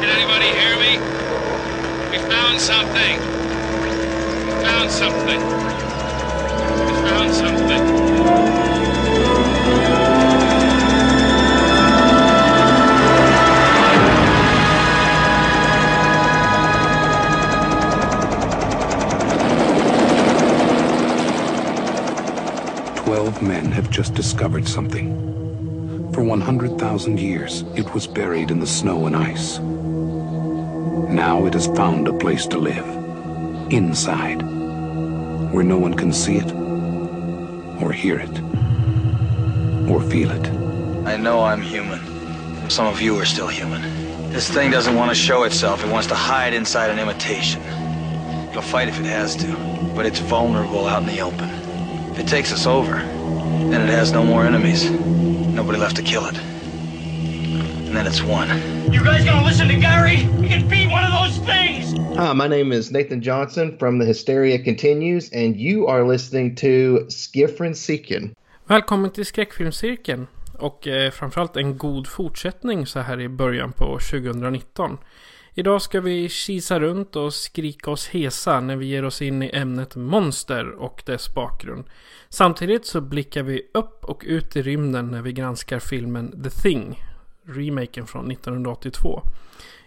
Can 0.00 0.08
anybody 0.08 0.46
hear 0.46 0.76
me? 0.78 0.98
We 2.10 2.18
found 2.30 2.60
something. 2.60 3.18
We 4.44 4.52
found 4.62 4.90
something. 4.90 5.40
We 6.86 6.92
found 7.08 7.34
something. 7.34 7.84
Twelve 23.04 23.42
men 23.42 23.70
have 23.72 23.90
just 23.90 24.14
discovered 24.14 24.66
something. 24.66 25.33
For 26.14 26.22
100,000 26.22 27.18
years, 27.18 27.64
it 27.74 27.92
was 27.92 28.06
buried 28.06 28.52
in 28.52 28.60
the 28.60 28.68
snow 28.68 29.06
and 29.06 29.16
ice. 29.16 29.58
Now 29.58 31.44
it 31.44 31.54
has 31.54 31.66
found 31.66 32.06
a 32.06 32.12
place 32.12 32.46
to 32.46 32.56
live. 32.56 32.86
Inside. 33.72 34.40
Where 35.52 35.64
no 35.64 35.76
one 35.76 35.94
can 35.94 36.12
see 36.12 36.36
it, 36.36 36.52
or 37.82 37.90
hear 37.90 38.20
it, 38.20 38.30
or 39.90 40.00
feel 40.00 40.30
it. 40.30 40.46
I 41.04 41.16
know 41.16 41.42
I'm 41.42 41.60
human. 41.60 41.98
Some 42.70 42.86
of 42.86 43.00
you 43.00 43.18
are 43.18 43.24
still 43.24 43.48
human. 43.48 43.82
This 44.30 44.48
thing 44.48 44.70
doesn't 44.70 44.94
want 44.94 45.10
to 45.10 45.16
show 45.16 45.42
itself. 45.42 45.84
It 45.84 45.90
wants 45.90 46.06
to 46.06 46.14
hide 46.14 46.54
inside 46.54 46.90
an 46.90 47.00
imitation. 47.00 47.60
It'll 48.50 48.62
fight 48.62 48.86
if 48.86 49.00
it 49.00 49.06
has 49.06 49.34
to, 49.34 49.48
but 49.96 50.06
it's 50.06 50.20
vulnerable 50.20 50.86
out 50.86 51.02
in 51.02 51.08
the 51.08 51.22
open. 51.22 51.50
If 52.12 52.20
it 52.20 52.28
takes 52.28 52.52
us 52.52 52.66
over, 52.66 52.98
then 52.98 53.80
it 53.80 53.90
has 53.90 54.12
no 54.12 54.22
more 54.22 54.46
enemies. 54.46 54.88
Nobody 55.54 55.78
left 55.78 55.96
to 55.96 56.02
kill 56.02 56.26
it. 56.26 56.36
And 56.36 57.96
then 57.96 58.08
it's 58.08 58.22
one. 58.22 58.48
You 58.92 59.04
guys 59.04 59.24
gonna 59.24 59.46
listen 59.46 59.68
to 59.68 59.76
Gary? 59.76 60.16
He 60.16 60.48
can 60.48 60.68
beat 60.68 60.90
one 60.90 61.04
of 61.04 61.12
those 61.12 61.38
things! 61.46 61.94
Hi, 62.16 62.32
my 62.32 62.48
name 62.48 62.72
is 62.72 62.90
Nathan 62.90 63.22
Johnson 63.22 63.78
from 63.78 63.98
The 63.98 64.04
Hysteria 64.04 64.58
Continues, 64.58 65.30
and 65.32 65.56
you 65.56 65.86
are 65.86 66.04
listening 66.04 66.56
to 66.56 67.06
Skiffrin 67.08 67.74
Seekin. 67.74 68.34
Välkommen 68.66 69.10
till 69.10 69.26
skräckfilmscirkeln 69.26 70.26
och 70.58 70.86
eh, 70.86 71.10
framförallt 71.10 71.56
en 71.56 71.78
god 71.78 72.06
fortsättning 72.06 72.86
så 72.86 73.00
här 73.00 73.20
i 73.20 73.28
början 73.28 73.72
på 73.72 73.98
2019. 73.98 74.98
Idag 75.56 75.82
ska 75.82 76.00
vi 76.00 76.28
kisa 76.28 76.80
runt 76.80 77.16
och 77.16 77.34
skrika 77.34 77.90
oss 77.90 78.08
hesa 78.08 78.60
när 78.60 78.76
vi 78.76 78.86
ger 78.86 79.04
oss 79.04 79.22
in 79.22 79.42
i 79.42 79.50
ämnet 79.52 79.96
monster 79.96 80.70
och 80.70 81.02
dess 81.06 81.34
bakgrund. 81.34 81.84
Samtidigt 82.28 82.86
så 82.86 83.00
blickar 83.00 83.42
vi 83.42 83.62
upp 83.74 84.04
och 84.04 84.22
ut 84.26 84.56
i 84.56 84.62
rymden 84.62 85.10
när 85.10 85.22
vi 85.22 85.32
granskar 85.32 85.78
filmen 85.78 86.42
The 86.42 86.50
Thing, 86.50 87.02
remaken 87.44 88.06
från 88.06 88.30
1982. 88.30 89.22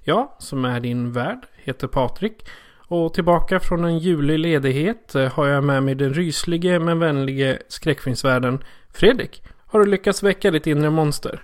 Jag, 0.03 0.29
som 0.39 0.65
är 0.65 0.79
din 0.79 1.11
värd, 1.11 1.39
heter 1.55 1.87
Patrik 1.87 2.49
och 2.87 3.13
tillbaka 3.13 3.59
från 3.59 3.85
en 3.85 3.99
julig 3.99 4.39
ledighet 4.39 5.15
eh, 5.15 5.31
har 5.31 5.47
jag 5.47 5.63
med 5.63 5.83
mig 5.83 5.95
den 5.95 6.13
ryslige 6.13 6.79
men 6.79 6.99
vänlige 6.99 7.59
skräckfilmsvärden 7.67 8.63
Fredrik. 8.93 9.43
Har 9.67 9.79
du 9.79 9.85
lyckats 9.85 10.23
väcka 10.23 10.51
ditt 10.51 10.67
inre 10.67 10.89
monster? 10.89 11.39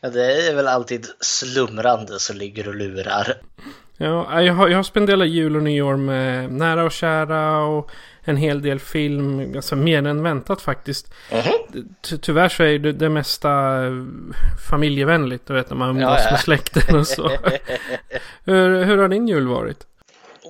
ja, 0.00 0.10
det 0.10 0.48
är 0.48 0.54
väl 0.54 0.68
alltid 0.68 1.06
slumrande 1.20 2.18
som 2.18 2.36
ligger 2.36 2.68
och 2.68 2.74
lurar. 2.74 3.34
Ja, 3.96 4.42
jag 4.42 4.54
har, 4.54 4.68
jag 4.68 4.78
har 4.78 4.82
spenderat 4.82 5.28
jul 5.28 5.56
och 5.56 5.62
nyår 5.62 5.96
med 5.96 6.52
nära 6.52 6.84
och 6.84 6.92
kära 6.92 7.58
och 7.60 7.90
en 8.24 8.36
hel 8.36 8.62
del 8.62 8.80
film. 8.80 9.52
Alltså 9.56 9.76
mer 9.76 10.06
än 10.06 10.22
väntat 10.22 10.62
faktiskt. 10.62 11.14
Ty 12.00 12.18
tyvärr 12.18 12.48
så 12.48 12.62
är 12.62 12.78
det, 12.78 12.92
det 12.92 13.08
mesta 13.08 13.50
eh, 13.84 13.92
familjevänligt. 14.70 15.46
Du 15.46 15.54
vet 15.54 15.70
när 15.70 15.76
man 15.76 15.88
umgås 15.88 16.18
Ja, 16.18 16.24
ja. 16.24 16.30
med 16.30 16.40
släkten 16.40 16.96
och 16.96 17.06
så. 17.06 17.28
hur, 18.44 18.84
hur 18.84 18.98
har 18.98 19.08
din 19.08 19.28
jul 19.28 19.46
varit? 19.48 19.86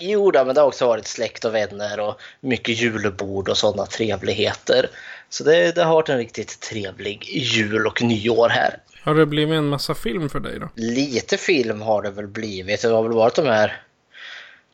Jo 0.01 0.31
då, 0.31 0.45
men 0.45 0.55
det 0.55 0.61
har 0.61 0.69
också 0.69 0.87
varit 0.87 1.07
släkt 1.07 1.45
och 1.45 1.55
vänner 1.55 2.01
och 2.01 2.21
mycket 2.41 2.81
julbord 2.81 3.49
och 3.49 3.57
sådana 3.57 3.87
trevligheter. 3.87 4.87
Så 5.31 5.45
det, 5.45 5.73
det 5.75 5.83
har 5.85 5.95
varit 5.95 6.09
en 6.09 6.19
riktigt 6.19 6.61
trevlig 6.61 7.25
jul 7.29 7.87
och 7.87 8.03
nyår 8.03 8.49
här. 8.49 8.77
Har 9.03 9.15
det 9.15 9.27
blivit 9.27 9.55
en 9.55 9.69
massa 9.69 9.95
film 9.95 10.29
för 10.29 10.41
dig 10.41 10.59
då? 10.61 10.69
Lite 10.75 11.37
film 11.37 11.81
har 11.83 12.03
det 12.03 12.11
väl 12.11 12.27
blivit. 12.27 12.83
Det 12.83 12.89
har 12.89 13.03
väl 13.03 13.13
varit 13.13 13.35
de 13.35 13.47
här 13.47 13.81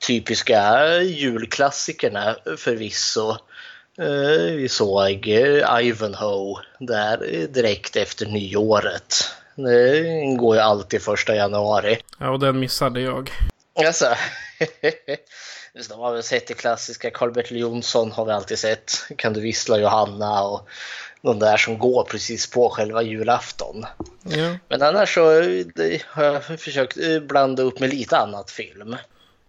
typiska 0.06 0.87
julklassikerna 1.03 2.37
förvisso. 2.59 3.31
Eh, 3.98 4.54
Vi 4.56 4.69
såg 4.69 5.28
eh, 5.28 5.87
Ivanhoe 5.87 6.62
där 6.78 7.47
direkt 7.47 7.97
efter 7.97 8.26
nyåret. 8.26 9.15
Det 9.56 10.03
går 10.38 10.56
ju 10.56 10.62
alltid 10.62 11.03
första 11.03 11.34
januari. 11.34 11.98
Ja, 12.19 12.31
och 12.31 12.41
den 12.41 12.59
missade 12.60 13.00
jag. 13.00 13.31
Alltså. 13.86 14.06
Just 15.75 15.91
De 15.91 16.01
har 16.01 16.12
väl 16.12 16.23
sett 16.23 16.47
det 16.47 16.55
klassiska, 16.55 17.11
Karl-Bertil 17.11 17.57
Jonsson 17.59 18.12
har 18.12 18.25
vi 18.25 18.33
alltid 18.33 18.59
sett. 18.59 18.93
Kan 19.17 19.33
du 19.33 19.41
vissla 19.41 19.79
Johanna 19.79 20.43
och 20.43 20.69
de 21.23 21.39
där 21.39 21.57
som 21.57 21.79
går 21.79 22.05
precis 22.05 22.51
på 22.51 22.69
själva 22.71 23.03
julafton. 23.03 23.87
Ja, 24.23 24.57
Men 24.69 24.83
annars 24.83 25.15
så 25.15 25.25
har 26.09 26.25
jag 26.25 26.45
försökt 26.61 26.97
eh, 26.97 27.21
blanda 27.21 27.63
upp 27.63 27.81
med 27.81 27.91
lite 27.91 28.17
annat 28.19 28.51
film. 28.51 28.97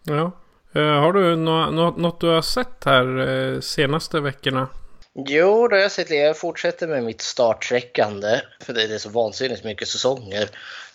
ja. 0.03 0.31
Eh, 0.74 0.81
har 1.02 1.14
du 1.14 1.35
nå- 1.35 1.72
nå- 1.72 1.96
något 1.97 2.19
du 2.22 2.28
har 2.28 2.41
sett 2.41 2.85
här 2.85 3.28
eh, 3.53 3.59
senaste 3.62 4.19
veckorna? 4.19 4.68
Jo, 5.28 5.68
då 5.68 5.75
har 5.75 5.81
jag 5.81 5.91
sett 5.91 6.08
det. 6.08 6.16
Jag 6.16 6.38
fortsätter 6.38 6.88
med 6.88 7.03
mitt 7.03 7.22
startsträckande. 7.22 8.41
För 8.62 8.74
det 8.74 8.84
är 8.84 8.97
så 8.97 9.09
vansinnigt 9.09 9.64
mycket 9.64 9.88
säsonger 9.88 10.50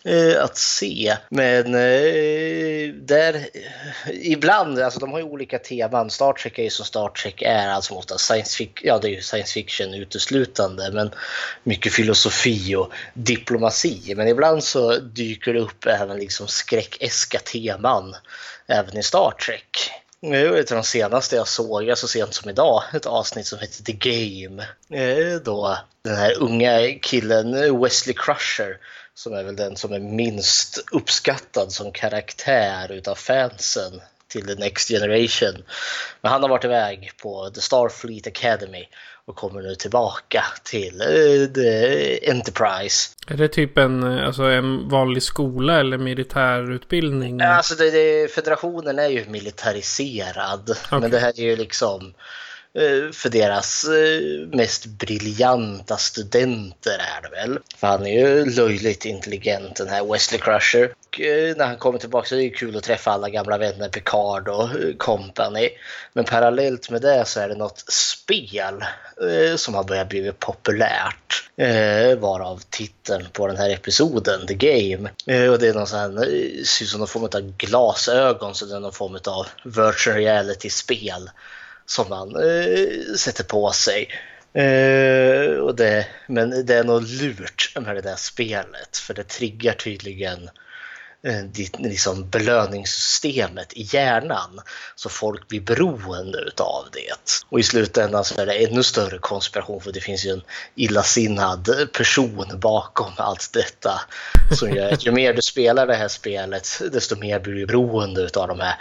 eh, 0.04 0.44
att 0.44 0.56
se. 0.56 1.16
Men 1.28 1.74
eh, 1.74 2.94
där, 2.94 3.34
eh, 3.34 4.32
ibland, 4.32 4.78
alltså 4.78 5.00
de 5.00 5.12
har 5.12 5.18
ju 5.18 5.24
olika 5.24 5.58
teman. 5.58 6.10
Star 6.10 6.32
Trek 6.32 6.58
är 6.58 6.62
ju 6.62 6.70
som 6.70 6.84
Star 6.84 7.08
Trek 7.08 7.42
är, 7.42 7.68
alltså 7.68 7.94
ofta 7.94 8.18
science 8.18 8.56
fiction, 8.56 8.88
ja 8.88 8.98
det 8.98 9.08
är 9.08 9.10
ju 9.10 9.20
science 9.20 9.52
fiction 9.52 9.94
uteslutande. 9.94 10.90
Men 10.92 11.10
mycket 11.62 11.92
filosofi 11.92 12.74
och 12.74 12.92
diplomati. 13.14 14.14
Men 14.16 14.28
ibland 14.28 14.64
så 14.64 14.96
dyker 14.96 15.54
det 15.54 15.60
upp 15.60 15.86
även 15.86 16.18
liksom 16.18 16.48
skräckeska 16.48 17.38
teman 17.38 18.16
även 18.66 18.96
i 18.96 19.02
Star 19.02 19.30
Trek. 19.30 19.90
Nu 20.22 20.58
ett 20.58 20.70
av 20.70 20.76
de 20.76 20.84
senaste 20.84 21.36
jag 21.36 21.48
såg, 21.48 21.84
jag 21.84 21.98
så 21.98 22.08
sent 22.08 22.34
som 22.34 22.50
idag, 22.50 22.82
ett 22.94 23.06
avsnitt 23.06 23.46
som 23.46 23.58
heter 23.58 23.84
The 23.84 23.92
Game. 23.92 24.66
Då 25.44 25.78
den 26.02 26.16
här 26.16 26.34
unga 26.38 26.98
killen 27.02 27.80
Wesley 27.82 28.14
Crusher, 28.14 28.78
som 29.14 29.32
är 29.32 29.44
väl 29.44 29.56
den 29.56 29.76
som 29.76 29.92
är 29.92 30.00
minst 30.00 30.84
uppskattad 30.92 31.72
som 31.72 31.92
karaktär 31.92 32.92
utav 32.92 33.14
fansen 33.14 34.00
till 34.28 34.46
The 34.46 34.54
Next 34.54 34.88
Generation. 34.88 35.62
Men 36.20 36.32
han 36.32 36.42
har 36.42 36.48
varit 36.48 36.64
iväg 36.64 37.10
på 37.22 37.50
The 37.50 37.60
Starfleet 37.60 38.26
Academy 38.26 38.88
och 39.24 39.36
kommer 39.36 39.62
nu 39.62 39.74
tillbaka 39.74 40.44
till 40.64 41.00
eh, 41.00 41.52
The 41.54 42.30
Enterprise. 42.30 43.10
Är 43.26 43.36
det 43.36 43.48
typ 43.48 43.78
en, 43.78 44.02
eh, 44.02 44.26
alltså 44.26 44.42
en 44.42 44.88
vanlig 44.88 45.22
skola 45.22 45.80
eller 45.80 45.98
militärutbildning? 45.98 47.40
Alltså 47.40 47.74
det, 47.74 47.90
det, 47.90 48.32
federationen 48.32 48.98
är 48.98 49.08
ju 49.08 49.24
militariserad. 49.28 50.76
Men 50.90 51.10
det 51.10 51.18
här 51.18 51.40
är 51.40 51.44
ju 51.44 51.56
liksom 51.56 52.14
Eh, 52.74 53.12
för 53.12 53.28
deras 53.28 53.84
eh, 53.84 54.48
mest 54.56 54.86
briljanta 54.86 55.96
studenter 55.96 56.98
är 57.18 57.22
det 57.22 57.28
väl. 57.28 57.58
För 57.76 57.86
han 57.86 58.06
är 58.06 58.18
ju 58.18 58.44
löjligt 58.44 59.04
intelligent 59.04 59.76
den 59.76 59.88
här 59.88 60.12
Wesley 60.12 60.40
Crusher. 60.40 60.94
Och, 61.06 61.20
eh, 61.20 61.56
när 61.56 61.66
han 61.66 61.76
kommer 61.76 61.98
tillbaka 61.98 62.28
så 62.28 62.34
är 62.34 62.38
det 62.38 62.50
kul 62.50 62.76
att 62.76 62.82
träffa 62.82 63.10
alla 63.10 63.28
gamla 63.28 63.58
vänner, 63.58 63.88
Picard 63.88 64.48
och 64.48 64.68
company. 64.98 65.70
Men 66.12 66.24
parallellt 66.24 66.90
med 66.90 67.02
det 67.02 67.24
så 67.26 67.40
är 67.40 67.48
det 67.48 67.54
något 67.54 67.84
spel 67.88 68.84
som 69.56 69.74
har 69.74 69.84
börjat 69.84 70.08
bli 70.08 70.32
populärt. 70.38 71.50
Varav 72.18 72.62
titeln 72.70 73.26
på 73.32 73.46
den 73.46 73.56
här 73.56 73.70
episoden, 73.70 74.46
The 74.46 74.54
Game. 74.54 75.10
Och 75.50 75.58
det 75.58 75.68
är 75.68 75.74
någon 75.74 75.86
sån 75.86 75.98
här, 75.98 76.10
ser 76.64 76.84
ut 76.84 76.88
som 76.88 76.98
någon 76.98 77.08
form 77.08 77.24
av 77.24 77.52
glasögon, 77.56 78.54
så 78.54 78.64
det 78.64 78.76
är 78.76 78.80
någon 78.80 78.92
form 78.92 79.18
av 79.26 79.46
virtual 79.64 80.16
reality-spel 80.16 81.30
som 81.86 82.08
man 82.08 82.36
eh, 82.36 83.14
sätter 83.16 83.44
på 83.44 83.72
sig. 83.72 84.08
Eh, 84.54 85.54
och 85.54 85.76
det, 85.76 86.06
men 86.26 86.66
det 86.66 86.74
är 86.74 86.84
nog 86.84 87.02
lurt 87.02 87.72
med 87.80 87.96
det 87.96 88.00
där 88.00 88.16
spelet 88.16 88.96
för 88.96 89.14
det 89.14 89.24
triggar 89.24 89.72
tydligen 89.72 90.50
eh, 91.26 91.44
ditt, 91.44 91.80
liksom 91.80 92.30
belöningssystemet 92.30 93.72
i 93.72 93.82
hjärnan 93.82 94.60
så 94.94 95.08
folk 95.08 95.48
blir 95.48 95.60
beroende 95.60 96.38
utav 96.38 96.88
det. 96.92 97.44
Och 97.48 97.60
i 97.60 97.62
slutändan 97.62 98.24
så 98.24 98.40
är 98.40 98.46
det 98.46 98.64
ännu 98.64 98.82
större 98.82 99.18
konspiration 99.18 99.80
för 99.80 99.92
det 99.92 100.00
finns 100.00 100.26
ju 100.26 100.30
en 100.30 100.42
illasinnad 100.74 101.88
person 101.92 102.46
bakom 102.54 103.12
allt 103.16 103.52
detta. 103.52 104.00
Som 104.58 104.70
gör 104.70 104.92
att 104.92 105.06
ju 105.06 105.12
mer 105.12 105.34
du 105.34 105.42
spelar 105.42 105.86
det 105.86 105.94
här 105.94 106.08
spelet 106.08 106.82
desto 106.92 107.16
mer 107.16 107.40
blir 107.40 107.54
du 107.54 107.66
beroende 107.66 108.20
utav 108.20 108.48
de 108.48 108.60
här 108.60 108.74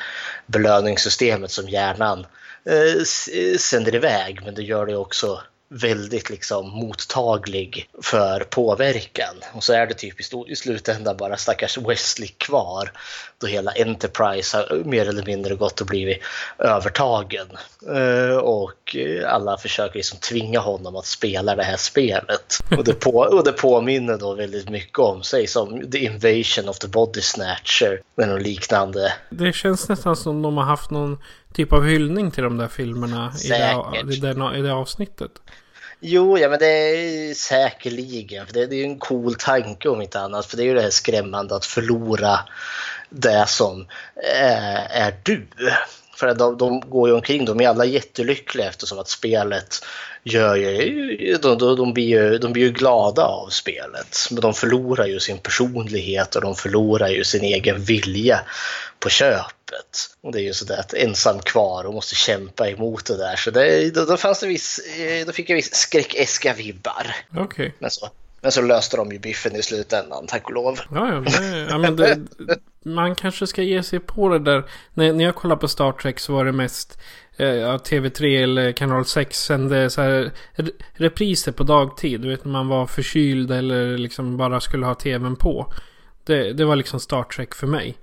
belöningssystemet 0.46 1.52
som 1.52 1.70
hjärnan 1.70 2.26
Eh, 2.70 2.96
eh, 3.38 3.58
sänder 3.58 3.96
iväg. 3.96 4.40
Men 4.46 4.56
det 4.56 4.64
gör 4.64 4.86
det 4.86 4.96
också 4.96 5.42
väldigt 5.70 6.30
liksom 6.30 6.70
mottaglig 6.70 7.90
för 8.02 8.40
påverkan. 8.40 9.36
Och 9.54 9.64
så 9.64 9.74
är 9.74 9.88
det 9.88 9.94
typ 9.94 10.16
i 10.50 10.56
slutändan 10.56 11.18
bara 11.18 11.38
stackars 11.38 11.78
Wesley 11.78 12.28
kvar 12.28 12.92
då 13.38 13.48
hela 13.48 13.72
Enterprise 13.72 14.58
har 14.58 14.84
mer 14.86 15.10
eller 15.10 15.26
mindre 15.26 15.56
gått 15.56 15.82
och 15.82 15.88
blivit 15.88 16.20
övertagen. 16.58 17.48
Eh, 17.88 18.38
och 18.38 18.96
alla 19.26 19.58
försöker 19.58 19.96
liksom 19.96 20.20
tvinga 20.20 20.60
honom 20.60 20.96
att 20.96 21.06
spela 21.06 21.56
det 21.56 21.64
här 21.64 21.78
spelet. 21.78 22.60
Och 22.78 22.84
det, 22.84 22.94
på, 22.94 23.12
och 23.12 23.44
det 23.44 23.52
påminner 23.52 24.18
då 24.18 24.34
väldigt 24.34 24.70
mycket 24.70 25.00
om 25.00 25.24
sig 25.24 25.48
som 25.48 25.92
The 25.92 25.98
Invasion 25.98 26.70
of 26.70 26.80
the 26.80 26.88
Body 26.88 27.22
Snatcher 27.22 28.02
med 28.16 28.30
något 28.30 28.42
liknande. 28.42 29.14
Det 29.30 29.54
känns 29.54 29.90
nästan 29.90 30.16
som 30.16 30.42
de 30.42 30.58
har 30.58 30.66
haft 30.66 30.92
någon 30.92 31.18
typ 31.54 31.74
av 31.74 31.86
hyllning 31.86 32.32
till 32.32 32.44
de 32.44 32.58
där 32.58 32.68
filmerna 32.68 33.34
i 33.46 33.48
det, 33.48 34.16
i, 34.16 34.20
det, 34.20 34.58
i 34.58 34.62
det 34.62 34.74
avsnittet. 34.74 35.32
Jo, 36.02 36.38
ja 36.38 36.50
men 36.50 36.60
det 36.60 36.66
är 36.66 37.34
säkerligen. 37.34 38.46
För 38.46 38.54
det, 38.54 38.66
det 38.66 38.76
är 38.76 38.78
ju 38.78 38.84
en 38.84 39.00
cool 39.00 39.36
tanke 39.36 39.90
om 39.90 40.02
inte 40.02 40.20
annat. 40.20 40.46
För 40.46 40.58
det 40.58 40.64
är 40.64 40.66
ju 40.66 40.74
det 40.74 40.82
här 40.82 40.90
skrämmande 40.90 41.56
att 41.56 41.66
förlora 41.66 42.40
det 43.10 43.46
som 43.48 43.88
är, 44.36 44.88
är 44.90 45.20
du. 45.24 45.48
För 46.16 46.34
de, 46.34 46.58
de 46.58 46.80
går 46.80 47.10
ju 47.10 47.16
omkring, 47.16 47.46
de 47.46 47.62
är 47.62 47.70
alla 47.70 47.86
jättelyckliga 47.86 48.68
eftersom 48.68 49.00
att 49.00 49.10
spelet 49.10 49.86
gör 50.24 50.56
ju, 50.56 51.38
de, 51.42 51.58
de, 51.58 51.76
de, 51.76 51.94
blir 51.94 52.08
ju, 52.08 52.38
de 52.38 52.54
blir 52.54 52.64
ju 52.64 52.72
glada 52.72 53.24
av 53.24 53.48
spelet. 53.50 54.18
Men 54.32 54.42
de 54.42 54.54
förlorar 54.54 55.06
ju 55.06 55.20
sin 55.20 55.38
personlighet 55.38 56.36
och 56.36 56.42
de 56.42 56.56
förlorar 56.56 57.08
ju 57.08 57.24
sin 57.24 57.44
egen 57.44 57.82
vilja 57.82 58.40
på 59.00 59.10
köpet. 59.10 60.16
Och 60.22 60.32
det 60.32 60.42
är 60.42 60.44
ju 60.44 60.54
sådär 60.54 60.80
att 60.80 60.94
ensam 60.94 61.40
kvar 61.40 61.84
och 61.84 61.94
måste 61.94 62.16
kämpa 62.16 62.70
emot 62.70 63.06
det 63.06 63.18
där. 63.18 63.36
Så 63.36 63.52
det, 63.52 63.96
då, 63.96 64.06
då, 64.06 64.18
fanns 64.18 64.40
det 64.40 64.48
viss, 64.48 64.80
då 65.26 65.32
fick 65.32 65.50
jag 65.50 65.56
viss 65.56 65.76
skräckeska 65.76 66.54
vibbar. 66.54 67.16
Okay. 67.38 67.72
Men, 67.80 67.92
så, 67.92 68.10
men 68.42 68.52
så 68.52 68.62
löste 68.62 68.98
de 68.98 69.12
ju 69.12 69.20
biffen 69.20 69.56
i 69.56 69.62
slutändan, 69.62 70.28
tack 70.28 70.46
och 70.46 70.54
lov. 70.54 70.80
Ja, 70.92 71.14
ja, 71.14 71.20
det, 71.20 71.68
ja 71.70 71.78
men 71.78 71.96
det, 71.96 72.20
man 72.84 73.16
kanske 73.16 73.48
ska 73.48 73.62
ge 73.62 73.84
sig 73.84 74.00
på 74.00 74.30
det 74.30 74.40
där. 74.40 74.64
När, 74.94 75.14
när 75.14 75.24
jag 75.24 75.36
kollade 75.36 75.62
på 75.62 75.68
Star 75.68 75.92
Trek 75.92 76.20
så 76.20 76.34
var 76.34 76.46
det 76.46 76.52
mest 76.52 77.00
eh, 77.38 77.48
ja, 77.48 77.78
TV3 77.78 78.44
eller 78.44 78.72
kanal 78.72 79.06
6 79.06 79.44
sände 79.44 79.90
så 79.90 80.02
här 80.02 80.32
repriser 80.94 81.52
på 81.52 81.64
dagtid. 81.64 82.22
Du 82.22 82.30
vet 82.30 82.46
när 82.46 82.52
man 82.52 82.68
var 82.68 82.88
förkyld 82.88 83.52
eller 83.52 83.98
liksom 83.98 84.38
bara 84.38 84.60
skulle 84.60 84.86
ha 84.86 84.96
tvn 84.96 85.36
på. 85.36 85.74
Det, 86.24 86.54
det 86.54 86.66
var 86.66 86.76
liksom 86.76 87.00
Star 87.00 87.24
Trek 87.24 87.56
för 87.56 87.68
mig. 87.68 87.98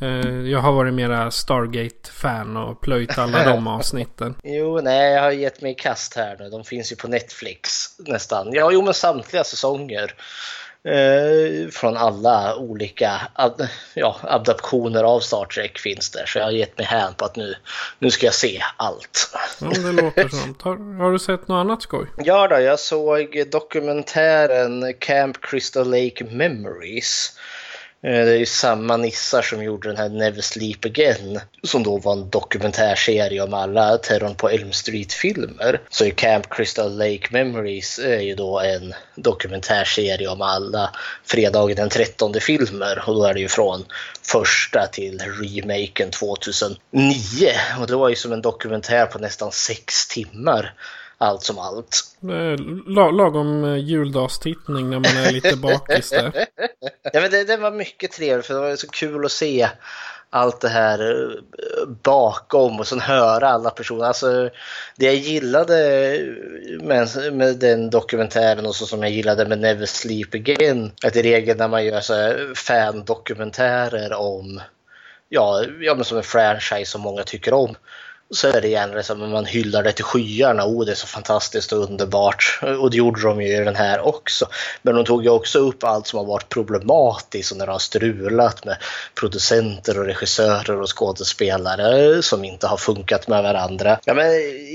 Eh, 0.00 0.50
jag 0.50 0.58
har 0.58 0.72
varit 0.72 0.94
mera 0.94 1.30
Stargate-fan 1.30 2.56
och 2.56 2.80
plöjt 2.80 3.18
alla 3.18 3.44
de 3.44 3.66
avsnitten. 3.78 4.34
jo, 4.44 4.80
nej, 4.80 5.12
jag 5.12 5.22
har 5.22 5.30
gett 5.30 5.62
mig 5.62 5.72
i 5.72 5.74
kast 5.74 6.14
här 6.16 6.36
nu. 6.38 6.50
De 6.50 6.64
finns 6.64 6.92
ju 6.92 6.96
på 6.96 7.08
Netflix 7.08 7.70
nästan. 7.98 8.52
Ja, 8.52 8.70
jo, 8.72 8.82
men 8.82 8.94
samtliga 8.94 9.44
säsonger. 9.44 10.14
Eh, 10.84 11.68
från 11.70 11.96
alla 11.96 12.56
olika 12.56 13.20
ad, 13.34 13.68
ja, 13.94 14.16
adaptioner 14.22 15.04
av 15.04 15.20
Star 15.20 15.44
Trek 15.44 15.78
finns 15.78 16.10
där. 16.10 16.26
Så 16.26 16.38
jag 16.38 16.44
har 16.44 16.52
gett 16.52 16.78
mig 16.78 16.86
hän 16.86 17.14
på 17.14 17.24
att 17.24 17.36
nu, 17.36 17.54
nu 17.98 18.10
ska 18.10 18.26
jag 18.26 18.34
se 18.34 18.62
allt. 18.76 19.30
Ja, 19.60 19.68
det 19.68 20.02
låter 20.02 20.28
sånt. 20.44 20.62
Har, 20.62 20.98
har, 21.02 21.12
du 21.12 21.18
sett 21.18 21.48
något 21.48 21.60
annat 21.60 21.82
skoj? 21.82 22.06
Ja, 22.16 22.48
då, 22.48 22.60
jag 22.60 22.80
såg 22.80 23.44
dokumentären 23.50 24.94
Camp 24.98 25.40
Crystal 25.40 25.90
Lake 25.90 26.24
Memories 26.24 27.38
Eh, 28.02 28.24
det 28.24 28.30
är 28.30 28.38
ju 28.38 28.46
samma 28.46 28.96
nissar 28.96 29.42
som 29.42 29.62
gjorde 29.62 29.88
den 29.88 29.96
här 29.96 30.08
Never 30.08 30.40
Sleep 30.40 30.84
Again 30.84 31.40
som 31.62 31.82
då 31.82 31.98
var 31.98 32.12
en 32.12 32.30
dokumentärserie 32.30 33.42
om 33.42 33.54
alla 33.54 33.98
Terrorn 33.98 34.34
på 34.34 34.48
Elm 34.48 34.72
Street-filmer. 34.72 35.80
Så 35.88 36.04
i 36.04 36.10
Camp 36.10 36.50
Crystal 36.50 36.98
Lake 36.98 37.28
Memories 37.30 37.98
är 37.98 38.20
ju 38.20 38.34
då 38.34 38.60
en 38.60 38.94
dokumentärserie 39.14 40.28
om 40.28 40.42
alla 40.42 40.90
Fredagen 41.24 41.76
den 41.76 41.88
13 41.88 42.34
filmer. 42.40 43.02
Och 43.06 43.14
då 43.14 43.24
är 43.24 43.34
det 43.34 43.40
ju 43.40 43.48
från 43.48 43.84
första 44.22 44.86
till 44.92 45.20
remaken 45.20 46.10
2009 46.10 46.78
och 47.80 47.86
det 47.86 47.96
var 47.96 48.08
ju 48.08 48.16
som 48.16 48.32
en 48.32 48.42
dokumentär 48.42 49.06
på 49.06 49.18
nästan 49.18 49.52
sex 49.52 50.08
timmar 50.08 50.74
allt 51.18 51.42
som 51.42 51.58
allt. 51.58 52.16
Lagom 52.86 53.64
eh, 53.64 53.76
juldagstittning 53.76 54.90
när 54.90 54.98
man 54.98 55.26
är 55.26 55.32
lite 55.32 55.56
bakis 55.56 56.10
där. 56.10 56.32
ja, 57.12 57.20
men 57.20 57.30
det, 57.30 57.44
det, 57.44 57.56
var 57.56 57.70
mycket 57.70 58.12
trevligt 58.12 58.46
för 58.46 58.54
det 58.54 58.60
var 58.60 58.76
så 58.76 58.88
kul 58.88 59.24
att 59.24 59.32
se 59.32 59.68
allt 60.30 60.60
det 60.60 60.68
här 60.68 61.10
eh, 61.10 61.88
bakom 62.02 62.80
och 62.80 62.86
sen 62.86 63.00
höra 63.00 63.48
alla 63.48 63.70
personer. 63.70 64.04
Alltså, 64.04 64.50
det 64.96 65.06
jag 65.06 65.14
gillade 65.14 65.76
med, 66.80 67.08
med 67.32 67.56
den 67.56 67.90
dokumentären 67.90 68.66
och 68.66 68.74
så 68.74 68.86
som 68.86 69.02
jag 69.02 69.12
gillade 69.12 69.46
med 69.46 69.58
Never 69.58 69.86
Sleep 69.86 70.34
Again, 70.34 70.92
att 71.04 71.16
i 71.16 71.22
regel 71.22 71.56
när 71.56 71.68
man 71.68 71.84
gör 71.84 72.00
så 72.00 72.36
fan-dokumentärer 72.54 74.12
om 74.12 74.60
ja, 75.28 75.64
ja 75.80 75.94
men 75.94 76.04
som 76.04 76.16
en 76.16 76.22
franchise 76.22 76.90
som 76.90 77.00
många 77.00 77.22
tycker 77.22 77.54
om 77.54 77.76
så 78.30 78.48
är 78.48 78.60
det 78.60 78.68
gärna 78.68 78.88
som 78.88 78.96
liksom, 78.96 79.30
man 79.30 79.46
hyllar 79.46 79.82
det 79.82 79.92
till 79.92 80.04
skyarna. 80.04 80.66
Oh, 80.66 80.84
det 80.84 80.92
är 80.92 80.96
så 80.96 81.06
fantastiskt 81.06 81.72
och 81.72 81.90
underbart. 81.90 82.60
Och 82.80 82.90
det 82.90 82.96
gjorde 82.96 83.22
de 83.22 83.42
ju 83.42 83.56
i 83.56 83.64
den 83.64 83.76
här 83.76 84.00
också. 84.00 84.46
Men 84.82 84.94
de 84.94 85.04
tog 85.04 85.24
ju 85.24 85.30
också 85.30 85.58
upp 85.58 85.84
allt 85.84 86.06
som 86.06 86.18
har 86.18 86.26
varit 86.26 86.48
problematiskt 86.48 87.52
och 87.52 87.58
när 87.58 87.66
de 87.66 87.72
har 87.72 87.78
strulat 87.78 88.64
med 88.64 88.76
producenter 89.14 89.98
och 89.98 90.04
regissörer 90.04 90.80
och 90.80 90.98
skådespelare 90.98 92.22
som 92.22 92.44
inte 92.44 92.66
har 92.66 92.76
funkat 92.76 93.28
med 93.28 93.42
varandra. 93.42 94.00
Ja, 94.04 94.14
men 94.14 94.26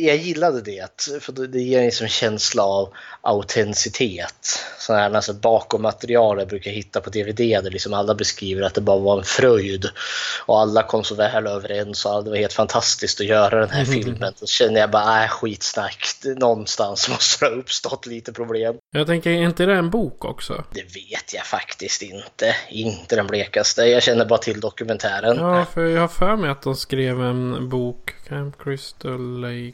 jag 0.05 0.15
gillade 0.15 0.61
det, 0.61 1.09
för 1.21 1.47
det 1.47 1.61
ger 1.61 1.79
en 1.79 1.85
liksom 1.85 2.07
känsla 2.07 2.63
av 2.63 2.89
autenticitet. 3.21 4.59
Sådana 4.79 5.03
här 5.03 5.13
alltså 5.15 5.33
bakom 5.33 5.81
material 5.81 6.39
jag 6.39 6.47
brukar 6.47 6.71
hitta 6.71 7.01
på 7.01 7.09
DVD 7.09 7.37
där 7.37 7.71
liksom 7.71 7.93
alla 7.93 8.15
beskriver 8.15 8.61
att 8.61 8.73
det 8.73 8.81
bara 8.81 8.99
var 8.99 9.17
en 9.17 9.23
fröjd 9.23 9.89
och 10.45 10.59
alla 10.59 10.83
kom 10.83 11.03
så 11.03 11.15
väl 11.15 11.47
överens 11.47 12.05
och 12.05 12.23
det 12.23 12.29
var 12.29 12.37
helt 12.37 12.53
fantastiskt 12.53 13.21
att 13.21 13.27
göra 13.27 13.42
den 13.49 13.69
här 13.69 13.85
mm. 13.85 14.03
filmen. 14.03 14.33
Då 14.39 14.45
känner 14.45 14.79
jag 14.79 14.91
bara, 14.91 15.23
äh, 15.23 15.29
skitsnack. 15.29 16.07
Någonstans 16.37 17.09
måste 17.09 17.45
det 17.45 17.51
ha 17.51 17.57
uppstått 17.57 18.05
lite 18.05 18.33
problem. 18.33 18.75
Jag 18.91 19.07
tänker, 19.07 19.29
är 19.29 19.43
inte 19.43 19.65
det 19.65 19.73
en 19.75 19.89
bok 19.89 20.25
också? 20.25 20.63
Det 20.71 20.83
vet 20.83 21.33
jag 21.33 21.45
faktiskt 21.45 22.01
inte. 22.01 22.55
Inte 22.69 23.15
den 23.15 23.27
blekaste. 23.27 23.81
Jag 23.81 24.03
känner 24.03 24.25
bara 24.25 24.39
till 24.39 24.59
dokumentären. 24.59 25.37
Ja, 25.37 25.65
för 25.65 25.85
jag 25.85 26.01
har 26.01 26.07
för 26.07 26.35
mig 26.35 26.49
att 26.49 26.61
de 26.61 26.75
skrev 26.75 27.21
en 27.21 27.69
bok, 27.69 28.13
Camp 28.27 28.63
Crystal 28.63 29.41
Lake 29.41 29.73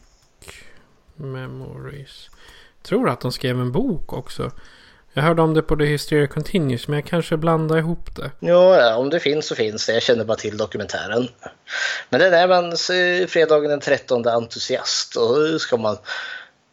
Memories 1.16 2.30
tror 2.90 3.10
att 3.10 3.22
de 3.22 3.32
skrev 3.32 3.60
en 3.60 3.72
bok 3.72 4.14
också. 4.14 4.52
Jag 5.14 5.24
hörde 5.24 5.42
om 5.42 5.54
det 5.54 5.62
på 5.62 5.76
The 5.76 5.86
Hysteria 5.86 6.28
Continues 6.28 6.88
men 6.88 7.00
jag 7.00 7.06
kanske 7.06 7.38
blandar 7.38 7.78
ihop 7.78 8.16
det. 8.16 8.32
Ja, 8.40 8.96
om 8.96 9.10
det 9.10 9.20
finns 9.20 9.48
så 9.48 9.56
finns 9.56 9.86
det. 9.86 9.94
Jag 9.94 10.04
känner 10.04 10.26
bara 10.26 10.38
till 10.38 10.58
dokumentären. 10.58 11.28
Men 12.10 12.20
den 12.20 12.34
är 12.34 12.48
man 12.48 12.78
fredagen 13.28 13.70
den 13.70 13.80
13 13.80 14.28
entusiast 14.28 15.16
och 15.16 15.62
ska 15.62 15.78
man 15.78 15.98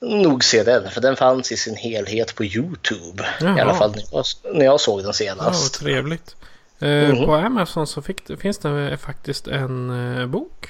nog 0.00 0.44
se 0.44 0.62
den. 0.62 0.90
För 0.90 1.00
den 1.00 1.16
fanns 1.16 1.52
i 1.52 1.56
sin 1.56 1.76
helhet 1.76 2.34
på 2.34 2.44
Youtube. 2.44 3.26
Jaha. 3.40 3.58
I 3.58 3.60
alla 3.60 3.74
fall 3.74 3.90
när 3.90 4.02
jag, 4.12 4.24
när 4.54 4.64
jag 4.64 4.80
såg 4.80 5.02
den 5.02 5.14
senast. 5.14 5.74
Ja, 5.74 5.78
trevligt. 5.84 6.36
Mm 6.78 7.12
-hmm. 7.12 7.26
På 7.26 7.34
Amazon 7.34 7.86
så 7.86 8.02
fick, 8.02 8.40
finns 8.40 8.58
det 8.58 8.96
faktiskt 8.96 9.48
en 9.48 9.90
uh, 9.90 10.26
bok. 10.26 10.68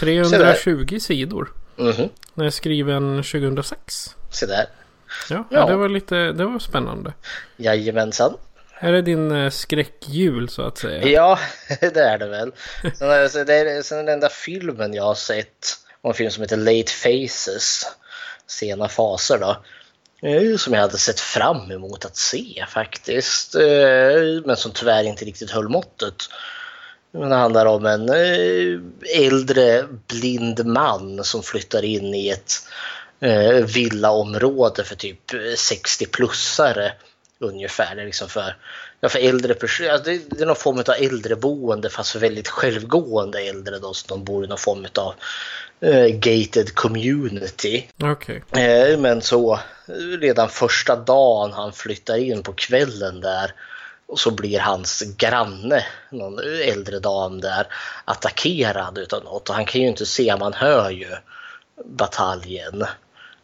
320 0.00 0.98
sidor. 1.00 1.52
Mm 1.78 1.92
-hmm. 1.92 2.08
Den 2.34 2.46
är 2.46 2.50
skriven 2.50 3.16
2006. 3.22 4.16
Se 4.30 4.46
där. 4.46 4.66
Ja, 5.30 5.44
ja. 5.50 5.66
Det 5.66 5.76
var 5.76 5.88
lite 5.88 6.32
det 6.32 6.44
var 6.44 6.58
spännande. 6.58 7.12
Jajamensan. 7.56 8.36
Är 8.78 8.92
det 8.92 9.02
din 9.02 9.30
eh, 9.30 9.50
skräckjul 9.50 10.48
så 10.48 10.62
att 10.62 10.78
säga? 10.78 11.06
Ja, 11.06 11.38
det 11.80 12.00
är 12.00 12.18
det 12.18 12.26
väl. 12.26 12.52
Sen 12.94 13.10
är, 13.10 13.44
det 13.44 13.82
sen 13.82 13.98
är 13.98 14.02
den 14.02 14.14
enda 14.14 14.28
filmen 14.28 14.94
jag 14.94 15.04
har 15.04 15.14
sett, 15.14 15.76
en 16.02 16.14
film 16.14 16.30
som 16.30 16.42
heter 16.42 16.56
Late 16.56 16.92
Faces, 16.92 17.86
sena 18.46 18.88
faser 18.88 19.38
då. 19.38 19.56
Som 20.58 20.74
jag 20.74 20.80
hade 20.80 20.98
sett 20.98 21.20
fram 21.20 21.70
emot 21.70 22.04
att 22.04 22.16
se 22.16 22.64
faktiskt. 22.68 23.54
Eh, 23.54 24.44
men 24.44 24.56
som 24.56 24.72
tyvärr 24.72 25.04
inte 25.04 25.24
riktigt 25.24 25.50
höll 25.50 25.68
måttet. 25.68 26.14
Det 27.12 27.34
handlar 27.34 27.66
om 27.66 27.86
en 27.86 28.08
eh, 28.08 28.80
äldre 29.18 29.84
blind 30.06 30.66
man 30.66 31.24
som 31.24 31.42
flyttar 31.42 31.84
in 31.84 32.14
i 32.14 32.28
ett 32.28 32.52
eh, 33.22 33.64
villaområde 33.64 34.84
för 34.84 34.96
typ 34.96 35.32
60-plussare 35.56 36.92
ungefär. 37.38 37.94
Det 37.94 38.02
är 38.02 38.06
liksom 38.06 38.28
för, 38.28 38.56
för 39.08 39.18
äldre 39.18 39.54
personer. 39.54 39.90
Alltså 39.90 40.10
det, 40.10 40.20
det 40.30 40.42
är 40.42 40.46
någon 40.46 40.56
form 40.56 40.78
av 40.78 40.94
äldreboende 40.98 41.90
fast 41.90 42.10
för 42.10 42.18
väldigt 42.18 42.48
självgående 42.48 43.40
äldre 43.40 43.78
då, 43.78 43.94
så 43.94 44.06
de 44.08 44.24
bor 44.24 44.44
i 44.44 44.48
någon 44.48 44.58
form 44.58 44.86
av 44.94 45.14
eh, 45.80 46.06
gated 46.06 46.74
community. 46.74 47.86
Okej. 48.02 48.42
Eh, 48.50 48.98
men 48.98 49.22
så 49.22 49.58
redan 50.20 50.48
första 50.48 50.96
dagen 50.96 51.52
han 51.52 51.72
flyttar 51.72 52.16
in 52.16 52.42
på 52.42 52.52
kvällen 52.52 53.20
där 53.20 53.54
och 54.06 54.20
så 54.20 54.30
blir 54.30 54.58
hans 54.58 55.02
granne, 55.16 55.84
någon 56.10 56.38
äldre 56.64 56.98
dam 56.98 57.40
där, 57.40 57.66
attackerad 58.04 58.98
utav 58.98 59.24
något. 59.24 59.48
Och 59.48 59.54
han 59.54 59.64
kan 59.64 59.80
ju 59.80 59.88
inte 59.88 60.06
se, 60.06 60.36
man 60.36 60.52
hör 60.52 60.90
ju 60.90 61.08
bataljen. 61.84 62.84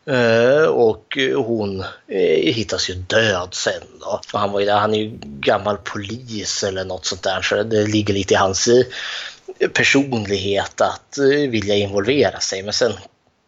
Eh, 0.08 0.64
och 0.64 1.18
hon 1.34 1.80
eh, 2.08 2.54
hittas 2.54 2.90
ju 2.90 2.94
död 2.94 3.48
sen 3.52 3.82
då. 4.00 4.20
Han, 4.32 4.52
var 4.52 4.60
ju, 4.60 4.70
han 4.70 4.94
är 4.94 4.98
ju 4.98 5.18
gammal 5.22 5.76
polis 5.76 6.64
eller 6.64 6.84
något 6.84 7.06
sånt 7.06 7.22
där 7.22 7.42
så 7.42 7.62
det 7.62 7.86
ligger 7.86 8.14
lite 8.14 8.34
i 8.34 8.36
hans 8.36 8.68
eh, 8.68 9.68
personlighet 9.68 10.80
att 10.80 11.18
vilja 11.48 11.74
involvera 11.74 12.40
sig. 12.40 12.62
Men 12.62 12.72
sen 12.72 12.92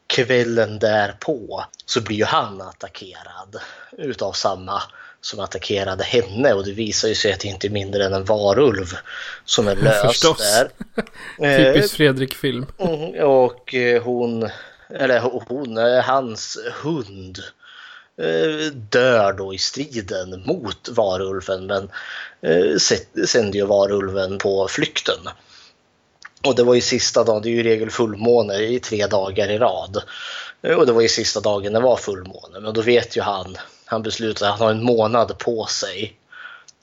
kvällen 0.07 0.79
därpå 0.79 1.65
så 1.87 2.01
blir 2.01 2.17
ju 2.17 2.25
han 2.25 2.61
attackerad 2.61 3.57
utav 3.99 4.33
samma 4.33 4.83
som 5.21 5.41
attackerade 5.41 6.05
henne 6.05 6.53
och 6.53 6.65
det 6.65 6.73
visar 6.73 7.09
ju 7.09 7.15
sig 7.15 7.33
att 7.33 7.41
det 7.41 7.49
inte 7.49 7.67
är 7.67 7.71
mindre 7.71 8.05
än 8.07 8.15
en 8.15 8.25
varulv 8.25 8.87
som 9.45 9.69
är 9.69 9.77
lös 9.77 10.01
Förstås. 10.03 10.39
där. 10.39 10.71
Typisk 11.73 11.97
Fredrik-film. 11.97 12.67
Mm, 12.79 13.29
och 13.29 13.75
hon, 14.03 14.51
eller 14.95 15.21
hon, 15.21 15.79
eh, 15.79 16.05
hans 16.05 16.59
hund 16.83 17.39
eh, 18.17 18.73
dör 18.73 19.33
då 19.33 19.55
i 19.55 19.59
striden 19.59 20.43
mot 20.47 20.89
varulven 20.89 21.67
men 21.67 21.91
eh, 22.41 22.77
sänder 23.27 23.59
ju 23.59 23.67
varulven 23.67 24.39
på 24.39 24.69
flykten. 24.69 25.19
Och 26.45 26.55
det 26.55 26.63
var 26.63 26.75
ju 26.75 26.81
sista 26.81 27.25
dagen, 27.25 27.43
det 27.43 27.49
är 27.49 27.51
ju 27.51 27.61
i 27.61 27.63
regel 27.63 27.91
fullmåne 27.91 28.55
i 28.55 28.81
tre 28.81 29.07
dagar 29.07 29.49
i 29.49 29.59
rad. 29.59 30.03
Och 30.77 30.87
det 30.87 30.93
var 30.93 31.01
ju 31.01 31.09
sista 31.09 31.41
dagen 31.41 31.73
det 31.73 31.81
var 31.81 31.97
fullmåne, 31.97 32.61
men 32.61 32.75
då 32.75 32.83
vet 32.83 33.17
ju 33.17 33.21
han, 33.21 33.57
han 33.85 34.03
beslutar 34.03 34.47
att 34.47 34.59
han 34.59 34.67
har 34.67 34.75
en 34.75 34.85
månad 34.85 35.39
på 35.39 35.67
sig 35.67 36.20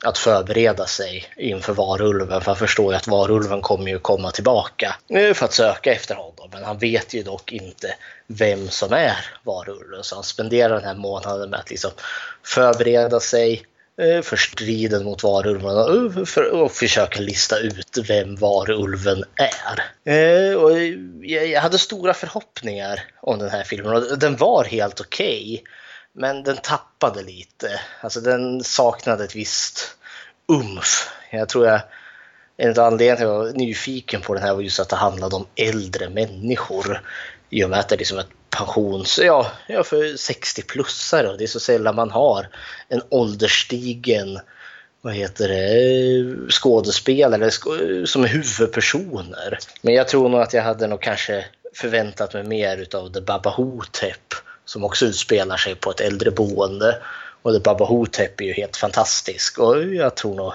att 0.05 0.17
förbereda 0.17 0.85
sig 0.85 1.25
inför 1.37 1.73
varulven. 1.73 2.41
För 2.41 2.45
han 2.45 2.55
förstår 2.55 2.93
ju 2.93 2.97
att 2.97 3.07
varulven 3.07 3.61
kommer 3.61 3.91
ju 3.91 3.99
komma 3.99 4.31
tillbaka 4.31 4.95
eh, 5.09 5.33
för 5.33 5.45
att 5.45 5.53
söka 5.53 5.93
efter 5.93 6.15
honom. 6.15 6.49
Men 6.51 6.63
han 6.63 6.77
vet 6.77 7.13
ju 7.13 7.23
dock 7.23 7.51
inte 7.51 7.95
vem 8.27 8.69
som 8.69 8.93
är 8.93 9.17
varulven. 9.43 10.03
Så 10.03 10.15
han 10.15 10.23
spenderar 10.23 10.75
den 10.75 10.83
här 10.83 10.95
månaden 10.95 11.49
med 11.49 11.59
att 11.59 11.69
liksom 11.69 11.91
förbereda 12.43 13.19
sig 13.19 13.63
eh, 14.01 14.21
för 14.21 14.35
striden 14.35 15.03
mot 15.03 15.23
varulven 15.23 15.77
eh, 15.77 16.43
och, 16.43 16.71
försöka 16.71 17.19
lista 17.19 17.59
ut 17.59 17.97
vem 18.07 18.35
varulven 18.35 19.23
är. 19.35 20.57
Och 20.57 20.79
jag, 21.21 21.47
jag 21.47 21.61
hade 21.61 21.77
stora 21.77 22.13
förhoppningar 22.13 23.03
om 23.21 23.39
den 23.39 23.49
här 23.49 23.63
filmen 23.63 23.93
och 23.93 24.19
den 24.19 24.37
var 24.37 24.63
helt 24.63 25.01
okej. 25.01 25.63
Men 26.19 26.43
den 26.43 26.57
tappade 26.57 27.23
lite. 27.23 27.79
Alltså 28.01 28.21
den 28.21 28.63
saknade 28.63 29.23
ett 29.23 29.35
visst 29.35 29.95
umf. 30.47 31.09
Jag 31.31 31.49
tror 31.49 31.67
jag 31.67 31.81
en 32.57 32.69
av 32.69 32.79
anledningarna 32.79 33.17
till 33.17 33.25
att 33.25 33.31
jag 33.31 33.37
var 33.37 33.53
nyfiken 33.53 34.21
på 34.21 34.33
den 34.33 34.43
här 34.43 34.53
var 34.53 34.61
just 34.61 34.79
att 34.79 34.89
det 34.89 34.95
handlade 34.95 35.35
om 35.35 35.47
äldre 35.55 36.09
människor. 36.09 37.01
I 37.49 37.63
och 37.63 37.69
med 37.69 37.79
att 37.79 37.89
det 37.89 37.95
är 37.95 37.97
liksom 37.97 38.17
ett 38.17 38.29
pensions... 38.49 39.19
Ja, 39.23 39.51
ja 39.67 39.83
för 39.83 40.03
60-plussare 40.03 41.37
det 41.37 41.43
är 41.43 41.47
så 41.47 41.59
sällan 41.59 41.95
man 41.95 42.11
har 42.11 42.47
en 42.89 43.01
ålderstigen 43.09 44.39
vad 45.01 45.13
heter 45.13 45.47
det, 45.47 46.51
skådespelare 46.51 47.51
som 48.05 48.23
är 48.23 48.27
huvudpersoner. 48.27 49.59
Men 49.81 49.93
jag 49.93 50.07
tror 50.07 50.29
nog 50.29 50.41
att 50.41 50.53
jag 50.53 50.63
hade 50.63 50.87
nog 50.87 51.01
kanske 51.01 51.45
förväntat 51.73 52.33
mig 52.33 52.43
mer 52.43 52.77
utav 52.77 53.13
The 53.13 53.21
Baba 53.21 53.49
Hotep 53.49 54.33
som 54.67 54.83
också 54.83 55.05
utspelar 55.05 55.57
sig 55.57 55.75
på 55.75 55.91
ett 55.91 55.99
äldreboende. 55.99 56.97
Och 57.41 57.53
The 57.53 57.59
Baba 57.59 57.85
Hotep 57.85 58.41
är 58.41 58.45
ju 58.45 58.53
helt 58.53 58.77
fantastisk 58.77 59.59
och 59.59 59.83
jag 59.83 60.15
tror 60.15 60.35
nog 60.35 60.53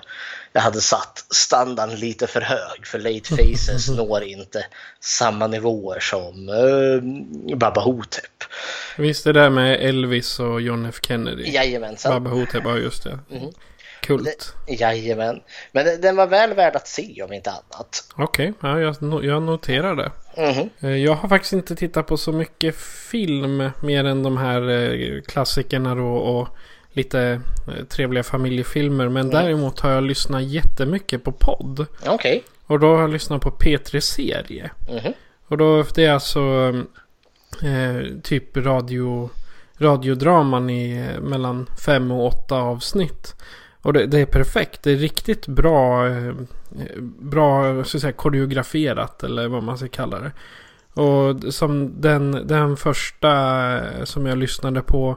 jag 0.53 0.63
hade 0.63 0.81
satt 0.81 1.25
standarden 1.31 1.97
lite 1.97 2.27
för 2.27 2.41
hög 2.41 2.87
för 2.87 2.99
Late 2.99 3.29
Faces 3.37 3.89
når 3.97 4.23
inte 4.23 4.67
samma 5.01 5.47
nivåer 5.47 6.01
som 6.01 6.49
uh, 6.49 7.57
Baba 7.57 7.81
Hotep. 7.81 8.45
Visst 8.99 9.25
det 9.25 9.33
där 9.33 9.51
med 9.51 9.81
Elvis 9.81 10.41
och 10.41 10.61
John 10.61 10.87
F 10.87 10.99
Kennedy? 11.03 11.51
Jajamensan. 11.51 12.13
Baba 12.25 12.37
Hotep, 12.37 12.63
ja 12.65 12.77
just 12.77 13.05
det. 13.05 13.19
Kult. 14.03 14.55
Jajamän. 14.69 15.41
Men 15.73 16.01
den- 16.01 16.17
var 16.17 16.27
väl 16.27 16.55
värd 16.55 16.77
att 16.77 16.89
se 16.89 17.23
om 17.23 17.33
inte 17.33 17.51
annat. 17.51 18.05
Okej, 18.17 18.53
ja, 18.61 18.81
jag, 18.81 18.97
jag 19.25 19.43
noterar 19.43 19.97
det. 19.97 20.11
Mhm. 20.37 20.71
Eh, 20.81 20.97
Jag 20.97 21.15
har 21.15 21.29
faktiskt 21.29 21.53
inte 21.53 21.77
tittat 21.77 22.07
på 22.07 22.17
så 22.17 22.33
mycket 22.33 22.77
film 23.11 23.71
mer 23.83 24.05
än 24.05 24.23
de 24.23 24.37
här 24.37 24.69
eh, 24.71 25.21
klassikerna 25.23 25.95
då 25.95 26.07
och 26.09 26.49
lite 26.93 27.41
eh, 27.69 27.85
trevliga 27.85 28.23
familjefilmer. 28.23 29.09
Men 29.09 29.31
däremot 29.31 29.81
har 29.81 29.91
jag 29.91 30.03
lyssnat 30.05 30.43
jättemycket 30.43 31.25
på 31.25 31.33
podd. 31.33 31.87
Okej. 32.07 32.45
Och 32.67 32.81
då 32.81 32.95
har 32.95 33.01
jag 33.01 33.11
lyssnat 33.11 33.43
på 33.43 33.51
P3 33.51 34.01
Serie. 34.01 34.71
Mhm. 34.89 35.13
Och 35.47 35.57
då 35.59 35.85
det 35.95 36.05
är 36.05 36.13
alltså 36.13 36.41
eh, 37.63 38.21
typ 38.23 38.57
radio, 38.57 39.31
radiodraman 39.79 40.71
i 40.71 41.09
mellan 41.21 41.67
fem 41.87 42.11
och 42.11 42.27
åtta 42.27 42.57
avsnitt. 42.57 43.35
Och 43.83 43.93
det, 43.93 44.07
det 44.07 44.21
är 44.21 44.27
perfekt. 44.27 44.83
Det 44.83 44.93
är 44.93 44.97
riktigt 44.97 45.47
bra, 45.47 46.09
eh, 46.09 46.33
bra 47.19 47.85
så 47.85 47.97
att 47.97 48.01
säga, 48.01 48.13
koreograferat 48.13 49.23
eller 49.23 49.49
vad 49.49 49.63
man 49.63 49.79
ska 49.79 49.89
kalla 49.89 50.19
det. 50.21 50.33
Och 51.01 51.55
som 51.55 52.01
den, 52.01 52.47
den 52.47 52.77
första 52.77 53.31
eh, 53.79 54.05
som 54.05 54.27
jag 54.27 54.39
lyssnade 54.39 54.83
på. 54.83 55.17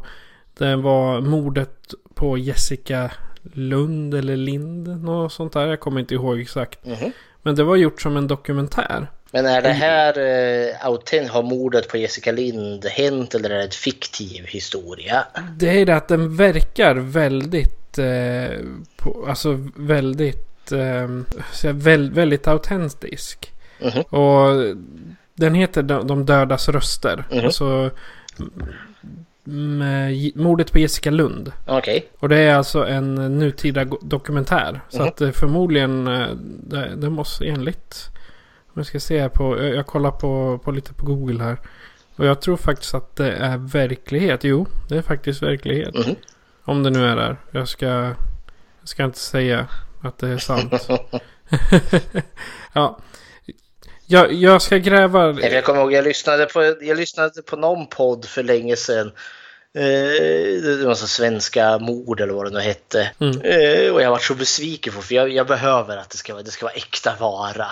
Den 0.57 0.81
var 0.81 1.21
mordet 1.21 1.93
på 2.13 2.37
Jessica 2.37 3.11
Lund 3.53 4.13
eller 4.13 4.35
Lind. 4.35 5.03
Något 5.03 5.33
sånt 5.33 5.53
där. 5.53 5.67
Jag 5.67 5.79
kommer 5.79 5.99
inte 5.99 6.13
ihåg 6.13 6.39
exakt. 6.39 6.85
Mhm. 6.85 7.11
Men 7.41 7.55
det 7.55 7.63
var 7.63 7.75
gjort 7.75 8.01
som 8.01 8.17
en 8.17 8.27
dokumentär. 8.27 9.07
Men 9.31 9.45
är 9.45 9.61
det 9.61 9.69
här 9.69 10.19
eh, 10.19 10.85
autent, 10.85 11.29
har 11.29 11.43
mordet 11.43 11.89
på 11.89 11.97
Jessica 11.97 12.31
Lind 12.31 12.85
hänt 12.85 13.35
eller 13.35 13.49
är 13.49 13.57
det 13.57 13.63
en 13.63 13.71
fiktiv 13.71 14.45
historia? 14.45 15.25
Det 15.57 15.81
är 15.81 15.85
det 15.85 15.95
att 15.95 16.07
den 16.07 16.35
verkar 16.35 16.95
väldigt, 16.95 17.84
eh, 17.97 18.59
på, 18.97 19.25
alltså 19.27 19.59
väldigt, 19.75 20.71
eh, 20.71 21.71
väl, 21.73 22.11
väldigt 22.11 22.47
autentisk. 22.47 23.51
Mhm. 23.81 24.01
Och 24.01 24.75
den 25.33 25.53
heter 25.53 25.83
De, 25.83 26.25
dödas 26.25 26.69
röster. 26.69 27.23
Mhm. 27.31 27.45
Alltså 27.45 27.91
med, 29.43 30.31
mordet 30.35 30.71
på 30.71 30.79
Jessica 30.79 31.11
Lund. 31.11 31.51
Okej. 31.67 32.09
Och 32.19 32.29
det 32.29 32.37
är 32.39 32.55
alltså 32.55 32.85
en 32.87 33.15
nutida 33.39 33.85
dokumentär. 34.01 34.81
Så 34.89 34.99
Mhm. 34.99 35.07
att 35.07 35.21
eh, 35.21 35.31
förmodligen, 35.31 36.07
eh, 36.07 36.27
det, 36.63 36.95
det 36.95 37.09
måste 37.09 37.45
enligt, 37.45 38.09
om 38.67 38.73
jag 38.73 38.85
ska 38.85 38.99
se 38.99 39.29
på, 39.29 39.61
jag, 39.63 39.75
jag 39.75 39.85
kollar 39.87 40.11
på, 40.11 40.59
på 40.63 40.71
lite 40.71 40.93
på 40.93 41.05
Google 41.05 41.43
här. 41.43 41.57
Och 42.15 42.25
jag 42.25 42.41
tror 42.41 42.57
faktiskt 42.57 42.93
att 42.93 43.15
det 43.15 43.31
är 43.31 43.57
verklighet. 43.57 44.43
Jo, 44.43 44.65
det 44.89 44.97
är 44.97 45.01
faktiskt 45.01 45.43
verklighet. 45.43 45.95
Mhm. 45.95 46.15
Om 46.65 46.83
det 46.83 46.89
nu 46.89 47.05
är 47.05 47.15
där. 47.15 47.37
Jag 47.51 47.67
ska, 47.67 47.85
jag 47.85 48.15
ska 48.83 49.03
inte 49.03 49.19
säga 49.19 49.67
att 50.03 50.17
det 50.17 50.27
är 50.27 50.37
sant. 50.37 50.73
ja. 52.73 52.99
Jag, 54.07 54.33
jag 54.33 54.61
ska 54.61 54.77
gräva. 54.77 55.41
Jag 55.41 55.63
kommer 55.63 55.81
ihåg, 55.81 55.93
jag 55.93 56.03
lyssnade 56.03 56.45
på, 56.45 56.75
jag 56.81 56.97
lyssnade 56.97 57.41
på 57.41 57.55
någon 57.55 57.87
podd 57.87 58.25
för 58.25 58.43
länge 58.43 58.75
sedan. 58.75 59.11
Eh, 59.77 60.61
det 60.61 60.85
var 60.85 60.95
så 60.95 61.07
svenska 61.07 61.79
mord 61.79 62.21
eller 62.21 62.33
vad 62.33 62.45
det 62.45 62.49
nu 62.49 62.59
hette. 62.59 63.11
Mm. 63.19 63.41
Eh, 63.41 63.93
och 63.93 64.01
jag 64.01 64.11
var 64.11 64.17
så 64.17 64.33
besviken 64.33 64.93
på 64.93 65.01
för 65.01 65.15
jag, 65.15 65.29
jag 65.29 65.47
behöver 65.47 65.97
att 65.97 66.09
det 66.09 66.17
ska, 66.17 66.33
vara, 66.33 66.43
det 66.43 66.51
ska 66.51 66.65
vara 66.65 66.75
äkta 66.75 67.15
vara. 67.19 67.67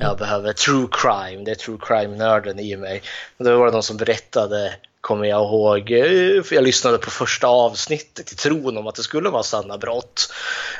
Jag 0.00 0.18
behöver 0.18 0.52
true 0.52 0.88
crime, 0.92 1.44
det 1.44 1.50
är 1.50 1.54
true 1.54 1.78
crime-nörden 1.80 2.58
i 2.58 2.76
mig. 2.76 3.02
Och 3.36 3.44
då 3.44 3.58
var 3.58 3.66
det 3.66 3.72
någon 3.72 3.82
som 3.82 3.96
berättade, 3.96 4.74
kommer 5.08 5.26
jag 5.26 5.42
ihåg, 5.42 5.90
eh, 5.90 6.42
för 6.42 6.54
jag 6.54 6.64
lyssnade 6.64 6.98
på 6.98 7.10
första 7.10 7.46
avsnittet 7.46 8.32
i 8.32 8.36
tron 8.36 8.76
om 8.76 8.86
att 8.86 8.94
det 8.94 9.02
skulle 9.02 9.28
vara 9.28 9.42
sanna 9.42 9.78
brott. 9.78 10.32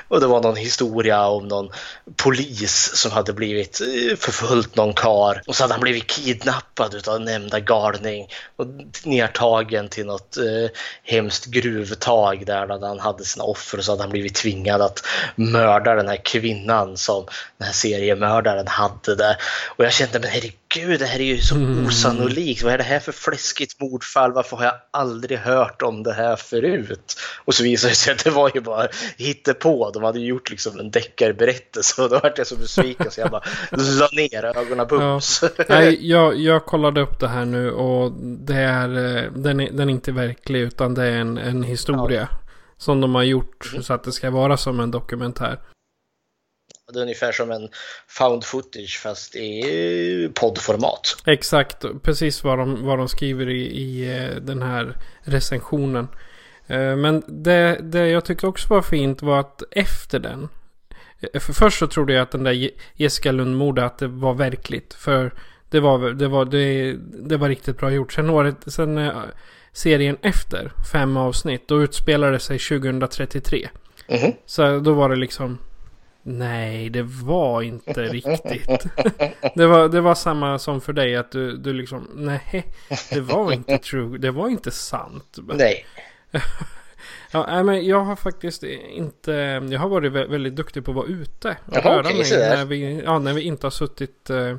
Och 0.08 0.20
det 0.20 0.26
var 0.26 0.42
någon 0.42 0.56
historia 0.56 1.26
om 1.26 1.49
någon 1.49 1.70
polis 2.16 2.90
som 2.94 3.12
hade 3.12 3.32
blivit 3.32 3.80
eh, 3.80 4.16
förföljt 4.16 4.76
någon 4.76 4.94
kar 4.94 5.42
och 5.47 5.56
så 5.56 5.64
hade 5.64 5.75
han 5.75 5.80
blivit 5.80 6.06
kidnappad 6.06 6.94
utav 6.94 7.20
nämnda 7.20 7.61
galning 7.61 8.28
och 8.56 8.66
nertagen 9.04 9.88
till 9.88 10.06
något 10.06 10.37
eh, 10.37 10.70
hemskt 11.02 11.44
gruvtag 11.44 12.47
där, 12.47 12.66
där 12.66 12.88
han 12.88 13.00
hade 13.00 13.25
sina 13.25 13.44
offer 13.44 13.78
och 13.78 13.85
så 13.85 13.92
hade 13.92 14.02
han 14.02 14.11
blivit 14.11 14.35
tvingad 14.35 14.82
att 14.82 15.06
mörda 15.37 15.94
den 15.94 16.08
här 16.08 16.25
kvinnan 16.25 16.97
som 16.97 17.26
den 17.58 17.66
här 17.66 17.75
seriemördaren 17.75 18.68
hade 18.68 19.14
där. 19.14 19.37
Och 19.76 19.85
jag 19.85 19.92
kände 19.92 20.20
men 20.20 20.30
herregud, 20.30 20.67
gud, 20.75 21.00
det 21.00 21.06
här 21.06 21.20
är 21.20 21.25
ju 21.25 21.38
så 21.38 21.56
osannolikt. 21.87 22.62
Vad 22.62 22.72
är 22.72 22.78
det 22.78 22.84
här 22.84 23.00
för 23.00 23.12
fläskigt 23.12 23.80
mordfall? 23.80 24.32
Varför 24.32 24.56
har 24.56 24.64
jag 24.64 24.75
aldrig 24.90 25.38
hört 25.38 25.82
om 25.82 26.02
det 26.02 26.12
här 26.12 26.37
förut? 26.37 27.16
Och 27.44 27.54
så 27.54 27.62
visade 27.62 27.90
det 27.92 27.96
sig 27.96 28.12
att 28.12 28.25
det 28.25 28.30
var 28.30 28.50
ju 28.54 28.60
bara 28.60 28.88
hittepå. 29.16 29.90
De 29.90 30.02
hade 30.02 30.20
ju 30.20 30.26
gjort 30.26 30.50
liksom 30.50 30.80
en 30.80 30.90
deckarberättelse 30.90 32.02
och 32.02 32.10
då 32.10 32.18
vart 32.18 32.38
jag 32.38 32.46
så 32.46 32.56
besviken 32.56 33.10
så 33.10 33.20
jag 33.20 33.30
bara 33.30 33.42
la 33.70 34.08
ner 34.12 34.44
ögonen 34.44 34.87
bums. 34.87 35.42
Ja. 35.42 35.64
Nej, 35.68 36.10
jag, 36.10 36.37
jag 36.37 36.66
kollade 36.66 37.00
upp 37.00 37.20
det 37.20 37.28
här 37.28 37.44
nu 37.44 37.70
och 37.70 38.12
det 38.22 38.54
är, 38.54 38.88
eh, 38.88 39.32
den, 39.32 39.60
är, 39.60 39.70
den 39.70 39.88
är 39.88 39.92
inte 39.92 40.12
verklig 40.12 40.60
utan 40.60 40.94
det 40.94 41.04
är 41.04 41.16
en, 41.16 41.38
en 41.38 41.62
historia. 41.62 42.28
Som 42.80 43.00
de 43.00 43.14
har 43.14 43.22
gjort 43.22 43.72
så 43.82 43.92
att 43.92 44.04
det 44.04 44.12
ska 44.12 44.30
vara 44.30 44.56
som 44.56 44.80
en 44.80 44.90
dokumentär. 44.90 45.58
Det 46.92 46.99
är 46.99 47.02
ungefär 47.02 47.33
som 47.33 47.50
en 47.50 47.68
found 48.09 48.45
footage 48.45 49.00
fast 49.02 49.37
i 49.37 50.30
poddformat. 50.35 51.16
Exakt, 51.26 51.85
precis 52.02 52.45
vad 52.45 52.59
de, 52.59 52.85
vad 52.85 52.99
de 52.99 53.09
skriver 53.09 53.49
i, 53.49 53.61
i 53.62 54.16
eh, 54.16 54.37
den 54.37 54.62
här 54.62 54.97
recensionen. 55.23 56.09
Eh, 56.66 56.97
Men 56.97 57.23
det, 57.26 57.78
det 57.83 58.09
jag 58.09 58.25
tyckte 58.25 58.47
också 58.47 58.68
var 58.68 58.83
fint 58.83 59.23
var 59.23 59.40
att 59.40 59.62
efter 59.71 60.18
den. 60.18 60.49
eh, 61.33 61.40
För 61.40 61.52
först 61.52 61.78
så 61.78 61.87
trodde 61.87 62.12
jag 62.12 62.23
att 62.23 62.30
den 62.30 62.45
där 62.45 62.52
Je- 62.52 62.78
Jessica 62.95 63.33
Lundmordet 63.33 63.85
att 63.85 63.99
det 63.99 64.09
var 64.09 64.35
verkligt. 64.35 64.95
För 64.95 65.33
det 65.71 65.80
var, 65.80 66.11
det 66.11 66.28
var, 66.28 66.45
det, 66.45 66.97
det 67.28 67.37
var 67.37 67.49
riktigt 67.49 67.78
bra 67.78 67.90
gjort. 67.90 68.12
Sen, 68.12 68.30
året, 68.30 68.57
sen 68.66 69.11
serien 69.73 70.16
efter, 70.23 70.73
fem 70.92 71.16
avsnitt, 71.16 71.68
då 71.68 71.83
utspelade 71.83 72.33
det 72.33 72.38
sig 72.40 72.59
2033. 72.59 73.68
Mhm. 74.09 74.33
Så 74.47 74.78
då 74.78 74.92
var 74.92 75.09
det 75.09 75.16
liksom 75.16 75.59
Nej, 76.22 76.90
det 76.90 77.02
var 77.02 77.62
inte 77.62 78.02
riktigt. 78.02 78.84
det, 79.54 79.66
var, 79.66 79.88
det 79.88 80.00
var 80.00 80.14
samma 80.14 80.58
som 80.58 80.80
för 80.80 80.92
dig 80.92 81.16
att 81.16 81.32
du, 81.32 81.56
du 81.56 81.72
liksom 81.72 82.08
Nej, 82.14 82.66
det 83.10 83.20
var 83.20 83.52
inte 83.52 83.78
true. 83.78 84.18
Det 84.18 84.30
var 84.30 84.48
inte 84.48 84.70
sant. 84.70 85.38
Nej. 85.54 85.87
Ja, 87.30 87.62
men 87.62 87.87
jag 87.87 88.00
har 88.00 88.16
faktiskt 88.16 88.62
inte... 88.90 89.32
Jag 89.70 89.80
har 89.80 89.88
varit 89.88 90.12
vä- 90.12 90.28
väldigt 90.30 90.56
duktig 90.56 90.84
på 90.84 90.90
att 90.90 90.94
vara 90.96 91.06
ute 91.06 91.56
och 91.66 91.75
Jaha, 91.76 91.82
röra 91.96 92.00
okej, 92.00 92.16
mig 92.18 92.30
när 92.56 92.64
vi, 92.64 93.02
ja, 93.04 93.18
när 93.18 93.32
vi 93.32 93.42
inte 93.42 93.66
har 93.66 93.70
suttit 93.70 94.30
eh, 94.30 94.56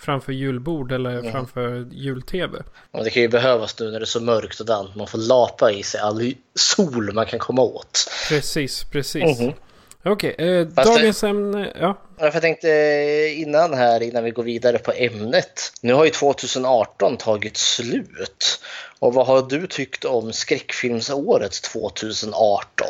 framför 0.00 0.32
julbord 0.32 0.92
eller 0.92 1.18
Mm. 1.18 1.32
framför 1.32 1.86
jul-tv. 1.92 2.62
Det 3.04 3.10
kan 3.10 3.22
ju 3.22 3.28
behövas 3.28 3.80
nu 3.80 3.90
när 3.90 4.00
det 4.00 4.04
är 4.04 4.06
så 4.06 4.20
mörkt 4.20 4.60
och 4.60 4.66
dant. 4.66 4.94
Man 4.94 5.06
får 5.06 5.18
lapa 5.18 5.72
i 5.72 5.82
sig 5.82 6.00
all 6.00 6.34
sol 6.54 7.12
man 7.14 7.26
kan 7.26 7.38
komma 7.38 7.62
åt. 7.62 8.10
Precis, 8.28 8.84
precis. 8.84 9.40
Mhm. 9.40 9.52
Okej, 10.04 10.34
eh, 10.38 10.66
Fast 10.74 10.76
det- 10.76 10.98
dagens 10.98 11.24
ämne... 11.24 11.72
Ja, 11.80 11.98
Jag 12.18 12.40
tänkte 12.42 12.70
eh, 12.70 13.40
innan 13.40 13.74
här, 13.74 14.02
innan 14.02 14.24
vi 14.24 14.30
går 14.30 14.42
vidare 14.42 14.78
på 14.78 14.92
ämnet. 14.96 15.72
Nu 15.82 15.92
har 15.94 16.04
ju 16.04 16.10
2018 16.10 17.16
tagit 17.16 17.56
slut. 17.56 18.60
Och 18.98 19.14
vad 19.14 19.26
har 19.26 19.42
du 19.42 19.66
tyckt 19.66 20.04
om 20.04 20.32
skräckfilmsåret 20.32 21.52
2018? 21.62 22.86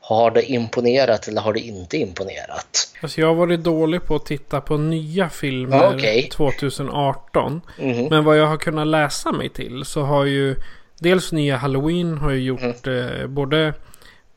Har 0.00 0.30
det 0.30 0.42
imponerat 0.50 1.28
eller 1.28 1.40
har 1.40 1.52
det 1.52 1.60
inte 1.60 1.96
imponerat? 1.96 2.88
alltså 3.00 3.20
jag 3.20 3.28
har 3.28 3.34
varit 3.34 3.60
dålig 3.64 4.06
på 4.06 4.16
att 4.16 4.26
titta 4.26 4.60
på 4.60 4.76
nya 4.76 5.28
filmer 5.28 5.94
okej. 5.96 6.28
2018. 6.32 7.60
Mhm. 7.78 8.06
Men 8.10 8.24
vad 8.24 8.38
jag 8.38 8.46
har 8.46 8.56
kunnat 8.56 8.86
läsa 8.86 9.32
mig 9.32 9.48
till 9.48 9.84
så 9.84 10.00
har 10.02 10.24
ju 10.24 10.56
dels 11.00 11.32
nya 11.32 11.56
Halloween 11.56 12.18
har 12.18 12.30
ju 12.30 12.40
gjort 12.42 12.86
Mm. 12.86 13.20
eh, 13.20 13.26
både 13.26 13.74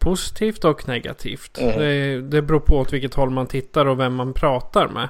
positivt 0.05 0.65
och 0.65 0.87
negativt. 0.87 1.57
Mhm. 1.61 1.79
Det, 1.79 2.21
det 2.21 2.41
beror 2.41 2.59
på 2.59 2.77
åt 2.77 2.93
vilket 2.93 3.13
håll 3.13 3.29
man 3.29 3.47
tittar 3.47 3.85
och 3.85 3.99
vem 3.99 4.13
man 4.15 4.33
pratar 4.33 4.87
med. 4.87 5.09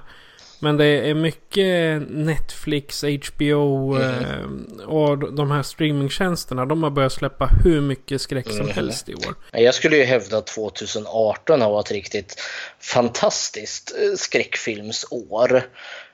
Men 0.60 0.78
det 0.78 0.86
är 0.86 1.14
mycket 1.14 2.02
Netflix, 2.10 3.04
HBO 3.04 3.94
Mhm. 3.94 4.68
eh, 4.80 4.86
och 4.86 5.34
de 5.34 5.52
här 5.52 5.64
streamingtjänsterna. 5.64 6.66
De 6.66 6.84
har 6.84 6.90
börjat 6.90 7.14
släppa 7.14 7.50
hur 7.64 7.82
mycket 7.82 8.22
skräck 8.22 8.48
som 8.48 8.66
Mhm. 8.66 8.70
helst 8.76 9.10
i 9.10 9.16
år. 9.16 9.36
Jag 9.52 9.76
skulle 9.76 9.98
ju 9.98 10.04
hävda 10.04 10.38
att 10.38 10.48
2018 10.48 11.62
har 11.62 11.72
varit 11.72 11.92
riktigt 11.92 12.36
fantastiskt 12.80 13.96
eh, 14.02 14.16
skräckfilmsår. 14.18 15.56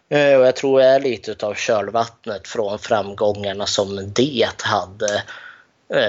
Eh, 0.09 0.35
Och 0.39 0.45
jag 0.45 0.55
tror 0.55 0.79
det 0.79 0.85
är 0.85 0.99
lite 0.99 1.45
av 1.45 1.53
kölvattnet 1.53 2.47
från 2.47 2.79
framgångarna 2.79 3.65
som 3.65 4.11
det 4.15 4.47
hade 4.63 5.23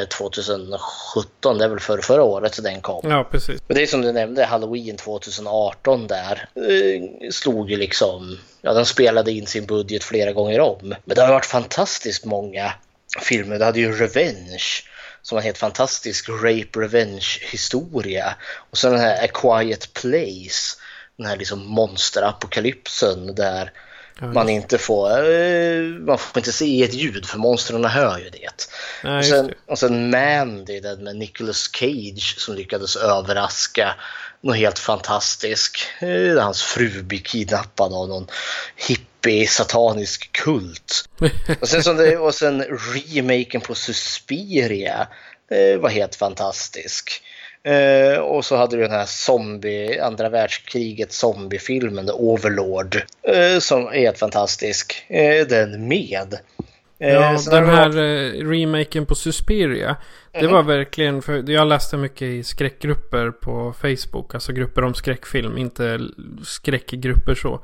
2017. 0.08 1.58
Det 1.58 1.64
är 1.64 1.68
väl 1.68 1.80
för 1.80 1.98
förra 1.98 2.22
året 2.22 2.62
den 2.62 2.80
kom. 2.80 3.10
Ja, 3.10 3.28
precis. 3.30 3.60
Men 3.66 3.74
det 3.74 3.82
är 3.82 3.86
som 3.86 4.02
du 4.02 4.12
nämnde, 4.12 4.44
Halloween 4.44 4.96
2018 4.96 6.06
där 6.06 6.48
eh, 6.54 7.30
slog 7.30 7.70
ju 7.70 7.76
liksom, 7.76 8.38
ja 8.60 8.72
den 8.72 8.86
spelade 8.86 9.32
in 9.32 9.46
sin 9.46 9.66
budget 9.66 10.04
flera 10.04 10.32
gånger 10.32 10.60
om. 10.60 10.94
Men 11.04 11.14
det 11.16 11.22
har 11.22 11.32
varit 11.32 11.46
fantastiskt 11.46 12.24
många 12.24 12.72
filmer. 13.20 13.58
Du 13.58 13.64
hade 13.64 13.80
ju 13.80 13.92
Revenge 13.92 14.82
som 15.22 15.38
en 15.38 15.44
helt 15.44 15.58
fantastisk 15.58 16.28
rape 16.28 16.80
revenge 16.80 17.38
historia. 17.40 18.34
Och 18.70 18.78
sen 18.78 18.92
den 18.92 19.00
här 19.00 19.24
A 19.24 19.28
Quiet 19.34 19.92
Place, 19.92 20.78
den 21.16 21.26
här 21.26 21.36
liksom 21.36 21.66
monsterapokalypsen 21.66 23.34
där 23.34 23.72
man 24.22 24.48
inte 24.48 24.78
får, 24.78 25.32
eh, 25.32 25.82
man 25.82 26.18
får 26.18 26.38
inte 26.40 26.52
se 26.52 26.82
ett 26.82 26.94
ljud 26.94 27.26
för 27.26 27.38
monstren 27.38 27.84
hör 27.84 28.18
ju 28.18 28.30
det. 28.30 28.68
Nej, 29.04 29.18
Och 29.18 29.24
sen, 29.24 29.46
det. 29.46 29.54
och 29.66 29.78
sen 29.78 30.10
Mandy, 30.10 30.80
den 30.80 31.04
med 31.04 31.16
Nicolas 31.16 31.70
Cage 31.72 32.34
som 32.38 32.54
lyckades 32.54 32.96
överraska 32.96 33.94
något 34.40 34.56
helt 34.56 34.78
fantastisk. 34.78 35.86
Eh, 36.00 36.08
Där 36.08 36.40
hans 36.40 36.62
fru 36.62 37.02
blir 37.02 37.18
kidnappad 37.18 37.92
av 37.92 38.08
någon 38.08 38.26
hippie 38.76 39.48
satanisk 39.48 40.32
kult. 40.32 41.04
Och 41.60 41.68
sen, 41.68 41.82
som 41.82 41.96
det, 41.96 42.16
och 42.16 42.34
sen 42.34 42.62
remaken 42.62 43.60
på 43.60 43.74
Suspiria 43.74 45.08
eh, 45.50 45.80
var 45.80 45.90
helt 45.90 46.14
fantastisk. 46.14 47.22
Eh, 47.64 48.18
och 48.20 48.44
så 48.44 48.56
hade 48.56 48.76
du 48.76 48.82
den 48.82 48.90
här 48.90 49.06
zombie, 49.06 49.98
andra 50.00 50.28
världskriget 50.28 51.12
zombiefilmen, 51.12 52.06
The 52.06 52.12
Overlord, 52.12 52.96
eh, 53.22 53.58
som 53.60 53.86
är 53.86 53.92
helt 54.00 54.18
fantastisk. 54.18 55.04
Eh, 55.08 55.46
den 55.46 55.88
med. 55.88 56.34
Eh, 56.98 57.08
Ja, 57.12 57.38
den 57.50 57.66
här 57.68 57.88
eh, 57.88 58.48
remaken 58.48 59.06
på 59.06 59.14
Suspiria. 59.14 59.96
Det 60.32 60.42
Mhm. 60.42 60.52
var 60.52 60.62
verkligen, 60.62 61.22
för 61.22 61.50
jag 61.50 61.66
läste 61.68 61.96
mycket 61.96 62.22
i 62.22 62.42
skräckgrupper 62.44 63.30
på 63.30 63.74
Facebook. 63.80 64.34
Alltså 64.34 64.52
grupper 64.52 64.84
om 64.84 64.94
skräckfilm, 64.94 65.58
inte 65.58 65.98
skräckgrupper 66.44 67.34
så. 67.34 67.60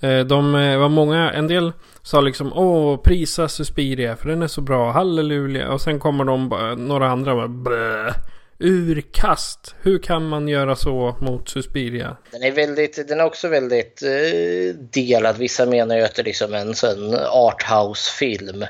Eh, 0.00 0.20
De 0.20 0.52
var 0.52 0.88
många, 0.88 1.32
en 1.32 1.46
del 1.48 1.72
sa 2.02 2.20
liksom 2.20 2.52
åh 2.52 2.96
prisa 3.02 3.48
Suspiria 3.48 4.16
för 4.16 4.28
den 4.28 4.42
är 4.42 4.46
så 4.46 4.60
bra, 4.60 4.90
halleluja. 4.92 5.68
Och 5.72 5.80
sen 5.80 6.00
kommer 6.00 6.24
de, 6.24 6.48
några 6.78 7.08
andra 7.08 7.34
bara 7.34 7.48
Bleh, 7.48 8.14
urkast. 8.58 9.74
Hur 9.82 9.98
kan 9.98 10.28
man 10.28 10.48
göra 10.48 10.76
så 10.76 11.16
mot 11.20 11.48
Suspiria? 11.48 12.16
Den 12.30 12.42
är, 12.42 12.52
väldigt, 12.52 13.08
den 13.08 13.20
är 13.20 13.24
också 13.24 13.48
väldigt 13.48 14.02
eh, 14.02 14.74
delad. 14.74 15.38
Vissa 15.38 15.66
menar 15.66 15.96
ju 15.96 16.02
att 16.02 16.14
det 16.14 16.22
är 16.22 16.24
liksom 16.24 16.54
en 16.54 16.74
sån 16.74 17.14
arthouse-film. 17.14 18.64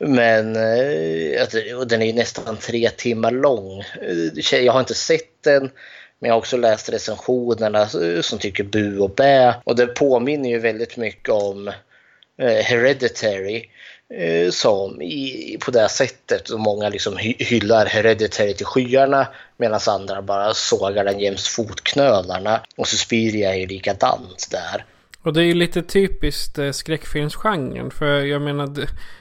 Men 0.00 0.56
eh, 0.56 1.76
och 1.78 1.88
den 1.88 2.02
är 2.02 2.06
ju 2.06 2.12
nästan 2.12 2.56
tre 2.56 2.90
timmar 2.90 3.30
lång. 3.30 3.80
Eh, 3.80 4.64
jag 4.64 4.72
har 4.72 4.80
inte 4.80 4.94
sett 4.94 5.42
den. 5.44 5.70
Men 6.18 6.28
jag 6.28 6.34
har 6.34 6.38
också 6.38 6.56
läst 6.56 6.88
recensionerna 6.88 7.80
eh, 7.80 8.20
som 8.20 8.38
tycker 8.38 8.64
bu 8.64 8.98
och 8.98 9.10
bä. 9.10 9.54
Och 9.64 9.76
det 9.76 9.86
påminner 9.86 10.50
ju 10.50 10.58
väldigt 10.58 10.96
mycket 10.96 11.28
om 11.28 11.68
eh, 12.38 12.62
Hereditary. 12.62 13.64
Eh, 14.14 14.50
som 14.50 15.02
i, 15.02 15.58
på 15.60 15.70
det 15.70 15.80
här 15.80 15.88
sättet. 15.88 16.50
Och 16.50 16.60
många 16.60 16.88
liksom 16.88 17.16
hyllar 17.16 17.86
Hereditary 17.86 18.54
till 18.54 18.66
skyarna. 18.66 19.26
Medan 19.56 19.80
andra 19.88 20.22
bara 20.22 20.54
sågar 20.54 21.04
den 21.04 21.20
jäms 21.20 21.48
fotknölarna. 21.48 22.60
Och 22.76 22.88
Suspiria 22.88 23.54
är 23.54 23.58
ju 23.58 23.66
likadant 23.66 24.48
där. 24.50 24.84
Och 25.22 25.32
det 25.32 25.40
är 25.42 25.44
ju 25.44 25.54
lite 25.54 25.82
typiskt 25.82 26.58
eh, 26.58 26.70
skräckfilmsgenren. 26.70 27.90
För 27.90 28.20
jag 28.20 28.42
menar, 28.42 28.70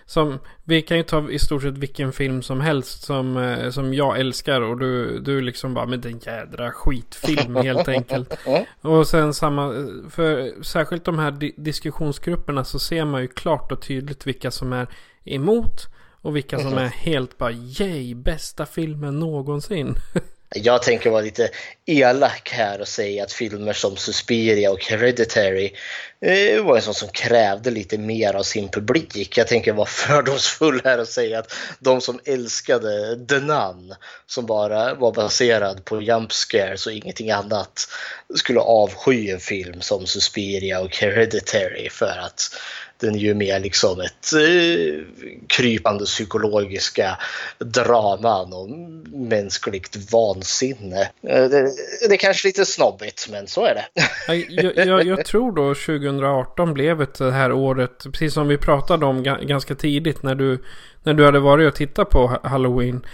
som, 0.06 0.40
vi 0.64 0.82
kan 0.82 0.98
ju 0.98 1.04
ta 1.04 1.30
i 1.30 1.40
stort 1.40 1.62
sett 1.62 1.78
vilken 1.78 2.12
film 2.12 2.42
som 2.42 2.62
helst 2.62 3.04
som, 3.04 3.38
eh, 3.38 3.70
som 3.70 3.94
jag 3.94 4.20
älskar. 4.20 4.62
Och 4.62 4.78
du, 4.80 5.20
du 5.20 5.42
liksom 5.42 5.74
bara, 5.74 5.86
med 5.86 6.00
den 6.00 6.20
jädra 6.20 6.72
skitfilm 6.72 7.56
helt 7.64 7.88
enkelt. 7.88 8.34
Och 8.82 9.08
sen 9.08 9.34
samma, 9.34 9.74
för 10.10 10.64
särskilt 10.64 11.06
de 11.06 11.20
här 11.20 11.32
di- 11.32 11.56
diskussionsgrupperna 11.58 12.64
så 12.64 12.80
ser 12.80 13.06
man 13.06 13.22
ju 13.22 13.28
klart 13.28 13.72
och 13.72 13.82
tydligt 13.82 14.28
vilka 14.28 14.52
som 14.52 14.74
är 14.74 14.88
emot. 15.26 15.88
Och 16.22 16.36
vilka 16.36 16.60
som 16.60 16.78
är 16.78 16.88
helt 16.88 17.38
bara, 17.38 17.52
yay, 17.52 18.16
bästa 18.16 18.66
filmen 18.66 19.20
någonsin. 19.20 19.96
Jag 20.56 20.82
tänker 20.82 21.10
vara 21.10 21.22
lite 21.22 21.50
elak 21.86 22.50
här 22.52 22.82
och 22.82 22.88
säga 22.88 23.24
att 23.24 23.34
filmer 23.34 23.74
som 23.74 23.96
Suspiria 23.96 24.72
och 24.72 24.86
Hereditary 24.86 25.74
eh, 26.22 26.64
var 26.64 26.76
en 26.76 26.82
sån 26.82 26.94
som 26.94 27.10
krävde 27.10 27.72
lite 27.72 27.98
mer 27.98 28.34
av 28.34 28.44
sin 28.44 28.70
publik. 28.70 29.38
Jag 29.38 29.48
tänker 29.48 29.74
vara 29.74 29.86
fördomsfull 29.88 30.82
här 30.84 31.00
och 31.00 31.08
säga 31.08 31.40
att 31.40 31.54
de 31.80 32.02
som 32.02 32.20
älskade 32.26 33.26
The 33.30 33.40
Nun, 33.40 33.96
som 34.26 34.46
bara 34.46 34.94
var 34.94 35.12
baserad 35.12 35.86
på 35.86 36.02
jump 36.02 36.34
scares 36.34 36.88
och 36.88 36.94
ingenting 36.94 37.32
annat, 37.32 37.88
skulle 38.36 38.60
avsky 38.60 39.30
en 39.30 39.40
film 39.40 39.82
som 39.82 40.06
Suspiria 40.06 40.80
och 40.80 40.96
Hereditary 40.96 41.90
för 41.90 42.18
att 42.20 42.52
den 43.00 43.16
är 43.16 43.20
ju 43.20 43.34
mer 43.34 43.60
liksom 43.60 44.02
ett 44.02 44.34
eh, 44.34 45.04
krypande 45.48 46.06
psykologiska 46.06 47.18
draman 47.60 48.54
om 48.54 49.04
mänskligt 49.30 50.12
vansinne. 50.12 51.02
Eh, 51.02 51.50
det, 51.50 51.72
det 52.08 52.14
är 52.14 52.18
kanske 52.18 52.48
lite 52.48 52.66
snobbigt, 52.66 53.28
men 53.32 53.48
så 53.48 53.66
är 53.66 53.76
det. 53.76 53.86
Jag, 54.28 54.88
jag, 54.88 55.06
jag, 55.06 55.26
tror 55.26 55.52
då 55.52 55.74
2018 55.74 56.74
blev 56.74 57.02
ett 57.02 57.14
det 57.14 57.32
här 57.32 57.52
året, 57.52 58.04
precis 58.04 58.34
som 58.34 58.48
vi 58.48 58.58
pratade 58.58 59.06
om 59.06 59.24
ganska 59.24 59.76
tidigt 59.76 60.24
när 60.24 60.36
du, 60.36 60.64
när 61.04 61.14
du 61.14 61.26
hade 61.26 61.40
varit 61.40 61.68
och 61.68 61.76
tittat 61.76 62.10
på 62.10 62.40
Halloween. 62.44 63.06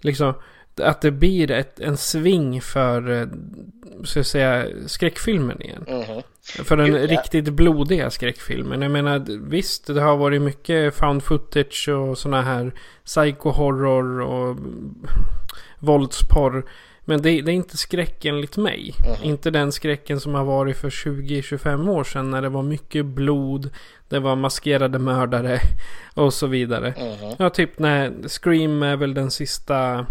Liksom, 0.00 0.34
att 0.76 1.00
det 1.00 1.10
blir 1.10 1.50
ett, 1.50 1.80
en 1.80 1.96
sving 1.96 2.60
för 2.60 3.10
eh, 3.10 3.26
ska 4.04 4.18
jag 4.18 4.26
säga, 4.26 4.66
skräckfilmen 4.86 5.62
igen. 5.62 5.84
Mm. 5.88 6.22
För 6.64 6.76
den 6.76 6.86
Gud, 6.86 7.10
riktigt 7.10 7.46
ja. 7.46 7.52
blodiga 7.52 8.10
skräckfilmen. 8.10 8.82
Jag 8.82 8.90
menar 8.90 9.26
visst, 9.48 9.86
det 9.86 10.00
har 10.00 10.16
varit 10.16 10.42
mycket 10.42 10.94
found 10.94 11.22
footage 11.22 11.88
och 11.88 12.18
sådana 12.18 12.42
här 12.42 12.72
psycho-horror 13.04 14.20
och 14.20 14.56
våldsporr. 15.78 16.64
Men 17.04 17.22
det, 17.22 17.40
det, 17.40 17.52
är 17.52 17.54
inte 17.54 17.76
skräck 17.76 18.24
enligt 18.24 18.56
mig. 18.56 18.94
Mm. 19.06 19.16
Inte 19.22 19.50
den 19.50 19.72
skräcken 19.72 20.20
som 20.20 20.34
har 20.34 20.44
varit 20.44 20.76
för 20.76 20.90
20-25 20.90 21.90
år 21.90 22.04
sedan 22.04 22.30
när 22.30 22.42
det 22.42 22.48
var 22.48 22.62
mycket 22.62 23.06
blod. 23.06 23.70
Det 24.08 24.18
var 24.18 24.36
maskerade 24.36 24.98
mördare 24.98 25.60
och 26.14 26.34
så 26.34 26.46
vidare. 26.46 26.92
Mm. 26.92 27.34
Ja, 27.38 27.50
typ 27.50 27.78
när 27.78 28.28
Scream 28.28 28.82
är 28.82 28.96
väl 28.96 29.14
den 29.14 29.30
sista 29.30 30.06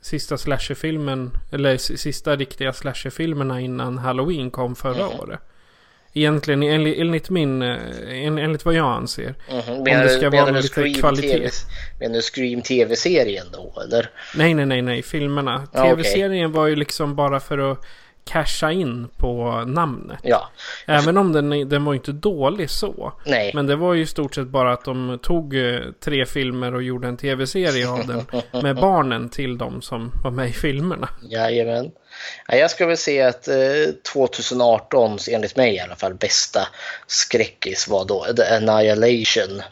sista 0.00 0.38
slasherfilmen, 0.38 1.30
eller 1.50 1.76
sista 1.76 2.36
riktiga 2.36 2.72
slasherfilmerna 2.72 3.60
innan 3.60 3.98
Halloween 3.98 4.50
kom 4.50 4.76
förra 4.76 5.06
mm. 5.06 5.20
året. 5.20 5.40
Egentligen 6.18 6.62
enligt, 6.62 7.30
min, 7.30 7.62
eh, 7.62 7.78
enligt 8.24 8.64
vad 8.64 8.74
jag 8.74 8.86
anser. 8.86 9.34
Mm. 9.50 9.82
Menar, 9.82 10.00
om 10.00 10.06
det 10.06 10.08
ska 10.08 10.30
vara 10.30 10.50
lite 10.50 10.90
kvalitet. 10.90 11.28
TV, 11.28 11.50
menar 12.00 12.14
du 12.14 12.22
Scream 12.22 12.62
TV-serien 12.62 13.46
då 13.52 13.82
eller? 13.82 14.10
Nej, 14.36 14.54
nej, 14.54 14.66
nej, 14.66 14.82
nej, 14.82 15.02
filmerna. 15.02 15.66
TV-serien 15.66 16.50
okay. 16.50 16.60
var 16.60 16.66
ju 16.66 16.76
liksom 16.76 17.14
bara 17.14 17.40
för 17.40 17.72
att 17.72 17.84
casha 18.28 18.72
in 18.72 19.08
på 19.16 19.64
namnet. 19.66 20.18
Ja. 20.22 20.50
Även 20.86 21.16
om 21.16 21.32
den, 21.32 21.68
den 21.68 21.84
var 21.84 21.94
inte 21.94 22.12
dålig 22.12 22.70
så. 22.70 23.12
Nej. 23.24 23.52
Men 23.54 23.66
det 23.66 23.76
var 23.76 23.94
ju 23.94 24.02
i 24.02 24.06
stort 24.06 24.34
sett 24.34 24.46
bara 24.46 24.72
att 24.72 24.84
de 24.84 25.18
tog 25.22 25.56
eh, 25.56 25.80
tre 26.04 26.26
filmer 26.26 26.74
och 26.74 26.82
gjorde 26.82 27.08
en 27.08 27.16
tv-serie 27.16 27.88
av 27.88 28.06
den. 28.06 28.26
med 28.62 28.76
barnen 28.76 29.28
till 29.28 29.58
de 29.58 29.82
som 29.82 30.12
var 30.24 30.30
med 30.30 30.48
i 30.48 30.52
filmerna. 30.52 31.08
Jajamän. 31.22 31.90
Ja, 32.48 32.56
jag 32.56 32.70
skulle 32.70 32.86
väl 32.86 32.96
säga 32.96 33.28
att 33.28 33.48
eh, 33.48 33.56
2018 34.12 35.18
enligt 35.30 35.56
mig 35.56 35.74
i 35.74 35.80
alla 35.80 35.96
fall 35.96 36.14
bästa 36.14 36.68
skräckis 37.06 37.88
var 37.88 38.04
då 38.04 38.26
The 38.36 38.42
Annihilation 38.44 39.62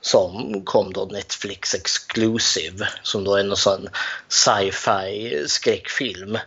som 0.00 0.62
kom 0.64 0.92
då 0.92 1.04
Netflix 1.04 1.74
Exclusive 1.74 2.88
som 3.02 3.24
då 3.24 3.36
är 3.36 3.40
en 3.40 3.56
sån 3.56 3.88
sci-fi 4.28 5.44
skräckfilm 5.46 6.38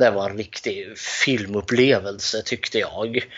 det 0.00 0.10
var 0.10 0.30
en 0.30 0.36
riktig 0.36 0.98
filmupplevelse 0.98 2.42
tyckte 2.42 2.78
jag. 2.78 3.28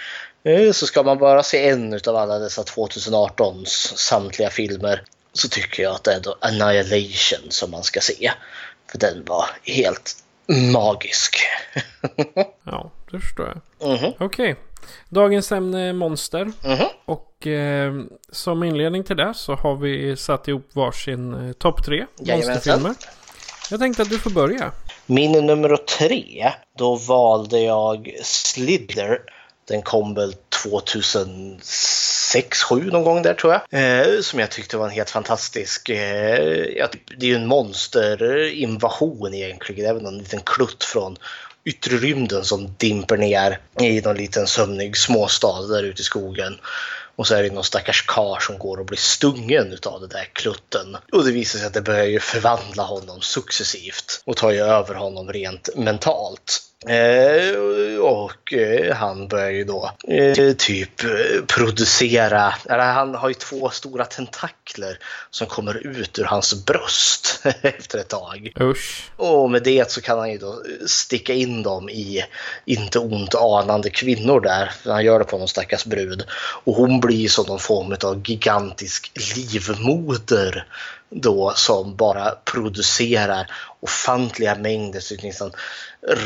Eh, 0.44 0.72
så 0.72 0.86
ska 0.86 1.02
man 1.02 1.18
bara 1.18 1.42
se 1.42 1.68
en 1.68 2.00
av 2.06 2.16
alla 2.16 2.38
dessa 2.38 2.62
2018s 2.62 3.96
samtliga 3.96 4.50
filmer 4.50 5.02
så 5.32 5.48
tycker 5.48 5.82
jag 5.82 5.94
att 5.94 6.04
det 6.04 6.12
är 6.12 6.20
då 6.20 6.36
Annihilation 6.40 7.50
som 7.50 7.70
man 7.70 7.82
ska 7.82 8.00
se. 8.00 8.32
För 8.90 8.98
den 8.98 9.24
var 9.24 9.46
helt 9.62 10.16
magisk. 10.72 11.36
ja, 12.64 12.90
det 13.10 13.20
förstår 13.20 13.46
jag. 13.46 13.88
Mm 13.90 14.04
-hmm. 14.04 14.14
Okej. 14.18 14.52
Okay. 14.52 14.54
Dagens 15.08 15.52
ämne 15.52 15.88
är 15.88 15.92
monster. 15.92 16.40
Mm 16.40 16.54
-hmm. 16.62 16.88
Och 17.04 17.46
eh, 17.46 18.02
som 18.32 18.62
inledning 18.62 19.04
till 19.04 19.16
det 19.16 19.34
så 19.34 19.54
har 19.54 19.76
vi 19.76 20.16
satt 20.16 20.48
ihop 20.48 20.70
varsin 20.72 21.48
eh, 21.48 21.52
topp 21.52 21.84
tre 21.84 22.06
monsterfilmer. 22.18 22.94
Jag 23.70 23.80
tänkte 23.80 24.02
att 24.02 24.10
du 24.10 24.18
får 24.18 24.30
börja. 24.30 24.72
Min 25.06 25.32
nummer 25.32 25.76
tre, 25.76 26.52
då 26.78 26.94
valde 26.94 27.60
jag 27.60 28.16
Slither. 28.22 29.18
Den 29.68 29.82
kom 29.82 30.14
väl 30.14 30.34
2006, 30.62 32.60
2007 32.68 32.90
någon 32.90 33.04
gång 33.04 33.22
där 33.22 33.34
tror 33.34 33.52
jag. 33.52 33.62
Eh, 33.70 34.20
som 34.20 34.38
jag 34.38 34.50
tyckte 34.50 34.76
var 34.76 34.84
en 34.84 34.90
helt 34.90 35.10
fantastisk. 35.10 35.88
Eh, 35.88 36.88
det 37.18 37.26
är 37.26 37.30
ju 37.30 37.34
en 37.34 37.46
monsterinvasion 37.46 39.34
egentligen. 39.34 39.82
Det 39.84 39.88
är 39.88 39.94
väl 39.94 40.06
en 40.06 40.18
liten 40.18 40.40
klutt 40.40 40.84
från 40.84 41.16
yttre 41.64 41.96
rymden 41.96 42.44
som 42.44 42.74
dimper 42.78 43.16
ner 43.16 43.58
i 43.80 44.00
någon 44.00 44.16
liten 44.16 44.46
sömnig 44.46 44.96
småstad 44.96 45.62
där 45.62 45.82
ute 45.82 46.00
i 46.00 46.04
skogen. 46.04 46.58
Och 47.16 47.26
så 47.26 47.34
är 47.34 47.42
det 47.42 47.50
någon 47.50 47.64
stackars 47.64 48.06
kar 48.06 48.38
som 48.40 48.58
går 48.58 48.76
och 48.76 48.86
blir 48.86 48.98
stungen 48.98 49.78
av 49.86 50.00
den 50.00 50.08
där 50.08 50.28
klutten. 50.32 50.96
Och 51.12 51.24
det 51.24 51.32
visar 51.32 51.58
sig 51.58 51.66
att 51.66 51.74
det 51.74 51.82
börjar 51.82 52.04
ju 52.04 52.20
förvandla 52.20 52.82
honom 52.82 53.20
successivt 53.20 54.22
och 54.24 54.36
tar 54.36 54.50
ju 54.50 54.60
över 54.60 54.94
honom 54.94 55.32
rent 55.32 55.68
mentalt. 55.76 56.71
Eh, 56.86 57.56
och 58.00 58.52
eh, 58.52 58.94
han 58.96 59.28
börjar 59.28 59.50
ju 59.50 59.64
då 59.64 59.90
eh, 60.08 60.52
typ 60.52 61.02
producera, 61.46 62.54
eller 62.68 62.92
han 62.92 63.14
har 63.14 63.28
ju 63.28 63.34
två 63.34 63.70
stora 63.70 64.04
tentakler 64.04 64.98
som 65.30 65.46
kommer 65.46 65.86
ut 65.86 66.18
ur 66.18 66.24
hans 66.24 66.64
bröst 66.64 67.42
efter 67.62 67.98
ett 67.98 68.08
tag. 68.08 68.52
Usch. 68.60 69.10
Och 69.16 69.50
med 69.50 69.62
det 69.62 69.90
så 69.90 70.00
kan 70.00 70.18
han 70.18 70.30
ju 70.30 70.38
då 70.38 70.62
sticka 70.86 71.32
in 71.32 71.62
dem 71.62 71.88
i 71.88 72.24
inte 72.64 72.98
ont 72.98 73.34
anande 73.34 73.90
kvinnor 73.90 74.40
där. 74.40 74.70
Han 74.84 75.04
gör 75.04 75.18
det 75.18 75.24
på 75.24 75.38
någon 75.38 75.48
stackars 75.48 75.84
brud. 75.84 76.24
Och 76.64 76.74
hon 76.74 77.00
blir 77.00 77.28
som 77.28 77.46
någon 77.46 77.58
form 77.58 77.96
av 78.04 78.22
gigantisk 78.24 79.12
livmoder 79.36 80.66
då 81.14 81.52
som 81.56 81.96
bara 81.96 82.30
producerar 82.30 83.50
ofantliga 83.80 84.54
mängder 84.54 85.00
så 85.00 85.14
liksom 85.14 85.50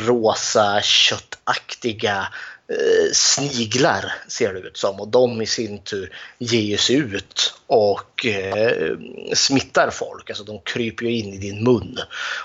rosa 0.07 0.81
köttaktiga 0.83 2.29
eh, 2.69 3.13
sniglar 3.13 4.13
ser 4.29 4.55
det 4.55 4.61
ut 4.61 4.77
som 4.77 5.01
och 5.01 5.09
de 5.09 5.43
i 5.43 5.47
sin 5.47 5.79
tur 5.79 6.17
ger 6.39 6.77
sig 6.77 6.97
ut 6.97 7.55
och 7.67 8.27
eh, 8.27 8.97
smittar 9.35 9.91
folk. 9.91 10.31
Alltså 10.31 10.45
de 10.45 10.61
kryper 10.65 11.07
ju 11.07 11.19
in 11.19 11.35
i 11.35 11.39
din 11.39 11.65
mun 11.65 11.99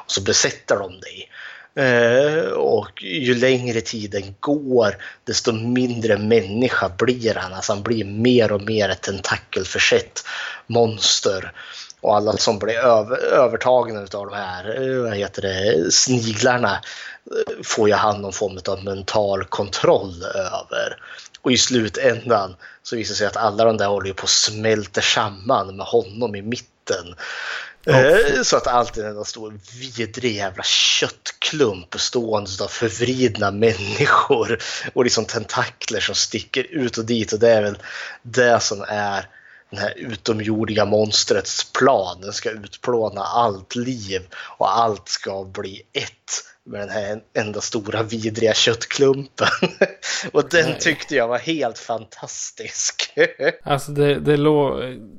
och 0.05 0.11
så 0.11 0.21
besätter 0.21 0.75
de 0.75 0.99
dig. 0.99 1.29
Eh, 1.75 2.51
och 2.51 3.03
ju 3.03 3.35
längre 3.35 3.81
tiden 3.81 4.35
går 4.39 4.97
desto 5.23 5.51
mindre 5.51 6.17
människa 6.17 6.89
blir 6.97 7.35
han. 7.35 7.53
Alltså 7.53 7.73
han 7.73 7.83
blir 7.83 8.05
mer 8.05 8.51
och 8.51 8.61
mer 8.61 8.89
ett 8.89 9.01
tentakelförsett 9.01 10.23
monster 10.67 11.53
och 12.01 12.15
alla 12.15 12.37
som 12.37 12.59
blir 12.59 12.77
över, 12.77 13.17
övertagna 13.17 13.99
av 13.99 14.07
de 14.07 14.33
här 14.33 14.81
eh, 14.81 15.01
vad 15.01 15.15
heter 15.15 15.41
det, 15.41 15.91
sniglarna 15.91 16.71
eh, 17.31 17.63
får 17.63 17.89
ju 17.89 17.95
han 17.95 18.21
någon 18.21 18.33
form 18.33 18.59
av 18.67 18.83
mental 18.83 19.43
kontroll 19.43 20.23
över. 20.23 20.97
Och 21.41 21.51
i 21.51 21.57
slutändan 21.57 22.55
så 22.83 22.95
visar 22.95 23.13
det 23.13 23.17
sig 23.17 23.27
att 23.27 23.37
alla 23.37 23.65
de 23.65 23.77
där 23.77 23.87
håller 23.87 24.13
på 24.13 24.23
att 24.23 24.29
smälter 24.29 25.01
samman 25.01 25.75
med 25.75 25.85
honom 25.85 26.35
i 26.35 26.41
mitten. 26.41 27.15
Oh. 27.85 28.41
Så 28.43 28.57
att 28.57 28.67
allt 28.67 28.97
är 28.97 29.03
en 29.03 29.25
stor 29.25 29.59
vidrig 29.79 30.35
jävla 30.35 30.63
köttklump 30.63 31.89
bestående 31.89 32.63
av 32.63 32.67
förvridna 32.67 33.51
människor 33.51 34.59
och 34.93 35.03
liksom 35.03 35.25
tentakler 35.25 35.99
som 35.99 36.15
sticker 36.15 36.63
ut 36.63 36.97
och 36.97 37.05
dit 37.05 37.33
och 37.33 37.39
det 37.39 37.49
är 37.49 37.61
väl 37.61 37.77
det 38.23 38.59
som 38.59 38.85
är 38.87 39.27
det 39.71 39.79
här 39.79 39.93
utomjordiga 39.97 40.85
monstrets 40.85 41.71
plan. 41.71 42.21
Den 42.21 42.33
ska 42.33 42.49
utplåna 42.49 43.21
allt 43.21 43.75
liv 43.75 44.21
och 44.33 44.77
allt 44.77 45.09
ska 45.09 45.43
bli 45.43 45.81
ett 45.93 46.50
med 46.71 46.81
den 46.81 46.89
här 46.89 47.21
enda 47.33 47.61
stora 47.61 48.03
vidriga 48.03 48.53
köttklumpen. 48.53 49.47
och 50.31 50.49
den 50.49 50.69
Nej. 50.69 50.79
tyckte 50.79 51.15
jag 51.15 51.27
var 51.27 51.37
helt 51.37 51.77
fantastisk. 51.77 53.13
alltså 53.63 53.91
det, 53.91 54.19
det 54.19 54.37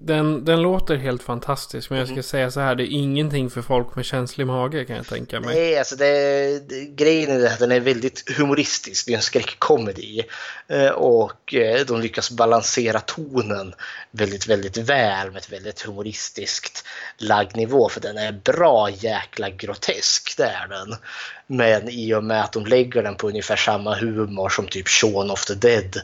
den, 0.01 0.45
den 0.45 0.63
låter 0.63 0.97
helt 0.97 1.23
fantastisk. 1.23 1.91
Men 1.91 1.99
jag 1.99 2.09
ska 2.09 2.13
mm. 2.13 2.23
säga 2.23 2.51
så 2.51 2.61
här, 2.61 2.75
det 2.75 2.83
är 2.83 2.93
ingenting 2.93 3.51
för 3.51 3.63
folk 3.63 3.97
med 3.97 4.05
känslig 4.05 4.47
mage 4.47 4.85
kan 4.85 4.97
jag 4.97 5.07
tänka 5.07 5.41
mig. 5.41 5.55
Nej, 5.55 5.79
alltså 5.79 5.97
det, 5.97 6.69
det, 6.69 6.85
grejen 6.85 7.31
är 7.31 7.47
att 7.47 7.59
den 7.59 7.73
är 7.73 7.81
väldigt 7.81 8.39
humoristisk. 8.39 9.07
Det 9.07 9.13
är 9.13 9.17
en 9.17 9.23
skräckkomedi. 9.23 10.23
Eh, 10.69 10.89
och 10.89 11.55
eh, 11.55 11.87
de 11.87 12.01
lyckas 12.01 12.31
balansera 12.31 13.01
tonen 13.01 13.75
väldigt, 14.11 14.47
väldigt 14.47 14.77
väl 14.77 15.31
med 15.31 15.37
ett 15.37 15.53
väldigt 15.53 15.83
humoristiskt 15.83 16.85
lagd 17.19 17.57
nivå. 17.57 17.89
För 17.89 18.01
den 18.01 18.19
är 18.19 18.33
bra 18.33 18.91
jäkla 18.91 19.51
grotesk, 19.51 20.35
det 20.37 20.45
är 20.45 20.69
den. 20.69 20.97
Men 21.47 21.89
i 21.89 22.15
och 22.15 22.25
med 22.25 22.41
att 22.41 22.53
de 22.53 22.67
lägger 22.67 23.03
den 23.03 23.15
på 23.15 23.29
ungefär 23.29 23.57
samma 23.57 23.95
humor 23.95 24.49
som 24.49 24.67
typ 24.67 24.89
Shaun 24.89 25.31
of 25.31 25.45
the 25.45 25.55
Dead 25.55 25.97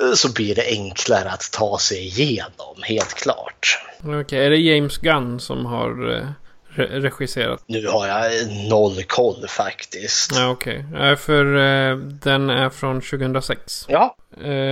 eh, 0.00 0.14
så 0.14 0.32
blir 0.32 0.54
det 0.54 0.66
enklare 0.66 1.30
att 1.30 1.52
ta 1.52 1.78
sig 1.78 1.98
igenom, 1.98 2.76
helt 2.82 3.14
klart. 3.14 3.78
Okej, 3.98 4.20
okay, 4.20 4.38
är 4.38 4.50
det 4.50 4.56
James 4.56 4.98
Gunn 4.98 5.40
som 5.40 5.66
har 5.66 6.14
eh, 6.14 6.82
regisserat? 6.82 7.64
Nu 7.66 7.86
har 7.86 8.06
jag 8.06 8.32
noll 8.70 9.02
koll 9.02 9.44
faktiskt. 9.48 10.32
Ja, 10.36 10.50
Okej, 10.50 10.84
okay. 10.92 11.16
för 11.16 11.44
uh, 11.44 11.96
den 11.98 12.50
är 12.50 12.70
från 12.70 13.00
2006. 13.00 13.84
Ja. 13.88 14.16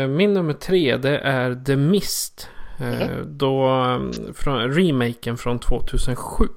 Min 0.09 0.35
nummer 0.35 0.53
tre 0.55 0.96
det 0.96 1.18
är 1.18 1.64
The 1.66 1.77
Mist 1.77 2.48
Eh, 2.81 3.16
då, 3.27 3.64
mm, 3.66 4.35
från, 4.35 4.74
remaken 4.74 5.37
från 5.37 5.59
2007. 5.59 6.48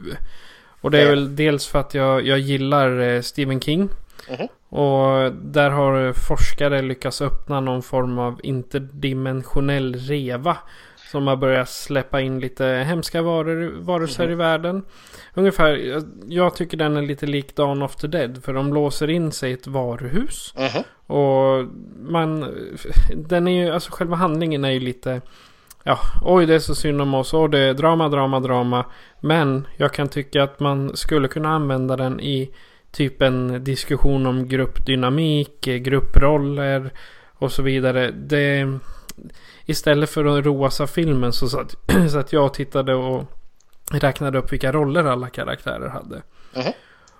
Och 0.82 0.92
det 0.92 0.98
är 1.00 1.04
Ja. 1.04 1.10
väl 1.10 1.36
dels 1.36 1.68
för 1.68 1.80
att 1.80 1.94
jag, 1.94 2.28
jag 2.28 2.40
gillar 2.40 3.00
eh, 3.00 3.22
Stephen 3.22 3.60
King. 3.62 3.90
Mhm. 4.30 4.48
Och 4.80 5.32
där 5.34 5.70
har 5.70 6.14
forskare 6.14 6.82
lyckats 6.82 7.22
öppna 7.22 7.60
någon 7.60 7.82
form 7.84 8.20
av 8.20 8.40
interdimensionell 8.44 9.96
reva. 9.96 10.58
Som 11.12 11.28
har 11.28 11.36
börjat 11.36 11.70
släppa 11.70 12.22
in 12.22 12.40
lite 12.40 12.66
hemska 12.66 13.22
varor, 13.22 13.74
varelser 13.80 14.32
i 14.32 14.36
världen. 14.36 14.84
Ungefär, 15.34 16.02
jag, 16.28 16.56
tycker 16.56 16.78
den 16.78 16.98
är 16.98 17.02
lite 17.02 17.26
lik 17.26 17.56
Dawn 17.56 17.82
of 17.82 17.96
the 17.96 18.08
Dead. 18.08 18.44
För 18.44 18.54
de 18.54 18.74
låser 18.74 19.10
in 19.10 19.32
sig 19.32 19.50
i 19.52 19.54
ett 19.54 19.68
varuhus. 19.68 20.54
Mhm. 20.58 20.84
Och 21.18 21.66
man, 22.12 22.56
den 23.16 23.48
är 23.48 23.64
ju, 23.66 23.72
alltså 23.72 23.92
själva 23.92 24.16
handlingen 24.16 24.66
är 24.66 24.72
ju 24.72 24.80
lite, 24.80 25.22
ja, 25.88 26.00
oj 26.22 26.46
det 26.46 26.56
är 26.56 26.60
så 26.60 26.76
synd 26.76 27.02
om 27.02 27.14
oss, 27.14 27.34
och 27.34 27.50
det 27.50 27.60
är 27.60 27.74
drama, 27.74 28.10
drama, 28.10 28.40
drama. 28.40 28.86
Men 29.20 29.68
jag 29.78 29.94
kan 29.94 30.08
tycka 30.08 30.44
att 30.44 30.60
man 30.60 30.98
skulle 30.98 31.28
kunna 31.28 31.50
använda 31.50 31.96
den 31.96 32.20
i 32.20 32.54
typ 32.92 33.22
en 33.22 33.64
diskussion 33.64 34.26
om 34.26 34.48
gruppdynamik, 34.48 35.62
grupproller 35.62 36.92
och 37.34 37.52
så 37.52 37.62
vidare. 37.62 38.12
Det, 38.12 38.80
istället 39.66 40.10
för 40.10 40.26
att 40.26 40.46
roas 40.46 40.82
av 40.82 40.88
filmen 40.88 41.34
så 41.34 41.50
satt, 41.50 41.76
så 42.12 42.20
att 42.20 42.34
jag 42.34 42.54
tittade 42.54 42.96
och 42.96 43.24
räknade 43.92 44.38
upp 44.38 44.52
vilka 44.52 44.72
roller 44.72 45.04
alla 45.04 45.30
karaktärer 45.30 45.90
hade. 45.90 46.22
Mhm. 46.56 46.74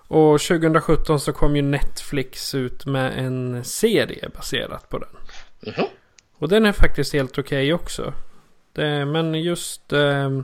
Och 0.10 0.42
2017 0.42 1.20
så 1.20 1.34
kom 1.34 1.56
ju 1.56 1.62
Netflix 1.62 2.56
ut 2.56 2.86
med 2.86 3.26
en 3.26 3.64
serie 3.64 4.30
baserat 4.36 4.90
på 4.90 4.98
den. 4.98 5.10
Mhm. 5.74 5.86
Och 6.40 6.50
den 6.50 6.66
är 6.66 6.72
faktiskt 6.72 7.14
helt 7.14 7.38
okej 7.38 7.74
också. 7.74 8.14
Det, 8.78 9.06
men 9.06 9.34
just 9.34 9.94
eh, 9.94 10.40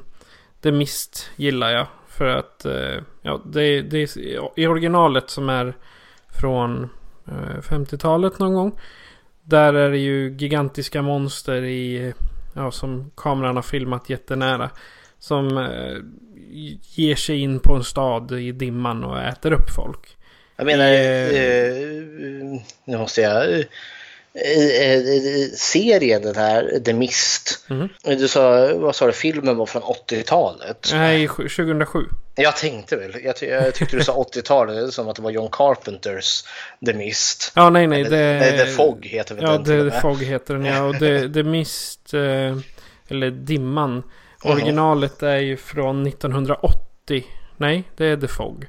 The 0.62 0.72
Mist 0.72 1.30
gillar 1.36 1.72
jag. 1.72 1.88
För 2.08 2.26
att 2.26 2.66
eh, 2.66 3.02
ja, 3.22 3.42
det, 3.46 3.82
det 3.82 3.98
är 3.98 4.20
i 4.60 4.68
originalet 4.68 5.30
som 5.30 5.50
är 5.50 5.74
från 6.40 6.90
eh, 7.28 7.62
50-talet 7.62 8.40
någon 8.40 8.54
gång. 8.54 8.80
Där 9.44 9.74
är 9.74 9.90
det 9.92 9.98
ju 9.98 10.36
gigantiska 10.38 11.02
monster 11.02 11.64
i, 11.64 12.14
ja, 12.54 12.72
som 12.72 13.12
kameran 13.18 13.56
har 13.56 13.64
filmat 13.64 14.10
jättenära. 14.10 14.70
Som 15.20 15.58
eh, 15.58 15.98
ger 16.96 17.16
sig 17.16 17.40
in 17.40 17.60
på 17.60 17.76
en 17.76 17.84
stad 17.84 18.32
i 18.32 18.52
dimman 18.52 19.04
och 19.04 19.20
äter 19.22 19.54
upp 19.54 19.70
folk. 19.76 20.18
Jag 20.56 20.66
menar, 20.66 20.86
Eh. 20.86 21.30
eh, 21.30 22.62
nu 22.86 22.98
måste 22.98 23.22
jag... 23.22 23.64
Eh, 24.36 25.50
serien 25.56 26.22
den 26.22 26.36
här, 26.36 26.80
The 26.86 26.94
Mist. 26.94 27.66
Mhm. 27.70 27.90
Du 28.04 28.28
sa, 28.28 28.74
vad 28.76 28.96
sa 28.96 29.06
du, 29.08 29.12
filmen 29.14 29.58
var 29.58 29.66
från 29.66 29.82
80-talet? 29.82 30.90
Nej, 30.94 31.28
2007. 31.28 32.00
Jag 32.36 32.58
tänkte 32.58 32.96
väl, 32.96 33.16
jag, 33.24 33.36
ty- 33.38 33.46
jag 33.46 33.74
tyckte 33.74 33.98
du 33.98 34.04
sa 34.04 34.14
80-talet 34.36 34.94
som 34.94 35.10
att 35.10 35.16
det 35.16 35.22
var 35.22 35.32
John 35.32 35.50
Carpenters 35.52 36.44
The 36.86 36.94
Mist. 36.94 37.52
Ja, 37.56 37.70
nej, 37.70 37.88
nej. 37.88 38.04
Det, 38.04 38.10
nej, 38.40 38.58
The 38.58 38.66
Fog 38.66 39.06
heter 39.06 39.36
väl 39.36 39.44
Ja, 39.44 39.58
den 39.58 39.88
och 39.88 39.92
The. 39.94 40.00
Fog 40.00 40.24
heter 40.24 40.54
den 40.54 40.66
ja. 40.66 40.84
Och 40.84 41.00
The, 41.00 41.30
The 41.30 41.44
Mist, 41.44 42.14
eh, 42.14 42.58
eller 43.08 43.32
Dimman. 43.32 44.04
Originalet 44.44 45.24
är 45.24 45.38
ju 45.38 45.58
från 45.58 46.08
1980. 46.08 47.24
Nej, 47.58 47.84
det 47.98 48.06
är 48.06 48.18
The 48.18 48.28
Fog. 48.28 48.66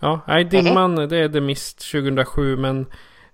Ja, 0.00 0.20
nej, 0.28 0.44
Dimman 0.44 0.96
det 1.08 1.16
är 1.18 1.28
The 1.28 1.40
Mist 1.40 1.90
2007. 1.92 2.56
Men 2.56 2.86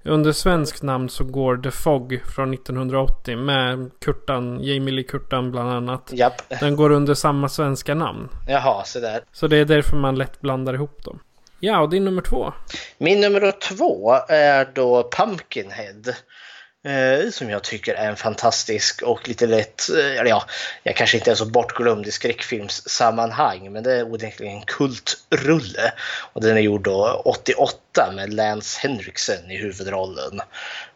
under 0.05 0.33
svensk 0.33 0.83
namn 0.83 1.09
så 1.09 1.25
går 1.25 1.57
The 1.57 1.71
Fog 1.71 2.21
från 2.35 2.55
1980 2.55 3.37
med 3.37 3.91
Kurtan, 4.05 4.61
Jamie 4.63 4.95
Lee 4.95 5.05
Kurtan 5.05 5.51
bland 5.51 5.71
annat. 5.71 6.11
Japp, 6.13 6.43
Den 6.61 6.77
går 6.77 6.91
under 6.91 7.15
samma 7.15 7.49
svenska 7.49 7.95
namn. 7.95 8.29
jaha, 8.49 8.85
så 8.85 9.01
där. 9.01 9.21
Så 9.33 9.47
det 9.47 9.57
är 9.57 9.65
därför 9.65 9.97
man 9.97 10.17
lätt 10.19 10.41
blandar 10.41 10.75
ihop 10.75 11.05
dem. 11.05 11.19
Ja, 11.63 11.81
och 11.81 11.91
din 11.91 12.05
nummer 12.05 12.23
två. 12.23 12.53
Min 12.99 13.21
nummer 13.21 13.53
två 13.53 14.13
är 14.29 14.69
då 14.75 15.11
Pumpkinhead. 15.17 16.03
Eh, 16.85 17.31
som 17.31 17.51
jag 17.51 17.65
tycker 17.65 17.95
är 17.95 18.09
en 18.09 18.17
fantastisk 18.17 19.03
och 19.03 19.29
lite 19.29 19.47
lätt, 19.47 19.91
eh, 19.91 20.19
eller 20.21 20.31
ja, 20.31 20.45
jag 20.83 20.97
kanske 20.97 21.17
inte 21.17 21.31
är 21.31 21.35
så 21.35 21.47
bortglömd 21.47 22.07
i 22.07 22.11
skräckfilmssammanhang, 22.11 23.73
men 23.73 23.83
det 23.83 23.93
är 23.93 24.13
onekligen 24.13 24.57
en 24.57 24.63
kultrulle. 24.63 25.93
Och 26.33 26.41
den 26.41 26.57
är 26.57 26.61
gjord 26.61 26.83
då 26.83 27.23
88 27.25 28.13
med 28.13 28.35
Lance 28.35 28.81
Henriksen 28.83 29.51
i 29.51 29.57
huvudrollen. 29.57 30.41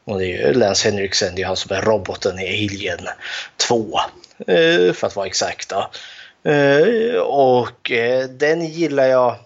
Och 0.05 0.19
det 0.19 0.27
är 0.27 0.47
ju 0.47 0.53
Lance 0.53 0.91
Henriksen, 0.91 1.35
det 1.35 1.43
är 1.43 1.47
han 1.47 1.57
som 1.57 1.77
är 1.77 1.83
roboten 1.83 2.39
i 2.39 2.69
Alien 2.69 3.09
2, 3.57 4.01
eh, 4.47 4.93
för 4.93 5.07
att 5.07 5.17
vara 5.17 5.27
exakta. 5.27 5.91
Eh, 6.45 7.19
och 7.21 7.91
eh, 7.91 8.29
den 8.29 8.65
gillar 8.65 9.07
jag 9.07 9.37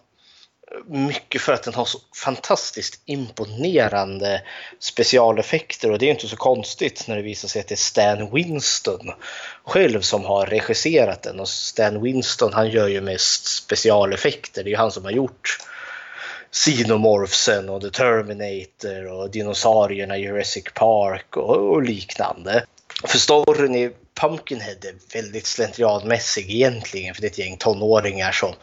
mycket 0.86 1.40
för 1.40 1.52
att 1.52 1.62
den 1.62 1.74
har 1.74 1.84
så 1.84 1.98
fantastiskt 2.24 3.02
imponerande 3.04 4.42
specialeffekter 4.78 5.90
och 5.90 5.98
det 5.98 6.06
är 6.06 6.10
inte 6.10 6.28
så 6.28 6.36
konstigt 6.36 7.08
när 7.08 7.16
det 7.16 7.22
visar 7.22 7.48
sig 7.48 7.60
att 7.60 7.68
det 7.68 7.74
är 7.74 7.76
Stan 7.76 8.34
Winston 8.34 9.10
själv 9.64 10.00
som 10.00 10.24
har 10.24 10.46
regisserat 10.46 11.22
den 11.22 11.40
och 11.40 11.48
Stan 11.48 12.02
Winston 12.02 12.52
han 12.52 12.70
gör 12.70 12.88
ju 12.88 13.00
mest 13.00 13.46
specialeffekter. 13.46 14.64
Det 14.64 14.68
är 14.68 14.72
ju 14.72 14.76
han 14.76 14.92
som 14.92 15.04
har 15.04 15.10
gjort 15.10 15.58
Xenomorphsen 16.50 17.68
och 17.68 17.82
The 17.82 17.90
Terminator 17.90 19.12
och 19.12 19.30
dinosaurierna 19.30 20.16
i 20.16 20.20
Jurassic 20.20 20.64
Park 20.74 21.36
och, 21.36 21.72
och 21.72 21.82
liknande. 21.82 22.64
För 23.04 23.18
storyn 23.18 23.74
i 23.74 23.92
Pumpkinhead 24.20 24.84
är 24.84 25.14
väldigt 25.14 25.46
slentrianmässig 25.46 26.50
egentligen 26.50 27.14
för 27.14 27.22
det 27.22 27.26
är 27.26 27.30
ett 27.30 27.38
gäng 27.38 27.56
tonåringar 27.56 28.32
som 28.32 28.54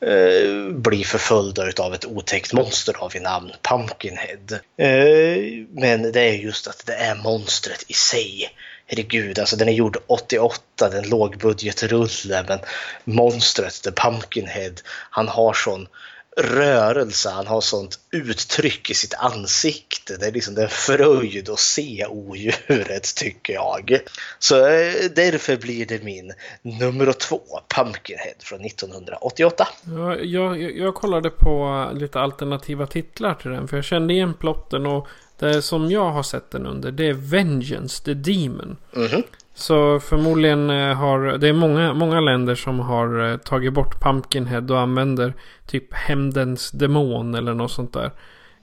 eh, 0.00 0.68
blir 0.72 1.04
förföljda 1.04 1.72
av 1.78 1.94
ett 1.94 2.06
otäckt 2.06 2.52
monster 2.52 2.94
av 2.98 3.16
i 3.16 3.20
namn 3.20 3.52
Pumpkinhead. 3.62 4.52
Eh, 4.76 5.66
men 5.70 6.12
det 6.12 6.20
är 6.20 6.32
just 6.32 6.66
att 6.66 6.86
det 6.86 6.94
är 6.94 7.14
monstret 7.14 7.84
i 7.88 7.92
sig. 7.92 8.50
Herregud, 8.86 9.38
alltså 9.38 9.56
den 9.56 9.68
är 9.68 9.72
gjord 9.72 9.96
88, 10.06 10.88
den 10.90 11.08
lågbudgetrulle, 11.08 12.44
men 12.48 12.58
monstret, 13.04 13.82
The 13.82 13.90
Pumpkinhead, 13.90 14.74
han 15.10 15.28
har 15.28 15.52
sån 15.52 15.88
rörelse, 16.36 17.30
han 17.30 17.46
har 17.46 17.60
sånt 17.60 17.98
uttryck 18.10 18.90
i 18.90 18.94
sitt 18.94 19.14
ansikte. 19.14 20.16
Det 20.16 20.26
är 20.26 20.32
liksom 20.32 20.58
en 20.58 20.68
fröjd 20.68 21.48
att 21.48 21.58
se 21.58 22.06
odjuret 22.06 23.14
tycker 23.16 23.52
jag. 23.52 23.98
Så 24.38 24.56
eh, 24.56 24.94
därför 25.14 25.56
blir 25.56 25.86
det 25.86 26.04
min 26.04 26.32
nummer 26.62 27.12
två, 27.12 27.40
Pumpkinhead 27.76 28.34
från 28.38 28.64
1988. 28.64 29.68
Ja, 29.84 30.16
jag, 30.16 30.62
jag, 30.62 30.94
kollade 30.94 31.30
på 31.30 31.90
lite 31.94 32.20
alternativa 32.20 32.86
titlar 32.86 33.34
till 33.34 33.50
den. 33.50 33.68
För 33.68 33.76
jag 33.76 33.84
kände 33.84 34.14
igen 34.14 34.34
plotten 34.34 34.86
och 34.86 35.08
det 35.38 35.62
som 35.62 35.90
jag 35.90 36.10
har 36.10 36.22
sett 36.22 36.50
den 36.50 36.66
under 36.66 36.92
det 36.92 37.08
är 37.08 37.12
Vengeance, 37.12 38.04
the 38.04 38.14
Demon. 38.14 38.76
Mhm. 38.92 39.22
Så 39.54 40.00
förmodligen 40.00 40.70
eh, 40.70 40.94
har 40.94 41.38
det 41.38 41.48
är 41.48 41.52
många, 41.52 41.94
många 41.94 42.20
länder 42.20 42.54
som 42.54 42.80
har 42.80 43.30
eh, 43.32 43.36
tagit 43.36 43.72
bort 43.72 44.00
Pumpkinhead 44.00 44.60
och 44.70 44.80
använder 44.80 45.32
typ 45.66 45.94
Hämndens 45.94 46.70
Demon 46.70 47.34
eller 47.34 47.54
något 47.54 47.70
sånt 47.72 47.92
där 47.92 48.10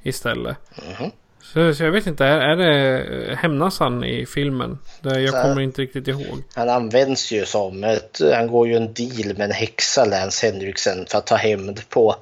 istället. 0.03 0.57
Mhm. 0.99 1.11
Så, 1.41 1.73
så 1.73 1.83
jag 1.83 1.91
vet 1.91 2.07
inte, 2.07 2.25
är, 2.25 2.39
är 2.39 2.55
det 2.55 2.99
eh, 3.31 3.37
hämnas 3.37 3.79
han 3.79 4.03
i 4.03 4.25
filmen? 4.25 4.77
Det, 5.01 5.21
jag 5.21 5.33
Så- 5.33 5.41
kommer 5.41 5.61
inte 5.61 5.81
riktigt 5.81 6.07
ihåg. 6.07 6.43
Han 6.55 6.69
används 6.69 7.31
ju 7.31 7.45
som 7.45 7.83
ett, 7.83 8.21
han 8.33 8.47
går 8.47 8.67
ju 8.67 8.75
en 8.75 8.93
deal 8.93 9.37
med 9.37 9.41
en 9.41 9.51
häxa, 9.51 10.05
Lance 10.05 10.47
Henriksen, 10.47 11.05
för 11.09 11.17
att 11.17 11.27
ta 11.27 11.35
hämnd 11.35 11.89
på 11.89 12.15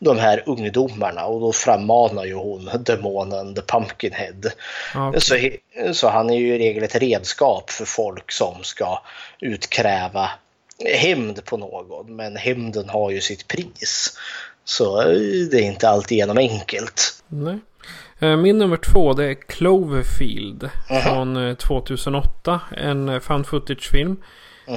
de 0.00 0.18
här 0.18 0.42
ungdomarna 0.46 1.26
och 1.26 1.40
då 1.40 1.52
frammanar 1.52 2.24
ju 2.24 2.34
hon 2.34 2.70
demonen 2.80 3.54
The 3.54 3.62
Pumpkinhead. 3.62 4.50
Okej. 4.94 5.20
Så, 5.20 5.94
så 5.94 6.08
han 6.08 6.30
är 6.30 6.38
ju 6.38 6.54
i 6.54 6.58
regel 6.58 6.82
ett 6.82 6.96
redskap 6.96 7.70
för 7.70 7.84
folk 7.84 8.32
som 8.32 8.54
ska 8.62 9.02
utkräva 9.40 10.30
hämnd 10.84 11.44
på 11.44 11.56
någon. 11.56 12.16
Men 12.16 12.36
hämnden 12.36 12.88
har 12.88 13.10
ju 13.10 13.20
sitt 13.20 13.48
pris. 13.48 14.18
Så 14.64 15.00
eh, 15.00 15.06
det 15.50 15.56
är 15.56 15.62
inte 15.62 15.88
alltid 15.88 16.18
genom 16.18 16.38
enkelt. 16.38 17.22
Nej. 17.28 17.58
Eh, 18.18 18.36
Min 18.36 18.58
nummer 18.58 18.76
två 18.76 19.12
det 19.12 19.24
är 19.24 19.34
Cloverfield 19.34 20.70
från 21.04 21.48
eh, 21.48 21.54
2008. 21.54 22.60
En 22.76 23.08
eh, 23.08 23.20
found 23.20 23.46
footage-film. 23.46 24.16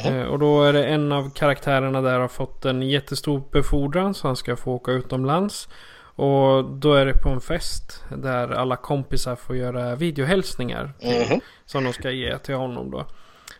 Eh, 0.05 0.23
Och 0.23 0.39
då 0.39 0.63
är 0.63 0.73
det 0.73 0.85
en 0.85 1.11
av 1.11 1.29
karaktärerna 1.29 2.01
där 2.01 2.19
har 2.19 2.27
fått 2.27 2.65
en 2.65 2.81
jättestor 2.81 3.41
befordran 3.51 4.13
så 4.13 4.27
han 4.27 4.35
ska 4.35 4.55
få 4.55 4.71
åka 4.73 4.91
utomlands. 4.91 5.69
Och 6.15 6.63
då 6.65 6.93
är 6.93 7.05
det 7.05 7.13
på 7.23 7.29
en 7.29 7.41
fest 7.41 8.03
där 8.17 8.51
alla 8.51 8.75
kompisar 8.75 9.35
får 9.35 9.55
göra 9.55 9.95
videohälsningar 9.95 10.93
Mhm. 11.01 11.39
som 11.65 11.83
de 11.83 11.93
ska 11.93 12.11
ge 12.11 12.37
till 12.37 12.55
honom 12.55 12.91
då. 12.91 13.05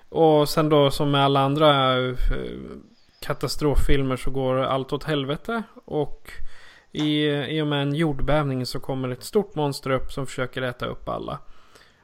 Och 0.10 0.50
sen 0.50 0.70
då 0.70 0.92
som 0.92 1.12
med 1.12 1.24
alla 1.24 1.40
andra 1.40 1.98
eh, 1.98 2.14
katastroffilmer 3.20 4.16
så 4.18 4.32
går 4.32 4.58
allt 4.60 4.94
åt 4.94 5.04
helvete. 5.04 5.64
Och 5.86 6.32
i, 6.92 7.26
i 7.30 7.62
och 7.62 7.68
med 7.68 7.82
en 7.82 7.96
jordbävning 7.96 8.66
så 8.66 8.80
kommer 8.80 9.10
ett 9.10 9.24
stort 9.24 9.56
monster 9.56 9.90
upp 9.90 10.12
som 10.12 10.26
försöker 10.28 10.62
äta 10.62 10.86
upp 10.86 11.10
alla. 11.10 11.40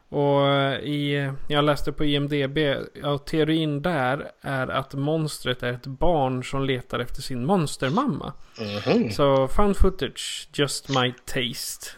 Och 0.09 0.73
i, 0.83 1.31
jag 1.47 1.63
läste 1.63 1.91
på 1.91 2.05
IMDB, 2.05 2.57
och 3.03 3.25
teorin 3.25 3.81
där 3.81 4.31
är 4.41 4.67
att 4.67 4.93
monstret 4.93 5.63
är 5.63 5.73
ett 5.73 5.87
barn 5.87 6.43
som 6.43 6.63
letar 6.63 6.99
efter 6.99 7.21
sin 7.21 7.45
monstermamma. 7.45 8.33
Mhm. 8.59 9.11
Så 9.11 9.47
found 9.47 9.77
footage, 9.77 10.49
just 10.53 10.89
my 10.89 11.13
taste. 11.25 11.91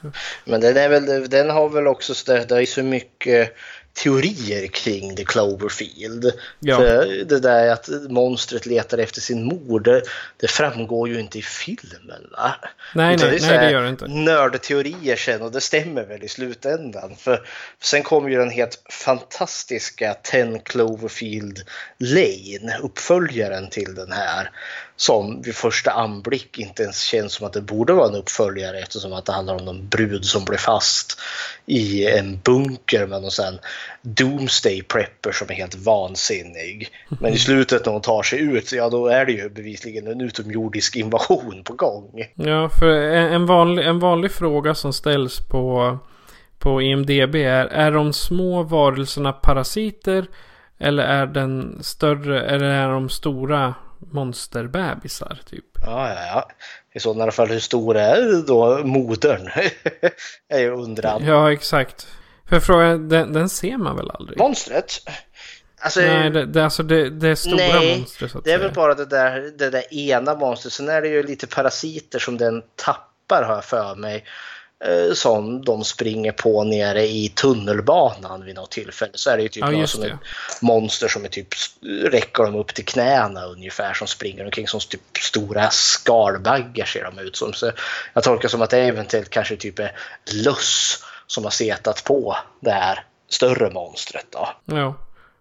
Men 0.45 0.61
den, 0.61 0.77
är 0.77 0.89
väl, 0.89 1.29
den 1.29 1.49
har 1.49 1.69
väl 1.69 1.87
också, 1.87 2.13
så 2.13 2.31
det, 2.31 2.45
det 2.49 2.61
är 2.61 2.65
så 2.65 2.83
mycket 2.83 3.55
teorier 3.93 4.67
kring 4.67 5.15
The 5.15 5.25
Cloverfield. 5.25 6.33
Ja. 6.59 6.79
Det 7.25 7.39
där 7.39 7.67
att 7.67 7.89
monstret 8.09 8.65
letar 8.65 8.97
efter 8.97 9.21
sin 9.21 9.45
mor, 9.45 9.79
det, 9.79 10.01
det 10.37 10.47
framgår 10.47 11.09
ju 11.09 11.19
inte 11.19 11.39
i 11.39 11.41
filmen 11.41 12.27
va? 12.31 12.55
Nej, 12.95 13.15
Utan 13.15 13.29
nej, 13.29 13.39
så 13.39 13.47
nej, 13.47 13.57
det 13.57 13.71
gör 13.71 13.83
det 13.83 13.89
inte. 13.89 14.07
Nördteorier 14.07 15.15
sen 15.15 15.41
och 15.41 15.51
det 15.51 15.61
stämmer 15.61 16.03
väl 16.03 16.23
i 16.23 16.27
slutändan. 16.27 17.15
För, 17.15 17.35
för 17.79 17.87
sen 17.87 18.03
kommer 18.03 18.29
ju 18.29 18.37
den 18.37 18.49
helt 18.49 18.81
fantastiska 18.89 20.13
10 20.23 20.59
Cloverfield 20.59 21.61
Lane, 21.97 22.77
uppföljaren 22.81 23.69
till 23.69 23.95
den 23.95 24.11
här. 24.11 24.51
Som 24.95 25.41
vid 25.41 25.55
första 25.55 25.91
anblick 25.91 26.59
inte 26.59 26.83
ens 26.83 27.01
känns 27.01 27.33
som 27.33 27.47
att 27.47 27.53
det 27.53 27.61
borde 27.61 27.93
vara 27.93 28.07
en 28.07 28.15
uppföljare 28.15 28.79
eftersom 28.79 29.13
att 29.13 29.25
det 29.25 29.31
handlar 29.31 29.55
om 29.55 29.65
någon 29.65 29.87
brud 29.87 30.25
som 30.25 30.45
blir 30.45 30.57
fast 30.57 31.19
i 31.65 32.05
en 32.05 32.39
bunker 32.43 33.05
med 33.05 33.21
någon 33.21 33.31
sån 33.31 33.59
Doomsday 34.01 34.81
Prepper 34.81 35.31
som 35.31 35.49
är 35.49 35.53
helt 35.53 35.75
vansinnig. 35.75 36.89
Men 37.19 37.33
i 37.33 37.37
slutet 37.37 37.85
när 37.85 37.93
hon 37.93 38.01
tar 38.01 38.23
sig 38.23 38.39
ut, 38.39 38.71
ja 38.71 38.89
då 38.89 39.07
är 39.07 39.25
det 39.25 39.31
ju 39.31 39.49
bevisligen 39.49 40.07
en 40.07 40.21
utomjordisk 40.21 40.95
invasion 40.95 41.63
på 41.63 41.73
gång. 41.73 42.25
Ja, 42.35 42.69
för 42.69 42.87
en 43.11 43.45
vanlig, 43.45 43.85
en 43.85 43.99
vanlig 43.99 44.31
fråga 44.31 44.75
som 44.75 44.93
ställs 44.93 45.39
på, 45.39 45.97
på 46.59 46.81
IMDB 46.81 47.35
är 47.35 47.65
Är 47.65 47.91
de 47.91 48.13
små 48.13 48.63
varelserna 48.63 49.33
parasiter? 49.33 50.25
Eller 50.79 51.03
är 51.03 51.25
den 51.25 51.83
större, 51.83 52.45
eller 52.45 52.65
är 52.65 52.89
de 52.89 53.09
stora 53.09 53.73
monsterbebisar 53.99 55.39
typ? 55.49 55.65
Ja, 55.85 56.09
ja, 56.09 56.25
ja. 56.33 56.47
I 56.93 56.99
sådana 56.99 57.31
fall 57.31 57.47
hur 57.47 57.59
stor 57.59 57.97
är 57.97 58.47
då 58.47 58.83
modern? 58.83 59.49
är 60.49 60.59
ju 60.59 60.69
undran. 60.69 61.25
Ja, 61.25 61.51
exakt. 61.51 62.07
För 62.51 62.59
frågan, 62.59 63.09
den, 63.09 63.33
den 63.33 63.49
ser 63.49 63.77
man 63.77 63.95
väl 63.95 64.11
aldrig? 64.11 64.37
Monstret? 64.37 64.93
Alltså, 65.83 65.99
Nej, 66.01 66.29
det, 66.29 66.45
det, 66.45 66.63
alltså 66.63 66.83
det, 66.83 67.09
det 67.09 67.27
är 67.29 67.35
stora 67.35 67.55
nej, 67.55 67.97
monster 67.99 68.27
så 68.27 68.37
att 68.37 68.43
det 68.43 68.51
är 68.51 68.57
säga. 68.57 68.67
väl 68.67 68.75
bara 68.75 68.95
det 68.95 69.05
där, 69.05 69.51
det 69.57 69.69
där 69.69 69.93
ena 69.93 70.35
monstret. 70.35 70.73
Sen 70.73 70.89
är 70.89 71.01
det 71.01 71.07
ju 71.07 71.23
lite 71.23 71.47
parasiter 71.47 72.19
som 72.19 72.37
den 72.37 72.61
tappar 72.75 73.43
har 73.43 73.53
jag 73.55 73.65
för 73.65 73.95
mig. 73.95 74.25
eh, 74.85 75.13
Som 75.13 75.65
de 75.65 75.83
springer 75.83 76.31
på 76.31 76.63
nere 76.63 77.03
i 77.07 77.29
tunnelbanan 77.29 78.45
vid 78.45 78.55
något 78.55 78.71
tillfälle. 78.71 79.11
Så 79.15 79.29
är 79.29 79.37
det 79.37 79.43
ju 79.43 79.49
typ 79.49 79.63
Ja, 79.71 79.87
som 79.87 80.03
är 80.03 80.17
monster 80.61 81.07
som 81.07 81.25
är 81.25 81.29
typ 81.29 81.47
räcker 82.03 82.43
dem 82.43 82.55
upp 82.55 82.73
till 82.73 82.85
knäna 82.85 83.45
ungefär 83.45 83.93
som 83.93 84.07
springer 84.07 84.45
omkring 84.45 84.67
som 84.67 84.79
typ 84.79 85.17
stora 85.19 85.69
skalbaggar 85.69 86.85
ser 86.85 87.03
de 87.03 87.19
ut 87.19 87.35
som. 87.35 87.53
Så 87.53 87.71
jag 88.13 88.23
tolkar 88.23 88.49
som 88.49 88.61
att 88.61 88.69
det 88.69 88.79
eventuellt 88.79 89.29
kanske 89.29 89.55
typ 89.55 89.79
är 89.79 89.91
löss 90.45 91.03
som 91.31 91.43
har 91.43 91.51
setat 91.51 92.03
på 92.03 92.37
det 92.59 92.71
här 92.71 93.03
större 93.29 93.69
monstret 93.69 94.25
då. 94.29 94.49
Ja. 94.65 94.95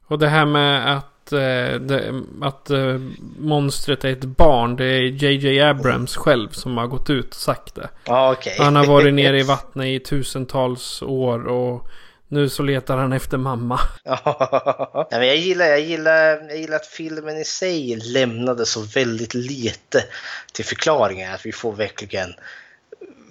Och 0.06 0.18
det 0.18 0.28
här 0.28 0.46
med 0.46 0.96
att, 0.96 1.32
eh, 1.32 1.80
det, 1.80 2.22
att 2.42 2.70
eh, 2.70 2.98
monstret 3.38 4.04
är 4.04 4.12
ett 4.12 4.24
barn. 4.24 4.76
Det 4.76 4.84
är 4.84 5.00
JJ 5.00 5.60
Abrams 5.60 6.16
själv 6.16 6.48
som 6.48 6.76
har 6.76 6.86
gått 6.86 7.10
ut 7.10 7.28
och 7.28 7.40
sagt 7.40 7.74
det. 7.74 7.88
Okej. 8.06 8.56
Han 8.58 8.76
har 8.76 8.86
varit 8.86 9.14
nere 9.24 9.40
i 9.40 9.42
vattnet 9.42 9.86
i 9.86 10.00
tusentals 10.00 11.02
år 11.02 11.46
och 11.46 11.88
nu 12.28 12.48
så 12.48 12.62
letar 12.62 12.96
han 12.96 13.12
efter 13.12 13.36
mamma. 13.36 13.80
Ja, 14.04 15.08
men 15.10 15.26
jag, 15.26 15.36
gillar, 15.36 15.66
jag, 15.66 15.80
gillar, 15.80 16.48
jag 16.48 16.56
gillar 16.56 16.76
att 16.76 16.86
filmen 16.86 17.38
i 17.38 17.44
sig 17.44 17.96
lämnade 17.96 18.66
så 18.66 18.80
väldigt 18.80 19.34
lite 19.34 20.04
till 20.52 20.64
förklaringar. 20.64 21.34
Att 21.34 21.46
vi 21.46 21.52
får 21.52 21.72
verkligen 21.72 22.34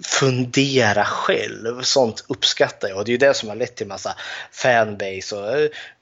fundera 0.04 1.04
själv. 1.04 1.82
Sånt 1.82 2.24
uppskattar 2.28 2.88
jag. 2.88 2.98
Och 2.98 3.04
det 3.04 3.08
är 3.10 3.12
ju 3.12 3.18
det 3.18 3.34
som 3.34 3.48
har 3.48 3.56
lett 3.56 3.76
till 3.76 3.86
massa 3.86 4.14
fanbase 4.52 5.36
och 5.36 5.56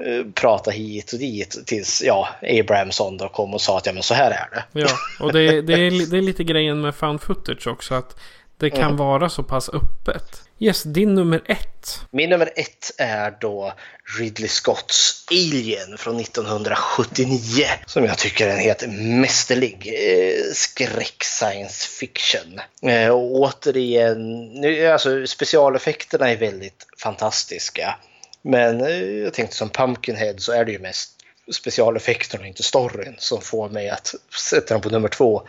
eh, 0.06 0.24
prata 0.34 0.70
hit 0.70 1.12
och 1.12 1.18
dit. 1.18 1.58
Tills 1.66 2.02
ja, 2.02 2.28
Abrahamson 2.60 3.16
då 3.16 3.28
kom 3.28 3.54
och 3.54 3.60
sa 3.60 3.78
att 3.78 3.86
ja 3.86 3.92
men 3.92 4.02
så 4.02 4.14
här 4.14 4.30
är 4.30 4.48
det. 4.56 4.80
Ja, 4.80 4.88
och 5.20 5.32
det, 5.32 5.40
är- 5.40 5.62
det, 5.62 5.72
är, 5.72 5.90
det 6.10 6.16
är 6.18 6.22
lite 6.22 6.44
grejen 6.44 6.80
med 6.80 6.94
found 6.94 7.20
footage 7.22 7.66
också. 7.66 7.94
Att 7.94 8.16
det 8.58 8.70
kan 8.70 8.96
vara 8.96 9.28
så 9.28 9.42
pass 9.42 9.68
öppet. 9.68 10.42
Yes, 10.58 10.82
din 10.82 11.14
nummer 11.14 11.42
ett. 11.46 12.00
Min 12.10 12.30
nummer 12.30 12.50
ett 12.56 12.90
är 12.98 13.36
då 13.40 13.72
Ridley 14.18 14.48
Scotts 14.48 15.26
Alien 15.30 15.98
från 15.98 16.20
1979. 16.20 17.64
Som 17.86 18.04
jag 18.04 18.18
tycker 18.18 18.46
är 18.46 18.50
en 18.50 18.58
helt 18.58 18.84
mästerlig 18.88 19.86
eh, 19.86 20.52
skräck 20.52 21.24
science 21.24 21.88
fiction. 21.88 22.60
Eh, 22.90 23.08
och 23.08 23.34
återigen, 23.34 24.44
nu, 24.44 24.86
alltså 24.86 25.26
specialeffekterna 25.26 26.30
är 26.30 26.36
väldigt 26.36 26.86
fantastiska. 27.02 27.96
Men 28.42 28.80
eh, 28.80 29.04
jag 29.04 29.34
tänkte 29.34 29.56
som 29.56 29.68
Pumpkinhead 29.68 30.34
så 30.38 30.52
är 30.52 30.64
det 30.64 30.72
ju 30.72 30.78
mest 30.78 31.17
specialeffekterna 31.52 32.46
inte 32.46 32.62
storyn 32.62 33.16
som 33.18 33.40
får 33.40 33.68
mig 33.68 33.88
att 33.88 34.14
sätta 34.50 34.74
den 34.74 34.80
på 34.80 34.88
nummer 34.88 35.08
två. 35.08 35.42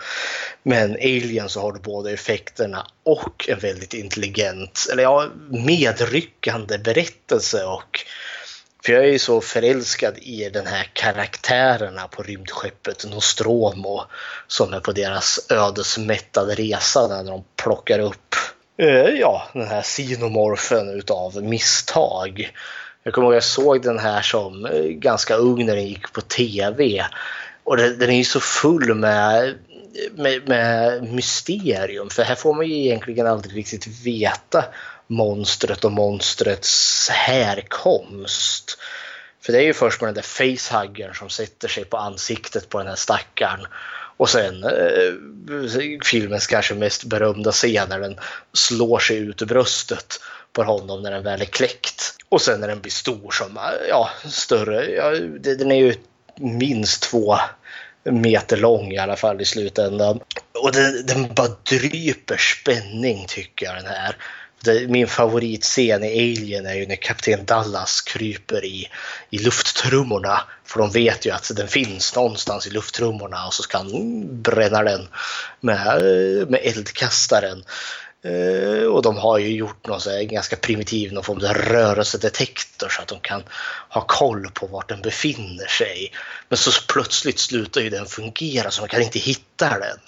Men 0.64 0.92
Alien 0.92 1.50
så 1.50 1.62
har 1.62 1.72
du 1.72 1.80
både 1.80 2.12
effekterna 2.12 2.88
och 3.04 3.50
en 3.50 3.60
väldigt 3.60 3.94
intelligent, 3.94 4.88
eller 4.92 5.04
ja, 5.04 5.28
medryckande 5.50 6.78
berättelse. 6.78 7.66
Och, 7.66 8.06
för 8.86 8.94
jag 8.94 9.04
är 9.04 9.12
ju 9.12 9.20
så 9.20 9.42
förälskad 9.42 10.18
i 10.18 10.50
den 10.50 10.68
här 10.68 10.90
karaktärerna 10.94 12.08
på 12.08 12.24
rymdskeppet 12.24 13.06
Nostromo 13.06 14.04
som 14.48 14.74
är 14.74 14.80
på 14.80 14.92
deras 14.92 15.52
ödesmättade 15.52 16.56
resa 16.56 17.08
när 17.08 17.24
de 17.24 17.44
plockar 17.56 18.00
upp 18.00 18.36
eh, 18.78 19.10
ja, 19.20 19.50
den 19.54 19.68
här 19.68 19.82
sinomorfen 19.82 20.90
utav 20.90 21.44
misstag. 21.44 22.52
Jag 23.10 23.14
kommer 23.14 23.28
ihåg 23.28 23.36
jag 23.36 23.44
såg 23.44 23.82
den 23.82 24.00
här 24.00 24.22
som 24.22 24.66
eh, 24.66 24.84
ganska 24.84 25.36
ung 25.36 25.66
när 25.66 25.76
den 25.76 25.88
gick 25.88 26.14
på 26.14 26.22
tv. 26.22 27.06
Och 27.64 27.78
den, 27.78 28.00
den 28.00 28.10
är 28.10 28.18
ju 28.18 28.24
så 28.24 28.40
full 28.40 28.94
med, 28.94 29.56
med, 30.16 30.48
med 30.48 31.04
mysterium. 31.04 32.10
För 32.10 32.24
här 32.24 32.36
får 32.36 32.54
man 32.54 32.68
ju 32.68 32.76
egentligen 32.76 33.28
aldrig 33.28 33.58
riktigt 33.58 33.88
veta 33.88 34.66
monstret 35.08 35.86
och 35.86 35.92
monstrets 35.92 37.10
härkomst. 37.10 38.78
För 39.42 39.54
det 39.54 39.60
är 39.60 39.66
ju 39.66 39.74
först 39.74 40.02
med 40.02 40.08
den 40.08 40.16
där 40.16 40.22
facehuggern 40.22 41.14
som 41.14 41.30
sätter 41.30 41.68
sig 41.68 41.86
på 41.86 41.98
ansiktet 41.98 42.70
på 42.70 42.78
den 42.78 42.88
här 42.88 42.96
stackaren. 42.96 43.68
Och 44.18 44.30
sen 44.30 44.64
eh, 44.64 46.00
filmens 46.04 46.48
kanske 46.48 46.76
mest 46.76 47.04
berömda 47.04 47.52
scen 47.52 47.90
när 47.90 48.00
den 48.00 48.20
slår 48.54 49.00
sig 49.00 49.18
ut 49.18 49.42
ur 49.42 49.46
bröstet 49.46 50.20
på 50.54 50.64
honom 50.64 51.02
när 51.02 51.12
den 51.12 51.24
väl 51.24 51.42
är 51.42 51.46
kläckt. 51.46 52.16
Och 52.30 52.42
sen 52.42 52.60
när 52.60 52.68
den 52.68 52.82
blir 52.82 52.92
stor 52.92 53.32
som, 53.32 53.60
ja, 53.90 54.10
större. 54.26 54.92
Ja, 54.92 55.10
den 55.56 55.72
är 55.72 55.76
ju 55.76 55.96
minst 56.40 57.02
två 57.02 57.38
meter 58.04 58.58
lång 58.58 58.92
i 58.92 58.98
alla 58.98 59.16
fall 59.16 59.42
i 59.42 59.46
slutändan. 59.46 60.20
Och 60.54 60.72
den, 60.72 61.06
den 61.06 61.34
bara 61.34 61.56
dryper 61.70 62.38
spänning 62.38 63.26
tycker 63.28 63.66
jag 63.66 63.76
den 63.76 63.86
här. 63.86 64.16
Min 64.88 65.08
favoritscen 65.08 66.04
i 66.04 66.08
Alien 66.08 66.66
är 66.66 66.74
ju 66.74 66.88
när 66.88 66.96
kapten 66.96 67.46
Dallas 67.46 68.02
kryper 68.02 68.66
i, 68.66 68.88
i 69.30 69.38
lufttrummorna. 69.38 70.42
För 70.66 70.80
de 70.80 70.92
vet 70.92 71.26
ju 71.26 71.32
att 71.32 71.52
den 71.56 71.68
finns 71.68 72.16
någonstans 72.16 72.68
i 72.68 72.70
lufttrummorna 72.70 73.48
och 73.48 73.54
så 73.54 73.64
ska 73.64 73.78
han 73.78 74.42
bränna 74.42 74.84
den 74.84 75.08
med, 75.60 76.02
med 76.50 76.60
eldkastaren. 76.64 77.64
Uh, 78.26 78.86
och 78.86 79.02
de 79.02 79.18
har 79.18 79.38
ju 79.38 79.56
gjort 79.56 79.88
någon 79.88 80.02
så 80.02 80.10
här 80.10 80.24
ganska 80.24 80.56
primitiv 80.56 81.14
någon 81.14 81.24
form 81.24 81.38
av 81.38 81.54
rörelsedetektor 81.54 82.90
så 82.90 83.02
att 83.02 83.08
de 83.08 83.20
kan 83.20 83.44
ha 83.90 84.02
koll 84.02 84.52
på 84.54 84.68
vart 84.68 84.90
den 84.90 85.02
befinner 85.02 85.68
sig. 85.68 86.12
Men 86.50 86.58
så 86.58 86.72
plötsligt 86.94 87.40
slutar 87.40 87.82
ju 87.82 87.90
den 87.90 88.06
fungera 88.06 88.72
så 88.72 88.82
de 88.82 88.88
kan 88.88 89.02
inte 89.02 89.20
hitta 89.20 89.70
den. 89.70 90.00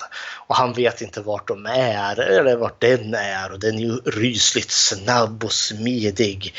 Och 0.48 0.56
han 0.56 0.74
vet 0.74 1.02
inte 1.02 1.22
vart 1.22 1.48
de 1.48 1.66
är 1.66 2.20
eller 2.20 2.56
vart 2.56 2.82
den 2.82 3.14
är 3.14 3.52
och 3.52 3.60
den 3.60 3.76
är 3.76 3.82
ju 3.82 3.96
rysligt 3.96 4.72
snabb 4.72 5.44
och 5.44 5.54
smidig. 5.54 6.56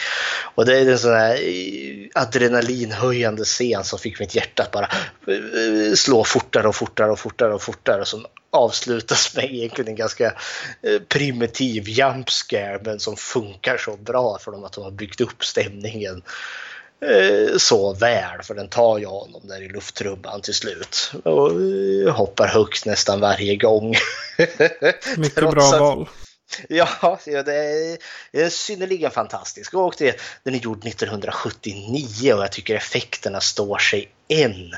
Och 0.55 0.67
det 0.67 0.79
är 0.79 0.91
en 0.91 0.99
sån 0.99 1.15
här 1.15 1.35
eh, 1.35 2.23
adrenalinhöjande 2.23 3.45
scen 3.45 3.85
som 3.85 3.99
fick 3.99 4.21
mitt 4.21 4.35
hjärta 4.35 4.63
att 4.63 4.71
bara 4.71 4.89
eh, 5.27 5.95
slå 5.95 6.25
fortare 6.25 6.69
och 6.69 6.77
fortare 6.77 7.11
och 7.11 7.19
fortare 7.19 7.55
och 7.55 7.63
fortare 7.63 8.05
som 8.05 8.27
avslutas 8.53 9.37
med 9.37 9.45
egentligen 9.45 9.89
en 9.89 9.97
ganska 9.97 10.27
eh, 10.83 10.99
primitiv 11.09 11.89
jump 11.89 12.31
scare 12.31 12.81
men 12.85 13.01
som 13.01 13.17
funkar 13.17 13.77
så 13.77 13.97
bra 13.97 14.39
för 14.39 14.53
dem 14.53 14.65
att 14.65 14.73
de 14.73 14.85
har 14.85 14.91
byggt 14.91 15.21
upp 15.21 15.45
stämningen 15.45 16.23
eh, 17.01 17.57
så 17.57 17.95
väl 17.95 18.43
för 18.43 18.55
den 18.55 18.69
tar 18.69 18.99
ju 18.99 19.07
honom 19.07 19.41
där 19.45 19.63
i 19.63 19.69
luftrumman 19.69 20.41
till 20.41 20.55
slut 20.55 21.13
och 21.25 21.51
eh, 21.51 22.15
hoppar 22.15 22.47
högt 22.47 22.87
nästan 22.87 23.21
varje 23.21 23.57
gång. 23.57 23.95
Mycket 25.17 25.51
bra 25.51 25.79
val. 25.79 26.09
Ja, 26.69 27.19
det 27.27 27.99
är 28.33 28.49
synnerligen 28.49 29.11
fantastisk. 29.11 29.75
Och 29.75 29.95
det, 29.99 30.21
den 30.43 30.55
är 30.55 30.59
gjord 30.59 30.87
1979 30.87 32.33
och 32.35 32.43
jag 32.43 32.53
tycker 32.53 32.75
effekterna 32.75 33.41
står 33.41 33.79
sig 33.79 34.09
än. 34.33 34.71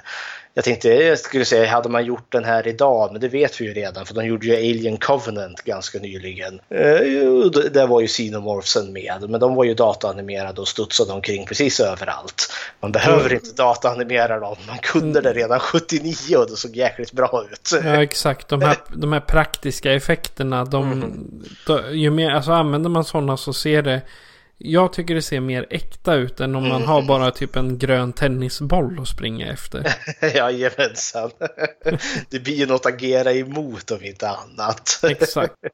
Jag 0.56 0.64
tänkte, 0.64 0.88
jag 0.88 1.18
skulle 1.18 1.44
säga, 1.44 1.70
hade 1.70 1.88
man 1.88 2.04
gjort 2.04 2.32
den 2.32 2.44
här 2.44 2.66
idag, 2.68 3.12
men 3.12 3.20
det 3.20 3.28
vet 3.28 3.60
vi 3.60 3.64
ju 3.64 3.74
redan 3.74 4.06
för 4.06 4.14
de 4.14 4.26
gjorde 4.26 4.46
ju 4.46 4.54
Alien 4.56 4.96
Covenant 4.96 5.62
ganska 5.62 5.98
nyligen. 5.98 6.60
Eh, 6.70 6.80
där 7.72 7.86
var 7.86 8.00
ju 8.00 8.06
Xenomorphsen 8.06 8.92
med, 8.92 9.30
men 9.30 9.40
de 9.40 9.54
var 9.54 9.64
ju 9.64 9.74
dataanimerade 9.74 10.60
och 10.60 10.68
studsade 10.68 11.12
omkring 11.12 11.46
precis 11.46 11.80
överallt. 11.80 12.52
Man 12.80 12.92
behöver 12.92 13.32
inte 13.32 13.52
dataanimera 13.62 14.40
dem, 14.40 14.56
man 14.68 14.78
kunde 14.78 15.20
det 15.20 15.32
redan 15.32 15.60
79 15.60 16.36
och 16.36 16.50
det 16.50 16.56
såg 16.56 16.76
jäkligt 16.76 17.12
bra 17.12 17.44
ut. 17.52 17.70
Ja, 17.84 18.02
exakt. 18.02 18.48
De 18.48 18.62
här, 18.62 18.76
de 18.96 19.12
här 19.12 19.20
praktiska 19.20 19.92
effekterna, 19.92 20.64
de, 20.64 20.92
Mm. 20.92 21.42
de, 21.66 21.98
ju 21.98 22.10
mer, 22.10 22.30
alltså 22.30 22.52
använder 22.52 22.90
man 22.90 23.04
sådana 23.04 23.36
så 23.36 23.52
ser 23.52 23.82
det 23.82 24.02
jag 24.58 24.92
tycker 24.92 25.14
det 25.14 25.22
ser 25.22 25.40
mer 25.40 25.66
äkta 25.70 26.14
ut 26.14 26.40
än 26.40 26.54
om 26.54 26.62
man 26.68 26.76
Mm. 26.76 26.88
har 26.88 27.02
bara 27.02 27.30
typ 27.30 27.56
en 27.56 27.78
grön 27.78 28.12
tennisboll 28.12 28.98
att 29.00 29.08
springa 29.08 29.52
efter. 29.52 29.94
Jajamensan. 30.34 31.30
Det 32.30 32.40
blir 32.40 32.54
ju 32.54 32.66
något 32.66 32.86
att 32.86 32.92
agera 32.94 33.32
emot 33.32 33.90
om 33.90 34.04
inte 34.04 34.28
annat. 34.28 35.00
Exakt. 35.08 35.54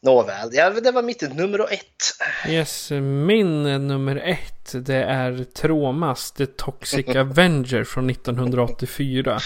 Nåväl, 0.00 0.48
ja, 0.52 0.70
det 0.70 0.90
var 0.90 1.02
mitt 1.02 1.34
nummer 1.36 1.60
ett. 1.72 2.04
Yes, 2.48 2.90
min 3.26 3.62
nummer 3.88 4.16
ett 4.16 4.72
det 4.72 4.96
är 5.04 5.44
Tromas 5.44 6.32
The 6.32 6.46
Toxic 6.46 7.08
Avenger 7.08 7.84
från 7.84 8.10
1984. 8.10 9.38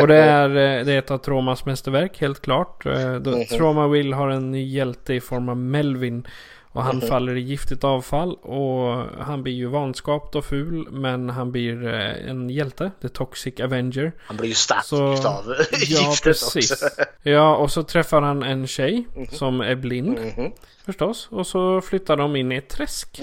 Och 0.00 0.08
det 0.08 0.16
är, 0.16 0.48
eh, 0.48 0.84
det 0.84 0.92
är 0.92 0.98
ett 0.98 1.10
av 1.10 1.18
Tromas 1.18 1.64
mästerverk 1.64 2.20
helt 2.20 2.40
klart. 2.42 2.86
Eh, 2.86 3.08
Mhm. 3.10 3.44
Troma 3.44 3.88
Will 3.88 4.12
har 4.12 4.28
en 4.28 4.50
ny 4.50 4.68
hjälte 4.72 5.14
i 5.14 5.20
form 5.20 5.48
av 5.48 5.56
Melvin. 5.56 6.26
Och 6.72 6.82
han 6.82 6.96
Mhm. 6.96 7.08
faller 7.08 7.36
i 7.36 7.40
giftigt 7.40 7.84
avfall 7.84 8.34
och 8.34 9.04
han 9.24 9.42
blir 9.42 9.52
ju 9.54 9.66
vanskapt 9.66 10.34
och 10.34 10.44
ful 10.44 10.88
men 10.90 11.30
han 11.30 11.52
blir 11.52 11.88
eh, 11.94 12.30
en 12.30 12.50
hjälte, 12.50 12.90
The 13.02 13.08
Toxic 13.08 13.60
Avenger. 13.60 14.12
Han 14.26 14.36
blir 14.36 14.48
ju 14.48 14.54
stark 14.54 14.84
Så- 14.84 15.04
av 15.04 15.54
Ja, 15.88 16.14
precis. 16.24 16.72
också. 16.72 16.88
Ja, 17.22 17.56
och 17.56 17.70
så 17.70 17.82
träffar 17.82 18.22
han 18.22 18.42
en 18.42 18.66
tjej 18.66 19.06
som 19.30 19.60
är 19.60 19.74
blind 19.74 20.18
Mhm. 20.36 20.52
förstås. 20.86 21.28
Och 21.30 21.46
så 21.46 21.80
flyttar 21.80 22.16
de 22.16 22.36
in 22.36 22.52
i 22.52 22.56
ett 22.56 22.68
träsk. 22.68 23.20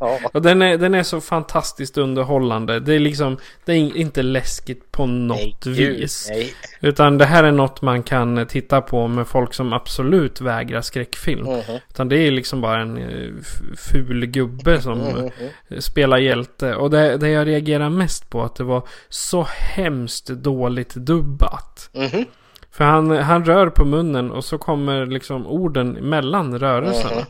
ja. 0.00 0.18
Och 0.32 0.42
den 0.42 0.62
är, 0.62 0.78
den 0.78 0.94
är 0.94 1.02
så 1.02 1.20
fantastiskt 1.20 1.98
underhållande. 1.98 2.80
Det 2.80 2.94
är 2.94 2.98
liksom, 2.98 3.36
det 3.64 3.72
är 3.72 3.76
in- 3.76 3.96
inte 3.96 4.22
läskigt 4.22 4.92
på 4.92 5.06
något 5.06 5.64
Nej, 5.66 5.74
vis. 5.74 6.26
nej. 6.30 6.54
Utan 6.80 7.18
det 7.18 7.24
här 7.24 7.44
är 7.44 7.52
något 7.52 7.82
man 7.82 8.02
kan 8.02 8.46
titta 8.46 8.80
på 8.80 9.08
med 9.08 9.26
folk 9.26 9.54
som 9.54 9.72
absolut 9.72 10.40
vägrar 10.40 10.80
skräckfilm. 10.80 11.46
Mhm. 11.56 11.78
Utan 11.90 12.08
det 12.08 12.16
är 12.18 12.30
liksom 12.30 12.60
bara 12.60 12.80
en 12.82 12.96
eh, 12.98 13.30
ful 13.76 14.26
gubbe 14.26 14.82
som 14.82 14.98
Mhm. 14.98 15.30
eh, 15.68 15.78
spelar 15.78 16.18
hjälte. 16.18 16.74
Och 16.74 16.90
det, 16.90 17.16
det 17.16 17.28
jag 17.28 17.46
reagerar 17.46 17.90
mest 17.90 18.30
på 18.30 18.42
att 18.42 18.56
det 18.56 18.64
var 18.64 18.88
så 19.08 19.46
hemskt 19.50 20.26
dåligt 20.26 20.94
dubbat. 20.94 21.90
Mhm. 21.92 22.24
För 22.70 22.84
han, 22.84 23.10
han 23.10 23.44
rör 23.44 23.66
på 23.70 23.84
munnen 23.84 24.30
och 24.30 24.44
så 24.44 24.58
kommer 24.58 25.06
liksom 25.06 25.46
orden 25.46 25.92
mellan 25.92 26.58
rörelserna. 26.58 27.14
Mhm. 27.16 27.24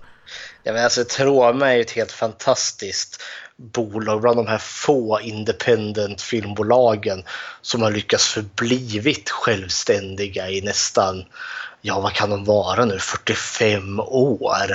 Ja, 0.63 0.73
men 0.73 0.85
alltså, 0.85 1.05
Troma 1.05 1.71
är 1.73 1.75
ju 1.75 1.81
ett 1.81 1.91
helt 1.91 2.13
fantastiskt 2.13 3.23
bolag, 3.57 4.21
bland 4.21 4.37
de 4.37 4.47
här 4.47 4.59
få 4.59 5.21
independent 5.21 6.23
filmbolagen 6.23 7.23
som 7.63 7.83
har 7.83 7.91
lyckats 7.91 8.29
förblivit 8.29 9.31
självständiga 9.31 10.51
i 10.51 10.61
nästan, 10.61 11.25
ja 11.87 12.01
vad 12.01 12.13
kan 12.13 12.31
de 12.31 12.45
vara 12.45 12.85
nu, 12.85 12.99
45 12.99 14.01
år. 14.01 14.67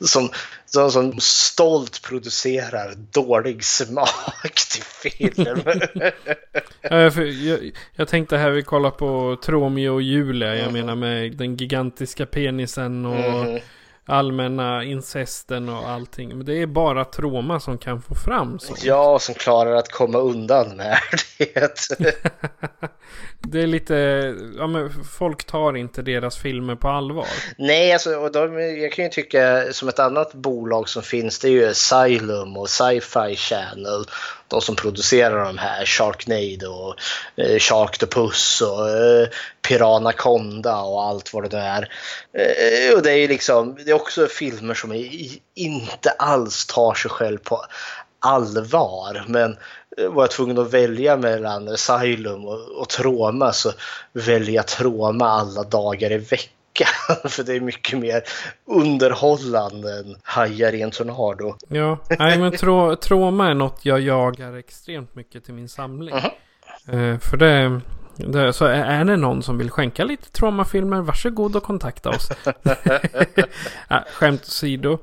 Som, 0.00 0.30
som, 0.66 0.90
som 0.90 1.20
stolt 1.20 2.02
producerar 2.02 2.94
dålig 2.94 3.64
smak 3.64 4.54
till 4.70 4.82
film. 4.82 5.46
Ja, 6.82 7.10
för 7.10 7.46
jag, 7.48 7.70
jag 7.94 8.08
tänkte 8.08 8.36
här 8.36 8.50
vi 8.50 8.62
kollar 8.62 8.90
på 8.90 9.36
Tromeo 9.44 9.94
och 9.94 10.02
Julia. 10.02 10.56
Jag 10.56 10.72
menar 10.72 10.94
med 10.94 11.36
den 11.36 11.56
gigantiska 11.56 12.26
penisen 12.26 13.06
och 13.06 13.16
Mhm. 13.46 13.60
allmänna 14.06 14.84
incesten 14.84 15.68
och 15.68 15.88
allting. 15.88 16.28
Men 16.28 16.46
det 16.46 16.62
är 16.62 16.66
bara 16.66 17.04
Troma 17.04 17.60
som 17.60 17.78
kan 17.78 18.02
få 18.02 18.14
fram 18.14 18.58
sånt. 18.58 18.84
ja, 18.84 19.18
som 19.18 19.34
klarar 19.34 19.72
att 19.76 19.92
komma 19.92 20.18
undan 20.18 20.76
med 20.76 20.98
det. 21.38 22.16
Det 23.46 23.62
är 23.62 23.66
lite, 23.66 23.94
ja 24.58 24.66
men 24.66 25.04
folk 25.04 25.44
tar 25.44 25.76
inte 25.76 26.02
deras 26.02 26.38
filmer 26.38 26.74
på 26.74 26.88
allvar. 26.88 27.26
Nej, 27.58 27.92
alltså, 27.92 28.14
och 28.14 28.32
de, 28.32 28.60
jag 28.82 28.92
kan 28.92 29.04
ju 29.04 29.10
tycka 29.10 29.72
som 29.72 29.88
ett 29.88 29.98
annat 29.98 30.34
bolag 30.34 30.88
som 30.88 31.02
finns 31.02 31.38
det 31.38 31.48
är 31.48 31.50
ju 31.50 31.68
Asylum 31.68 32.56
och 32.56 32.70
Sci-Fi 32.70 33.36
Channel. 33.36 34.04
De 34.48 34.60
som 34.60 34.76
producerar 34.76 35.44
de 35.44 35.58
här 35.58 35.86
Sharknado 35.86 36.68
och 36.68 36.96
eh, 37.36 37.58
Sharktopus 37.58 38.60
och 38.60 38.88
eh, 38.90 39.28
Piranaconda 39.68 40.80
och 40.80 41.04
allt 41.04 41.34
vad 41.34 41.50
det 41.50 41.56
nu 41.56 41.62
är. 41.62 41.88
Eh, 42.38 42.96
och 42.96 43.02
det 43.02 43.12
är 43.12 43.16
ju 43.16 43.28
liksom, 43.28 43.76
det 43.84 43.90
är 43.90 43.94
också 43.94 44.26
filmer 44.26 44.74
som 44.74 44.92
är, 44.92 45.10
inte 45.54 46.10
alls 46.10 46.66
tar 46.66 46.94
sig 46.94 47.10
själv 47.10 47.38
på 47.38 47.64
allvar. 48.22 49.24
Men 49.28 49.56
var 49.96 50.22
jag 50.22 50.30
tvungen 50.30 50.58
att 50.58 50.74
välja 50.74 51.16
mellan 51.16 51.68
Asylum 51.68 52.44
och, 52.44 52.80
och 52.80 52.88
Troma 52.88 53.52
så 53.52 53.70
väljer 54.12 54.54
jag 54.54 54.66
Troma 54.66 55.26
alla 55.26 55.62
dagar 55.62 56.12
i 56.12 56.18
veckan. 56.18 56.52
För 57.24 57.42
det 57.42 57.56
är 57.56 57.60
mycket 57.60 57.98
mer 57.98 58.22
underhållande 58.66 59.98
än 59.98 60.16
Hajar 60.22 60.74
i 60.74 60.82
en 60.82 60.90
tornado. 60.90 61.56
Ja, 61.68 61.98
nej 62.18 62.38
men 62.38 62.56
tro, 62.56 62.96
Troma 62.96 63.50
är 63.50 63.54
något 63.54 63.84
jag 63.84 64.00
jagar 64.00 64.56
extremt 64.56 65.14
mycket 65.14 65.44
till 65.44 65.54
min 65.54 65.68
samling. 65.68 66.14
Eh, 66.88 67.18
för 67.18 67.36
det, 67.36 67.80
det, 68.16 68.52
så 68.52 68.64
är 68.64 69.04
det 69.04 69.16
någon 69.16 69.42
som 69.42 69.58
vill 69.58 69.70
skänka 69.70 70.04
lite 70.04 70.30
Troma-filmer, 70.30 71.00
varsågod 71.00 71.56
och 71.56 71.62
kontakta 71.62 72.10
oss. 72.10 72.28
skämt 74.12 74.42
åsido. 74.42 74.98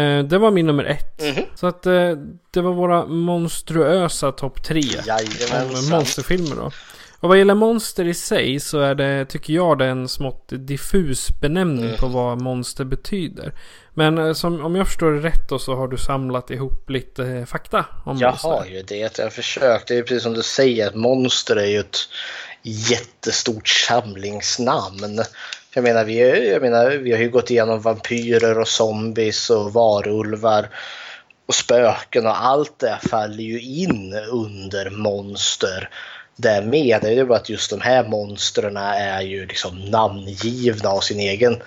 Eh, 0.00 0.24
det 0.24 0.38
var 0.38 0.50
min 0.50 0.66
nummer 0.66 0.84
ett. 0.84 1.22
Så 1.54 1.66
att 1.66 1.86
eh, 1.86 2.10
det 2.50 2.60
var 2.60 2.72
våra 2.72 3.06
monstruösa 3.06 4.32
topp 4.32 4.62
tre. 4.64 4.82
Jajamensan. 5.06 5.90
monsterfilmer 5.90 6.56
då. 6.56 6.70
Och 7.20 7.28
vad 7.28 7.38
gäller 7.38 7.54
monster 7.54 8.04
i 8.04 8.14
sig 8.14 8.60
så 8.60 8.80
är 8.80 8.94
det, 8.94 9.24
tycker 9.24 9.52
jag, 9.52 9.78
det 9.78 9.84
är 9.84 9.88
en 9.88 10.08
smått 10.08 10.48
diffus 10.48 11.28
benämning 11.40 11.96
på 11.98 12.06
vad 12.06 12.42
monster 12.42 12.84
betyder. 12.84 13.52
Men 13.94 14.18
eh, 14.18 14.32
som, 14.32 14.64
om 14.64 14.76
jag 14.76 14.86
förstår 14.86 15.12
det 15.12 15.20
rätt 15.28 15.48
då 15.48 15.58
så 15.58 15.74
har 15.74 15.88
du 15.88 15.96
samlat 15.96 16.50
ihop 16.50 16.90
lite 16.90 17.24
eh, 17.26 17.44
fakta 17.44 17.86
om 18.04 18.18
Jag 18.18 18.30
monster. 18.30 18.48
har 18.48 18.64
ju 18.66 18.82
det. 18.82 18.96
Jag 18.96 19.24
har 19.24 19.30
försökt. 19.30 19.88
Det 19.88 19.98
är 19.98 20.02
precis 20.02 20.22
som 20.22 20.34
du 20.34 20.42
säger, 20.42 20.86
att 20.88 20.94
monster 20.94 21.56
är 21.56 21.66
ju 21.66 21.78
ett 21.78 21.98
jättestort 22.62 23.68
samlingsnamn. 23.68 25.20
Jag 25.76 25.82
menar, 25.82 26.04
vi, 26.04 26.50
jag 26.50 26.62
menar, 26.62 26.90
vi 26.90 27.12
har 27.12 27.18
ju 27.18 27.30
gått 27.30 27.50
igenom 27.50 27.80
vampyrer 27.80 28.58
och 28.58 28.68
zombies 28.68 29.50
och 29.50 29.72
varulvar 29.72 30.68
och 31.46 31.54
spöken 31.54 32.26
och 32.26 32.44
allt 32.44 32.78
det 32.78 32.98
faller 33.10 33.42
ju 33.42 33.60
in 33.60 34.14
under 34.14 34.90
monster. 34.90 35.90
Det 36.36 36.62
med, 36.62 36.98
det 37.02 37.08
är 37.08 37.12
ju 37.12 37.24
bara 37.24 37.38
att 37.38 37.48
just 37.48 37.70
de 37.70 37.80
här 37.80 38.04
monstren 38.04 38.76
är 38.76 39.20
ju 39.22 39.46
liksom 39.46 39.84
namngivna 39.84 40.88
av 40.88 41.00
sin 41.00 41.20
egen 41.20 41.62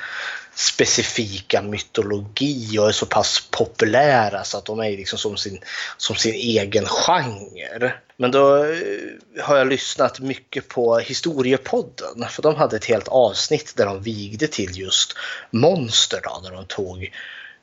specifika 0.55 1.62
mytologi 1.62 2.80
och 2.80 2.88
är 2.88 2.91
så 2.91 3.05
pass 3.05 3.47
populära 3.51 4.43
så 4.43 4.57
att 4.57 4.66
de 4.66 4.80
är 4.80 4.91
liksom 4.91 5.20
som 5.20 5.38
sin, 5.38 5.60
som 5.97 6.16
sin 6.16 6.34
egen 6.34 6.86
genre. 6.86 7.93
Men 8.22 8.32
då 8.32 8.64
eh, 8.64 9.44
har 9.44 9.58
jag 9.58 9.68
lyssnat 9.68 10.20
mycket 10.20 10.68
på 10.68 10.98
Historiepodden 10.98 12.30
för 12.30 12.42
de 12.42 12.56
hade 12.56 12.76
ett 12.76 12.86
helt 12.86 13.08
avsnitt 13.08 13.74
där 13.76 13.86
de 13.86 14.02
vigde 14.02 14.48
till 14.48 14.80
just 14.80 15.14
monster 15.52 16.20
då, 16.24 16.42
där 16.44 16.56
de 16.56 16.66
tog 16.66 17.04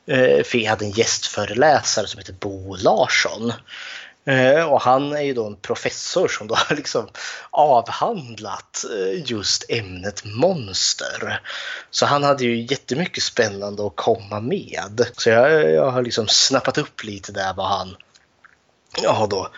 eh, 0.07 0.45
för 0.45 0.59
jag 0.59 0.71
hade 0.71 0.85
en 0.85 0.91
gästföreläsare 0.91 2.07
som 2.07 2.19
heter 2.19 2.33
Bo 2.33 2.77
Larsson. 2.77 3.53
Eh, 4.25 4.73
och 4.73 4.81
han 4.81 5.13
är 5.13 5.21
ju 5.21 5.35
då 5.35 5.47
en 5.47 5.57
professor 5.57 6.29
som 6.29 6.47
då 6.47 6.55
har 6.55 6.77
liksom 6.77 7.09
avhandlat 7.51 8.85
eh, 8.93 9.31
just 9.31 9.71
ämnet 9.71 10.25
monster. 10.25 11.41
Så 11.91 12.07
han 12.07 12.23
hade 12.23 12.45
ju 12.45 12.63
jättemycket 12.63 13.23
spännande 13.23 13.87
att 13.87 13.97
komma 13.97 14.41
med. 14.41 15.07
Så 15.17 15.31
jag, 15.31 15.71
jag 15.71 15.91
har 15.91 16.03
liksom 16.03 16.29
snappat 16.29 16.79
upp 16.79 17.05
lite 17.05 17.33
där 17.33 17.55
vad 17.55 17.69
han 17.69 17.97
har 19.05 19.27
då 19.27 19.49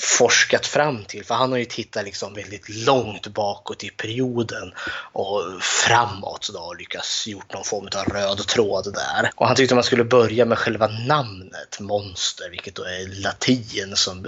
forskat 0.00 0.66
fram 0.66 1.04
till. 1.04 1.24
För 1.24 1.34
han 1.34 1.50
har 1.50 1.58
ju 1.58 1.64
tittat 1.64 2.04
liksom 2.04 2.34
väldigt 2.34 2.68
långt 2.68 3.26
bakåt 3.26 3.84
i 3.84 3.90
perioden 3.90 4.72
och 5.12 5.42
framåt 5.62 6.50
då 6.54 6.60
och 6.60 6.76
lyckats 6.76 7.26
gjort 7.26 7.52
någon 7.52 7.64
form 7.64 7.88
av 7.96 8.04
röd 8.04 8.46
tråd 8.46 8.94
där. 8.94 9.30
Och 9.36 9.46
han 9.46 9.56
tyckte 9.56 9.74
man 9.74 9.84
skulle 9.84 10.04
börja 10.04 10.44
med 10.44 10.58
själva 10.58 10.86
namnet 10.86 11.80
monster, 11.80 12.50
vilket 12.50 12.74
då 12.74 12.82
är 12.82 13.22
latin 13.22 13.96
som 13.96 14.26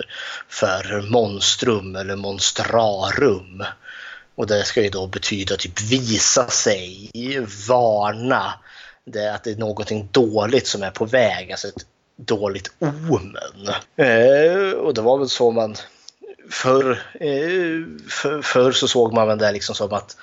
för 0.49 1.11
monstrum 1.11 1.97
eller 1.97 2.17
monstrarum. 2.17 3.65
Och 4.35 4.47
det 4.47 4.65
ska 4.65 4.83
ju 4.83 4.91
då 4.91 5.07
betyda 5.07 5.57
typ 5.57 5.81
visa 5.81 6.49
sig, 6.49 7.11
varna, 7.69 8.55
det, 9.05 9.35
att 9.35 9.45
det 9.45 9.51
är 9.51 9.57
någonting 9.57 10.09
dåligt 10.13 10.67
som 10.67 10.83
är 10.83 10.91
på 10.91 11.05
väg, 11.05 11.53
alltså 11.53 11.69
ett 11.69 11.87
dåligt 12.27 12.73
omen. 12.79 13.69
Eh, 13.97 14.73
och 14.73 14.95
det 14.95 15.03
var 15.03 15.19
väl 15.19 15.29
så 15.29 15.51
man 15.51 15.77
förr, 16.51 16.91
eh, 17.21 18.09
för, 18.09 18.43
förr 18.43 18.73
så 18.73 18.89
såg 18.89 19.13
man 19.13 19.29
väl 19.29 19.39
det 19.39 19.53
liksom 19.53 19.75
som 19.75 19.93
att 19.93 20.17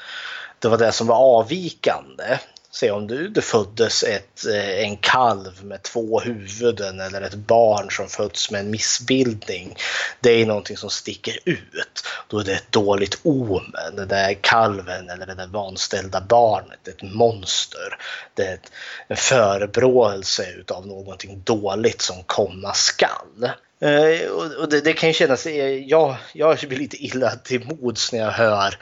det 0.59 0.67
var 0.67 0.77
det 0.77 0.91
som 0.91 1.07
var 1.07 1.15
avvikande. 1.15 2.39
Se 2.71 2.91
om 2.91 3.07
du, 3.07 3.27
det 3.27 3.41
föddes 3.41 4.03
ett, 4.03 4.45
eh, 4.45 4.79
en 4.79 4.97
kalv 4.97 5.65
med 5.65 5.83
två 5.83 6.19
huvuden 6.19 6.99
eller 6.99 7.21
ett 7.21 7.35
barn 7.35 7.91
som 7.91 8.07
föds 8.07 8.51
med 8.51 8.61
en 8.61 8.71
missbildning. 8.71 9.75
Det 10.19 10.41
är 10.41 10.45
någonting 10.45 10.77
som 10.77 10.89
sticker 10.89 11.39
ut. 11.45 12.03
Då 12.27 12.39
är 12.39 12.43
det 12.43 12.53
ett 12.53 12.71
dåligt 12.71 13.19
omen. 13.23 13.95
Det 13.95 14.05
där 14.05 14.33
kalven 14.33 15.09
eller 15.09 15.25
det 15.25 15.35
där 15.35 15.47
vanställda 15.47 16.21
barnet, 16.21 16.87
ett 16.87 17.01
monster. 17.01 17.97
Det 18.33 18.43
är 18.43 18.53
ett, 18.53 18.71
en 19.07 19.17
förebråelse 19.17 20.45
av 20.67 20.87
någonting 20.87 21.41
dåligt 21.45 22.01
som 22.01 22.23
komma 22.23 22.73
skall. 22.73 23.51
Eh, 23.81 24.29
och 24.31 24.69
det, 24.69 24.81
det, 24.81 24.93
kan 24.93 25.09
ju 25.09 25.13
kännas, 25.13 25.45
eh, 25.45 25.73
jag, 25.73 26.15
jag 26.33 26.57
blir 26.59 26.77
lite 26.77 27.03
illa 27.03 27.35
till 27.35 27.65
mods 27.65 28.11
när 28.11 28.19
jag 28.19 28.31
hör 28.31 28.75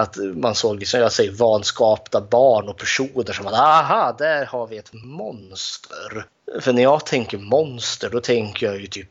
att 0.00 0.16
man 0.16 0.54
såg, 0.54 0.86
som 0.86 1.00
jag 1.00 1.12
säger 1.12 1.32
vanskapta 1.32 2.20
barn 2.20 2.68
och 2.68 2.76
personer 2.76 3.32
som 3.32 3.46
att 3.46 3.54
aha, 3.54 4.16
där 4.18 4.46
har 4.46 4.66
vi 4.66 4.76
ett 4.78 4.92
monster. 4.92 6.26
För 6.60 6.72
när 6.72 6.82
jag 6.82 7.06
tänker 7.06 7.38
monster 7.38 8.10
då 8.10 8.20
tänker 8.20 8.66
jag 8.66 8.80
ju 8.80 8.86
typ 8.86 9.10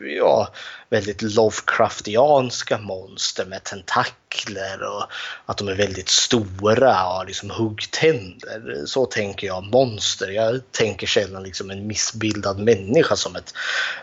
ja, 0.00 0.48
väldigt 0.88 1.22
Lovecraftianska 1.22 2.78
monster 2.78 3.44
med 3.44 3.64
tentakler 3.64 4.82
och 4.82 5.04
att 5.46 5.58
de 5.58 5.68
är 5.68 5.74
väldigt 5.74 6.08
stora 6.08 7.04
och 7.04 7.14
har 7.14 7.26
liksom 7.26 7.50
huggtänder. 7.50 8.86
Så 8.86 9.06
tänker 9.06 9.46
jag 9.46 9.64
monster. 9.64 10.28
Jag 10.28 10.60
tänker 10.72 11.06
sällan 11.06 11.42
liksom 11.42 11.70
en 11.70 11.86
missbildad 11.86 12.58
människa 12.58 13.16
som 13.16 13.36
ett 13.36 13.54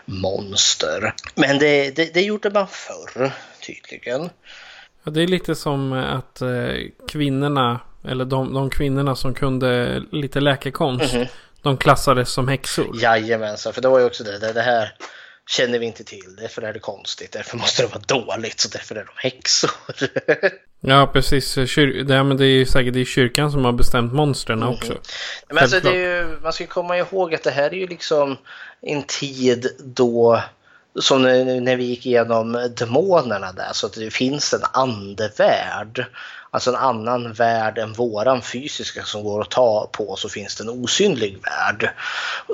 monster. 0.04 1.14
Men 1.34 1.58
det, 1.58 1.90
det, 1.90 2.14
det 2.14 2.22
gjorde 2.22 2.50
man 2.50 2.68
förr 2.68 3.32
tydligen. 3.66 4.30
Det 5.10 5.22
är 5.22 5.26
lite 5.26 5.54
som 5.54 5.92
att 5.92 6.42
eh, 6.42 6.48
kvinnorna, 7.08 7.80
eller 8.08 8.24
de, 8.24 8.54
de 8.54 8.70
kvinnorna 8.70 9.16
som 9.16 9.34
kunde 9.34 10.02
lite 10.12 10.40
läkekonst, 10.40 11.14
mm 11.14 11.26
-hmm. 11.26 11.30
de 11.62 11.76
klassades 11.76 12.30
som 12.30 12.48
häxor. 12.48 12.96
Jajamensan, 13.02 13.72
för 13.72 13.82
det 13.82 13.88
var 13.88 13.98
ju 13.98 14.04
också 14.04 14.24
det, 14.24 14.52
det, 14.52 14.62
här 14.62 14.92
känner 15.46 15.78
vi 15.78 15.86
inte 15.86 16.04
till, 16.04 16.36
därför 16.38 16.62
är 16.62 16.72
det 16.72 16.78
konstigt, 16.78 17.32
därför 17.32 17.56
måste 17.56 17.82
det 17.82 17.88
vara 17.88 18.02
dåligt, 18.06 18.60
så 18.60 18.68
därför 18.68 18.94
är 18.94 19.04
de 19.04 19.12
häxor. 19.16 19.70
ja, 20.80 21.10
precis. 21.12 21.54
Kyr 21.54 22.04
det, 22.04 22.22
men 22.22 22.36
det 22.36 22.44
är 22.44 22.56
ju 22.56 22.66
säkert 22.66 22.94
det 22.94 23.00
är 23.00 23.04
kyrkan 23.04 23.52
som 23.52 23.64
har 23.64 23.72
bestämt 23.72 24.12
monstren 24.12 24.62
mm 24.62 24.68
-hmm. 24.68 24.76
också. 24.76 24.98
Men 25.48 25.58
alltså, 25.58 25.80
det 25.80 25.88
är 25.88 26.22
ju, 26.22 26.38
man 26.42 26.52
ska 26.52 26.66
komma 26.66 26.98
ihåg 26.98 27.34
att 27.34 27.42
det 27.42 27.50
här 27.50 27.70
är 27.74 27.78
ju 27.78 27.86
liksom 27.86 28.36
en 28.80 29.02
tid 29.02 29.66
då 29.78 30.42
som 31.00 31.22
när 31.22 31.76
vi 31.76 31.84
gick 31.84 32.06
igenom 32.06 32.70
demonerna 32.76 33.52
där, 33.52 33.70
så 33.72 33.86
att 33.86 33.92
det 33.92 34.10
finns 34.10 34.54
en 34.54 34.62
andevärld. 34.72 36.06
Alltså 36.50 36.70
en 36.70 36.76
annan 36.76 37.32
värld 37.32 37.78
än 37.78 37.92
våran 37.92 38.42
fysiska 38.42 39.04
som 39.04 39.24
går 39.24 39.40
att 39.40 39.50
ta 39.50 39.90
på, 39.92 40.16
så 40.16 40.28
finns 40.28 40.56
det 40.56 40.64
en 40.64 40.68
osynlig 40.68 41.38
värld 41.42 41.90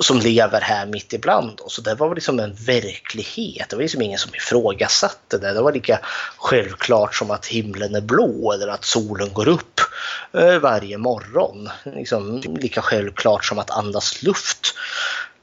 som 0.01 0.19
lever 0.19 0.61
här 0.61 0.85
mitt 0.85 1.13
ibland 1.13 1.61
oss. 1.61 1.75
Så 1.75 1.81
det 1.81 1.95
var 1.95 2.15
liksom 2.15 2.39
en 2.39 2.53
verklighet. 2.53 3.69
Det 3.69 3.75
var 3.75 3.83
liksom 3.83 4.01
ingen 4.01 4.19
som 4.19 4.35
ifrågasatte 4.35 5.37
det. 5.37 5.53
Det 5.53 5.61
var 5.61 5.71
lika 5.71 5.99
självklart 6.37 7.15
som 7.15 7.31
att 7.31 7.45
himlen 7.45 7.95
är 7.95 8.01
blå 8.01 8.51
eller 8.53 8.67
att 8.67 8.85
solen 8.85 9.33
går 9.33 9.47
upp 9.47 9.81
eh, 10.33 10.57
varje 10.57 10.97
morgon. 10.97 11.69
Liksom, 11.83 12.41
lika 12.59 12.81
självklart 12.81 13.45
som 13.45 13.59
att 13.59 13.71
andas 13.71 14.23
luft. 14.23 14.75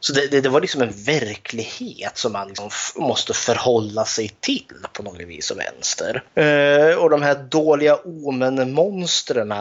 Så 0.01 0.13
det, 0.13 0.27
det, 0.27 0.41
det, 0.41 0.49
var 0.49 0.61
liksom 0.61 0.83
en 0.83 0.93
verklighet 1.05 2.19
som 2.19 2.33
man 2.33 2.49
liksom 2.49 2.71
måste 2.97 3.35
förhålla 3.35 4.05
sig 4.05 4.29
till 4.41 4.77
på 4.93 5.03
något 5.03 5.21
vis 5.21 5.51
och 5.51 5.59
vänster. 5.59 6.23
Eh, 6.35 6.95
och 6.95 7.11
de 7.11 7.23
här 7.23 7.35
dåliga 7.35 7.97
omen-monstren 7.97 9.55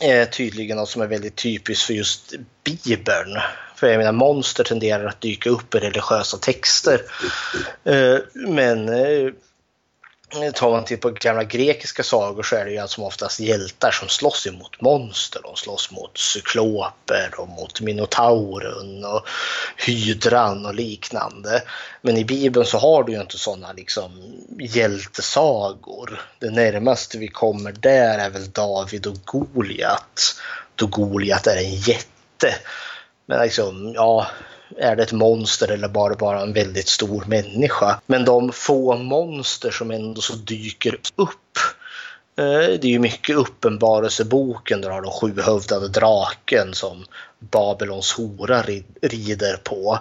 är 0.00 0.24
tydligen 0.24 0.76
något 0.76 0.88
som 0.88 1.02
är 1.02 1.06
väldigt 1.06 1.36
typiskt 1.36 1.86
för 1.86 1.94
just 1.94 2.34
Bibeln. 2.64 3.38
För 3.76 3.88
jag 3.88 3.98
menar, 3.98 4.12
monster 4.12 4.64
tenderar 4.64 5.04
att 5.04 5.20
dyka 5.20 5.50
upp 5.50 5.74
i 5.74 5.78
religiösa 5.78 6.36
texter. 6.36 7.02
Eh, 7.84 8.18
men 8.34 8.88
eh, 8.88 9.32
Tar 10.54 10.70
man 10.70 10.84
till 10.84 10.98
på 10.98 11.10
gamla 11.10 11.44
grekiska 11.44 12.02
sagor 12.02 12.42
så 12.42 12.56
är 12.56 12.64
det 12.64 12.70
ju 12.70 12.88
som 12.88 13.04
oftast 13.04 13.40
hjältar 13.40 13.90
som 13.90 14.08
slåss 14.08 14.46
emot 14.46 14.80
monster. 14.80 15.40
De 15.42 15.56
slåss 15.56 15.90
mot 15.90 16.18
cykloper 16.18 17.30
och 17.38 17.48
mot 17.48 17.80
minotauren 17.80 19.04
och 19.04 19.28
hydran 19.86 20.66
och 20.66 20.74
liknande. 20.74 21.62
Men 22.02 22.16
i 22.16 22.24
Bibeln 22.24 22.66
så 22.66 22.78
har 22.78 23.04
du 23.04 23.12
ju 23.12 23.20
inte 23.20 23.38
sådana 23.38 23.72
liksom 23.72 24.34
hjältesagor. 24.58 26.20
Det 26.38 26.50
närmaste 26.50 27.18
vi 27.18 27.28
kommer 27.28 27.72
där 27.72 28.18
är 28.18 28.30
väl 28.30 28.50
David 28.50 29.06
och 29.06 29.18
Goliat. 29.24 30.34
Då 30.74 30.86
Goliat 30.86 31.46
är 31.46 31.56
en 31.56 31.74
jätte. 31.74 32.54
Men 33.26 33.42
liksom, 33.42 33.92
ja, 33.94 34.26
är 34.76 34.96
det 34.96 35.02
ett 35.02 35.12
monster 35.12 35.70
eller 35.70 35.88
bara, 35.88 36.14
bara 36.14 36.40
en 36.40 36.52
väldigt 36.52 36.88
stor 36.88 37.24
människa? 37.26 38.00
Men 38.06 38.24
de 38.24 38.52
få 38.52 38.96
monster 38.96 39.70
som 39.70 39.90
ändå 39.90 40.20
så 40.20 40.32
dyker 40.32 40.98
upp 41.16 41.58
eh, 42.38 42.78
det 42.80 42.84
är 42.84 42.86
ju 42.86 42.98
mycket 42.98 43.36
uppenbarelseboken 43.36 44.80
där 44.80 44.90
har 44.90 45.02
de 45.02 45.12
sjuhövdade 45.12 45.88
draken 45.88 46.74
som 46.74 47.04
Babylons 47.38 48.12
hora 48.12 48.62
rider 49.02 49.56
på. 49.56 49.98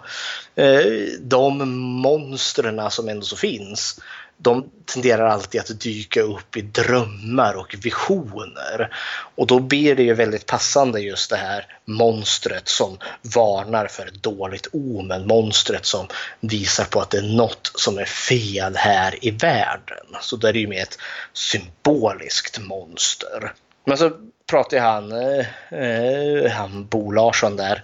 Eh, 0.55 0.85
de 1.19 1.69
monstren 2.01 2.91
som 2.91 3.09
ändå 3.09 3.25
så 3.25 3.35
finns 3.35 3.99
de 4.37 4.69
tenderar 4.85 5.27
alltid 5.27 5.61
att 5.61 5.79
dyka 5.79 6.21
upp 6.21 6.57
i 6.57 6.61
drömmar 6.61 7.53
och 7.53 7.75
visioner. 7.83 8.89
Och 9.35 9.47
då 9.47 9.59
blir 9.59 9.95
det 9.95 10.03
ju 10.03 10.13
väldigt 10.13 10.45
passande 10.45 10.99
just 10.99 11.29
det 11.29 11.37
här 11.37 11.65
monstret 11.85 12.67
som 12.67 12.97
varnar 13.35 13.87
för 13.87 14.05
ett 14.07 14.23
dåligt 14.23 14.67
omen. 14.71 15.27
Monstret 15.27 15.85
som 15.85 16.07
visar 16.39 16.85
på 16.85 17.01
att 17.01 17.09
det 17.09 17.17
är 17.17 17.35
något 17.35 17.71
som 17.75 17.97
är 17.97 18.05
fel 18.05 18.75
här 18.75 19.25
i 19.25 19.31
världen. 19.31 20.05
Så 20.21 20.35
det 20.35 20.49
är 20.49 20.53
ju 20.53 20.67
mer 20.67 20.81
ett 20.81 20.97
symboliskt 21.33 22.59
monster. 22.59 23.53
Men 23.85 23.97
så 23.97 24.11
pratar 24.49 24.79
han, 24.79 25.11
eh, 25.11 26.51
han 26.51 26.85
Bo 26.85 27.11
Larsson 27.11 27.55
där, 27.55 27.83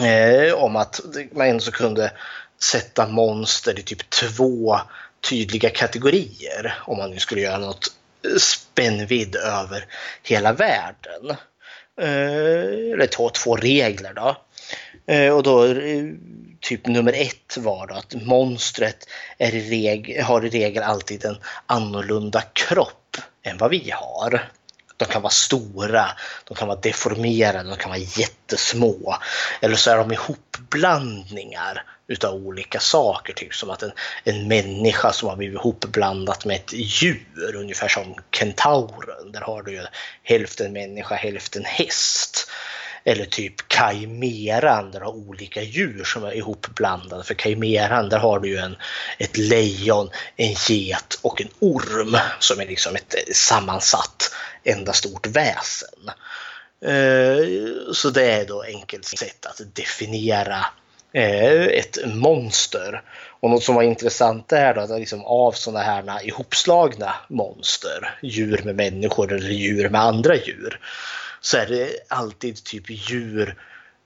eh, 0.00 0.54
om 0.54 0.76
att 0.76 1.00
man 1.32 1.46
ändå 1.46 1.70
kunde 1.70 2.12
sätta 2.62 3.06
monster 3.06 3.78
i 3.78 3.82
typ 3.82 4.10
två 4.10 4.78
tydliga 5.28 5.70
kategorier 5.70 6.74
om 6.86 6.98
man 6.98 7.10
nu 7.10 7.18
skulle 7.18 7.40
göra 7.40 7.58
något 7.58 7.92
spännvidd 8.38 9.36
över 9.36 9.86
hela 10.22 10.52
världen. 10.52 11.36
Eh, 12.00 12.92
eller 12.92 13.06
två, 13.06 13.28
två 13.28 13.56
regler 13.56 14.12
då. 14.14 14.36
Eh, 15.06 15.36
och 15.36 15.42
då 15.42 15.64
eh, 15.64 16.04
typ 16.60 16.86
nummer 16.86 17.12
ett 17.12 17.56
var 17.56 17.86
då 17.86 17.94
att 17.94 18.14
monstret 18.14 19.08
är 19.38 19.54
i 19.54 20.20
har 20.20 20.46
i 20.46 20.48
regel 20.48 20.82
alltid 20.82 21.24
en 21.24 21.36
annorlunda 21.66 22.42
kropp 22.52 23.16
än 23.42 23.58
vad 23.58 23.70
vi 23.70 23.90
har. 23.90 24.50
De 25.02 25.12
kan 25.12 25.22
vara 25.22 25.30
stora, 25.30 26.06
de 26.44 26.54
kan 26.56 26.68
vara 26.68 26.80
deformerade, 26.80 27.68
de 27.68 27.76
kan 27.76 27.90
vara 27.90 28.00
jättesmå. 28.00 29.16
Eller 29.60 29.76
så 29.76 29.90
är 29.90 29.96
de 29.96 30.12
ihopblandningar 30.12 31.84
utav 32.08 32.34
olika 32.34 32.80
saker. 32.80 33.32
Typ 33.32 33.54
som 33.54 33.70
att 33.70 33.82
en, 33.82 33.92
en 34.24 34.48
människa 34.48 35.12
som 35.12 35.28
har 35.28 35.36
blivit 35.36 35.58
ihopblandat 35.58 36.44
med 36.44 36.56
ett 36.56 36.72
djur, 36.72 37.56
ungefär 37.56 37.88
som 37.88 38.14
kentauren. 38.30 39.32
Där 39.32 39.40
har 39.40 39.62
du 39.62 39.72
ju 39.72 39.82
hälften 40.22 40.72
människa, 40.72 41.14
hälften 41.14 41.64
häst. 41.64 42.50
Eller 43.04 43.24
typ 43.24 43.68
kajmeran, 43.68 44.90
där 44.90 45.00
du 45.00 45.06
har 45.06 45.12
olika 45.12 45.62
djur 45.62 46.04
som 46.04 46.24
är 46.24 46.32
ihopblandade. 46.32 47.24
För 47.24 47.34
kajmeran, 47.34 48.08
där 48.08 48.18
har 48.18 48.40
du 48.40 48.48
ju 48.48 48.56
en, 48.56 48.76
ett 49.18 49.36
lejon, 49.36 50.10
en 50.36 50.54
get 50.68 51.18
och 51.22 51.40
en 51.40 51.48
orm 51.58 52.16
som 52.38 52.60
är 52.60 52.66
liksom 52.66 52.96
ett 52.96 53.14
eh, 53.14 53.32
sammansatt 53.32 54.34
enda 54.64 54.92
stort 54.92 55.26
väsen. 55.26 56.10
Eh, 56.84 57.92
så 57.92 58.10
det 58.10 58.30
är 58.30 58.46
då 58.46 58.62
enkelt 58.62 59.04
sätt 59.04 59.46
att 59.46 59.74
definiera 59.74 60.66
eh, 61.12 61.62
ett 61.62 61.98
monster. 62.06 63.02
Och 63.40 63.50
något 63.50 63.62
som 63.62 63.74
var 63.74 63.82
intressant 63.82 64.52
är 64.52 64.74
då 64.74 64.80
att 64.80 64.90
liksom 64.90 65.24
av 65.24 65.52
sådana 65.52 65.80
här 65.84 66.26
ihopslagna 66.26 67.14
monster, 67.28 68.18
djur 68.22 68.60
med 68.64 68.76
människor 68.76 69.32
eller 69.32 69.50
djur 69.50 69.88
med 69.88 70.00
andra 70.00 70.36
djur, 70.36 70.80
så 71.42 71.56
är 71.56 71.66
det 71.66 71.96
alltid 72.08 72.64
typ 72.64 72.84
djur 72.88 73.58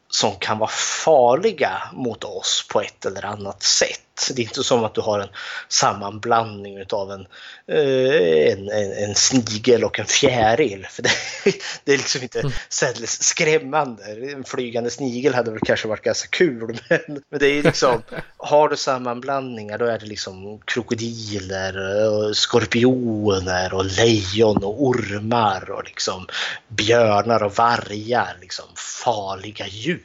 som 0.09 0.37
kan 0.39 0.59
vara 0.59 0.71
farliga 1.05 1.83
mot 1.93 2.25
oss 2.25 2.67
på 2.73 2.81
ett 2.81 3.07
eller 3.07 3.25
annat 3.25 3.63
sätt. 3.63 4.06
Det 4.35 4.43
är 4.43 4.45
inte 4.45 4.65
som 4.65 4.85
att 4.85 4.95
du 4.95 5.01
har 5.01 5.21
en 5.21 5.29
sammanblandning 5.69 6.85
av 6.91 7.13
en, 7.13 7.27
eh, 7.69 8.53
en, 8.53 8.69
en, 8.69 8.93
en 8.93 9.15
snigel 9.15 9.85
och 9.85 9.99
en 9.99 10.07
fjäril. 10.07 10.87
För 10.91 11.03
det, 11.03 11.11
det 11.85 11.93
är 11.93 11.99
liksom 11.99 12.23
inte 12.23 12.53
särdeles 12.69 13.23
skrämmande. 13.23 14.03
En 14.33 14.45
flygande 14.45 14.91
snigel 14.91 15.35
hade 15.35 15.51
väl 15.51 15.61
kanske 15.61 15.89
varit 15.89 16.03
ganska 16.03 16.29
kul. 16.29 16.79
Men, 16.89 17.23
men 17.31 17.41
det 17.41 17.47
är 17.47 17.63
liksom, 17.63 18.03
har 18.37 18.69
du 18.69 18.77
sammanblandningar 18.77 19.79
då 19.79 19.85
är 19.85 19.99
det 19.99 20.07
liksom 20.07 20.61
krokodiler, 20.65 21.77
och 22.09 22.37
skorpioner 22.37 23.75
och 23.75 23.85
lejon 23.85 24.65
och 24.65 24.85
ormar 24.85 25.71
och 25.71 25.85
liksom 25.85 26.27
björnar 26.69 27.43
och 27.43 27.57
vargar. 27.57 28.37
Liksom 28.41 28.65
farliga 28.77 29.67
djur 29.67 30.03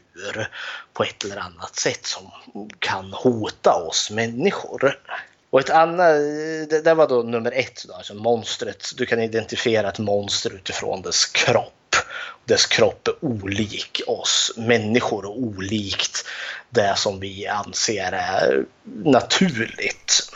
på 0.94 1.04
ett 1.04 1.24
eller 1.24 1.38
annat 1.38 1.76
sätt 1.76 2.06
som 2.06 2.32
kan 2.80 3.14
hota 3.14 3.74
oss 3.74 4.12
människor. 4.12 5.00
Och 5.50 5.60
ett 5.60 5.70
annat, 5.70 6.16
det, 6.70 6.82
det 6.84 6.94
var 6.94 7.08
då 7.08 7.24
nummer 7.24 7.52
ett, 7.52 7.86
då, 7.88 7.94
alltså 7.94 8.14
monstret. 8.14 8.92
Du 8.96 9.06
kan 9.06 9.22
identifiera 9.22 9.90
ett 9.90 10.00
monster 10.00 10.56
utifrån 10.56 11.02
dess 11.02 11.26
kropp. 11.26 11.96
Dess 12.46 12.66
kropp 12.66 13.08
är 13.08 13.26
olik 13.26 14.02
oss 14.08 14.52
människor 14.58 15.26
och 15.26 15.40
olikt 15.40 16.26
det 16.70 16.94
som 16.98 17.20
vi 17.20 17.48
anser 17.48 18.12
är 18.12 18.66
naturligt. 18.84 20.32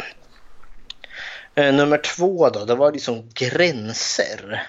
Eh, 1.55 1.73
nummer 1.73 1.97
två 1.97 2.49
då, 2.49 2.65
det 2.65 2.75
var 2.75 2.91
liksom 2.91 3.29
gränser. 3.33 4.67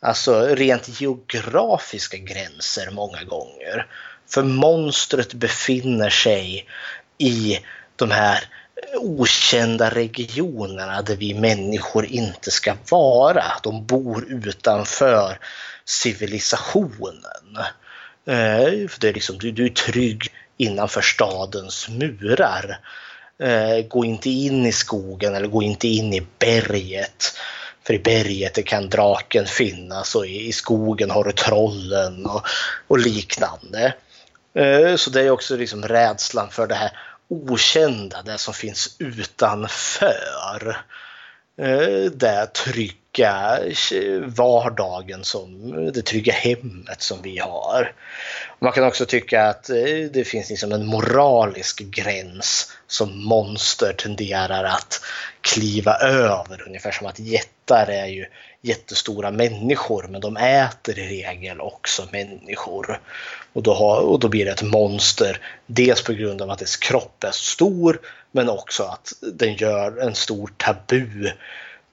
Alltså 0.00 0.46
rent 0.46 1.00
geografiska 1.00 2.16
gränser 2.16 2.90
många 2.90 3.24
gånger. 3.24 3.86
För 4.28 4.42
monstret 4.42 5.34
befinner 5.34 6.10
sig 6.10 6.66
i 7.18 7.58
de 7.96 8.10
här 8.10 8.44
okända 8.94 9.90
regionerna 9.90 11.02
där 11.02 11.16
vi 11.16 11.34
människor 11.34 12.06
inte 12.06 12.50
ska 12.50 12.74
vara. 12.90 13.44
De 13.62 13.86
bor 13.86 14.24
utanför 14.28 15.38
civilisationen. 15.84 17.56
Eh, 18.26 18.88
för 18.88 19.00
det 19.00 19.08
är 19.08 19.14
liksom, 19.14 19.38
du, 19.38 19.50
du 19.50 19.64
är 19.64 19.70
trygg 19.70 20.32
innanför 20.56 21.00
stadens 21.00 21.88
murar. 21.88 22.78
Eh, 23.42 23.86
gå 23.88 24.04
inte 24.04 24.30
in 24.30 24.66
i 24.66 24.72
skogen 24.72 25.34
eller 25.34 25.48
gå 25.48 25.62
inte 25.62 25.88
in 25.88 26.14
i 26.14 26.26
berget. 26.38 27.32
För 27.86 27.94
i 27.94 27.98
berget 27.98 28.64
kan 28.64 28.88
draken 28.88 29.46
finnas 29.46 30.14
och 30.14 30.26
i 30.26 30.52
skogen 30.52 31.10
har 31.10 31.24
du 31.24 31.32
trollen 31.32 32.26
och, 32.26 32.46
och 32.88 32.98
liknande. 32.98 33.94
Eh, 34.54 34.96
så 34.96 35.10
det 35.10 35.20
är 35.22 35.30
också 35.30 35.56
liksom 35.56 35.82
rädslan 35.82 36.50
för 36.50 36.66
det 36.66 36.74
här 36.74 36.90
okända, 37.28 38.22
det 38.22 38.38
som 38.38 38.54
finns 38.54 38.96
utanför. 38.98 40.76
Eh, 41.60 42.10
det 42.12 42.46
trygga 42.46 43.58
vardagen, 44.24 45.24
som, 45.24 45.72
det 45.92 46.02
trygga 46.02 46.32
hemmet 46.32 47.02
som 47.02 47.22
vi 47.22 47.38
har. 47.38 47.92
Man 48.58 48.72
kan 48.72 48.84
också 48.84 49.06
tycka 49.06 49.44
att 49.44 49.70
eh, 49.70 50.10
det 50.12 50.24
finns 50.26 50.50
liksom 50.50 50.72
en 50.72 50.86
moralisk 50.86 51.80
gräns 51.80 52.72
som 52.86 53.24
monster 53.24 53.92
tenderar 53.92 54.64
att 54.64 55.00
kliva 55.40 55.94
över. 55.98 56.62
Ungefär 56.66 56.90
som 56.90 57.06
att 57.06 57.18
jättar 57.18 57.86
är 57.86 58.06
ju 58.06 58.26
jättestora 58.62 59.30
människor 59.30 60.06
men 60.10 60.20
de 60.20 60.36
äter 60.36 60.98
i 60.98 61.08
regel 61.08 61.60
också 61.60 62.08
människor. 62.12 63.00
Och 63.52 63.62
då, 63.62 63.74
har, 63.74 64.00
och 64.00 64.20
då 64.20 64.28
blir 64.28 64.44
det 64.44 64.50
ett 64.50 64.62
monster. 64.62 65.40
Dels 65.66 66.02
på 66.02 66.12
grund 66.12 66.42
av 66.42 66.50
att 66.50 66.58
dess 66.58 66.76
kropp 66.76 67.24
är 67.24 67.30
stor 67.30 68.00
men 68.32 68.48
också 68.48 68.82
att 68.82 69.12
den 69.32 69.54
gör 69.54 69.98
en 69.98 70.14
stor 70.14 70.50
tabu. 70.56 71.30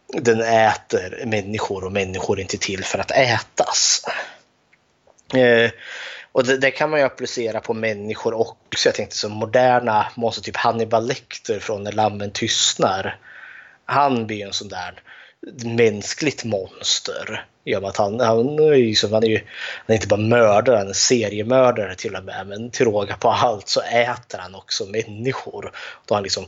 Den 0.07 0.41
äter 0.41 1.23
människor 1.25 1.83
och 1.83 1.91
människor 1.91 2.37
är 2.37 2.41
inte 2.41 2.57
till 2.57 2.83
för 2.83 2.99
att 2.99 3.11
ätas. 3.11 4.05
Eh, 5.33 5.71
och 6.31 6.45
det, 6.45 6.57
det, 6.57 6.71
kan 6.71 6.89
man 6.89 6.99
ju 6.99 7.05
applicera 7.05 7.59
på 7.59 7.73
människor 7.73 8.33
också. 8.33 8.87
Jag 8.87 8.95
tänkte 8.95 9.15
som 9.15 9.31
moderna 9.31 10.07
monster, 10.15 10.41
typ 10.41 10.57
Hannibal 10.57 11.07
Lecter 11.07 11.59
från 11.59 11.83
När 11.83 11.91
lammen 11.91 12.31
tystnar. 12.31 13.19
Han 13.85 14.27
blir 14.27 14.37
ju 14.37 14.43
en 14.43 14.53
sån 14.53 14.67
där 14.67 15.01
mänskligt 15.63 16.43
monster. 16.43 17.45
I 17.67 17.75
att 17.75 17.97
han, 17.97 18.19
han, 18.19 18.59
är 18.59 18.73
ju, 18.73 18.95
han, 19.11 19.23
är 19.23 19.27
ju, 19.27 19.37
han 19.37 19.85
är 19.87 19.93
inte 19.93 20.07
bara 20.07 20.19
mördare, 20.19 20.77
han 20.77 20.89
är 20.89 20.93
seriemördare 20.93 21.95
till 21.95 22.15
och 22.15 22.23
med. 22.23 22.47
Men 22.47 22.71
till 22.71 22.85
råga 22.85 23.17
på 23.17 23.29
allt 23.29 23.67
så 23.67 23.81
äter 23.81 24.37
han 24.37 24.55
också 24.55 24.85
människor. 24.85 25.71
Då 26.05 26.13
har 26.13 26.17
han 26.17 26.23
liksom 26.23 26.45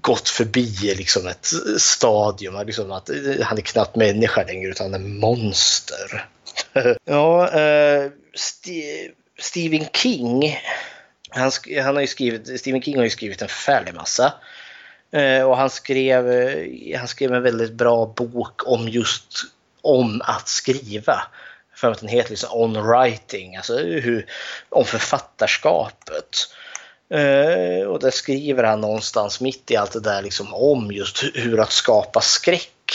gått 0.00 0.28
förbi 0.28 0.94
liksom 0.96 1.26
ett 1.26 1.46
stadium. 1.78 2.66
Liksom 2.66 2.92
att 2.92 3.10
han 3.42 3.58
är 3.58 3.62
knappt 3.62 3.96
människa 3.96 4.44
längre 4.44 4.70
utan 4.70 4.92
han 4.92 5.02
är 5.02 5.08
monster. 5.08 6.28
ja, 7.04 7.50
eh, 7.50 8.10
St 8.34 9.10
Stephen 9.38 9.86
King. 9.92 10.58
Han, 11.30 11.50
han 11.82 11.94
har 11.94 12.00
ju 12.00 12.06
skrivit, 12.06 12.60
Stephen 12.60 12.82
King 12.82 12.96
har 12.96 13.04
ju 13.04 13.10
skrivit 13.10 13.42
en 13.42 13.48
förfärlig 13.48 13.94
massa. 13.94 14.32
Eh, 15.14 15.42
och 15.42 15.56
han 15.56 15.70
skrev, 15.70 16.30
eh, 16.30 16.98
han 16.98 17.08
skrev 17.08 17.34
en 17.34 17.42
väldigt 17.42 17.72
bra 17.72 18.06
bok 18.06 18.68
om 18.68 18.88
just 18.88 19.42
om 19.82 20.22
att 20.24 20.48
skriva. 20.48 21.22
För 21.74 21.90
att 21.90 22.00
den 22.00 22.08
heter 22.08 22.30
liksom 22.30 22.48
On 22.52 22.86
Writing, 22.86 23.56
alltså 23.56 23.78
hur, 23.78 24.26
om 24.68 24.84
författarskapet. 24.84 26.36
Eh, 27.10 27.86
och 27.86 28.00
där 28.00 28.10
skriver 28.10 28.64
han 28.64 28.80
någonstans 28.80 29.40
mitt 29.40 29.70
i 29.70 29.76
allt 29.76 29.92
det 29.92 30.00
där 30.00 30.22
liksom 30.22 30.54
om 30.54 30.92
just 30.92 31.24
hur 31.34 31.60
att 31.60 31.72
skapa 31.72 32.20
skräck. 32.20 32.92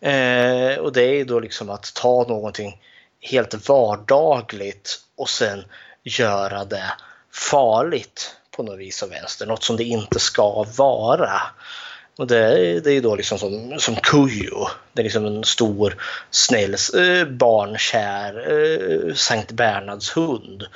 Eh, 0.00 0.78
och 0.78 0.92
det 0.92 1.02
är 1.02 1.24
då 1.24 1.40
liksom 1.40 1.70
att 1.70 1.94
ta 1.94 2.24
någonting 2.28 2.80
helt 3.20 3.68
vardagligt 3.68 5.00
och 5.16 5.28
sen 5.28 5.64
göra 6.02 6.64
det 6.64 6.92
farligt 7.32 8.36
på 8.56 8.62
något 8.62 8.78
vis 8.78 9.02
av 9.02 9.08
vänster. 9.08 9.46
Något 9.46 9.64
som 9.64 9.76
det 9.76 9.84
inte 9.84 10.18
ska 10.18 10.66
vara. 10.76 11.42
Och 12.18 12.26
det, 12.26 12.80
det 12.80 12.92
är 12.92 13.00
då 13.00 13.16
liksom 13.16 13.38
som, 13.38 13.78
som 13.78 13.96
Kujo. 13.96 14.68
Det 14.92 15.02
är 15.02 15.04
liksom 15.04 15.26
en 15.26 15.44
stor, 15.44 16.02
snäll, 16.30 16.74
eh, 16.74 17.24
barnkär 17.28 18.52
eh, 18.52 19.14
Sankt 19.14 19.52
Bernards 19.52 20.16
hund 20.16 20.66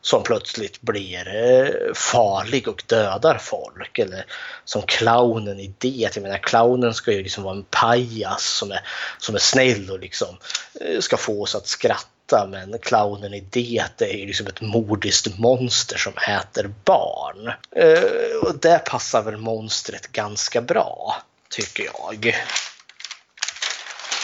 som 0.00 0.22
plötsligt 0.22 0.80
blir 0.80 1.28
eh, 1.36 1.94
farlig 1.94 2.68
och 2.68 2.82
dödar 2.86 3.38
folk. 3.38 3.98
Eller 3.98 4.26
som 4.64 4.82
clownen 4.82 5.60
i 5.60 5.74
det. 5.78 6.10
Jag 6.14 6.22
menar, 6.22 6.38
clownen 6.38 6.94
ska 6.94 7.12
ju 7.12 7.22
liksom 7.22 7.44
vara 7.44 7.56
en 7.56 7.64
pajas 7.70 8.44
som 8.44 8.70
är, 8.70 8.80
som 9.18 9.34
är 9.34 9.38
snäll 9.38 9.90
och 9.90 9.98
liksom 9.98 10.36
eh, 10.80 11.00
ska 11.00 11.16
få 11.16 11.42
oss 11.42 11.54
att 11.54 11.66
skratta 11.66 12.08
men 12.32 12.78
clownen 12.78 13.34
i 13.34 13.44
det 13.50 13.80
är 14.00 14.16
ju 14.16 14.26
liksom 14.26 14.46
ett 14.46 14.60
mordiskt 14.60 15.38
monster 15.38 15.96
som 15.98 16.12
äter 16.12 16.74
barn. 16.84 17.48
Eh, 17.76 18.48
och 18.48 18.58
det 18.58 18.78
passar 18.84 19.22
väl 19.22 19.36
monstret 19.36 20.12
ganska 20.12 20.60
bra, 20.60 21.16
tycker 21.50 21.84
jag. 21.84 22.34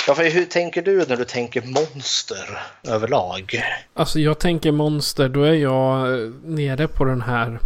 Ja, 0.06 0.14
hur 0.14 0.44
tänker 0.44 0.82
du 0.82 1.04
när 1.08 1.16
du 1.16 1.24
tänker 1.24 1.62
monster 1.62 2.58
överlag? 2.82 3.64
Alltså 3.94 4.20
jag 4.20 4.38
tänker 4.38 4.72
monster, 4.72 5.28
då 5.28 5.42
är 5.42 5.54
jag 5.54 6.12
eh, 6.12 6.30
nere 6.44 6.88
på 6.88 7.04
den 7.04 7.22
här 7.22 7.58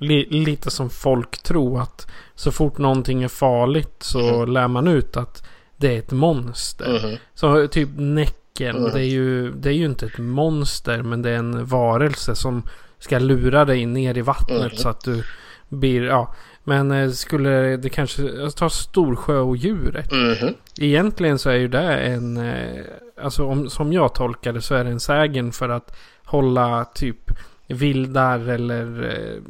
li 0.00 0.26
lite 0.30 0.70
som 0.70 0.90
folk 0.90 1.42
tror 1.42 1.82
att 1.82 2.06
så 2.34 2.52
fort 2.52 2.78
någonting 2.78 3.22
är 3.22 3.28
farligt 3.28 3.96
så 3.98 4.34
mm. 4.34 4.52
lär 4.52 4.68
man 4.68 4.88
ut 4.88 5.16
att 5.16 5.42
det 5.76 5.94
är 5.94 5.98
ett 5.98 6.10
monster. 6.10 7.04
Mm. 7.04 7.18
Så 7.34 7.68
typ 7.68 7.88
näck 7.96 8.47
tecken. 8.58 8.76
Mm. 8.76 8.92
Det, 8.92 9.00
är 9.00 9.10
ju, 9.10 9.50
det 9.50 9.68
är 9.68 9.72
ju 9.72 9.84
inte 9.84 10.06
ett 10.06 10.18
monster 10.18 11.02
men 11.02 11.22
det 11.22 11.30
är 11.30 11.36
en 11.36 11.66
varelse 11.66 12.34
som 12.34 12.62
ska 12.98 13.18
lura 13.18 13.64
dig 13.64 13.86
ner 13.86 14.18
i 14.18 14.20
vattnet 14.20 14.60
mm. 14.60 14.76
så 14.76 14.88
att 14.88 15.04
du 15.04 15.24
blir, 15.68 16.02
ja. 16.02 16.34
Men 16.64 16.90
eh, 16.90 17.10
skulle 17.10 17.76
det 17.76 17.88
kanske, 17.88 18.22
alltså, 18.22 18.58
ta 18.58 18.70
Storsjöodjuret. 18.70 20.12
Mm. 20.12 20.54
Egentligen 20.80 21.38
så 21.38 21.50
är 21.50 21.54
ju 21.54 21.68
det 21.68 21.96
en, 21.96 22.36
eh, 22.36 22.84
alltså 23.22 23.44
om, 23.44 23.70
som 23.70 23.92
jag 23.92 24.14
tolkar 24.14 24.52
det 24.52 24.62
så 24.62 24.74
är 24.74 24.84
det 24.84 24.90
en 24.90 25.00
sägen 25.00 25.52
för 25.52 25.68
att 25.68 25.96
hålla 26.24 26.84
typ 26.84 27.30
vildar 27.66 28.48
eller 28.48 29.04
eh, 29.04 29.42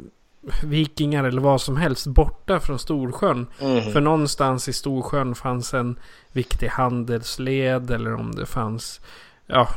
vikingar 0.63 1.23
eller 1.23 1.41
vad 1.41 1.61
som 1.61 1.77
helst 1.77 2.07
borta 2.07 2.59
från 2.59 2.79
Storsjön. 2.79 3.47
Mm. 3.59 3.91
För 3.91 4.01
någonstans 4.01 4.69
i 4.69 4.73
Storsjön 4.73 5.35
fanns 5.35 5.73
en 5.73 5.99
viktig 6.31 6.67
handelsled 6.67 7.91
eller 7.91 8.13
om 8.13 8.35
det 8.35 8.45
fanns 8.45 9.01
ja, 9.47 9.69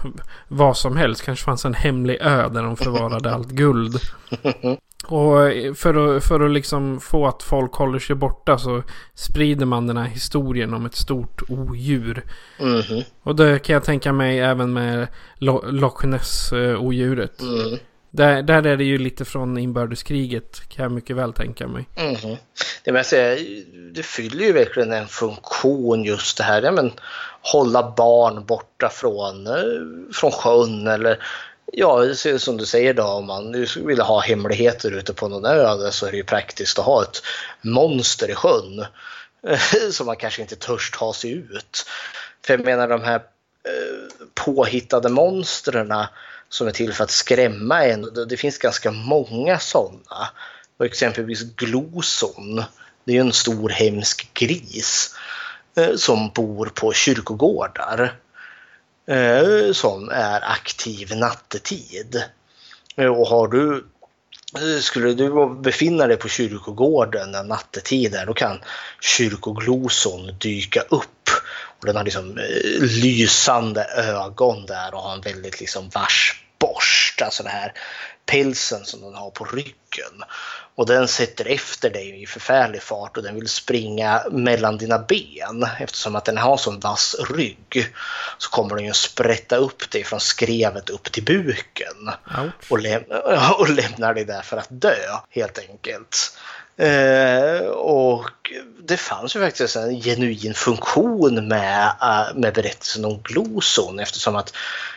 vad 0.49 0.77
som 0.77 0.97
helst. 0.97 1.23
Kanske 1.23 1.45
fanns 1.45 1.65
en 1.65 1.75
hemlig 1.75 2.19
ö 2.21 2.49
där 2.49 2.63
de 2.63 2.77
förvarade 2.77 3.35
allt 3.35 3.51
guld. 3.51 4.01
Och 5.07 5.37
för 5.77 6.17
att, 6.17 6.25
för 6.25 6.41
att 6.41 6.51
liksom 6.51 7.01
få 7.01 7.27
att 7.27 7.43
folk 7.43 7.75
håller 7.75 7.99
sig 7.99 8.17
borta 8.17 8.59
så 8.59 8.83
sprider 9.15 9.67
man 9.67 9.87
den 9.87 9.97
här 9.97 10.09
historien 10.09 10.75
om 10.75 10.87
ett 10.87 10.95
stort 10.95 11.43
odjur. 11.49 12.25
Mm. 12.59 13.03
Och 13.23 13.37
det 13.37 13.59
kan 13.59 13.75
jag 13.75 13.85
tänka 13.85 14.13
mig 14.13 14.41
även 14.41 14.73
med 14.73 15.09
Loch 15.39 16.05
Ness-odjuret. 16.05 17.41
Mm. 17.41 17.79
Där, 18.15 18.43
där 18.43 18.67
är 18.67 18.77
det 18.77 18.85
ju 18.85 18.99
lite 18.99 19.25
från 19.25 19.59
inbördeskriget 19.59 20.69
kan 20.69 20.83
jag 20.83 20.93
mycket 20.93 21.17
väl 21.17 21.33
tänka 21.33 21.67
mig. 21.67 21.89
Mm. 21.97 22.37
Det, 22.85 22.93
vill 22.93 23.05
säga, 23.05 23.39
det 23.93 24.03
fyller 24.03 24.45
ju 24.45 24.53
verkligen 24.53 24.93
en 24.93 25.09
funktion 25.09 26.05
just 26.05 26.39
det 26.39 26.45
här. 26.45 26.63
Ja, 26.63 26.73
men, 26.73 26.93
hålla 27.41 27.95
barn 27.97 28.45
borta 28.45 28.89
från, 28.89 29.47
eh, 29.47 30.13
från 30.13 30.31
sjön 30.31 30.87
eller 30.87 31.19
Ja, 31.75 32.15
som 32.39 32.57
du 32.57 32.67
säger 32.67 32.95
då, 32.95 33.03
om 33.03 33.27
man 33.27 33.67
vill 33.77 34.01
ha 34.01 34.21
hemligheter 34.21 34.91
ute 34.91 35.15
på 35.15 35.29
någon 35.29 35.45
ö 35.45 35.91
så 35.91 36.07
är 36.07 36.11
det 36.11 36.17
ju 36.17 36.25
praktiskt 36.25 36.79
att 36.79 36.85
ha 36.85 37.03
ett 37.03 37.23
monster 37.63 38.31
i 38.31 38.35
sjön. 38.35 38.87
Eh, 39.47 39.59
som 39.91 40.07
man 40.07 40.17
kanske 40.17 40.43
inte 40.43 40.57
törs 40.57 40.91
ta 40.91 41.13
sig 41.13 41.33
ut. 41.33 41.87
För 42.47 42.55
jag 42.55 42.65
menar 42.65 42.89
de 42.89 43.03
här 43.03 43.17
eh, 43.17 44.27
påhittade 44.35 45.09
monstren 45.09 45.93
som 46.53 46.67
är 46.67 46.71
till 46.71 46.93
för 46.93 47.05
att 47.05 47.11
skrämma 47.11 47.85
en. 47.85 48.29
Det 48.29 48.37
finns 48.37 48.59
ganska 48.59 48.91
många 48.91 49.59
sådana. 49.59 50.29
Och 50.77 50.87
exempelvis 50.87 51.43
Gloson. 51.43 52.63
Det 53.05 53.17
är 53.17 53.21
en 53.21 53.33
stor 53.33 53.69
hemsk 53.69 54.35
gris 54.35 55.15
eh, 55.77 55.97
som 55.97 56.31
bor 56.35 56.67
på 56.67 56.93
kyrkogårdar. 56.93 58.17
Eh, 59.07 59.73
som 59.73 60.11
är 60.11 60.41
aktiv 60.53 61.17
nattetid. 61.17 62.23
Eh, 62.97 63.07
och 63.07 63.27
har 63.27 63.49
du 63.49 63.85
skulle 64.81 65.15
du 65.15 65.55
befinna 65.61 66.07
dig 66.07 66.17
på 66.17 66.29
kyrkogården 66.29 67.31
när 67.31 67.45
nattetid 67.45 68.15
är, 68.15 68.27
då 68.27 68.35
kan 68.35 68.61
kyrkogloson 69.01 70.35
dyka 70.39 70.81
upp. 70.81 71.31
Den 71.83 71.97
har 71.97 72.05
liksom 72.05 72.39
eh, 72.39 72.81
lysande 72.81 73.85
ögon 73.85 74.67
där 74.67 74.95
och 74.95 75.03
har 75.03 75.15
en 75.15 75.21
väldigt 75.21 75.61
liksom 75.61 75.89
vass 75.89 76.33
borst, 76.59 77.23
alltså 77.23 77.43
den 77.43 77.53
här 77.53 77.73
pälsen 78.27 78.85
som 78.85 79.01
den 79.01 79.15
har 79.15 79.31
på 79.31 79.45
ryggen. 79.45 80.25
Och 80.75 80.87
den 80.87 81.09
sätter 81.09 81.49
efter 81.49 81.91
dig 81.91 82.23
i 82.23 82.27
förfärlig 82.27 82.83
fart 82.83 83.17
och 83.17 83.23
den 83.23 83.35
vill 83.35 83.49
springa 83.49 84.23
mellan 84.31 84.79
dina 84.79 84.99
ben. 84.99 85.67
Eftersom 85.81 86.17
att 86.17 86.25
den 86.25 86.39
har 86.39 86.57
sån 86.57 86.81
vass 86.81 87.17
rygg 87.31 87.93
så 88.39 88.51
kommer 88.51 88.77
den 88.77 88.85
ju 88.85 88.93
sprätta 88.93 89.57
upp 89.57 89.91
dig 89.91 90.05
från 90.05 90.21
skrevet 90.21 90.91
upp 90.91 91.13
till 91.13 91.25
buken. 91.25 92.11
Och, 92.69 92.81
läm 92.81 93.03
och 93.59 93.71
lämnar 93.71 94.15
dig 94.15 94.25
där 94.25 94.43
för 94.43 94.57
att 94.57 94.69
dö 94.71 94.97
helt 95.31 95.59
enkelt. 95.59 96.37
Eh, 96.83 97.67
och 97.67 98.31
det 98.85 98.97
fanns 98.97 99.37
ju 99.37 99.41
faktiskt 99.41 99.77
en 99.77 100.01
genuin 100.01 100.55
funktion 100.55 101.49
med, 101.49 101.93
eh, 102.03 102.35
med 102.35 102.55
berättelsen 102.55 103.05
om 103.05 103.21
Gloson 103.23 104.01
eftersom 104.01 104.37
att 104.37 104.53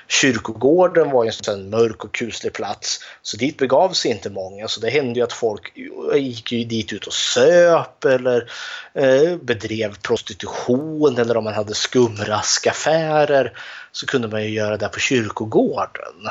kyrkogården 0.08 1.12
var 1.12 1.26
en 1.26 1.32
sån 1.32 1.70
mörk 1.70 2.04
och 2.04 2.16
kuslig 2.16 2.54
plats. 2.54 3.00
Så 3.22 3.38
dit 3.38 3.58
begav 3.58 3.90
sig 3.90 4.12
inte 4.12 4.30
många. 4.30 4.68
Så 4.68 4.80
det 4.80 4.90
hände 4.90 5.20
ju 5.20 5.24
att 5.24 5.34
folk 5.34 5.78
gick 6.16 6.52
ju 6.52 6.64
dit 6.64 6.94
ut 6.94 7.08
och 7.08 7.14
söp 7.14 8.06
eller 8.06 8.50
eh, 8.94 9.36
bedrev 9.36 9.96
prostitution 10.02 11.18
eller 11.18 11.38
om 11.38 11.44
man 11.44 11.54
hade 11.54 11.74
skumraskaffärer 11.74 13.58
så 13.92 14.06
kunde 14.06 14.28
man 14.28 14.44
ju 14.44 14.50
göra 14.50 14.78
det 14.78 14.88
på 14.88 15.00
kyrkogården. 15.00 16.30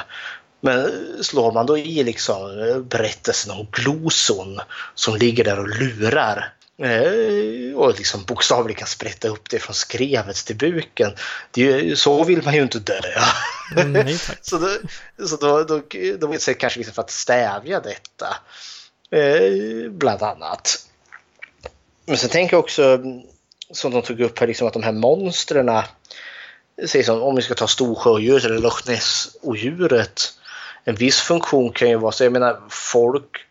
Men 0.65 0.93
slår 1.21 1.53
man 1.53 1.67
då 1.67 1.79
i 1.79 2.05
liksom 2.05 2.51
berättelsen 2.89 3.53
om 3.53 3.67
Gloson 3.73 4.61
som 4.95 5.17
ligger 5.17 5.45
där 5.45 5.59
och 5.59 5.69
lurar 5.69 6.53
eh, 6.79 7.77
och 7.77 7.99
liksom 7.99 8.25
bokstavligen 8.25 8.79
kan 8.79 8.89
sprätta 8.89 9.29
upp 9.29 9.51
det 9.51 9.59
från 9.59 9.75
skrevet 9.75 10.37
till 10.37 10.57
buken. 10.57 11.13
Det, 11.51 11.99
så 11.99 12.25
vill 12.25 12.43
man 12.43 12.55
ju 12.55 12.63
inte 12.63 12.79
dö. 12.79 13.01
Mm, 13.77 14.19
så 14.41 14.59
då, 14.59 14.69
så 15.27 15.37
då, 15.37 15.65
då, 15.65 15.83
då 16.19 16.27
vill 16.27 16.41
jag 16.47 16.61
kanske 16.61 16.79
liksom 16.79 16.95
för 16.95 17.03
att 17.03 17.11
stävja 17.11 17.81
detta. 17.81 18.37
Eh, 19.11 19.91
bland 19.91 20.23
annat. 20.23 20.87
Men 22.07 22.17
sen 22.17 22.31
tänker 22.31 22.57
jag 22.57 22.65
också, 22.65 22.99
som 23.71 23.93
de 23.93 24.03
tog 24.03 24.21
upp 24.21 24.39
här, 24.39 24.47
liksom 24.47 24.67
att 24.67 24.73
de 24.73 24.83
här 24.83 24.93
monstren, 24.93 25.69
om 27.09 27.37
vi 27.37 27.43
ska 27.43 27.55
ta 27.55 27.67
Storsjöodjuret 27.69 28.45
eller 28.45 28.59
Loch 28.59 28.89
Ness-odjuret, 28.89 30.35
en 30.85 30.95
viss 30.95 31.21
funktion 31.21 31.73
kan 31.73 31.89
ju 31.89 31.97
vara 31.97 32.13
så, 32.13 32.25
jag 32.25 32.33
menar 32.33 32.61
folk 32.69 33.47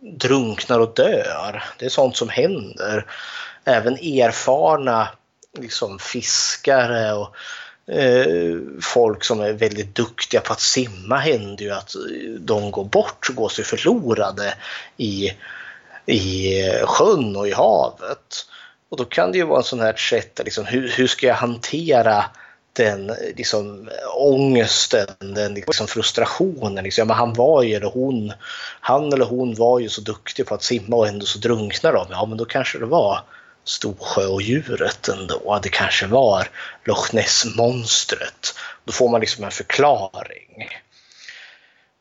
drunknar 0.00 0.80
och 0.80 0.94
dör. 0.94 1.64
Det 1.78 1.86
är 1.86 1.90
sånt 1.90 2.16
som 2.16 2.28
händer. 2.28 3.06
Även 3.64 3.94
erfarna 3.94 5.08
liksom, 5.58 5.98
fiskare 5.98 7.12
och 7.12 7.34
eh, 7.94 8.56
folk 8.82 9.24
som 9.24 9.40
är 9.40 9.52
väldigt 9.52 9.94
duktiga 9.94 10.40
på 10.40 10.52
att 10.52 10.60
simma 10.60 11.16
händer 11.16 11.64
ju 11.64 11.70
att 11.70 11.94
de 12.38 12.70
går 12.70 12.84
bort, 12.84 13.28
går 13.28 13.48
sig 13.48 13.64
förlorade 13.64 14.54
i, 14.96 15.32
i 16.06 16.62
sjön 16.84 17.36
och 17.36 17.48
i 17.48 17.52
havet. 17.52 18.46
Och 18.88 18.96
då 18.96 19.04
kan 19.04 19.32
det 19.32 19.38
ju 19.38 19.44
vara 19.44 19.58
en 19.58 19.64
sån 19.64 19.80
här 19.80 19.96
sätt, 19.96 20.40
liksom, 20.44 20.66
hur, 20.66 20.88
hur 20.88 21.06
ska 21.06 21.26
jag 21.26 21.34
hantera 21.34 22.24
den 22.78 23.06
liksom, 23.36 23.90
ångesten, 24.14 25.06
den 25.18 25.54
liksom, 25.54 25.86
frustrationen. 25.88 26.84
Liksom. 26.84 27.08
Ja, 27.08 27.14
han 27.14 27.34
var 27.34 27.62
ju, 27.62 27.74
eller 27.74 27.90
hon, 27.90 28.32
han 28.80 29.12
eller 29.12 29.24
hon 29.24 29.54
var 29.54 29.78
ju 29.78 29.88
så 29.88 30.00
duktig 30.00 30.46
på 30.46 30.54
att 30.54 30.62
simma 30.62 30.96
och 30.96 31.08
ändå 31.08 31.26
så 31.26 31.38
drunknar 31.38 31.92
de. 31.92 32.06
Ja, 32.10 32.26
men 32.26 32.38
då 32.38 32.44
kanske 32.44 32.78
det 32.78 32.86
var 32.86 33.22
Storsjöodjuret 33.64 35.08
ändå. 35.08 35.60
Det 35.62 35.68
kanske 35.68 36.06
var 36.06 36.48
Loch 36.84 37.14
Ness-monstret. 37.14 38.54
Då 38.84 38.92
får 38.92 39.08
man 39.08 39.20
liksom 39.20 39.44
en 39.44 39.50
förklaring. 39.50 40.68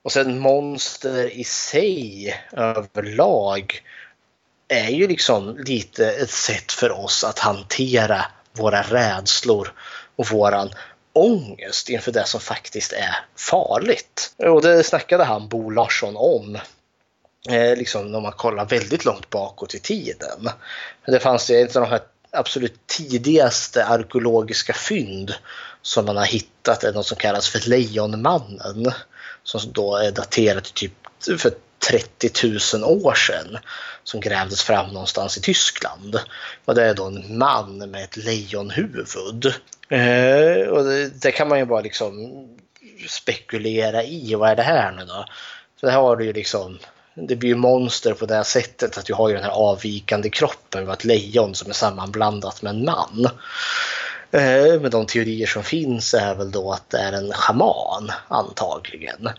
Och 0.04 0.12
sen 0.12 0.40
monster 0.40 1.30
i 1.30 1.44
sig 1.44 2.34
överlag 2.52 3.82
är 4.68 4.90
ju 4.90 5.08
liksom 5.08 5.58
lite 5.58 6.12
ett 6.12 6.32
sätt 6.32 6.72
för 6.72 6.92
oss 6.92 7.24
att 7.24 7.40
hantera 7.40 8.26
våra 8.54 8.82
rädslor 8.82 9.74
och 10.18 10.28
våran 10.28 10.70
ångest 11.14 11.90
inför 11.90 12.12
det 12.12 12.26
som 12.26 12.40
faktiskt 12.40 12.94
är 12.94 13.16
farligt. 13.36 14.34
Och 14.38 14.62
det 14.62 14.84
snackade 14.84 15.24
han 15.24 15.48
Bo 15.48 15.70
Larsson 15.70 16.18
om. 16.18 16.58
Eh, 17.50 17.78
liksom 17.78 18.12
när 18.12 18.20
man 18.22 18.32
kollar 18.32 18.66
väldigt 18.66 19.06
långt 19.06 19.30
bakåt 19.30 19.76
i 19.76 19.80
tiden. 19.80 20.50
Det 21.06 21.20
fanns 21.20 21.50
ju 21.50 21.56
ett 21.62 21.76
av 21.76 21.82
de 21.82 21.90
här 21.90 22.02
absolut 22.32 22.88
tidigaste 22.88 23.86
arkeologiska 23.86 24.74
fynd 24.74 25.34
som 25.82 26.06
man 26.06 26.18
har 26.18 26.26
hittat 26.26 26.84
är 26.84 26.94
något 26.94 27.06
som 27.06 27.18
kallas 27.18 27.50
för 27.50 27.70
Lejonmannen. 27.70 28.92
Som 29.44 29.62
då 29.72 29.96
är 29.96 30.12
daterat 30.12 30.64
till 30.64 30.92
typ 31.20 31.40
för 31.42 31.52
30 31.90 32.48
000 32.78 32.84
år 32.84 33.14
sedan. 33.14 33.58
Som 34.04 34.20
grävdes 34.20 34.64
fram 34.64 34.88
någonstans 34.88 35.38
i 35.38 35.42
Tyskland. 35.42 36.20
Och 36.66 36.76
det 36.76 36.84
är 36.84 36.94
då 36.94 37.06
en 37.06 37.38
man 37.38 37.78
med 37.78 38.04
ett 38.04 38.18
lejonhuvud. 38.18 39.54
Eh, 39.90 40.68
och 40.68 40.84
det, 40.84 41.22
det, 41.22 41.32
kan 41.32 41.48
man 41.48 41.60
ju 41.60 41.66
bara 41.66 41.82
liksom 41.82 42.46
spekulera 43.10 44.04
i. 44.04 44.36
Vad 44.36 44.50
är 44.50 44.56
det 44.56 44.64
här 44.64 44.92
nu 44.92 45.06
då? 45.06 45.26
Så 45.80 45.90
här 45.90 46.02
har 46.02 46.16
du 46.16 46.26
ju 46.26 46.34
liksom 46.34 46.80
det 47.14 47.36
blir 47.36 47.50
ju 47.50 47.56
monster 47.56 48.14
på 48.14 48.26
det 48.26 48.44
sättet 48.44 48.98
att 48.98 49.06
du 49.06 49.14
har 49.14 49.30
ju 49.30 49.36
den 49.36 49.44
här 49.44 49.52
avvikande 49.52 50.30
kroppen 50.30 50.86
med 50.86 50.94
ett 50.94 51.06
lejon 51.06 51.56
som 51.56 51.70
är 51.70 51.74
sammanblandat 51.74 52.62
med 52.62 52.70
en 52.70 52.86
man. 52.86 53.28
Eh, 54.32 54.82
men 54.82 54.92
de 54.92 55.06
teorier 55.06 55.48
som 55.48 55.64
finns 55.64 56.14
är 56.14 56.36
väl 56.36 56.52
då 56.52 56.72
att 56.72 56.90
det 56.90 56.98
är 56.98 57.12
en 57.14 57.32
schaman 57.32 58.12
antagligen. 58.28 59.30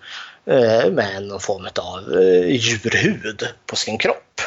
Eh, 0.46 0.90
med 0.90 1.22
någon 1.22 1.40
form 1.40 1.68
av 1.74 2.18
eh, 2.18 2.46
djurhud 2.46 3.48
på 3.66 3.76
sin 3.76 3.98
kropp. 3.98 4.40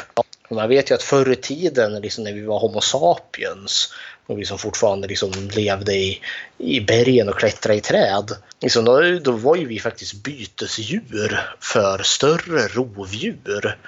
Och 0.52 0.56
man 0.56 0.68
vet 0.68 0.90
ju 0.90 0.94
att 0.94 1.02
förr 1.02 1.32
i 1.32 1.36
tiden 1.36 2.00
liksom 2.00 2.24
när 2.24 2.32
vi 2.32 2.42
var 2.42 2.58
Homo 2.58 2.80
sapiens 2.80 3.94
och 4.26 4.38
vi 4.38 4.44
som 4.44 4.58
fortfarande 4.58 5.08
liksom 5.08 5.32
levde 5.54 5.94
i, 5.94 6.20
i 6.58 6.80
bergen 6.80 7.28
och 7.28 7.38
klättrade 7.38 7.78
i 7.78 7.80
träd. 7.80 8.30
Liksom 8.60 8.84
då, 8.84 9.18
då 9.18 9.32
var 9.32 9.56
ju 9.56 9.66
vi 9.66 9.80
faktiskt 9.80 10.14
bytesdjur 10.14 11.40
för 11.60 12.02
större 12.02 12.68
rovdjur. 12.68 13.78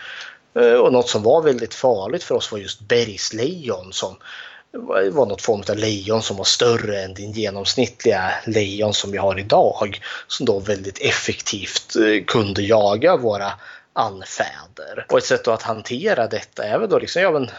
Eh, 0.59 0.73
och 0.73 0.93
något 0.93 1.09
som 1.09 1.23
var 1.23 1.43
väldigt 1.43 1.75
farligt 1.75 2.23
för 2.23 2.35
oss 2.35 2.53
var 2.53 2.59
just 2.59 2.81
bergslejon 2.81 3.93
som 3.93 4.17
var 5.13 5.27
något 5.27 5.43
form 5.43 5.63
av 5.69 5.77
lejon 5.77 6.23
som 6.23 6.37
var 6.37 6.45
större 6.45 7.03
än 7.03 7.15
din 7.15 7.33
genomsnittliga 7.33 8.33
lejon 8.47 8.95
som 8.95 9.11
vi 9.11 9.19
har 9.19 9.39
idag. 9.39 10.01
Som 10.27 10.47
då 10.47 10.59
väldigt 10.59 10.99
effektivt 10.99 11.97
eh, 11.97 12.25
kunde 12.25 12.63
jaga 12.63 13.17
våra 13.17 13.53
anfäder. 13.95 15.07
Och 15.09 15.19
ett 15.19 15.25
sätt 15.25 15.49
att 15.49 15.63
hantera 15.63 16.27
detta 16.27 16.65
är 16.65 16.79
väl 16.79 16.89
då 16.89 16.99
liksom, 16.99 17.23
ja 17.23 17.31
men 17.31 17.51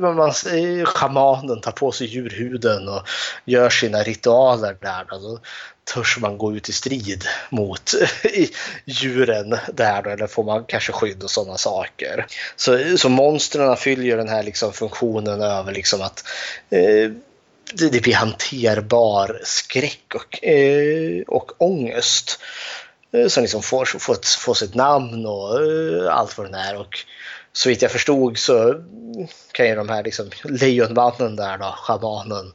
man, 0.00 0.28
eh, 0.28 0.84
schamanen 0.84 1.60
tar 1.60 1.72
på 1.72 1.92
sig 1.92 2.06
djurhuden 2.06 2.88
och 2.88 3.08
gör 3.44 3.70
sina 3.70 4.02
ritualer 4.02 4.76
där. 4.80 5.06
Då 5.10 5.18
Då 5.18 5.38
törs 5.94 6.18
man 6.18 6.38
gå 6.38 6.56
ut 6.56 6.68
i 6.68 6.72
strid 6.72 7.24
mot 7.50 7.94
djuren 8.84 9.56
där 9.72 10.02
då, 10.02 10.10
eller 10.10 10.26
får 10.26 10.44
man 10.44 10.64
kanske 10.64 10.92
skydd 10.92 11.22
och 11.22 11.30
sådana 11.30 11.58
saker. 11.58 12.26
Så, 12.56 12.98
så 12.98 13.08
monstren 13.08 13.76
fyller 13.76 14.16
den 14.16 14.28
här 14.28 14.42
liksom 14.42 14.72
funktionen 14.72 15.40
över 15.40 15.72
liksom 15.72 16.02
att 16.02 16.24
eh, 16.70 17.10
det, 17.74 17.88
det 17.92 18.02
blir 18.02 18.14
hanterbar 18.14 19.40
skräck 19.44 20.14
och, 20.14 20.44
eh, 20.44 21.22
och 21.26 21.52
ångest. 21.58 22.40
Eh, 23.12 23.28
som 23.28 23.42
liksom 23.42 23.62
får, 23.62 23.84
får, 23.84 24.38
får 24.38 24.54
sitt 24.54 24.74
namn 24.74 25.26
och 25.26 25.62
eh, 25.62 26.14
allt 26.14 26.38
vad 26.38 26.52
det 26.52 26.58
är. 26.58 26.80
Och 26.80 27.04
så 27.52 27.68
vitt 27.68 27.82
jag 27.82 27.90
förstod 27.90 28.38
så 28.38 28.82
kan 29.52 29.68
ju 29.68 29.74
de 29.74 29.88
här 29.88 30.04
liksom, 30.04 30.30
lejonmannen 30.44 31.36
där 31.36 31.58
då, 31.58 31.74
schamanen, 31.78 32.52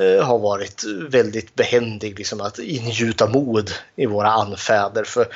eh, 0.00 0.24
har 0.24 0.38
varit 0.38 0.84
väldigt 1.08 1.54
behändig 1.54 2.18
liksom, 2.18 2.40
att 2.40 2.58
ingjuta 2.58 3.26
mod 3.26 3.70
i 3.96 4.06
våra 4.06 4.30
anfäder. 4.30 5.04
För 5.04 5.26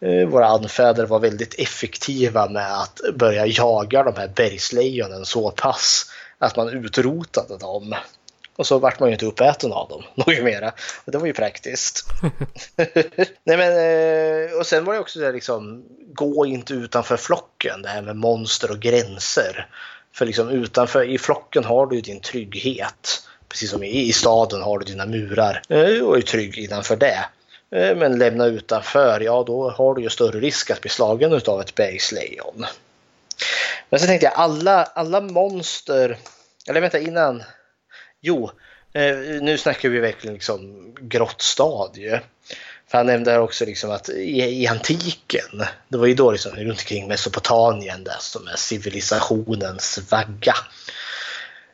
eh, 0.00 0.28
våra 0.28 0.46
anfäder 0.46 1.06
var 1.06 1.18
väldigt 1.18 1.54
effektiva 1.58 2.48
med 2.48 2.78
att 2.80 3.00
börja 3.14 3.46
jaga 3.46 4.02
de 4.02 4.16
här 4.16 4.28
bergslejonen 4.28 5.24
så 5.24 5.50
pass 5.50 6.06
att 6.38 6.56
man 6.56 6.68
utrotade 6.68 7.58
dem. 7.58 7.94
Och 8.62 8.66
så 8.66 8.78
vart 8.78 9.00
man 9.00 9.08
ju 9.08 9.12
inte 9.12 9.26
uppäten 9.26 9.72
av 9.72 9.88
dem 9.88 10.02
något 10.14 10.42
mera. 10.42 10.72
Och 11.04 11.12
det 11.12 11.18
var 11.18 11.26
ju 11.26 11.32
praktiskt. 11.32 12.04
Nej, 13.44 13.56
men, 13.56 13.72
eh, 13.72 14.52
och 14.52 14.66
sen 14.66 14.84
var 14.84 14.94
det 14.94 15.00
också 15.00 15.18
det 15.18 15.32
liksom, 15.32 15.84
gå 16.12 16.46
inte 16.46 16.74
utanför 16.74 17.16
flocken, 17.16 17.82
det 17.82 17.88
här 17.88 18.02
med 18.02 18.16
monster 18.16 18.70
och 18.70 18.80
gränser. 18.80 19.68
För 20.12 20.26
liksom 20.26 20.48
utanför, 20.48 21.04
i 21.04 21.18
flocken 21.18 21.64
har 21.64 21.86
du 21.86 22.00
din 22.00 22.20
trygghet. 22.20 23.22
Precis 23.48 23.70
som 23.70 23.82
i, 23.82 24.08
i 24.08 24.12
staden 24.12 24.62
har 24.62 24.78
du 24.78 24.84
dina 24.84 25.06
murar 25.06 25.62
eh, 25.68 26.02
och 26.02 26.16
är 26.16 26.22
trygg 26.22 26.58
innanför 26.58 26.96
det. 26.96 27.24
Eh, 27.70 27.96
men 27.96 28.18
lämna 28.18 28.46
utanför, 28.46 29.20
ja 29.20 29.44
då 29.46 29.70
har 29.70 29.94
du 29.94 30.02
ju 30.02 30.10
större 30.10 30.40
risk 30.40 30.70
att 30.70 30.80
bli 30.80 30.90
slagen 30.90 31.40
av 31.46 31.60
ett 31.60 31.74
bergslejon. 31.74 32.66
Men 33.90 34.00
så 34.00 34.06
tänkte 34.06 34.26
jag 34.26 34.34
alla, 34.34 34.84
alla 34.84 35.20
monster, 35.20 36.18
eller 36.66 36.80
vänta 36.80 36.98
innan 36.98 37.42
Jo, 38.24 38.50
eh, 38.92 39.16
nu 39.42 39.58
snackar 39.58 39.88
vi 39.88 40.00
verkligen 40.00 40.34
liksom 40.34 40.92
grått 41.00 41.42
stadie. 41.42 42.20
För 42.90 42.98
han 42.98 43.06
nämnde 43.06 43.38
också 43.38 43.64
liksom 43.64 43.90
att 43.90 44.08
i, 44.08 44.62
i, 44.62 44.66
antiken, 44.66 45.64
det 45.88 45.98
var 45.98 46.06
ju 46.06 46.14
då 46.14 46.30
liksom 46.30 46.52
runt 46.56 46.70
omkring 46.70 47.08
Mesopotamien 47.08 48.04
där 48.04 48.16
som 48.20 48.48
är 48.48 48.56
civilisationens 48.56 50.10
vagga. 50.10 50.54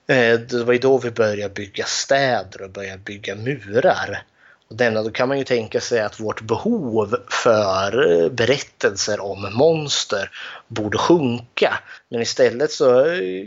Eh, 0.07 0.41
det 0.41 0.65
var 0.65 0.73
ju 0.73 0.79
då 0.79 0.99
vi 0.99 1.11
började 1.11 1.55
bygga 1.55 1.85
städer 1.85 2.63
och 2.63 2.71
började 2.71 2.99
bygga 2.99 3.35
murar. 3.35 4.23
Denna, 4.71 5.03
då 5.03 5.11
kan 5.11 5.29
man 5.29 5.39
ju 5.39 5.45
tänka 5.45 5.81
sig 5.81 6.01
att 6.01 6.21
vårt 6.21 6.41
behov 6.41 7.17
för 7.45 8.29
berättelser 8.29 9.21
om 9.21 9.49
monster 9.53 10.31
borde 10.69 10.99
sjunka. 10.99 11.79
Men 12.09 12.23
istället 12.23 12.71
så 12.71 13.05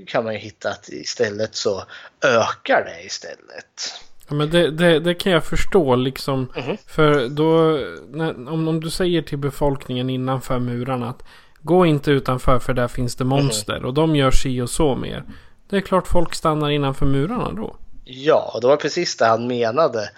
kan 0.07 0.23
man 0.23 0.33
ju 0.33 0.39
hitta 0.39 0.69
att 0.69 0.89
istället 0.89 1.55
så 1.55 1.83
ökar 2.25 2.85
det 2.85 3.05
istället. 3.05 4.01
Ja, 4.27 4.35
men 4.35 4.49
det, 4.49 4.71
det, 4.71 4.99
det 4.99 5.13
kan 5.13 5.31
jag 5.31 5.45
förstå 5.45 5.95
liksom. 5.95 6.51
Mm 6.55 6.69
-hmm. 6.69 6.77
För 6.87 7.29
då, 7.29 7.79
när, 8.17 8.49
om, 8.49 8.67
om 8.67 8.79
du 8.79 8.89
säger 8.89 9.21
till 9.21 9.37
befolkningen 9.37 10.09
innanför 10.09 10.59
murarna 10.59 11.09
att 11.09 11.23
gå 11.61 11.85
inte 11.85 12.11
utanför 12.11 12.59
för 12.59 12.73
där 12.73 12.87
finns 12.87 13.15
det 13.15 13.23
monster. 13.23 13.73
Mm 13.73 13.83
-hmm. 13.83 13.87
Och 13.87 13.93
de 13.93 14.15
gör 14.15 14.31
si 14.31 14.61
och 14.61 14.69
så 14.69 14.95
mer. 14.95 15.23
Det 15.69 15.77
är 15.77 15.81
klart 15.81 16.07
folk 16.07 16.35
stannar 16.35 16.69
innanför 16.69 17.05
murarna 17.05 17.51
då. 17.51 17.75
Ja, 18.03 18.59
det 18.61 18.67
var 18.67 18.77
precis 18.77 19.17
det 19.17 19.25
han 19.25 19.47
menade. 19.47 20.09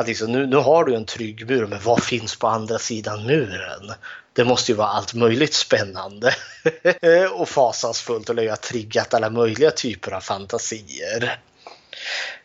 Att 0.00 0.06
liksom, 0.06 0.32
nu, 0.32 0.46
nu 0.46 0.56
har 0.56 0.84
du 0.84 0.94
en 0.94 1.04
trygg 1.04 1.46
mur, 1.50 1.66
men 1.66 1.80
vad 1.82 2.02
finns 2.02 2.36
på 2.36 2.48
andra 2.48 2.78
sidan 2.78 3.26
muren? 3.26 3.92
Det 4.32 4.44
måste 4.44 4.72
ju 4.72 4.76
vara 4.76 4.88
allt 4.88 5.14
möjligt 5.14 5.54
spännande 5.54 6.34
och 7.32 7.48
fasansfullt 7.48 8.28
och 8.28 8.36
det 8.36 8.48
har 8.48 8.56
triggat 8.56 9.14
alla 9.14 9.30
möjliga 9.30 9.70
typer 9.70 10.12
av 10.12 10.20
fantasier. 10.20 11.38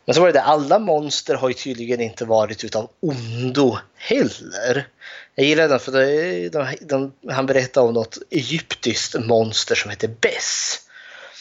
Men 0.05 0.15
så 0.15 0.21
var 0.21 0.27
det 0.27 0.33
det, 0.33 0.41
alla 0.41 0.79
monster 0.79 1.35
har 1.35 1.47
ju 1.47 1.53
tydligen 1.53 2.01
inte 2.01 2.25
varit 2.25 2.63
utav 2.63 2.89
ondo 2.99 3.77
heller. 3.95 4.87
Jag 5.35 5.45
gillar 5.45 5.69
den 5.69 5.79
för 5.79 5.91
de, 5.91 6.49
de, 6.49 6.75
de, 6.81 7.13
han 7.33 7.45
berättar 7.45 7.81
om 7.81 7.93
något 7.93 8.17
egyptiskt 8.31 9.15
monster 9.19 9.75
som 9.75 9.91
heter 9.91 10.07
Bess. 10.07 10.79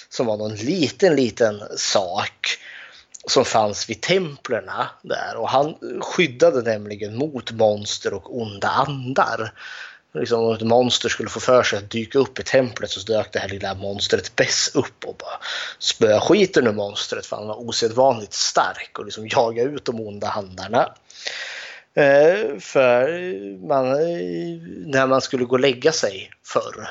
Som 0.08 0.26
var 0.26 0.36
någon 0.36 0.54
liten, 0.54 1.16
liten 1.16 1.62
sak 1.76 2.58
som 3.26 3.44
fanns 3.44 3.90
vid 3.90 4.00
templerna 4.00 4.90
där 5.02 5.36
och 5.36 5.48
han 5.48 5.74
skyddade 6.00 6.62
nämligen 6.62 7.16
mot 7.16 7.52
monster 7.52 8.14
och 8.14 8.40
onda 8.40 8.68
andar. 8.68 9.52
Liksom 10.14 10.40
om 10.40 10.54
ett 10.54 10.62
monster 10.62 11.08
skulle 11.08 11.28
få 11.28 11.40
för 11.40 11.62
sig 11.62 11.78
att 11.78 11.90
dyka 11.90 12.18
upp 12.18 12.38
i 12.38 12.42
templet 12.42 12.90
så 12.90 13.00
dök 13.12 13.32
det 13.32 13.38
här 13.38 13.48
lilla 13.48 13.74
monstret 13.74 14.36
Bess 14.36 14.70
upp 14.74 15.04
och 15.04 15.16
bara 15.16 15.38
spöa 15.78 16.20
skiten 16.20 16.66
ur 16.66 16.72
monstret 16.72 17.26
för 17.26 17.36
han 17.36 17.46
var 17.46 17.68
osedvanligt 17.68 18.32
stark 18.32 18.98
och 18.98 19.04
liksom 19.04 19.28
jagade 19.28 19.70
ut 19.70 19.84
de 19.84 20.00
onda 20.00 20.28
andarna. 20.28 20.94
Eh, 21.94 22.58
för 22.58 23.08
man, 23.68 23.86
eh, 23.86 24.60
när 24.86 25.06
man 25.06 25.20
skulle 25.20 25.44
gå 25.44 25.52
och 25.52 25.60
lägga 25.60 25.92
sig 25.92 26.30
förr 26.46 26.88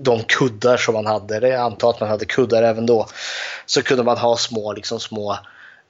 de 0.00 0.22
kuddar 0.22 0.76
som 0.76 0.94
man 0.94 1.06
hade, 1.06 1.48
jag 1.48 1.60
antar 1.60 1.90
att 1.90 2.00
man 2.00 2.08
hade 2.08 2.24
kuddar 2.24 2.62
även 2.62 2.86
då, 2.86 3.06
så 3.66 3.82
kunde 3.82 4.02
man 4.02 4.18
ha 4.18 4.36
små, 4.36 4.72
liksom 4.72 5.00
små 5.00 5.32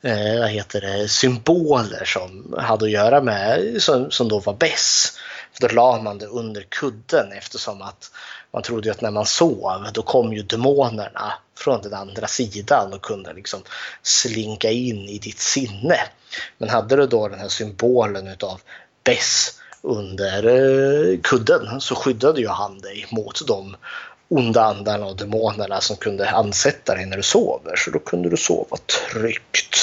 eh, 0.02 0.40
vad 0.40 0.48
heter 0.48 0.80
det, 0.80 1.08
symboler 1.08 2.04
som 2.04 2.54
hade 2.58 2.84
att 2.84 2.90
göra 2.90 3.20
med, 3.22 3.76
som, 3.82 4.10
som 4.10 4.28
då 4.28 4.38
var 4.38 4.54
bäst. 4.54 5.18
För 5.52 5.68
då 5.68 5.74
la 5.74 6.02
man 6.02 6.18
det 6.18 6.26
under 6.26 6.62
kudden 6.62 7.32
eftersom 7.32 7.82
att 7.82 8.10
man 8.52 8.62
trodde 8.62 8.90
att 8.90 9.00
när 9.00 9.10
man 9.10 9.26
sov 9.26 9.86
då 9.94 10.02
kom 10.02 10.32
ju 10.32 10.42
demonerna 10.42 11.32
från 11.58 11.82
den 11.82 11.94
andra 11.94 12.26
sidan 12.26 12.92
och 12.92 13.02
kunde 13.02 13.32
liksom 13.32 13.62
slinka 14.02 14.70
in 14.70 15.08
i 15.08 15.18
ditt 15.18 15.38
sinne. 15.38 15.98
Men 16.58 16.68
hade 16.68 16.96
du 16.96 17.06
då 17.06 17.28
den 17.28 17.38
här 17.38 17.48
symbolen 17.48 18.28
utav 18.28 18.60
Bess 19.04 19.60
under 19.84 20.46
eh, 20.46 21.18
kudden 21.22 21.80
så 21.80 21.94
skyddade 21.94 22.40
ju 22.40 22.48
han 22.48 22.80
dig 22.80 23.06
mot 23.10 23.46
de 23.46 23.76
onda 24.28 24.64
andarna 24.64 25.06
och 25.06 25.16
demonerna 25.16 25.80
som 25.80 25.96
kunde 25.96 26.30
ansätta 26.30 26.94
dig 26.94 27.06
när 27.06 27.16
du 27.16 27.22
sover. 27.22 27.76
Så 27.76 27.90
då 27.90 27.98
kunde 27.98 28.28
du 28.28 28.36
sova 28.36 28.76
tryggt. 28.76 29.76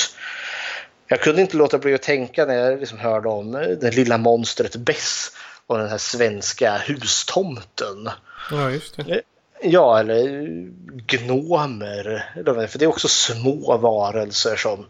Jag 1.08 1.22
kunde 1.22 1.42
inte 1.42 1.58
låta 1.58 1.78
bli 1.78 1.94
att 1.94 2.02
tänka 2.02 2.46
när 2.46 2.54
jag 2.54 2.80
liksom 2.80 3.00
hörde 3.00 3.30
om 3.30 3.56
eh, 3.56 3.68
det 3.68 3.96
lilla 3.96 4.18
monstret 4.18 4.76
Bess 4.76 5.32
och 5.68 5.78
den 5.78 5.90
här 5.90 5.98
svenska 5.98 6.78
hustomten. 6.78 8.10
Ja, 8.52 8.72
just 8.72 8.98
det. 8.98 9.12
Eh, 9.12 9.20
ja, 9.62 10.00
eller 10.00 10.28
gnomer. 11.08 12.26
För 12.68 12.80
det 12.80 12.86
är 12.86 12.90
också 12.90 13.08
små 13.08 13.78
varelser 13.78 14.56
som 14.56 14.86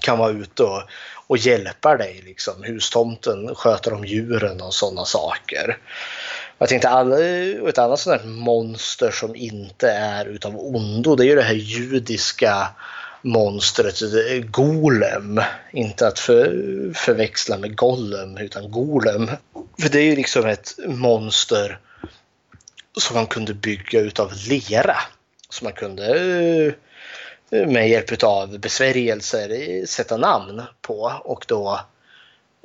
kan 0.00 0.18
vara 0.18 0.30
ute 0.30 0.62
och 0.62 0.82
och 1.32 1.38
hjälpa 1.38 1.96
dig. 1.96 2.22
Liksom. 2.24 2.62
Hustomten 2.62 3.54
sköter 3.54 3.92
om 3.92 4.04
djuren 4.04 4.60
och 4.60 4.74
sådana 4.74 5.04
saker. 5.04 5.78
Jag 6.58 6.68
tänkte 6.68 6.88
ett 7.68 7.78
annat 7.78 8.00
sånt 8.00 8.20
här 8.20 8.28
monster 8.28 9.10
som 9.10 9.36
inte 9.36 9.90
är 9.90 10.24
utav 10.24 10.56
ondo 10.56 11.16
det 11.16 11.24
är 11.24 11.26
ju 11.26 11.34
det 11.34 11.42
här 11.42 11.54
judiska 11.54 12.68
monstret 13.22 14.00
Golem. 14.50 15.40
Inte 15.72 16.06
att 16.06 16.18
för, 16.18 16.46
förväxla 16.94 17.58
med 17.58 17.76
Gollum 17.76 18.36
utan 18.36 18.70
Golem. 18.70 19.30
För 19.80 19.88
det 19.88 19.98
är 19.98 20.04
ju 20.04 20.16
liksom 20.16 20.46
ett 20.46 20.74
monster 20.86 21.78
som 22.98 23.16
man 23.16 23.26
kunde 23.26 23.54
bygga 23.54 24.00
utav 24.00 24.32
lera. 24.48 24.96
Som 25.48 25.64
man 25.64 25.72
kunde 25.72 26.06
eh, 26.06 26.72
med 27.52 27.88
hjälp 27.88 28.22
av 28.22 28.58
besvärjelser 28.58 29.86
sätta 29.86 30.16
namn 30.16 30.62
på 30.82 31.12
och 31.24 31.44
då 31.48 31.80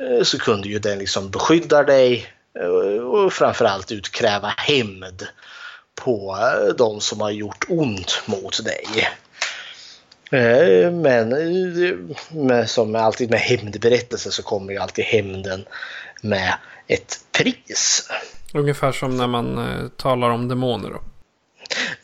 eh, 0.01 0.23
så 0.23 0.39
kunde 0.39 0.67
ju 0.67 0.79
den 0.79 0.99
liksom 0.99 1.29
beskydda 1.29 1.83
dig 1.83 2.27
eh, 2.59 3.03
och 3.03 3.33
framförallt 3.33 3.91
utkräva 3.91 4.47
hämnd 4.47 5.27
på 5.95 6.37
eh, 6.41 6.75
de 6.75 7.01
som 7.01 7.21
har 7.21 7.31
gjort 7.31 7.65
ont 7.67 8.21
mot 8.25 8.65
dig. 8.65 8.85
Men, 10.91 11.29
men 12.29 12.67
som 12.67 12.95
alltid 12.95 13.29
med 13.29 13.39
hämndberättelser 13.39 14.31
så 14.31 14.43
kommer 14.43 14.73
ju 14.73 14.79
alltid 14.79 15.05
hämnden 15.05 15.65
med 16.21 16.53
ett 16.87 17.19
pris. 17.31 18.09
Ungefär 18.53 18.91
som 18.91 19.17
när 19.17 19.27
man 19.27 19.91
talar 19.97 20.29
om 20.29 20.47
demoner 20.47 20.89
då. 20.89 21.01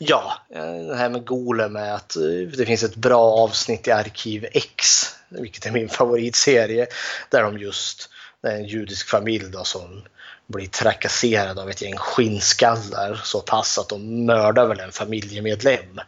Ja, 0.06 0.38
eh, 0.54 0.86
det 0.88 0.96
här 0.96 1.08
med 1.08 1.24
Golem 1.24 1.76
är 1.76 1.92
att 1.92 2.16
eh, 2.16 2.22
det 2.56 2.66
finns 2.66 2.82
ett 2.82 2.96
bra 2.96 3.22
avsnitt 3.22 3.88
i 3.88 3.90
Arkiv 3.90 4.46
X, 4.52 5.06
vilket 5.28 5.66
är 5.66 5.70
min 5.70 5.88
favoritserie, 5.98 6.86
där 7.30 7.42
de 7.42 7.58
just, 7.58 8.10
det 8.42 8.48
är 8.48 8.56
en 8.56 8.64
judisk 8.64 9.08
familj 9.08 9.50
då 9.52 9.64
som 9.64 10.02
blir 10.46 10.66
trakasserad 10.66 11.58
av 11.58 11.70
ett 11.70 11.82
gäng 11.82 11.96
skinnskallar 11.96 13.20
så 13.24 13.40
pass 13.40 13.78
att 13.78 13.88
de 13.88 14.26
mördar 14.26 14.66
väl 14.66 14.80
en 14.80 14.92
familjemedlem. 14.92 16.00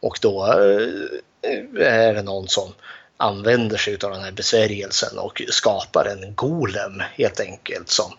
Och 0.00 0.18
då 0.22 0.46
eh, 0.46 1.86
är 1.86 2.14
det 2.14 2.22
någon 2.22 2.48
som 2.48 2.72
använder 3.16 3.76
sig 3.76 3.98
av 4.04 4.10
den 4.10 4.22
här 4.22 4.32
besvärjelsen 4.32 5.18
och 5.18 5.42
skapar 5.48 6.04
en 6.04 6.34
golem 6.34 7.02
helt 7.14 7.40
enkelt 7.40 7.90
som 7.90 8.12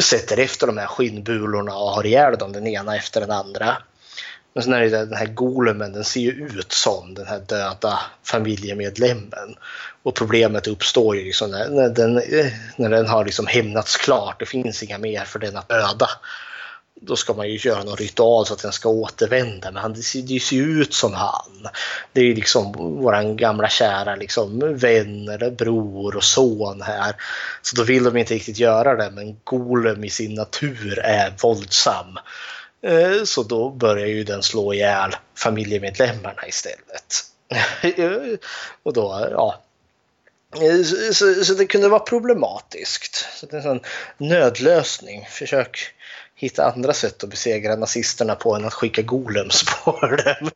sätter 0.00 0.38
efter 0.38 0.66
de 0.66 0.78
här 0.78 0.86
skinnbulorna 0.86 1.76
och 1.76 1.90
har 1.90 2.06
ihjäl 2.06 2.38
dem 2.38 2.52
den 2.52 2.66
ena 2.66 2.96
efter 2.96 3.20
den 3.20 3.30
andra. 3.30 3.76
Men 4.54 4.64
sen 4.64 4.72
är 4.72 4.80
det 4.80 4.88
den 4.88 5.16
här 5.16 5.26
golemen, 5.26 5.92
den 5.92 6.04
ser 6.04 6.20
ju 6.20 6.30
ut 6.30 6.72
som 6.72 7.14
den 7.14 7.26
här 7.26 7.40
döda 7.40 8.00
familjemedlemmen. 8.22 9.56
Och 10.02 10.14
problemet 10.14 10.66
uppstår 10.66 11.16
ju 11.16 11.24
liksom 11.24 11.50
när, 11.50 11.68
när, 11.68 11.88
den, 11.88 12.14
när 12.76 12.90
den 12.90 13.08
har 13.08 13.24
liksom 13.24 13.46
hämnats 13.46 13.96
klart. 13.96 14.40
Det 14.40 14.46
finns 14.46 14.82
inga 14.82 14.98
mer 14.98 15.24
för 15.24 15.38
den 15.38 15.56
att 15.56 15.68
döda. 15.68 16.08
Då 17.04 17.16
ska 17.16 17.34
man 17.34 17.48
ju 17.48 17.58
göra 17.68 17.84
någon 17.84 17.96
ritual 17.96 18.46
så 18.46 18.54
att 18.54 18.62
den 18.62 18.72
ska 18.72 18.88
återvända. 18.88 19.70
Men 19.70 19.82
han, 19.82 19.92
det 19.92 20.02
ser, 20.02 20.22
det 20.22 20.40
ser 20.40 20.56
ju 20.56 20.80
ut 20.82 20.94
som 20.94 21.14
han. 21.14 21.68
Det 22.12 22.20
är 22.20 22.24
ju 22.24 22.34
liksom 22.34 22.72
våran 23.02 23.36
gamla 23.36 23.68
kära 23.68 24.16
liksom, 24.16 24.76
vän 24.76 25.28
eller 25.28 25.50
bror 25.50 26.16
och 26.16 26.24
son 26.24 26.82
här. 26.82 27.14
Så 27.62 27.76
då 27.76 27.84
vill 27.84 28.04
de 28.04 28.16
inte 28.16 28.34
riktigt 28.34 28.58
göra 28.58 28.96
det. 28.96 29.10
Men 29.10 29.36
Golem 29.44 30.04
i 30.04 30.10
sin 30.10 30.34
natur 30.34 30.98
är 30.98 31.34
våldsam. 31.42 32.18
Eh, 32.82 33.24
så 33.24 33.42
då 33.42 33.70
börjar 33.70 34.06
ju 34.06 34.24
den 34.24 34.42
slå 34.42 34.74
ihjäl 34.74 35.16
familjemedlemmarna 35.34 36.46
istället. 36.48 37.24
och 38.82 38.92
då, 38.92 39.28
ja. 39.30 39.62
Eh, 40.56 40.82
så, 40.82 41.14
så, 41.14 41.44
så 41.44 41.54
det 41.54 41.66
kunde 41.66 41.88
vara 41.88 42.00
problematiskt. 42.00 43.26
Så 43.34 43.46
det 43.46 43.56
är 43.56 43.68
en 43.68 43.80
nödlösning. 44.18 45.26
Försök 45.30 45.94
hitta 46.34 46.64
andra 46.64 46.92
sätt 46.92 47.24
att 47.24 47.30
besegra 47.30 47.76
nazisterna 47.76 48.34
på 48.34 48.54
än 48.54 48.64
att 48.64 48.74
skicka 48.74 49.02
golems 49.02 49.64
på 49.84 50.06
dem. 50.06 50.50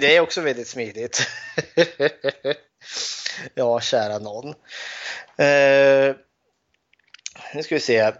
Det 0.00 0.16
är 0.16 0.20
också 0.20 0.40
väldigt 0.40 0.68
smidigt. 0.68 1.26
ja, 3.54 3.80
kära 3.80 4.18
någon. 4.18 4.48
Eh, 5.36 6.16
nu 7.54 7.62
ska 7.62 7.74
vi 7.74 7.80
se. 7.80 8.12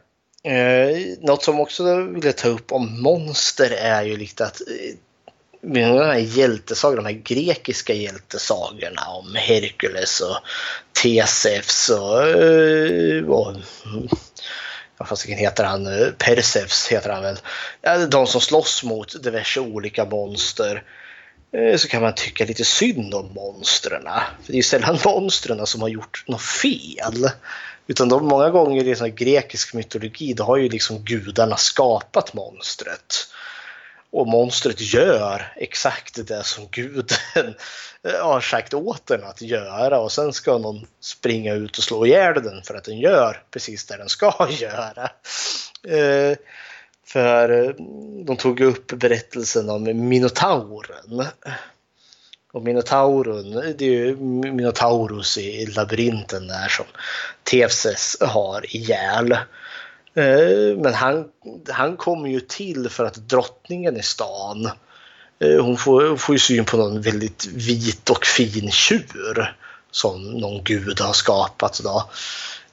Eh, 0.46 1.18
något 1.20 1.44
som 1.44 1.60
också 1.60 2.02
vill 2.02 2.32
ta 2.32 2.48
upp 2.48 2.72
om 2.72 3.02
monster 3.02 3.70
är 3.70 4.02
ju 4.02 4.16
lite 4.16 4.44
att 4.46 4.60
eh, 4.60 4.96
de 5.60 5.80
här 5.80 6.16
hjältesagorna, 6.16 7.02
de 7.02 7.14
här 7.14 7.22
grekiska 7.22 7.94
hjältesagorna 7.94 9.02
om 9.06 9.34
Herkules 9.34 10.20
och 10.20 10.36
Tesefs 11.02 11.88
och, 11.88 12.28
eh, 12.28 13.24
och 13.24 13.56
vad 14.96 15.08
fasiken 15.08 15.38
heter 15.38 15.64
han, 15.64 15.86
eh, 15.86 16.08
Persefs 16.18 16.88
heter 16.88 17.10
han 17.10 17.22
väl. 17.22 17.38
De 18.08 18.26
som 18.26 18.40
slåss 18.40 18.84
mot 18.84 19.22
diverse 19.22 19.60
olika 19.60 20.04
monster. 20.04 20.82
Eh, 21.56 21.76
så 21.76 21.88
kan 21.88 22.02
man 22.02 22.14
tycka 22.14 22.44
lite 22.44 22.64
synd 22.64 23.14
om 23.14 23.32
monstren. 23.34 24.02
För 24.42 24.46
det 24.46 24.52
är 24.52 24.56
ju 24.56 24.62
sällan 24.62 24.98
monstren 25.04 25.66
som 25.66 25.82
har 25.82 25.88
gjort 25.88 26.24
något 26.26 26.42
fel. 26.42 27.30
Utan 27.86 28.08
de, 28.08 28.26
många 28.26 28.50
gånger 28.50 28.88
i 28.88 28.96
sån 28.96 29.14
grekisk 29.14 29.74
mytologi 29.74 30.32
då 30.32 30.44
har 30.44 30.56
ju 30.56 30.68
liksom 30.68 31.04
gudarna 31.04 31.56
skapat 31.56 32.34
monstret. 32.34 33.14
Och 34.10 34.26
monstret 34.26 34.80
gör 34.80 35.52
exakt 35.56 36.26
det 36.26 36.44
som 36.44 36.66
guden 36.70 37.18
har 38.22 38.40
sagt 38.40 38.74
åt 38.74 39.06
den 39.06 39.24
att 39.24 39.42
göra 39.42 39.98
och 39.98 40.12
sen 40.12 40.32
ska 40.32 40.58
någon 40.58 40.86
springa 41.00 41.54
ut 41.54 41.78
och 41.78 41.84
slå 41.84 42.06
ihjäl 42.06 42.42
den 42.42 42.62
för 42.62 42.74
att 42.74 42.84
den 42.84 42.98
gör 42.98 43.42
precis 43.50 43.86
det 43.86 43.96
den 43.96 44.08
ska 44.08 44.48
göra. 44.50 45.10
Eh, 45.88 46.36
för 47.06 47.64
eh, 47.64 47.70
de 48.24 48.36
tog 48.36 48.60
upp 48.60 48.86
berättelsen 48.86 49.70
om 49.70 50.08
Minotauren. 50.08 51.26
Och 52.52 52.62
Minotauren, 52.62 53.74
det 53.78 53.84
är 53.84 53.90
ju 53.90 54.16
Minotaurus 54.52 55.38
i 55.38 55.66
labyrinten 55.66 56.46
där 56.46 56.68
som 56.68 56.84
Tefses 57.42 58.16
har 58.20 58.76
ihjäl. 58.76 59.32
Eh, 60.14 60.76
men 60.76 60.94
han, 60.94 61.24
han 61.70 61.96
kommer 61.96 62.28
ju 62.28 62.40
till 62.40 62.88
för 62.88 63.04
att 63.04 63.14
drottningen 63.14 63.96
i 63.96 64.02
stan 64.02 64.70
eh, 65.38 65.64
hon 65.64 65.76
får, 65.76 66.08
hon 66.08 66.18
får 66.18 66.34
ju 66.34 66.38
syn 66.38 66.64
på 66.64 66.76
någon 66.76 67.00
väldigt 67.00 67.46
vit 67.46 68.10
och 68.10 68.26
fin 68.26 68.70
tjur 68.70 69.56
som 69.90 70.30
någon 70.30 70.64
gud 70.64 71.00
har 71.00 71.12
skapat. 71.12 71.80
Då. 71.84 72.10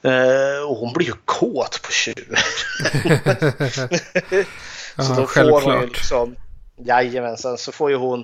Eh, 0.04 0.62
Och 0.68 0.76
hon 0.76 0.92
blir 0.92 1.06
ju 1.06 1.12
kåt 1.24 1.82
på 1.82 1.92
tjur. 1.92 2.38
så 4.96 5.02
Ja, 5.02 5.14
då 5.16 5.26
får 5.26 5.50
hon 5.50 5.72
ju 5.72 5.80
självklart. 5.80 5.88
liksom 5.88 6.36
Jajamensan, 6.76 7.58
så 7.58 7.72
får 7.72 7.90
ju 7.90 7.96
hon, 7.96 8.20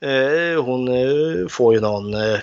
eh, 0.00 0.62
hon 0.64 0.88
eh, 0.88 1.48
får 1.48 1.74
ju 1.74 1.80
någon, 1.80 2.14
eh, 2.14 2.40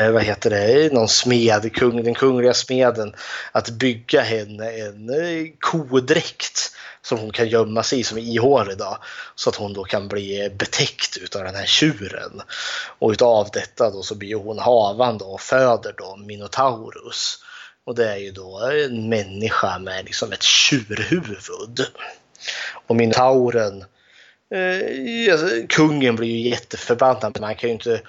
eh, 0.00 0.10
vad 0.10 0.22
heter 0.22 0.50
det, 0.50 0.92
någon 0.92 1.08
smed, 1.08 1.72
kung, 1.76 2.02
den 2.04 2.14
kungliga 2.14 2.54
smeden, 2.54 3.14
att 3.52 3.70
bygga 3.70 4.22
henne 4.22 4.70
en 4.70 5.10
eh, 5.10 5.46
kodräkt 5.60 6.70
som 7.02 7.18
hon 7.18 7.30
kan 7.32 7.48
gömma 7.48 7.82
sig 7.82 8.00
i 8.00 8.04
som 8.04 8.18
är 8.18 8.22
ihålig 8.22 8.78
då, 8.78 8.98
så 9.34 9.50
att 9.50 9.56
hon 9.56 9.72
då 9.72 9.84
kan 9.84 10.08
bli 10.08 10.50
betäckt 10.58 11.16
utav 11.16 11.44
den 11.44 11.54
här 11.54 11.66
tjuren. 11.66 12.42
Och 12.98 13.10
utav 13.10 13.48
detta 13.52 13.90
då 13.90 14.02
så 14.02 14.14
blir 14.14 14.34
hon 14.34 14.58
havande 14.58 15.24
och 15.24 15.40
föder 15.40 15.94
då 15.98 16.16
Minotaurus. 16.16 17.43
Och 17.84 17.94
det 17.94 18.10
är 18.10 18.16
ju 18.16 18.30
då 18.30 18.58
en 18.58 19.08
människa 19.08 19.78
med 19.78 20.04
liksom 20.04 20.32
ett 20.32 20.42
tjurhuvud. 20.42 21.86
Och 22.86 22.96
Minotauren 22.96 23.84
Eh, 24.54 25.32
alltså, 25.32 25.46
kungen 25.68 26.16
blir 26.16 26.28
ju 26.28 26.48
jätteförbannad 26.48 27.32
men 27.34 27.40
man 27.40 27.54
kan 27.54 27.68
ju 27.68 27.74
inte 27.74 28.00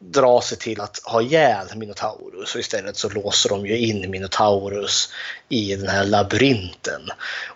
dra 0.00 0.40
sig 0.40 0.58
till 0.58 0.80
att 0.80 1.00
ha 1.04 1.22
ihjäl 1.22 1.66
Minotaurus 1.76 2.54
och 2.54 2.60
istället 2.60 2.96
så 2.96 3.08
låser 3.08 3.48
de 3.48 3.66
ju 3.66 3.78
in 3.78 4.10
Minotaurus 4.10 5.12
i 5.48 5.76
den 5.76 5.88
här 5.88 6.04
labyrinten. 6.04 7.02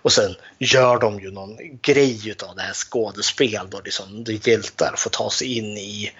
Och 0.03 0.13
sen 0.13 0.35
gör 0.59 0.99
de 0.99 1.21
ju 1.21 1.31
någon 1.31 1.57
grej 1.83 2.35
av 2.49 2.57
det 2.57 2.63
här 2.63 2.73
skådespel 2.73 3.67
då 3.71 3.81
liksom 3.85 4.25
de 4.25 4.33
hjältar 4.33 4.95
får 4.97 5.11
ta 5.11 5.31
sig 5.31 5.59
in 5.59 5.79
i, 5.79 6.13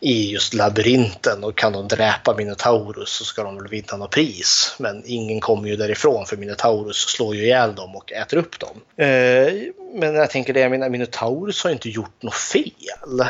i 0.00 0.30
just 0.32 0.54
labyrinten 0.54 1.44
och 1.44 1.58
kan 1.58 1.72
de 1.72 1.88
dräpa 1.88 2.34
Minotaurus 2.36 3.10
så 3.10 3.24
ska 3.24 3.42
de 3.42 3.56
väl 3.56 3.68
vinna 3.68 3.96
något 3.96 4.10
pris. 4.10 4.74
Men 4.78 5.02
ingen 5.06 5.40
kommer 5.40 5.68
ju 5.68 5.76
därifrån 5.76 6.26
för 6.26 6.36
Minotaurus 6.36 6.96
slår 6.96 7.34
ju 7.34 7.42
ihjäl 7.42 7.74
dem 7.74 7.96
och 7.96 8.12
äter 8.12 8.36
upp 8.36 8.58
dem. 8.58 9.04
Eh, 9.06 9.52
men 9.94 10.14
jag 10.14 10.30
tänker 10.30 10.52
det, 10.52 10.60
jag 10.60 10.70
menar 10.70 10.88
Minotaurus 10.88 11.62
har 11.62 11.70
ju 11.70 11.74
inte 11.74 11.88
gjort 11.88 12.22
något 12.22 12.34
fel. 12.34 13.22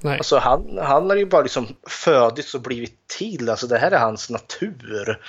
Nej. 0.00 0.16
Alltså 0.18 0.38
han, 0.38 0.78
han 0.82 1.10
har 1.10 1.16
ju 1.16 1.26
bara 1.26 1.42
liksom 1.42 1.68
födits 1.88 2.54
och 2.54 2.60
blivit 2.60 3.08
till. 3.18 3.50
Alltså 3.50 3.66
det 3.66 3.78
här 3.78 3.90
är 3.90 3.98
hans 3.98 4.30
natur. 4.30 5.20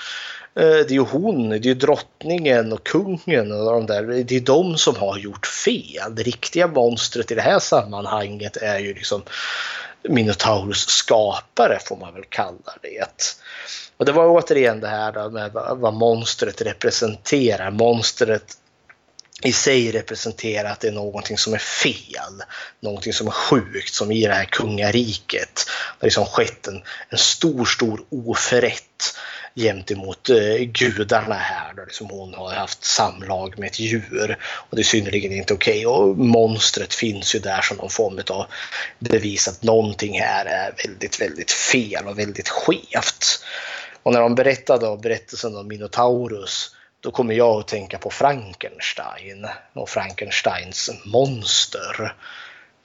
Eh, 0.56 0.64
Det 0.64 0.90
är 0.90 0.92
ju 0.92 1.06
hon, 1.06 1.50
det 1.50 1.56
är 1.56 1.60
ju 1.60 1.74
drottningen 1.74 2.74
och 2.74 2.84
kungen 2.84 3.52
och 3.52 3.72
de 3.72 3.86
där. 3.86 4.24
Det 4.24 4.36
är 4.36 4.40
de 4.40 4.78
som 4.78 4.96
har 4.96 5.18
gjort 5.18 5.48
fel. 5.48 6.16
Det 6.16 6.24
riktiga 6.24 6.68
monstret 6.68 7.32
i 7.32 7.36
det 7.36 7.42
här 7.42 7.60
sammanhanget 7.60 8.58
är 8.58 8.80
ju 8.80 8.94
liksom 8.94 9.22
Minotaurus 10.10 10.88
skapare 10.90 11.80
får 11.86 11.98
man 11.98 12.14
väl 12.14 12.26
kalla 12.30 12.78
det. 12.82 13.38
Och 13.98 14.06
det 14.06 14.12
var 14.12 14.28
återigen 14.28 14.80
det 14.80 14.88
här 14.88 15.12
då 15.12 15.30
med 15.30 15.52
vad 15.52 15.78
vad 15.78 15.94
monstret 15.94 16.62
representerar. 16.62 17.72
Monstret 17.72 18.58
i 19.44 19.54
sig 19.54 19.92
representerar 19.92 20.72
att 20.72 20.80
det 20.80 20.88
är 20.88 20.92
någonting 20.92 21.38
som 21.38 21.54
är 21.54 21.58
fel. 21.58 22.44
Någonting 22.80 23.14
som 23.14 23.28
är 23.28 23.32
sjukt, 23.32 23.94
som 23.94 24.12
i 24.12 24.28
det 24.28 24.34
här 24.34 24.46
kungariket. 24.46 25.56
Det 25.66 26.00
har 26.00 26.06
liksom 26.06 26.26
skett 26.26 26.68
en, 26.68 26.84
en 27.10 27.18
stor, 27.18 27.66
stor 27.66 28.06
oförrätt 28.10 29.16
gentemot 29.56 30.30
eh, 30.30 30.58
gudarna 30.58 31.36
här. 31.36 31.74
Då 31.74 31.84
liksom 31.84 32.10
hon 32.10 32.34
har 32.34 32.54
haft 32.54 32.84
samlag 32.84 33.60
med 33.60 33.68
ett 33.68 33.80
djur. 33.80 34.38
Och 34.42 34.76
det 34.76 34.82
är 34.82 34.84
synnerligen 34.84 35.32
inte 35.32 35.54
okej. 35.54 35.88
Och 35.88 36.18
monstret 36.18 36.94
finns 36.94 37.36
ju 37.36 37.40
där 37.40 37.62
som 37.62 37.78
någon 37.78 37.90
form 37.90 38.20
av 38.30 38.46
bevis 39.00 39.48
att 39.48 39.64
någonting 39.64 40.20
här 40.20 40.46
är 40.46 40.74
väldigt, 40.88 41.22
väldigt 41.22 41.52
fel 41.52 42.08
och 42.08 42.20
väldigt 42.20 42.50
skevt. 42.50 43.44
Och 44.04 44.14
när 44.14 44.20
de 44.20 44.36
berättade 44.36 44.88
om 44.88 45.02
berättelsen 45.02 45.58
om 45.58 45.68
Minotaurus 45.68 46.76
då 47.00 47.12
kommer 47.12 47.34
jag 47.34 47.60
att 47.60 47.68
tänka 47.68 47.98
på 47.98 48.10
Frankenstein 48.10 49.48
och 49.74 49.90
Frankensteins 49.90 50.92
monster. 51.06 52.14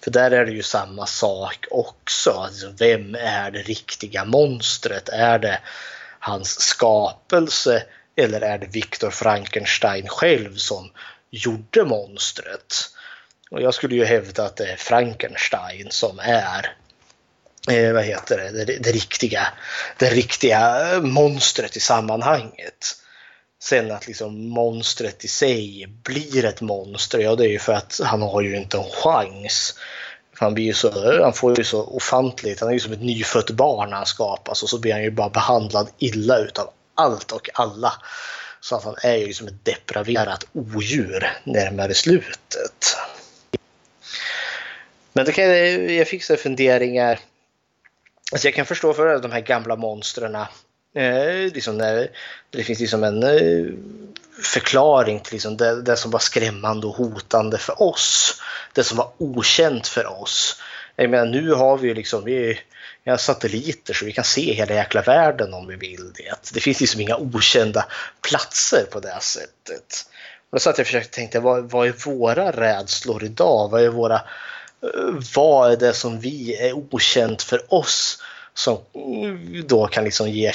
För 0.04 0.10
där 0.10 0.30
är 0.30 0.46
det 0.46 0.52
ju 0.52 0.62
samma 0.62 1.06
sak 1.06 1.66
också. 1.70 2.30
Alltså, 2.30 2.72
vem 2.78 3.14
är 3.14 3.50
det 3.50 3.62
riktiga 3.62 4.24
monstret? 4.24 5.08
Är 5.08 5.38
det 5.38 5.58
hans 6.20 6.60
skapelse 6.60 7.82
eller 8.16 8.40
är 8.40 8.58
det 8.58 8.66
Viktor 8.66 9.10
Frankenstein 9.10 10.08
själv 10.08 10.56
som 10.56 10.90
gjorde 11.30 11.84
monstret? 11.84 12.74
Och 13.50 13.62
jag 13.62 13.74
skulle 13.74 13.94
ju 13.94 14.04
hävda 14.04 14.44
att 14.44 14.56
det 14.56 14.72
är 14.72 14.76
Frankenstein 14.76 15.90
som 15.90 16.18
är 16.18 16.76
eh, 17.70 17.92
vad 17.92 18.04
heter 18.04 18.38
det, 18.38 18.64
det, 18.64 18.78
det, 18.78 18.92
riktiga, 18.92 19.48
det 19.96 20.10
riktiga 20.10 20.92
eh, 20.92 21.00
monstret 21.00 21.76
i 21.76 21.80
sammanhanget. 21.80 22.96
Sen 23.62 23.90
att 23.90 24.06
liksom 24.06 24.48
monstret 24.48 25.24
i 25.24 25.28
sig 25.28 25.86
blir 26.02 26.44
ett 26.44 26.60
monster, 26.60 27.18
ja 27.18 27.36
det 27.36 27.44
är 27.44 27.50
ju 27.50 27.58
för 27.58 27.72
att 27.72 28.00
han 28.04 28.22
har 28.22 28.40
ju 28.40 28.56
inte 28.56 28.76
en 28.76 28.90
chans. 28.90 29.74
Han, 30.41 30.55
blir 30.55 30.64
ju 30.64 30.72
så, 30.72 31.22
han 31.22 31.32
får 31.32 31.59
ju 31.59 31.64
så 31.64 31.84
ofantligt, 31.84 32.61
han 32.61 32.68
är 32.68 32.72
ju 32.72 32.80
som 32.80 32.93
ett 32.93 33.03
nyfött 33.03 33.51
barn 33.51 33.91
när 33.91 33.97
han 33.97 34.07
skapas 34.07 34.62
och 34.62 34.68
så 34.68 34.78
blir 34.78 34.93
han 34.93 35.03
ju 35.03 35.11
bara 35.11 35.28
behandlad 35.28 35.91
illa 35.99 36.38
utav 36.38 36.70
allt 36.95 37.32
och 37.32 37.51
alla. 37.55 37.93
Så 38.61 38.76
att 38.76 38.84
han 38.84 38.95
är 39.03 39.16
ju 39.16 39.26
liksom 39.26 39.47
ett 39.47 39.64
depraverat 39.64 40.47
odjur 40.53 41.30
närmare 41.45 41.95
slutet. 41.95 42.97
Men 45.12 45.24
det 45.24 45.32
kan, 45.32 45.45
jag 45.97 46.09
fick 46.09 46.24
så 46.24 46.36
funderingar. 46.36 47.20
Alltså 48.32 48.47
jag 48.47 48.55
kan 48.55 48.66
förstå 48.66 48.95
för 48.95 49.18
de 49.18 49.32
här 49.32 49.41
gamla 49.41 49.76
monstren. 49.76 50.34
Eh, 50.95 51.53
liksom 51.55 51.78
när, 51.78 52.11
det 52.51 52.64
finns 52.64 52.80
liksom 52.80 53.05
en 53.05 53.22
eh, 53.22 53.66
förklaring 54.43 55.20
till 55.20 55.32
liksom 55.32 55.57
det, 55.57 55.82
det, 55.82 55.97
som 55.97 56.11
var 56.11 56.18
skrämmande 56.18 56.86
och 56.86 56.95
hotande 56.95 57.59
för 57.59 57.82
oss. 57.82 58.41
Det 58.72 58.84
som 58.84 58.97
var 58.97 59.11
okänt 59.18 59.86
för 59.86 60.20
oss. 60.22 60.62
Jag 60.97 61.11
menar 61.11 61.26
nu 61.26 61.53
har 61.53 61.78
vi 61.78 61.88
ju 61.88 61.95
liksom, 61.95 62.24
vi, 62.24 62.61
vi 63.05 63.11
har 63.11 63.18
satelliter 63.18 63.95
så 63.95 64.05
vi 64.05 64.12
kan 64.12 64.24
se 64.24 64.55
hela 64.55 64.74
jäkla 64.74 65.03
världen 65.03 65.55
om 65.55 65.66
vi 65.66 65.76
vill 65.76 66.12
det. 66.12 66.53
Det 66.55 66.61
finns 66.61 66.80
liksom 66.80 67.01
inga 67.01 67.16
okända 67.16 67.86
platser 68.28 68.84
på 68.91 69.01
det 69.01 69.18
sättet. 69.20 70.07
Och 70.51 70.57
då 70.57 70.59
satt 70.59 70.78
jag 70.78 70.82
och 70.82 70.86
försökte 70.86 71.16
tänka, 71.16 71.41
vad, 71.41 71.70
vad 71.70 71.88
är 71.88 71.95
våra 72.07 72.51
rädslor 72.51 73.24
idag? 73.24 73.70
Vad 73.70 73.82
är 73.82 73.88
våra 73.88 74.16
eh, 74.82 75.14
vad 75.34 75.72
är 75.72 75.76
det 75.76 75.93
som 75.93 76.20
vi 76.20 76.57
är 76.57 76.72
okänt 76.72 77.43
för 77.43 77.74
oss 77.74 78.22
som 78.55 78.78
då 79.64 79.86
kan 79.86 80.05
liksom 80.05 80.30
ge 80.30 80.53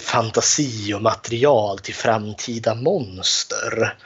fantasi 0.00 0.94
och 0.94 1.02
material 1.02 1.78
till 1.78 1.94
framtida 1.94 2.74
monster. 2.74 3.96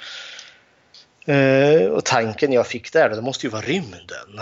Och 1.90 2.05
tanken 2.05 2.52
jag 2.52 2.66
fick 2.66 2.92
där, 2.92 3.09
det 3.09 3.22
måste 3.22 3.46
ju 3.46 3.50
vara 3.50 3.62
rymden. 3.62 4.40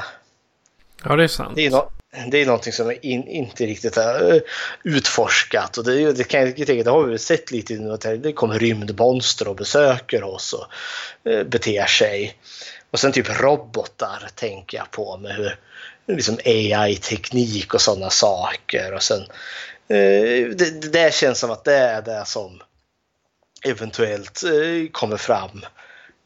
Ja, 1.05 1.17
det 1.17 1.25
är 1.25 1.29
sant. 1.29 1.53
Det 1.57 1.67
är, 1.67 1.71
no 1.71 1.91
det 2.31 2.39
är 2.39 2.47
någonting 2.47 2.73
som 2.73 2.91
in, 3.03 3.29
inte 3.29 3.67
riktigt 3.67 3.97
är 3.97 4.43
utforskat 4.83 5.79
och 5.79 5.85
det, 5.85 6.13
det 6.13 6.25
kan 6.25 6.41
jag 6.41 6.57
tänka, 6.57 6.83
det 6.83 6.91
har 6.91 7.07
vi 7.07 7.19
sett 7.19 7.51
lite 7.51 7.75
nu 7.75 7.93
att 7.93 8.01
det 8.01 8.33
kommer 8.33 8.59
rymdmonster 8.59 9.49
och 9.49 9.57
besöker 9.57 10.23
oss 10.23 10.53
och 10.53 10.67
beter 11.47 11.87
sig. 11.87 12.37
Och 12.91 13.01
sen 13.01 13.13
typ 13.13 13.41
robotar 13.41 14.29
tänker 14.35 14.77
jag 14.77 14.91
på 14.91 15.17
med 15.17 15.35
hur 15.35 15.59
liksom 16.07 16.39
AI-teknik 16.45 17.75
och 17.75 17.81
sådana 17.81 18.11
saker. 18.11 18.95
Och 18.95 19.03
sen, 19.03 19.21
eh, 19.89 20.49
det, 20.57 20.93
det 20.93 21.15
känns 21.15 21.39
som 21.39 21.51
att 21.51 21.65
det 21.65 21.77
är 21.77 22.03
det 22.03 22.23
som 22.27 22.61
eventuellt 23.65 24.43
eh, 24.45 24.91
kommer 24.93 25.17
fram 25.17 25.61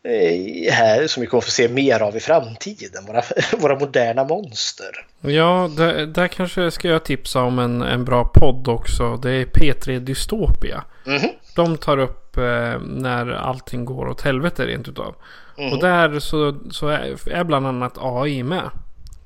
eh, 0.04 0.72
här 0.72 1.06
som 1.06 1.20
vi 1.20 1.26
kommer 1.26 1.40
få 1.40 1.50
se 1.50 1.68
mer 1.68 2.00
av 2.02 2.16
i 2.16 2.20
framtiden. 2.20 3.06
Våra, 3.06 3.22
våra 3.58 3.78
moderna 3.78 4.24
monster. 4.24 5.06
Ja, 5.20 5.70
där, 5.76 6.06
där 6.06 6.28
kanske 6.28 6.70
ska 6.70 6.88
jag 6.88 7.04
tipsa 7.04 7.42
om 7.42 7.58
en, 7.58 7.82
en 7.82 8.04
bra 8.04 8.24
podd 8.34 8.68
också. 8.68 9.16
Det 9.16 9.30
är 9.30 9.44
P3 9.44 9.98
Dystopia. 9.98 10.84
Mm 11.06 11.18
-hmm. 11.18 11.30
De 11.54 11.78
tar 11.78 11.98
upp 11.98 12.36
eh, 12.36 12.80
när 12.80 13.30
allting 13.30 13.84
går 13.84 14.08
åt 14.08 14.20
helvete 14.20 14.66
rent 14.66 14.88
utav. 14.88 15.14
Mm. 15.58 15.72
Och 15.72 15.80
där 15.80 16.18
så, 16.20 16.56
så 16.70 16.88
är, 16.88 17.28
är 17.30 17.44
bland 17.44 17.66
annat 17.66 17.94
AI 17.98 18.42
med. 18.42 18.70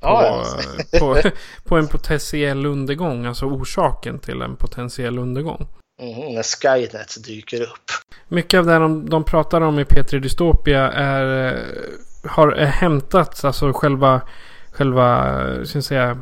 På, 0.01 0.07
ah, 0.09 0.45
ja. 0.93 0.99
på, 0.99 1.17
på, 1.65 1.77
en 1.77 1.89
potentiell 1.89 2.67
undergång, 2.67 3.27
alltså 3.27 3.47
orsaken 3.47 4.19
till 4.19 4.43
en 4.43 4.57
potentiell 4.57 5.19
undergång. 5.19 5.67
Mm, 6.03 6.35
när 6.35 6.43
Skynet 6.43 7.25
dyker 7.25 7.63
upp. 7.63 7.91
Mycket 8.29 8.59
av 8.59 8.67
det 8.67 8.79
de, 8.79 9.11
de 9.11 9.25
pratar 9.25 9.61
om 9.61 9.79
i 9.79 9.85
P3 9.85 10.19
Dystopia 10.19 10.93
är, 10.93 11.59
har 12.29 12.53
är 12.53 12.67
hämtats, 12.67 13.45
alltså 13.45 13.73
själva, 13.73 14.21
själva 14.73 15.35
ska 15.65 15.83
säga, 15.83 16.19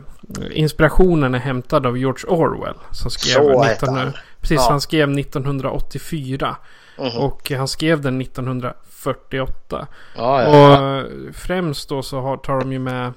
inspirationen 0.50 1.34
är 1.34 1.38
hämtad 1.38 1.86
av 1.86 1.98
George 1.98 2.30
Orwell. 2.30 2.76
Som 2.90 3.10
skrev 3.10 3.34
Så 3.34 3.64
19, 3.64 3.94
han. 3.94 4.12
Precis, 4.40 4.56
ja. 4.56 4.66
han 4.70 4.80
skrev 4.80 5.18
1984. 5.18 6.56
Mm 6.98 7.10
-hmm. 7.10 7.18
Och 7.18 7.50
han 7.50 7.68
skrev 7.68 8.00
den 8.00 8.20
1948. 8.20 9.86
Ja, 10.16 10.42
ja, 10.42 11.00
och 11.00 11.06
främst 11.34 11.88
då 11.88 12.02
så 12.02 12.20
har, 12.20 12.36
tar 12.36 12.60
de 12.60 12.72
ju 12.72 12.78
med 12.78 13.12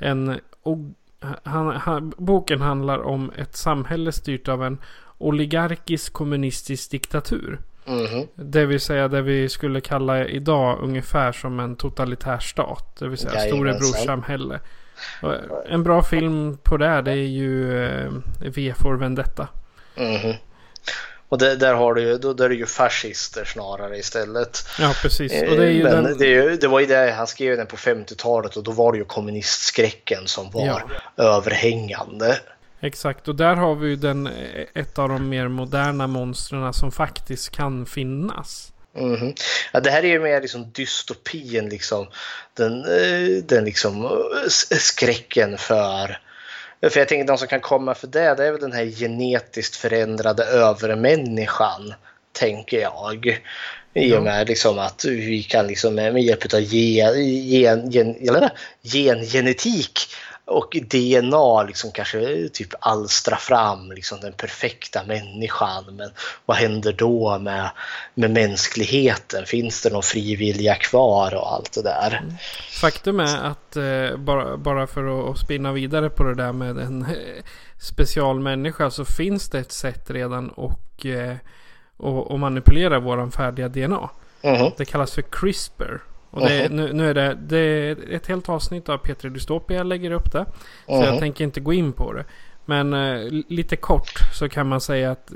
en... 0.00 0.40
Han, 1.42 1.76
han, 1.76 2.12
boken 2.16 2.60
handlar 2.60 2.98
om 2.98 3.32
ett 3.36 3.56
samhälle 3.56 4.12
styrt 4.12 4.48
av 4.48 4.64
en 4.64 4.78
oligarkisk 5.18 6.12
kommunistisk 6.12 6.90
diktatur. 6.90 7.58
Mm 7.86 8.06
-hmm. 8.06 8.28
Det 8.34 8.66
vill 8.66 8.80
säga 8.80 9.08
det 9.08 9.22
vi 9.22 9.48
skulle 9.48 9.80
kalla 9.80 10.26
idag 10.26 10.78
ungefär 10.82 11.32
som 11.32 11.60
en 11.60 11.76
totalitär 11.76 12.38
stat. 12.38 12.96
Det 12.98 13.08
vill 13.08 13.18
säga 13.18 13.40
storebrorssamhälle. 13.40 14.60
En 15.68 15.82
bra 15.82 16.02
film 16.02 16.58
på 16.62 16.76
det, 16.76 17.02
det 17.02 17.10
är 17.10 17.14
ju 17.14 17.84
eh, 17.84 18.12
V 18.38 18.74
for 18.76 18.94
Vendetta. 18.96 19.48
Mm 19.96 20.16
-hmm. 20.16 20.36
Och 21.30 21.38
det, 21.38 21.56
där 21.56 21.74
har 21.74 21.94
du 21.94 22.02
ju, 22.02 22.18
då, 22.18 22.32
där 22.32 22.44
är 22.44 22.48
det 22.48 22.54
ju 22.54 22.66
fascister 22.66 23.44
snarare 23.44 23.98
istället. 23.98 24.64
Ja, 24.78 24.94
precis. 25.02 25.32
Och 25.32 25.56
det, 25.56 25.64
är 25.64 25.70
ju 25.70 25.82
Men 25.82 26.04
den... 26.04 26.18
det, 26.18 26.60
det, 26.60 26.68
var 26.68 26.80
ju 26.80 26.86
det, 26.86 27.14
han 27.16 27.26
skrev 27.26 27.56
den 27.56 27.66
på 27.66 27.76
50-talet 27.76 28.56
och 28.56 28.62
då 28.62 28.70
var 28.70 28.92
det 28.92 28.98
ju 28.98 29.04
kommunistskräcken 29.04 30.26
som 30.26 30.50
var 30.50 30.66
ja. 30.66 30.82
överhängande. 31.24 32.38
Exakt, 32.80 33.28
och 33.28 33.34
där 33.34 33.54
har 33.54 33.74
vi 33.74 33.88
ju 33.88 33.96
den, 33.96 34.28
ett 34.74 34.98
av 34.98 35.08
de 35.08 35.28
mer 35.28 35.48
moderna 35.48 36.06
monstren 36.06 36.72
som 36.72 36.92
faktiskt 36.92 37.50
kan 37.50 37.86
finnas. 37.86 38.72
Mm 38.96 39.16
-hmm. 39.16 39.40
ja, 39.72 39.80
det 39.80 39.90
här 39.90 40.02
är 40.02 40.08
ju 40.08 40.20
mer 40.20 40.40
liksom 40.40 40.70
dystopin, 40.72 41.68
liksom. 41.68 42.06
Den, 42.54 42.84
eh, 42.84 43.44
den 43.44 43.64
liksom 43.64 44.04
eh, 44.04 44.78
skräcken 44.78 45.58
för 45.58 46.18
för 46.82 46.98
jag 46.98 47.08
tänker 47.08 47.26
de 47.26 47.38
som 47.38 47.48
kan 47.48 47.60
komma 47.60 47.94
för 47.94 48.06
det, 48.06 48.34
det 48.34 48.46
är 48.46 48.52
väl 48.52 48.60
den 48.60 48.72
här 48.72 48.84
genetiskt 48.84 49.76
förändrade 49.76 50.44
övermänniskan, 50.44 51.94
tänker 52.32 52.80
jag. 52.80 53.40
I 53.94 54.14
och 54.14 54.22
med 54.22 54.48
liksom 54.48 54.78
att 54.78 55.04
vi 55.04 55.42
kan 55.42 55.66
liksom 55.66 55.94
med 55.94 56.22
hjälp 56.22 56.54
av 56.54 56.60
gen, 56.60 57.90
gen, 57.90 57.90
gen, 57.90 58.54
gengenetik 58.82 59.98
och 60.50 60.76
DNA 60.90 61.62
liksom 61.62 61.92
kanske 61.92 62.48
typ 62.48 62.68
alstra 62.80 63.36
fram 63.36 63.92
liksom 63.92 64.20
den 64.20 64.32
perfekta 64.32 65.04
människan. 65.04 65.84
Men 65.90 66.10
vad 66.46 66.56
händer 66.56 66.92
då 66.92 67.38
med, 67.38 67.70
med 68.14 68.30
mänskligheten? 68.30 69.46
Finns 69.46 69.82
det 69.82 69.92
någon 69.92 70.02
frivilliga 70.02 70.74
kvar 70.74 71.34
och 71.34 71.52
allt 71.52 71.72
det 71.72 71.82
där? 71.82 72.20
Mm. 72.22 72.34
Faktum 72.80 73.20
är 73.20 73.38
att 73.44 73.76
eh, 73.76 74.16
bara, 74.16 74.56
bara 74.56 74.86
för 74.86 75.30
att 75.30 75.38
spinna 75.38 75.72
vidare 75.72 76.10
på 76.10 76.22
det 76.22 76.34
där 76.34 76.52
med 76.52 76.78
en 76.78 77.02
eh, 77.02 77.44
specialmänniska 77.80 78.90
så 78.90 79.04
finns 79.04 79.48
det 79.48 79.58
ett 79.58 79.72
sätt 79.72 80.10
redan 80.10 80.48
och, 80.48 81.06
eh, 81.06 81.36
och, 81.96 82.30
och 82.30 82.40
manipulera 82.40 83.00
våran 83.00 83.30
färdiga 83.30 83.68
DNA. 83.68 84.10
Mm. 84.42 84.70
Det 84.76 84.84
kallas 84.84 85.12
för 85.12 85.22
CRISPR. 85.22 86.09
Och 86.30 86.40
det, 86.40 86.46
uh-huh. 86.46 86.68
nu, 86.72 86.92
nu, 86.92 87.10
är 87.10 87.14
det, 87.14 87.38
det 87.40 87.58
är 87.58 87.96
ett 88.10 88.26
helt 88.26 88.48
avsnitt 88.48 88.88
av 88.88 89.02
P3 89.02 89.28
Dystopia 89.28 89.76
jag 89.76 89.86
lägger 89.86 90.10
upp 90.10 90.32
det. 90.32 90.46
Så 90.86 90.92
uh-huh. 90.92 91.04
jag 91.04 91.18
tänker 91.18 91.44
inte 91.44 91.60
gå 91.60 91.72
in 91.72 91.92
på 91.92 92.12
det. 92.12 92.24
Men 92.64 92.94
eh, 92.94 93.42
lite 93.48 93.76
kort 93.76 94.18
så 94.32 94.48
kan 94.48 94.68
man 94.68 94.80
säga 94.80 95.10
att 95.10 95.32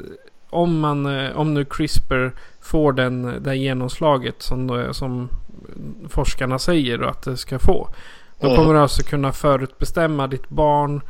om, 0.51 0.81
man, 0.81 1.07
eh, 1.07 1.37
om 1.37 1.55
nu 1.55 1.65
CRISPR 1.65 2.31
får 2.61 2.93
den, 2.93 3.43
det 3.43 3.57
genomslaget 3.57 4.43
som, 4.43 4.89
som 4.93 5.29
forskarna 6.09 6.59
säger 6.59 7.03
att 7.03 7.23
det 7.23 7.37
ska 7.37 7.59
få. 7.59 7.89
Då 8.41 8.49
uh-huh. 8.49 8.57
kommer 8.57 8.75
du 8.75 8.81
alltså 8.81 9.03
kunna 9.03 9.33
förutbestämma 9.33 10.27
ditt 10.27 10.49
barn 10.49 11.01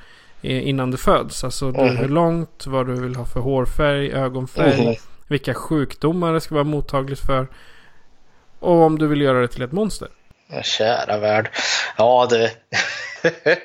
eh, 0.42 0.68
innan 0.68 0.90
det 0.90 0.96
föds. 0.96 1.44
Alltså 1.44 1.70
hur 1.70 2.08
långt, 2.08 2.66
vad 2.66 2.86
du 2.86 2.94
vill 2.94 3.16
ha 3.16 3.24
för 3.24 3.40
hårfärg, 3.40 4.12
ögonfärg, 4.12 4.98
vilka 5.28 5.54
sjukdomar 5.54 6.32
det 6.32 6.40
ska 6.40 6.54
vara 6.54 6.64
mottagligt 6.64 7.20
för. 7.20 7.46
Och 8.64 8.82
om 8.82 8.98
du 8.98 9.06
vill 9.06 9.20
göra 9.20 9.40
det 9.40 9.48
till 9.48 9.62
ett 9.62 9.72
monster. 9.72 10.08
Kära 10.62 11.18
värld. 11.18 11.50
Ja, 11.96 12.26
det... 12.30 12.50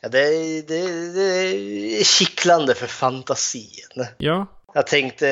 ja, 0.00 0.08
det, 0.08 0.20
är, 0.20 0.62
det, 0.62 1.12
det 1.14 2.00
är 2.00 2.04
kittlande 2.04 2.74
för 2.74 2.86
fantasin. 2.86 4.06
Ja. 4.18 4.46
Jag 4.74 4.86
tänkte 4.86 5.26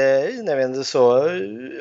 när 0.45 0.57
vi 0.57 0.63
ändå 0.63 0.85
så 0.85 1.31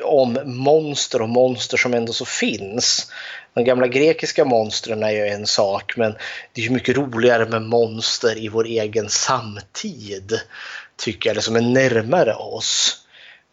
om 0.04 0.38
monster 0.44 1.22
och 1.22 1.28
monster 1.28 1.76
som 1.76 1.94
ändå 1.94 2.12
så 2.12 2.24
finns. 2.24 3.12
De 3.54 3.64
gamla 3.64 3.86
grekiska 3.86 4.44
monstren 4.44 5.02
är 5.02 5.10
ju 5.10 5.26
en 5.26 5.46
sak 5.46 5.96
men 5.96 6.12
det 6.52 6.60
är 6.60 6.64
ju 6.64 6.70
mycket 6.70 6.96
roligare 6.96 7.46
med 7.46 7.62
monster 7.62 8.38
i 8.38 8.48
vår 8.48 8.64
egen 8.64 9.08
samtid. 9.08 10.40
Tycker 10.96 11.28
jag, 11.28 11.32
eller 11.32 11.42
som 11.42 11.56
är 11.56 11.60
närmare 11.60 12.34
oss. 12.34 12.96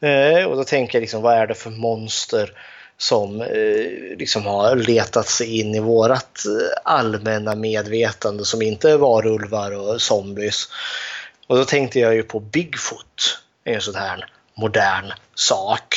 Eh, 0.02 0.46
och 0.46 0.56
då 0.56 0.64
tänker 0.64 0.98
jag 0.98 1.02
liksom 1.02 1.22
vad 1.22 1.34
är 1.34 1.48
det 1.48 1.54
för 1.54 1.70
monster 1.70 2.52
som 2.98 3.42
eh, 3.42 4.18
liksom 4.18 4.46
har 4.46 4.76
letat 4.76 5.28
sig 5.28 5.60
in 5.60 5.76
i 5.76 5.80
vårat 5.80 6.46
eh, 6.46 6.94
allmänna 6.94 7.56
medvetande 7.56 8.46
som 8.46 8.62
inte 8.62 8.92
är 8.92 8.98
varulvar 8.98 9.72
och 9.72 10.02
zombies. 10.02 10.70
Och 11.48 11.58
då 11.58 11.66
tänkte 11.66 12.00
jag 12.00 12.16
ju 12.16 12.24
på 12.24 12.40
Bigfoot, 12.40 13.40
en 13.64 13.82
sån 13.82 13.96
här 13.96 14.30
modern 14.56 15.14
sak. 15.36 15.96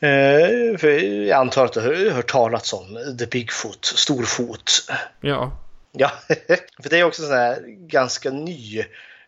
Eh, 0.00 0.78
för 0.78 0.88
jag 1.26 1.40
antar 1.40 1.64
att 1.64 1.72
du 1.72 1.80
har 1.80 2.10
hört 2.10 2.30
talas 2.30 2.72
om 2.72 3.16
The 3.18 3.26
Bigfoot, 3.26 3.84
Storfot. 3.84 4.72
Ja. 5.20 5.60
Ja, 5.92 6.12
för 6.82 6.90
det 6.90 6.98
är 6.98 7.04
också 7.04 7.22
sån 7.22 7.36
här 7.36 7.64
ganska 7.66 8.30
ny 8.30 8.84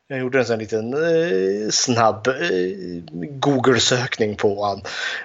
jag 0.09 0.19
gjorde 0.19 0.39
en 0.39 0.47
sån 0.47 0.59
liten 0.59 0.95
eh, 0.95 1.71
snabb 1.71 2.29
eh, 2.29 3.03
Google-sökning 3.13 4.37
på 4.37 4.65
honom 4.65 4.83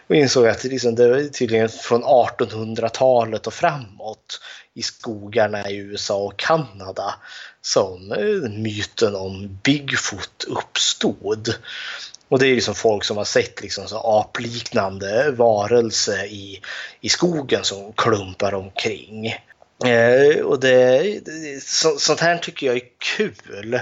och 0.08 0.16
insåg 0.16 0.48
att 0.48 0.64
liksom, 0.64 0.95
det 0.95 1.10
var 1.10 1.30
tydligen 1.30 1.70
från 1.70 2.03
1800-talet 2.03 3.48
och 3.48 3.53
framåt 3.53 4.40
i 4.74 4.82
skogarna 4.82 5.70
i 5.70 5.78
USA 5.78 6.18
och 6.18 6.38
Kanada 6.38 7.16
som 7.62 8.12
eh, 8.12 8.52
myten 8.52 9.16
om 9.16 9.60
Bigfoot 9.64 10.45
uppstod. 10.48 11.56
Och 12.28 12.40
det 12.40 12.48
är 12.48 12.56
liksom 12.56 12.76
folk 12.76 13.03
som 13.03 13.18
har 13.18 13.26
sett 13.26 13.62
liksom 13.62 13.88
så 13.88 13.98
apliknande 13.98 15.32
varelse 15.32 16.26
i, 16.26 16.62
i 17.02 17.10
skogen 17.10 17.64
som 17.64 17.94
klumpar 17.94 18.53
omkring. 18.53 19.28
Eh, 19.86 20.41
och 20.44 20.60
det, 20.60 20.99
det, 21.26 21.64
så, 21.64 21.98
sånt 21.98 22.20
här 22.20 22.38
tycker 22.38 22.68
jag 22.68 22.76
är 22.76 22.88
kul. 23.18 23.82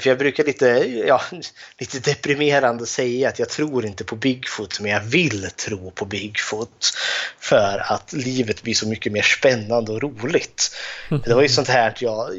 För 0.00 0.08
jag 0.08 0.18
brukar 0.18 0.44
lite, 0.44 0.66
ja, 1.06 1.22
lite 1.78 1.98
deprimerande 1.98 2.86
säga 2.86 3.28
att 3.28 3.38
jag 3.38 3.48
tror 3.48 3.86
inte 3.86 4.04
på 4.04 4.16
Bigfoot 4.16 4.80
men 4.80 4.90
jag 4.90 5.00
vill 5.00 5.50
tro 5.50 5.90
på 5.90 6.04
Bigfoot. 6.04 6.92
För 7.38 7.92
att 7.92 8.12
livet 8.12 8.62
blir 8.62 8.74
så 8.74 8.88
mycket 8.88 9.12
mer 9.12 9.22
spännande 9.22 9.92
och 9.92 10.02
roligt. 10.02 10.76
Det 11.24 11.34
var 11.34 11.42
ju 11.42 11.48
sånt 11.48 11.68
här 11.68 11.88
att 11.88 12.02
jag 12.02 12.30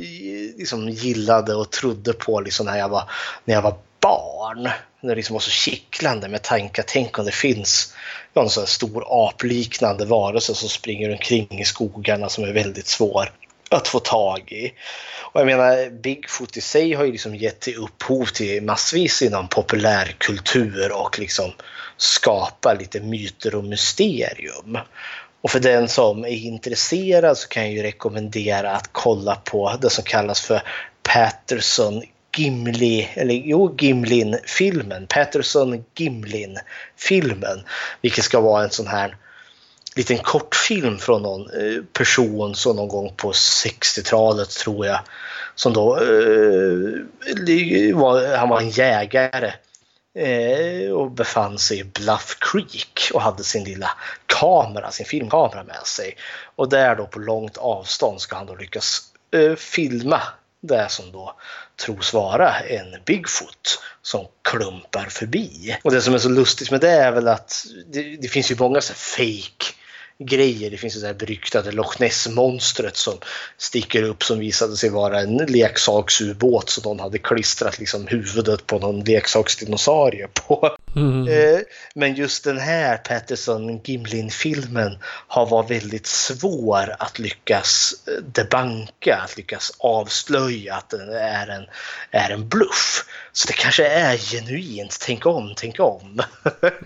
liksom 0.58 0.90
gillade 0.90 1.56
och 1.56 1.72
trodde 1.72 2.14
på 2.14 2.42
liksom 2.42 2.66
när, 2.66 2.78
jag 2.78 2.90
var, 2.90 3.12
när 3.46 3.56
jag 3.56 3.62
var 3.62 3.78
barn. 4.00 4.70
När 5.02 5.10
det 5.10 5.16
liksom 5.16 5.34
var 5.34 5.42
så 5.42 5.52
kittlande 5.52 6.28
med 6.28 6.42
tankar. 6.42 6.84
Tänk 6.88 7.20
om 7.20 7.26
det 7.26 7.32
finns 7.32 7.94
någon 8.34 8.50
sån 8.50 8.68
stor 8.68 9.06
apliknande 9.28 10.06
varelse 10.06 10.56
som 10.56 10.70
springer 10.70 11.12
omkring 11.12 11.60
i 11.60 11.66
skogarna 11.66 12.30
som 12.30 12.44
är 12.44 12.54
väldigt 12.54 12.88
svår 12.88 13.30
att 13.74 13.88
få 13.88 14.00
tag 14.00 14.52
i. 14.52 14.74
Och 15.34 15.40
jag 15.40 15.46
menar, 15.46 15.90
Bigfoot 15.90 16.58
i 16.58 16.62
sig 16.62 16.94
har 16.94 17.06
ju 17.06 17.12
liksom 17.12 17.36
gett 17.36 17.60
till 17.60 17.76
upphov 17.76 18.26
till 18.26 18.64
massvis 18.64 19.22
inom 19.22 19.48
populärkultur 19.48 20.92
och 20.92 21.20
liksom 21.20 21.52
skapa 21.98 22.74
lite 22.74 23.00
myter 23.00 23.56
och 23.56 23.64
mysterium. 23.64 24.78
Och 25.42 25.52
för 25.52 25.60
den 25.60 25.88
som 25.88 26.26
är 26.26 26.46
intresserad 26.46 27.38
så 27.38 27.48
kan 27.48 27.64
jag 27.64 27.72
ju 27.72 27.84
rekommendera 27.84 28.72
att 28.72 28.90
kolla 28.92 29.36
på 29.36 29.78
det 29.82 29.90
som 29.90 30.04
kallas 30.04 30.42
för 30.42 30.62
Patterson 31.04 32.04
Gimli, 32.38 33.10
eller 33.14 33.34
jo, 33.34 33.76
Gimlin-filmen, 33.80 35.08
Patterson 35.08 35.86
Gimlin-filmen, 35.96 37.64
vilket 38.02 38.24
ska 38.24 38.40
vara 38.40 38.64
en 38.64 38.70
sån 38.70 38.88
här 38.88 39.18
liten 39.96 40.18
kortfilm 40.18 40.98
från 40.98 41.22
någon 41.22 41.42
eh, 41.42 41.84
person 41.94 42.56
som 42.56 42.76
någon 42.76 42.88
gång 42.88 43.14
på 43.16 43.32
60-talet 43.32 44.50
tror 44.50 44.86
jag. 44.86 45.00
Som 45.56 45.74
då 45.74 45.98
eh, 45.98 47.96
var, 47.96 48.38
han 48.38 48.50
var 48.50 48.62
en 48.62 48.70
jägare 48.70 49.54
eh, 50.16 50.92
och 50.92 51.12
befann 51.12 51.60
sig 51.60 51.80
i 51.80 51.84
Bluff 51.84 52.38
Creek 52.40 53.12
och 53.14 53.22
hade 53.22 53.44
sin 53.44 53.64
lilla 53.64 53.90
kamera, 54.26 54.92
sin 54.92 55.06
filmkamera 55.06 55.64
med 55.64 55.86
sig. 55.86 56.18
Och 56.56 56.70
där 56.70 56.96
då 56.96 57.08
på 57.08 57.20
långt 57.20 57.58
avstånd 57.58 58.22
ska 58.22 58.36
han 58.36 58.46
då 58.46 58.56
lyckas 58.56 59.02
eh, 59.34 59.56
filma 59.56 60.22
det 60.62 60.90
som 60.90 61.12
då 61.12 61.36
tros 61.86 62.14
vara 62.14 62.60
en 62.60 62.96
Bigfoot 63.06 63.80
som 64.02 64.26
klumpar 64.42 65.06
förbi. 65.10 65.78
Och 65.84 65.92
det 65.92 66.02
som 66.02 66.14
är 66.14 66.18
så 66.18 66.30
lustigt 66.30 66.72
med 66.72 66.82
det 66.82 66.92
är 66.92 67.12
väl 67.12 67.28
att 67.28 67.66
det, 67.86 68.18
det 68.22 68.28
finns 68.28 68.52
ju 68.52 68.56
många 68.60 68.82
så 68.82 68.94
fake 68.94 69.74
grejer. 70.20 70.72
Det 70.72 70.78
finns 70.78 71.02
det 71.02 71.08
här 71.08 71.14
beryktade 71.14 71.72
Loch 71.72 72.00
Ness-monstret 72.00 72.96
som 72.96 73.14
sticker 73.58 74.04
upp 74.04 74.24
som 74.24 74.40
visade 74.40 74.78
sig 74.78 74.90
vara 74.90 75.20
en 75.20 75.38
leksaksubåt 75.38 76.70
som 76.70 76.84
någon 76.84 77.00
hade 77.00 77.18
klistrat 77.18 77.80
liksom 77.80 78.08
huvudet 78.08 78.68
på 78.68 78.80
någon 78.80 79.04
leksaksdinosaurie 79.04 80.28
på. 80.28 80.76
Mm. 80.96 81.64
Men 81.96 82.16
just 82.16 82.44
den 82.44 82.58
här 82.58 82.98
Patterson 82.98 83.80
Gimlin-filmen 83.84 84.98
har 85.28 85.46
varit 85.46 85.72
väldigt 85.72 86.08
svår 86.08 86.96
att 87.00 87.20
lyckas 87.20 87.94
debanka, 88.22 89.22
att 89.24 89.38
lyckas 89.38 89.72
avslöja 89.78 90.76
att 90.76 90.90
den 90.90 91.10
är 91.10 91.48
en, 91.48 91.66
är 92.12 92.30
en 92.30 92.50
bluff. 92.50 93.06
Så 93.36 93.48
det 93.48 93.54
kanske 93.54 93.88
är 93.88 94.18
genuint, 94.18 94.98
tänk 95.06 95.26
om, 95.26 95.54
tänk 95.58 95.80
om. 95.80 96.22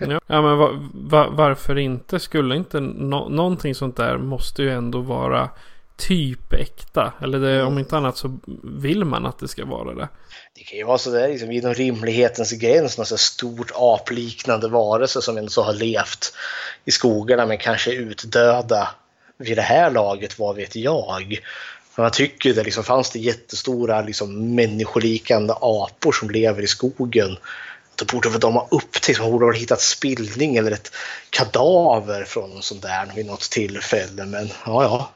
ja, 0.26 0.42
men 0.42 0.58
va, 0.58 0.90
va, 0.94 1.28
varför 1.30 1.78
inte? 1.78 2.20
Skulle 2.20 2.56
inte 2.56 2.80
no 2.80 3.28
någonting 3.28 3.74
sånt 3.74 3.96
där 3.96 4.18
måste 4.18 4.62
ju 4.62 4.70
ändå 4.70 5.00
vara 5.00 5.50
typ 5.96 6.52
äkta. 6.52 7.12
Eller 7.22 7.38
det, 7.38 7.62
om 7.62 7.78
inte 7.78 7.96
annat 7.96 8.16
så 8.16 8.38
vill 8.62 9.04
man 9.04 9.26
att 9.26 9.38
det 9.38 9.48
ska 9.48 9.64
vara 9.64 9.94
det. 9.94 10.08
Det 10.54 10.64
kan 10.64 10.78
ju 10.78 10.84
vara 10.84 10.98
sådär 10.98 11.28
liksom, 11.28 11.52
inom 11.52 11.74
rimlighetens 11.74 12.52
gräns, 12.52 12.98
något 12.98 13.08
så 13.08 13.18
stort 13.18 13.70
apliknande 13.74 14.68
varelse 14.68 15.22
som 15.22 15.38
ändå 15.38 15.50
så 15.50 15.62
har 15.62 15.72
levt 15.72 16.34
i 16.84 16.90
skogarna 16.90 17.46
men 17.46 17.58
kanske 17.58 17.92
utdöda 17.92 18.88
vid 19.38 19.56
det 19.56 19.62
här 19.62 19.90
laget, 19.90 20.38
vad 20.38 20.56
vet 20.56 20.76
jag. 20.76 21.38
Men 21.98 22.02
man 22.02 22.12
tycker 22.12 22.54
det 22.54 22.62
liksom, 22.62 22.84
fanns 22.84 23.10
det 23.10 23.18
jättestora 23.18 24.02
liksom, 24.02 24.54
människolikande 24.54 25.54
apor 25.60 26.12
som 26.12 26.30
lever 26.30 26.62
i 26.62 26.66
skogen 26.66 27.36
då 27.94 28.04
borde 28.04 28.28
väl 28.28 28.40
de 28.40 28.54
ha 28.54 28.68
upptäckt, 28.70 29.20
man 29.20 29.30
borde 29.30 29.46
ha 29.46 29.52
hittat 29.52 29.80
spillning 29.80 30.56
eller 30.56 30.70
ett 30.70 30.92
kadaver 31.30 32.24
från 32.24 32.56
en 32.56 32.62
sån 32.62 32.80
där 32.80 33.12
vid 33.16 33.26
något 33.26 33.50
tillfälle. 33.50 34.24
Men 34.24 34.48
ja, 34.66 34.82
ja. 34.82 35.10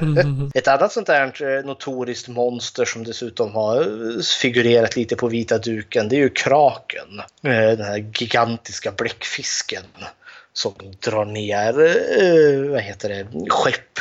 Mm. 0.00 0.50
Ett 0.54 0.68
annat 0.68 0.92
sånt 0.92 1.06
där 1.06 1.56
eh, 1.58 1.64
notoriskt 1.64 2.28
monster 2.28 2.84
som 2.84 3.04
dessutom 3.04 3.52
har 3.52 3.80
eh, 3.80 4.22
figurerat 4.40 4.96
lite 4.96 5.16
på 5.16 5.28
vita 5.28 5.58
duken, 5.58 6.08
det 6.08 6.16
är 6.16 6.20
ju 6.20 6.30
kraken. 6.30 7.20
Eh, 7.42 7.76
den 7.76 7.84
här 7.84 8.12
gigantiska 8.18 8.92
bläckfisken 8.92 9.84
som 10.52 10.74
drar 11.00 11.24
ner, 11.24 11.72
vad 12.70 12.82
heter 12.82 13.08
det, 13.08 13.26
skepp 13.50 13.98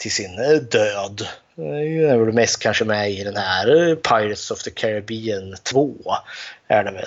till 0.00 0.12
sin 0.12 0.38
eh, 0.38 0.60
död. 0.60 1.20
Eh, 1.58 1.64
den 1.64 2.10
är 2.10 2.24
väl 2.24 2.34
mest 2.34 2.62
kanske 2.62 2.84
med 2.84 3.10
i 3.10 3.24
den 3.24 3.36
här 3.36 3.88
eh, 3.88 3.94
Pirates 3.94 4.50
of 4.50 4.62
the 4.62 4.70
Caribbean 4.70 5.56
2 5.62 5.94
är 6.68 6.84
det 6.84 6.90
väl. 6.90 7.04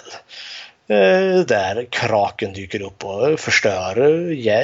Där 1.48 1.88
kraken 1.90 2.54
dyker 2.54 2.82
upp 2.82 3.06
och 3.06 3.40
förstör 3.40 3.98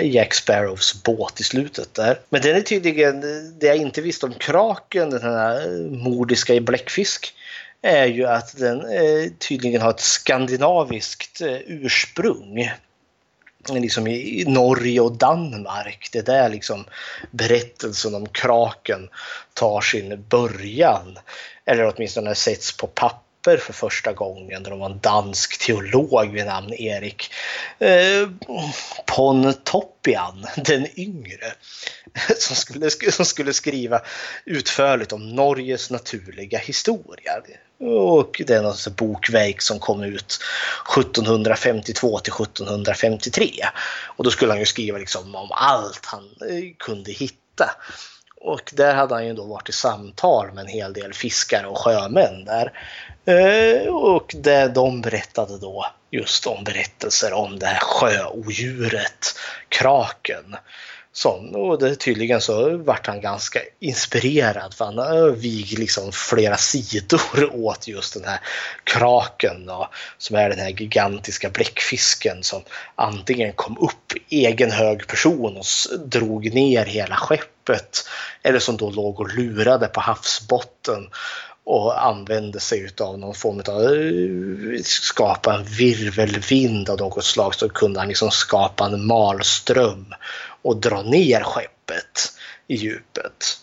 Jack 0.04 0.34
Sparrows 0.34 1.04
båt 1.04 1.40
i 1.40 1.44
slutet 1.44 1.94
där. 1.94 2.20
Men 2.30 2.42
den 2.42 2.56
är 2.56 2.62
tydligen, 2.62 3.22
det 3.60 3.68
jag 3.68 3.78
inte 3.78 4.02
visste 4.02 4.26
om 4.26 4.34
kraken, 4.34 5.10
den 5.10 5.22
här 5.22 5.68
mordiska 5.90 6.54
i 6.54 6.62
bläckfisk, 6.62 7.34
är 7.82 8.06
ju 8.06 8.26
att 8.26 8.58
den 8.58 8.82
tydligen 9.40 9.82
har 9.82 9.90
ett 9.90 10.00
skandinaviskt 10.00 11.42
ursprung 11.68 12.72
liksom 13.68 14.08
i 14.08 14.44
Norge 14.48 15.00
och 15.00 15.18
Danmark. 15.18 16.10
Det 16.12 16.20
är 16.20 16.24
där 16.24 16.50
liksom 16.50 16.86
berättelsen 17.32 18.16
om 18.16 18.30
kraken 18.30 19.10
tar 19.54 19.82
sin 19.82 20.26
början. 20.30 21.20
Eller 21.66 21.94
åtminstone 21.96 22.36
sätts 22.36 22.78
på 22.78 22.88
papper 22.88 23.58
för 23.58 23.74
första 23.74 24.14
gången. 24.14 24.64
Det 24.64 24.70
var 24.70 24.90
en 24.90 25.00
dansk 25.00 25.66
teolog 25.66 26.32
vid 26.34 26.46
namn 26.46 26.74
Erik 26.74 27.32
eh, 27.80 28.30
Pontoppian 29.06 30.46
den 30.56 31.00
yngre 31.00 31.54
som 32.38 32.56
skulle, 32.56 32.90
som 33.12 33.26
skulle 33.26 33.54
skriva 33.54 34.02
utförligt 34.46 35.12
om 35.12 35.30
Norges 35.30 35.90
naturliga 35.90 36.58
historia. 36.58 37.42
Och 37.80 38.42
det 38.48 38.56
är 38.56 38.62
något 38.62 38.88
bokverk 38.88 39.62
som 39.62 39.80
kom 39.80 40.04
ut 40.04 40.40
1752 40.98 42.20
till 42.20 42.34
1753. 42.34 43.52
Och 44.18 44.24
då 44.24 44.32
skulle 44.32 44.52
han 44.52 44.60
ju 44.60 44.66
skriva 44.66 44.98
liksom 44.98 45.36
om 45.36 45.52
allt 45.52 46.06
han 46.06 46.24
eh, 46.24 46.76
kunde 46.80 47.12
hitta. 47.12 47.70
Och 48.42 48.72
där 48.74 48.96
hade 48.96 49.14
han 49.14 49.28
ju 49.28 49.34
då 49.34 49.46
varit 49.46 49.70
i 49.70 49.72
samtal 49.72 50.52
med 50.54 50.62
en 50.62 50.68
hel 50.68 50.94
del 50.94 51.14
fiskare 51.14 51.68
och 51.68 51.78
sjömän 51.78 52.46
där. 52.46 52.72
Eh, 53.26 53.88
och 53.88 54.36
där 54.38 54.70
de 54.70 55.02
berättade 55.02 55.58
då 55.58 55.86
just 56.12 56.48
om 56.48 56.64
berättelser 56.64 57.34
om 57.34 57.60
det 57.60 57.66
här 57.66 57.80
sjöodjuret, 57.80 59.36
kraken 59.70 60.56
sån. 61.20 61.56
och 61.56 61.80
det, 61.80 61.96
tydligen 61.96 62.42
så 62.42 62.78
vart 62.78 63.08
han 63.08 63.22
ganska 63.22 63.60
inspirerad 63.80 64.74
för 64.74 64.86
han 64.86 65.36
vig 65.36 65.80
liksom 65.80 66.12
flera 66.12 66.58
sidor 66.58 67.56
åt 67.66 67.88
just 67.88 68.14
den 68.14 68.24
här 68.24 68.40
kraken 68.84 69.66
då, 69.66 69.90
som 70.18 70.36
är 70.36 70.50
den 70.50 70.60
här 70.60 70.70
gigantiska 70.70 71.50
bläckfisken 71.50 72.44
som 72.44 72.62
antingen 72.96 73.54
kom 73.54 73.78
upp 73.78 74.14
i 74.30 74.46
egen 74.46 74.72
hög 74.72 75.08
person 75.08 75.58
och 75.58 75.66
drog 76.06 76.54
ner 76.54 76.86
hela 76.86 77.16
skeppet 77.16 78.08
eller 78.44 78.60
som 78.60 78.78
då 78.78 78.90
låg 78.90 79.20
och 79.20 79.36
lurade 79.36 79.88
på 79.88 80.00
havsbotten 80.00 81.10
och 81.64 82.06
använde 82.06 82.60
sig 82.60 82.90
av 83.00 83.20
någon 83.20 83.36
form 83.36 83.62
av 83.68 83.82
eh, 83.84 84.82
skapa 84.84 85.56
en 85.56 85.64
virvelvind 85.64 86.90
av 86.90 86.98
något 86.98 87.24
slag 87.24 87.56
så 87.56 87.70
kunde 87.70 88.00
han 88.00 88.08
liksom 88.08 88.32
skapa 88.32 88.86
en 88.86 89.06
malström 89.06 90.14
och 90.62 90.78
dra 90.78 91.02
ner 91.02 91.42
skeppet 91.42 92.34
i 92.68 92.76
djupet. 92.76 93.58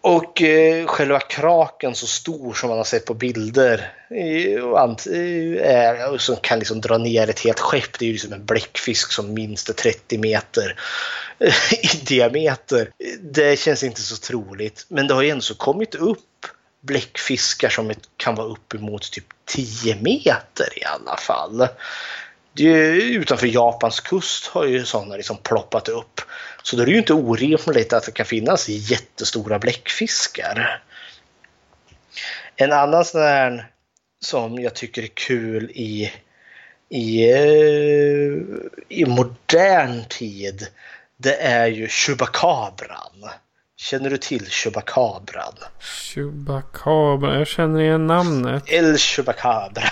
Och 0.00 0.42
eh, 0.42 0.86
själva 0.86 1.20
kraken 1.20 1.94
så 1.94 2.06
stor 2.06 2.54
som 2.54 2.68
man 2.68 2.78
har 2.78 2.84
sett 2.84 3.04
på 3.04 3.14
bilder 3.14 3.92
eh, 4.10 4.54
eh 4.54 5.70
är, 5.70 6.18
som 6.18 6.36
kan 6.36 6.58
liksom 6.58 6.80
dra 6.80 6.98
ner 6.98 7.30
ett 7.30 7.40
helt 7.40 7.60
skepp. 7.60 7.98
Det 7.98 8.04
är 8.04 8.06
ju 8.06 8.12
liksom 8.12 8.32
en 8.32 8.44
bläckfisk 8.44 9.12
som 9.12 9.34
minst 9.34 9.68
är 9.68 9.72
30 9.72 10.18
meter 10.18 10.80
eh, 11.38 11.72
i 11.72 12.04
diameter. 12.04 12.90
Det 13.20 13.58
känns 13.58 13.82
inte 13.82 14.00
så 14.00 14.16
troligt. 14.16 14.86
Men 14.88 15.06
det 15.06 15.14
har 15.14 15.22
ju 15.22 15.30
ändå 15.30 15.42
så 15.42 15.54
kommit 15.54 15.94
upp 15.94 16.46
bläckfiskar 16.80 17.68
som 17.68 17.92
kan 18.16 18.34
vara 18.34 18.48
uppemot 18.48 19.12
typ 19.12 19.26
10 19.44 19.96
meter 19.96 20.78
i 20.78 20.84
alla 20.84 21.16
fall. 21.16 21.68
Det 22.56 22.72
utanför 22.92 23.46
Japans 23.46 24.00
kust 24.00 24.46
har 24.46 24.66
ju 24.66 24.84
sådana 24.84 25.16
liksom 25.16 25.36
ploppat 25.36 25.88
upp. 25.88 26.20
Så 26.62 26.76
då 26.76 26.82
är 26.82 26.86
det 26.86 26.92
ju 26.92 26.98
inte 26.98 27.14
orimligt 27.14 27.92
att 27.92 28.06
det 28.06 28.12
kan 28.12 28.26
finnas 28.26 28.68
jättestora 28.68 29.58
bläckfiskar. 29.58 30.82
En 32.56 32.72
annan 32.72 33.04
sån 33.04 33.20
här 33.20 33.70
som 34.20 34.58
jag 34.58 34.74
tycker 34.74 35.02
är 35.02 35.10
kul 35.14 35.70
i, 35.70 36.12
i, 36.88 37.30
eh, 37.30 38.38
i 38.88 39.04
modern 39.06 40.04
tid 40.08 40.66
det 41.16 41.34
är 41.34 41.66
ju 41.66 41.88
Chupacabran. 41.88 43.30
Känner 43.76 44.10
du 44.10 44.16
till 44.16 44.46
Chupacabran? 44.50 45.54
Chupacabra. 45.80 47.38
Jag 47.38 47.46
känner 47.46 47.80
igen 47.80 48.06
namnet. 48.06 48.62
El 48.66 48.98
Chupacabra. 48.98 49.88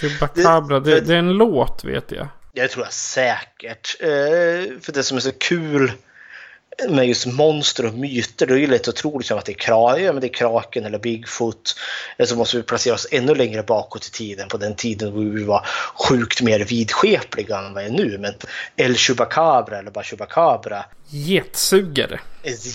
Chupacabra. 0.00 0.80
Det, 0.84 1.00
det 1.00 1.14
är 1.14 1.18
en 1.18 1.32
låt 1.32 1.84
vet 1.84 2.12
jag. 2.12 2.28
Jag 2.52 2.70
tror 2.70 2.84
jag 2.84 2.92
säkert. 2.92 3.96
Eh, 4.00 4.08
för 4.80 4.92
det 4.92 5.02
som 5.02 5.16
är 5.16 5.20
så 5.20 5.32
kul 5.32 5.92
med 6.88 7.06
just 7.08 7.26
monster 7.26 7.86
och 7.86 7.94
myter, 7.94 8.46
det 8.46 8.54
är 8.54 8.58
ju 8.58 8.66
lätt 8.66 8.88
att 8.88 8.96
tro 8.96 9.18
liksom 9.18 9.38
att 9.38 9.44
det 9.44 9.52
är, 9.52 9.58
kra 9.58 9.98
ja, 9.98 10.12
men 10.12 10.20
det 10.20 10.26
är 10.26 10.32
kraken 10.32 10.84
eller 10.84 10.98
Bigfoot. 10.98 11.76
Eller 12.16 12.26
så 12.26 12.36
måste 12.36 12.56
vi 12.56 12.62
placera 12.62 12.94
oss 12.94 13.06
ännu 13.10 13.34
längre 13.34 13.62
bakåt 13.62 14.06
i 14.06 14.10
tiden, 14.10 14.48
på 14.48 14.56
den 14.56 14.74
tiden 14.74 15.14
då 15.14 15.20
vi 15.20 15.44
var 15.44 15.66
sjukt 15.94 16.42
mer 16.42 16.60
vidskepliga 16.60 17.58
än 17.58 17.74
vad 17.74 17.84
vi 17.84 17.88
är 17.88 17.92
nu. 17.92 18.18
Men 18.18 18.34
El 18.76 18.96
Chupacabra 18.96 19.78
eller 19.78 19.90
bara 19.90 20.04
Chupacabra, 20.04 20.84
Getsugare. 21.08 22.20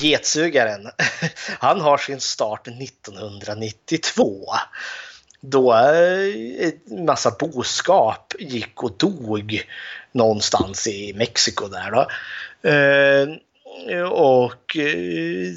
getsugaren, 0.01 0.89
han 1.59 1.81
har 1.81 1.97
sin 1.97 2.19
start 2.19 2.67
1992 2.67 4.45
då 5.45 5.73
eh, 5.73 6.69
en 6.89 7.05
massa 7.05 7.31
boskap 7.39 8.33
gick 8.39 8.83
och 8.83 8.97
dog 8.97 9.63
någonstans 10.11 10.87
i 10.87 11.13
Mexiko 11.13 11.67
där 11.67 11.91
då. 11.91 12.07
Och 14.11 14.77
eh, 14.77 15.53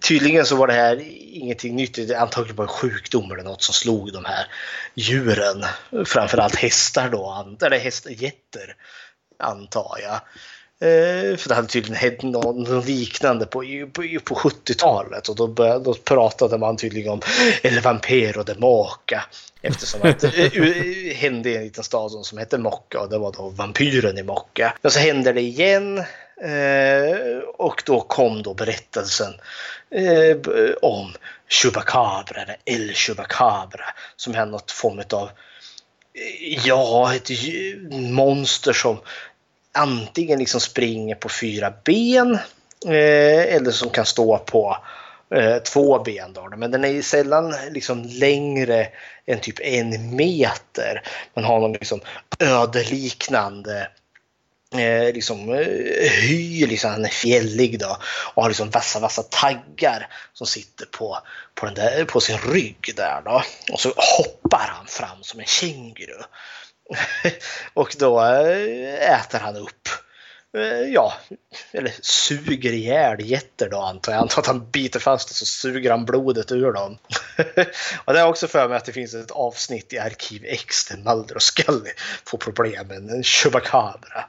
tydligen 0.00 0.46
så 0.46 0.56
var 0.56 0.66
det 0.66 0.72
här 0.72 1.04
ingenting 1.32 1.76
nytt. 1.76 1.94
Det 1.94 2.14
är 2.14 2.20
antagligen 2.20 2.56
bara 2.56 2.62
en 2.62 2.68
sjukdom 2.68 3.32
eller 3.32 3.42
något 3.42 3.62
som 3.62 3.74
slog 3.74 4.12
de 4.12 4.24
här 4.24 4.46
djuren. 4.94 5.64
Framförallt 6.04 6.56
hästar 6.56 7.08
då, 7.08 7.56
eller 7.62 7.78
hästjätter 7.78 8.24
getter 8.24 8.76
antar 9.38 9.98
jag. 10.02 10.20
Eh, 10.80 11.36
för 11.36 11.48
det 11.48 11.54
hade 11.54 11.68
tydligen 11.68 11.96
hänt 11.96 12.22
något 12.22 12.86
liknande 12.86 13.46
på, 13.46 13.60
på, 13.92 14.02
på 14.24 14.34
70-talet 14.34 15.28
och 15.28 15.36
då, 15.36 15.46
började, 15.46 15.84
då 15.84 15.94
pratade 15.94 16.58
man 16.58 16.76
tydligen 16.76 17.12
om 17.12 17.20
El 17.62 17.80
Vampiro 17.80 18.42
de 18.42 18.54
Moca. 18.54 19.24
Eftersom 19.62 20.00
att 20.02 20.24
eh, 20.24 20.30
det 20.30 21.14
hände 21.14 21.50
i 21.50 21.56
en 21.56 21.62
liten 21.62 21.84
stad 21.84 22.10
som 22.10 22.38
hette 22.38 22.58
Mocca 22.58 23.00
och 23.00 23.10
det 23.10 23.18
var 23.18 23.32
då 23.32 23.48
vampyren 23.48 24.18
i 24.18 24.22
Mocca. 24.22 24.74
Men 24.82 24.92
så 24.92 24.98
hände 24.98 25.32
det 25.32 25.40
igen 25.40 26.04
eh, 26.42 27.38
och 27.54 27.82
då 27.86 28.00
kom 28.00 28.42
då 28.42 28.54
berättelsen 28.54 29.34
eh, 29.90 30.36
om 30.82 31.12
Chubacabra, 31.48 32.42
eller 32.42 32.56
El 32.64 32.94
Chubacabra, 32.94 33.84
som 34.16 34.34
är 34.34 34.46
något 34.46 34.70
form 34.70 35.02
av 35.12 35.30
eh, 36.14 36.66
Ja, 36.66 37.14
ett 37.14 37.30
monster 37.90 38.72
som 38.72 39.00
antingen 39.72 40.38
liksom 40.38 40.60
springer 40.60 41.14
på 41.14 41.28
fyra 41.28 41.72
ben 41.84 42.38
eh, 42.86 43.54
eller 43.54 43.70
som 43.70 43.90
kan 43.90 44.06
stå 44.06 44.38
på 44.38 44.76
eh, 45.34 45.56
två 45.56 45.98
ben. 45.98 46.32
Då. 46.32 46.48
Men 46.56 46.70
den 46.70 46.84
är 46.84 46.88
ju 46.88 47.02
sällan 47.02 47.54
liksom 47.70 48.02
längre 48.04 48.88
än 49.26 49.40
typ 49.40 49.60
en 49.60 50.16
meter. 50.16 51.02
Man 51.34 51.44
har 51.44 51.60
någon 51.60 51.72
liksom 51.72 52.00
ödeliknande 52.38 53.88
eh, 54.74 55.14
liksom, 55.14 55.52
eh, 55.52 56.10
hy, 56.10 56.66
liksom, 56.66 56.90
han 56.90 57.04
är 57.04 57.08
fjällig 57.08 57.78
då 57.78 57.96
och 58.34 58.42
har 58.42 58.50
liksom 58.50 58.70
vassa, 58.70 59.00
vassa 59.00 59.22
taggar 59.22 60.08
som 60.32 60.46
sitter 60.46 60.86
på, 60.86 61.18
på, 61.54 61.66
den 61.66 61.74
där, 61.74 62.04
på 62.04 62.20
sin 62.20 62.38
rygg 62.38 62.92
där 62.96 63.22
då. 63.24 63.42
Och 63.72 63.80
så 63.80 63.88
hoppar 63.96 64.72
han 64.76 64.86
fram 64.86 65.22
som 65.22 65.40
en 65.40 65.46
känguru. 65.46 66.22
och 67.74 67.96
då 67.98 68.24
eh, 68.24 69.20
äter 69.20 69.38
han 69.38 69.56
upp 69.56 69.88
eh, 70.56 70.92
Ja, 70.92 71.14
eller 71.72 71.94
suger 72.00 72.72
ihjäl 72.72 73.20
getter 73.20 73.68
då 73.68 73.80
antar 73.80 74.12
jag. 74.12 74.20
Antar 74.20 74.42
att 74.42 74.46
han 74.46 74.70
biter 74.70 75.00
fast 75.00 75.30
och 75.30 75.36
så 75.36 75.46
suger 75.46 75.90
han 75.90 76.04
blodet 76.04 76.52
ur 76.52 76.72
dem. 76.72 76.98
och 78.04 78.12
det 78.12 78.20
är 78.20 78.26
också 78.26 78.48
för 78.48 78.68
mig 78.68 78.76
att 78.76 78.84
det 78.84 78.92
finns 78.92 79.14
ett 79.14 79.30
avsnitt 79.30 79.92
i 79.92 79.98
Arkiv 79.98 80.44
X 80.44 80.84
där 80.88 80.96
Mulder 80.96 81.34
och 81.34 81.42
Scully 81.42 81.90
får 82.26 82.38
problem 82.38 82.86
med 82.86 82.96
en 82.96 83.24
chubacabra. 83.24 84.24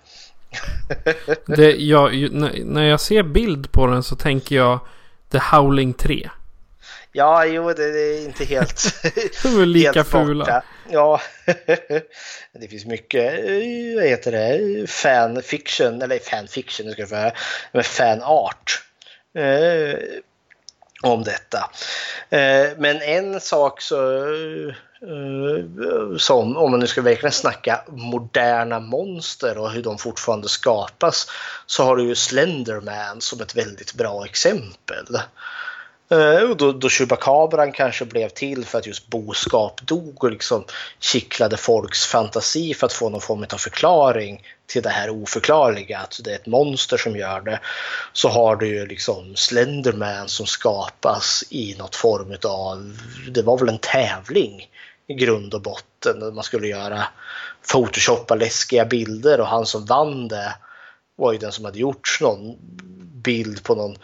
Det, 1.45 1.71
jag, 1.75 2.31
när, 2.31 2.83
jag 2.83 3.01
ser 3.01 3.23
bild 3.23 3.71
på 3.71 3.87
den 3.87 4.03
så 4.03 4.15
tänker 4.15 4.55
jag 4.55 4.79
The 5.31 5.37
Howling 5.37 5.93
3. 5.93 6.29
Ja, 7.11 7.45
jo, 7.45 7.73
det 7.73 7.83
är 7.83 8.25
inte 8.25 8.45
helt... 8.45 9.03
De 9.43 9.61
är 9.61 9.65
lika 9.65 9.91
helt 9.91 10.11
borta. 10.11 10.25
fula. 10.25 10.63
Ja, 10.89 11.21
det 12.51 12.67
finns 12.69 12.85
mycket, 12.85 13.33
eh, 13.33 13.95
vad 13.95 14.03
heter 14.03 14.31
det, 14.31 14.89
fanfiction, 14.89 16.01
eller 16.01 16.19
fanfiction, 16.19 16.85
nu 16.85 16.91
ska 16.91 17.01
jag 17.01 17.09
säga, 17.09 17.31
men 17.71 17.83
fanart 17.83 18.83
eh, 19.35 19.99
om 21.01 21.23
detta. 21.23 21.71
Eh, 22.29 22.67
men 22.77 23.01
en 23.01 23.39
sak 23.39 23.81
så, 23.81 24.17
eh, 24.17 24.75
Eh, 25.01 26.17
som, 26.17 26.57
om 26.57 26.71
man 26.71 26.79
nu 26.79 26.87
ska 26.87 27.01
verkligen 27.01 27.31
snacka 27.31 27.81
moderna 27.87 28.79
monster 28.79 29.57
och 29.57 29.71
hur 29.71 29.83
de 29.83 29.97
fortfarande 29.97 30.49
skapas, 30.49 31.31
så 31.65 31.83
har 31.83 31.95
du 31.95 32.03
ju 32.03 32.15
Slenderman 32.15 33.21
som 33.21 33.41
ett 33.41 33.55
väldigt 33.55 33.93
bra 33.93 34.25
exempel. 34.25 35.05
Eh, 36.11 36.49
och 36.49 36.57
då, 36.57 36.71
då 36.71 36.89
Chupacabran 36.89 37.71
kanske 37.71 38.05
blev 38.05 38.29
till 38.29 38.65
för 38.65 38.77
att 38.77 38.87
just 38.87 39.07
boskap 39.07 39.81
dog 39.81 40.23
och 40.23 40.31
liksom 40.31 40.65
kittlade 40.99 41.57
folks 41.57 42.05
fantasi 42.05 42.73
för 42.73 42.85
att 42.85 42.93
få 42.93 43.09
någon 43.09 43.21
form 43.21 43.45
av 43.53 43.57
förklaring 43.57 44.43
till 44.67 44.81
det 44.81 44.89
här 44.89 45.09
oförklarliga, 45.09 45.99
att 45.99 46.19
det 46.23 46.31
är 46.31 46.35
ett 46.35 46.45
monster 46.45 46.97
som 46.97 47.15
gör 47.15 47.41
det. 47.41 47.59
Så 48.13 48.29
har 48.29 48.55
du 48.55 48.67
ju 48.67 48.85
liksom 48.85 49.35
Slenderman 49.35 50.27
som 50.27 50.45
skapas 50.45 51.43
i 51.49 51.75
något 51.79 51.95
form 51.95 52.37
av, 52.43 52.97
det 53.31 53.41
var 53.41 53.57
väl 53.57 53.69
en 53.69 53.79
tävling 53.79 54.69
i 55.07 55.13
grund 55.13 55.53
och 55.53 55.61
botten. 55.61 56.19
där 56.19 56.31
Man 56.31 56.43
skulle 56.43 56.67
göra 56.67 57.03
photoshoppa 57.71 58.35
läskiga 58.35 58.85
bilder 58.85 59.39
och 59.39 59.47
han 59.47 59.65
som 59.65 59.85
vann 59.85 60.27
det 60.27 60.55
var 61.15 61.33
ju 61.33 61.39
den 61.39 61.51
som 61.51 61.65
hade 61.65 61.79
gjort 61.79 62.17
någon 62.21 62.55
bild 63.23 63.63
på 63.63 63.75
någon 63.75 63.97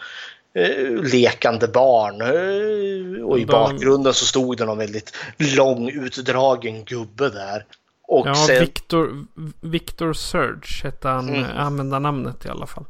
lekande 1.02 1.68
barn. 1.68 2.20
Eh, 2.20 3.24
och 3.24 3.38
i 3.38 3.44
De- 3.44 3.52
bakgrunden 3.52 4.14
så 4.14 4.26
stod 4.26 4.56
det 4.56 4.64
någon 4.64 4.78
väldigt 4.78 5.12
lång 5.56 5.88
utdragen 5.90 6.84
gubbe 6.84 7.28
där. 7.28 7.64
Och 8.08 8.26
Ja, 8.28 8.34
sen, 8.34 8.60
Victor, 8.60 9.24
Victor 9.60 10.12
Surge 10.12 10.82
hette 10.84 11.08
han, 11.08 11.28
Mm. 11.28 11.44
mm. 11.44 11.56
användarnamnet 11.56 12.46
i 12.46 12.48
alla 12.48 12.66
fall. 12.66 12.84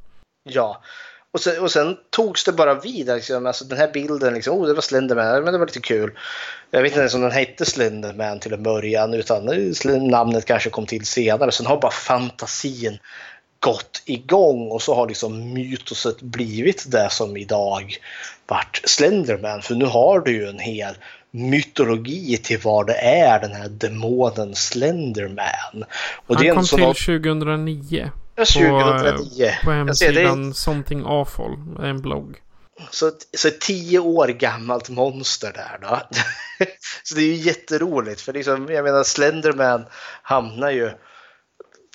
ja. 0.49 0.83
Och 1.33 1.41
sen, 1.43 1.63
och 1.63 1.71
sen 1.71 1.97
togs 2.11 2.45
det 2.45 2.53
bara 2.53 2.75
vid. 2.75 3.07
Liksom. 3.07 3.47
Alltså, 3.47 3.65
den 3.65 3.79
här 3.79 3.93
bilden, 3.93 4.35
liksom, 4.35 4.59
oh, 4.59 4.67
det 4.67 4.75
var 4.75 4.81
Slenderman, 4.83 5.45
men 5.45 5.53
det 5.53 5.59
var 5.59 5.67
lite 5.67 5.81
kul. 5.81 6.13
Jag 6.71 6.83
vet 6.83 6.91
inte 6.93 7.01
ens 7.01 7.15
om 7.15 7.21
den 7.21 7.31
hette 7.31 7.65
Slenderman 7.65 8.41
till 8.41 8.53
en 8.53 8.63
början, 8.63 9.15
utan 9.15 9.49
eh, 9.49 10.03
namnet 10.03 10.45
kanske 10.45 10.71
kom 10.71 10.87
till 10.87 11.07
senare. 11.07 11.53
Sen 11.53 11.67
har 11.67 11.81
bara 11.81 11.91
fantasin 11.93 12.99
gått 13.61 14.03
igång 14.05 14.71
och 14.71 14.83
så 14.83 14.95
har 14.95 15.09
liksom 15.09 15.53
mytoset 15.53 16.23
blivit 16.23 16.91
det 16.91 17.11
som 17.11 17.37
idag 17.37 17.97
vart 18.47 18.81
Slenderman. 18.85 19.63
För 19.63 19.75
nu 19.75 19.85
har 19.85 20.21
du 20.21 20.33
ju 20.33 20.49
en 20.49 20.59
hel 20.59 20.95
mytologi 21.31 22.37
till 22.37 22.59
vad 22.63 22.87
det 22.87 22.95
är 22.97 23.41
den 23.41 23.53
här 23.53 23.69
demonen 23.69 24.55
Slenderman. 24.55 25.85
Och 26.27 26.37
Han 26.37 26.55
kom 26.55 26.65
till 26.65 26.79
något- 26.79 26.97
2009. 26.97 28.11
Ja, 28.37 28.45
2009. 28.45 29.51
På, 29.65 29.67
på 29.67 29.73
Jag 29.73 29.97
ser, 29.97 30.13
det 30.13 30.21
hemsidan 30.21 30.55
Something 30.55 31.03
Awful, 31.07 31.85
en 31.85 32.01
blogg. 32.03 32.37
Så, 32.91 33.13
så 33.37 33.49
ett 33.49 33.61
tio 33.61 33.99
år 33.99 34.29
gammalt 34.29 34.89
monster 34.89 35.53
där 35.53 35.79
då. 35.89 36.01
så 37.03 37.15
det 37.15 37.21
är 37.21 37.27
ju 37.27 37.35
jätteroligt 37.35 38.21
för 38.21 38.33
liksom, 38.33 38.69
jag 38.71 38.85
menar 38.85 39.05
Slenderman 39.05 39.85
hamnar 40.23 40.71
ju 40.71 40.91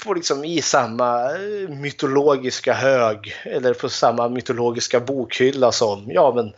på 0.05 0.13
liksom 0.13 0.45
i 0.45 0.61
samma 0.61 1.31
eh, 1.31 1.69
mytologiska 1.69 2.73
hög 2.73 3.35
eller 3.43 3.73
på 3.73 3.89
samma 3.89 4.29
mytologiska 4.29 4.99
bokhylla 4.99 5.71
som 5.71 6.03
ja, 6.07 6.33
men, 6.35 6.53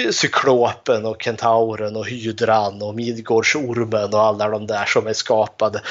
eh, 0.00 0.10
Cyklopen 0.10 1.06
och 1.06 1.22
Kentauren 1.22 1.96
och 1.96 2.06
Hydran 2.06 2.82
och 2.82 2.94
Midgårdsormen 2.94 4.14
och 4.14 4.20
alla 4.20 4.48
de 4.48 4.66
där 4.66 4.84
som 4.84 5.06
är 5.06 5.12
skapade 5.12 5.82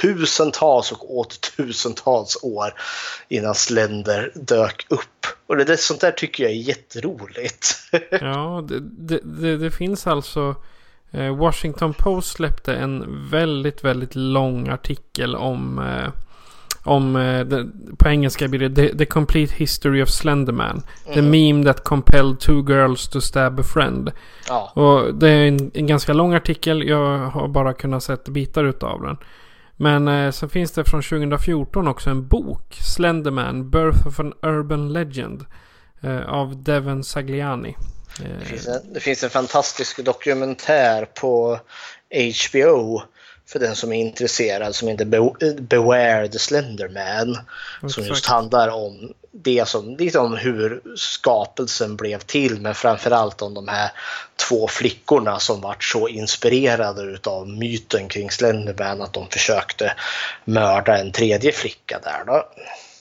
tusentals 0.00 0.92
och 0.92 1.16
åt 1.16 1.40
tusentals 1.56 2.38
år 2.42 2.74
innan 3.28 3.54
Slender 3.54 4.32
dök 4.34 4.86
upp. 4.88 5.26
Och 5.46 5.56
det, 5.56 5.76
sånt 5.76 6.00
där 6.00 6.10
tycker 6.10 6.44
jag 6.44 6.52
är 6.52 6.56
jätteroligt. 6.56 7.74
ja, 8.10 8.64
det, 8.68 8.80
det, 8.80 9.20
det, 9.24 9.56
det 9.56 9.70
finns 9.70 10.06
alltså 10.06 10.54
Washington 11.14 11.94
Post 11.94 12.32
släppte 12.32 12.74
en 12.74 13.04
väldigt, 13.30 13.84
väldigt 13.84 14.14
lång 14.14 14.68
artikel 14.68 15.36
om 15.36 15.78
eh, 15.78 16.08
om, 16.84 17.16
eh, 17.16 17.46
på 17.96 18.08
engelska 18.08 18.48
blir 18.48 18.68
det 18.68 18.74
the, 18.74 18.98
the, 18.98 19.06
Complete 19.06 19.54
History 19.56 20.02
of 20.02 20.08
Slenderman. 20.08 20.82
Mm. 21.06 21.14
The 21.14 21.22
meme 21.22 21.64
that 21.64 21.84
compelled 21.84 22.40
two 22.40 22.62
girls 22.68 23.08
to 23.08 23.20
stab 23.20 23.60
a 23.60 23.62
friend. 23.62 24.12
Ja. 24.48 24.72
Och 24.74 25.14
det 25.14 25.30
är 25.30 25.48
en, 25.48 25.70
en, 25.74 25.86
ganska 25.86 26.12
lång 26.12 26.34
artikel. 26.34 26.88
Jag 26.88 27.18
har 27.18 27.48
bara 27.48 27.72
kunnat 27.72 28.02
sett 28.02 28.28
bitar 28.28 28.64
utav 28.64 29.02
den. 29.02 29.16
Men 29.76 30.08
eh, 30.08 30.30
så 30.30 30.48
finns 30.48 30.72
det 30.72 30.84
från 30.84 31.02
2014 31.02 31.88
också 31.88 32.10
en 32.10 32.28
bok. 32.28 32.74
Slenderman, 32.74 33.70
Birth 33.70 34.06
of 34.06 34.20
an 34.20 34.32
Urban 34.42 34.92
Legend. 34.92 35.44
Eh, 36.00 36.28
av 36.28 36.62
Devon 36.62 37.04
Sagliani. 37.04 37.76
Det 38.18 38.44
finns, 38.44 38.68
en, 38.68 38.92
det 38.92 39.00
finns 39.00 39.24
en 39.24 39.30
fantastisk 39.30 40.04
dokumentär 40.04 41.04
på 41.04 41.60
HBO 42.50 43.02
för 43.46 43.58
den 43.58 43.76
som 43.76 43.92
är 43.92 44.00
intresserad 44.00 44.74
som 44.74 44.88
heter 44.88 45.60
Beware 45.60 46.28
the 46.28 46.38
Slenderman. 46.38 47.30
Exakt. 47.30 47.94
Som 47.94 48.04
just 48.04 48.26
handlar 48.26 48.68
om 48.68 49.12
det 49.32 49.68
som, 49.68 49.96
lite 49.96 50.18
om 50.18 50.36
hur 50.36 50.80
skapelsen 50.96 51.96
blev 51.96 52.18
till 52.18 52.60
men 52.60 52.74
framförallt 52.74 53.42
om 53.42 53.54
de 53.54 53.68
här 53.68 53.90
två 54.48 54.68
flickorna 54.68 55.40
som 55.40 55.60
vart 55.60 55.84
så 55.84 56.08
inspirerade 56.08 57.18
av 57.24 57.48
myten 57.48 58.08
kring 58.08 58.30
Slenderman 58.30 59.02
att 59.02 59.12
de 59.12 59.28
försökte 59.28 59.94
mörda 60.44 60.98
en 60.98 61.12
tredje 61.12 61.52
flicka 61.52 62.00
där 62.02 62.24
då. 62.26 62.48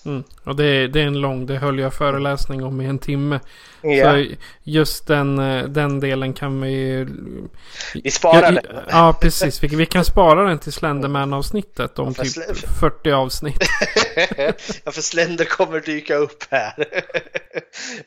Mm. 0.06 0.24
Och 0.44 0.56
det 0.56 0.66
är, 0.66 0.88
det 0.88 1.02
är 1.02 1.06
en 1.06 1.22
lång, 1.22 1.46
det 1.46 1.58
höll 1.58 1.80
jag 1.80 1.94
föreläsning 1.94 2.64
om 2.64 2.82
i 2.82 2.86
en 2.86 3.00
timme. 3.00 3.40
Ja. 3.82 4.12
Så 4.12 4.26
just 4.64 5.08
den, 5.08 5.40
eh, 5.40 5.64
den 5.64 6.00
delen 6.00 6.34
kan 6.34 6.62
vi... 6.62 7.08
Vi 8.04 8.12
sparar 8.12 8.52
den. 8.52 8.66
Ja, 8.90 9.18
precis. 9.22 9.64
Vi, 9.64 9.68
vi 9.68 9.86
kan 9.86 10.06
spara 10.06 10.44
den 10.44 10.60
till 10.60 10.74
Slenderman-avsnittet 10.74 12.00
om 12.00 12.16
ja, 12.18 12.24
typ 12.24 12.58
40 12.80 13.12
avsnitt. 13.12 13.64
ja, 14.86 14.92
för 14.92 15.02
Slender 15.02 15.46
kommer 15.46 15.80
dyka 15.80 16.16
upp 16.16 16.44
här. 16.50 16.86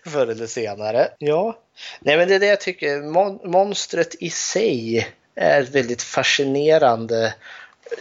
Förr 0.11 0.27
eller 0.27 0.47
senare. 0.47 1.09
Ja. 1.19 1.59
Nej, 2.01 2.17
men 2.17 2.29
det 2.29 2.35
är 2.35 2.41
det 2.41 2.47
jag 2.47 2.61
tycker. 2.61 3.03
Mon 3.03 3.51
monstret 3.51 4.15
i 4.21 4.31
sig 4.31 5.09
är 5.35 5.63
väldigt 5.63 6.03
fascinerande. 6.03 7.35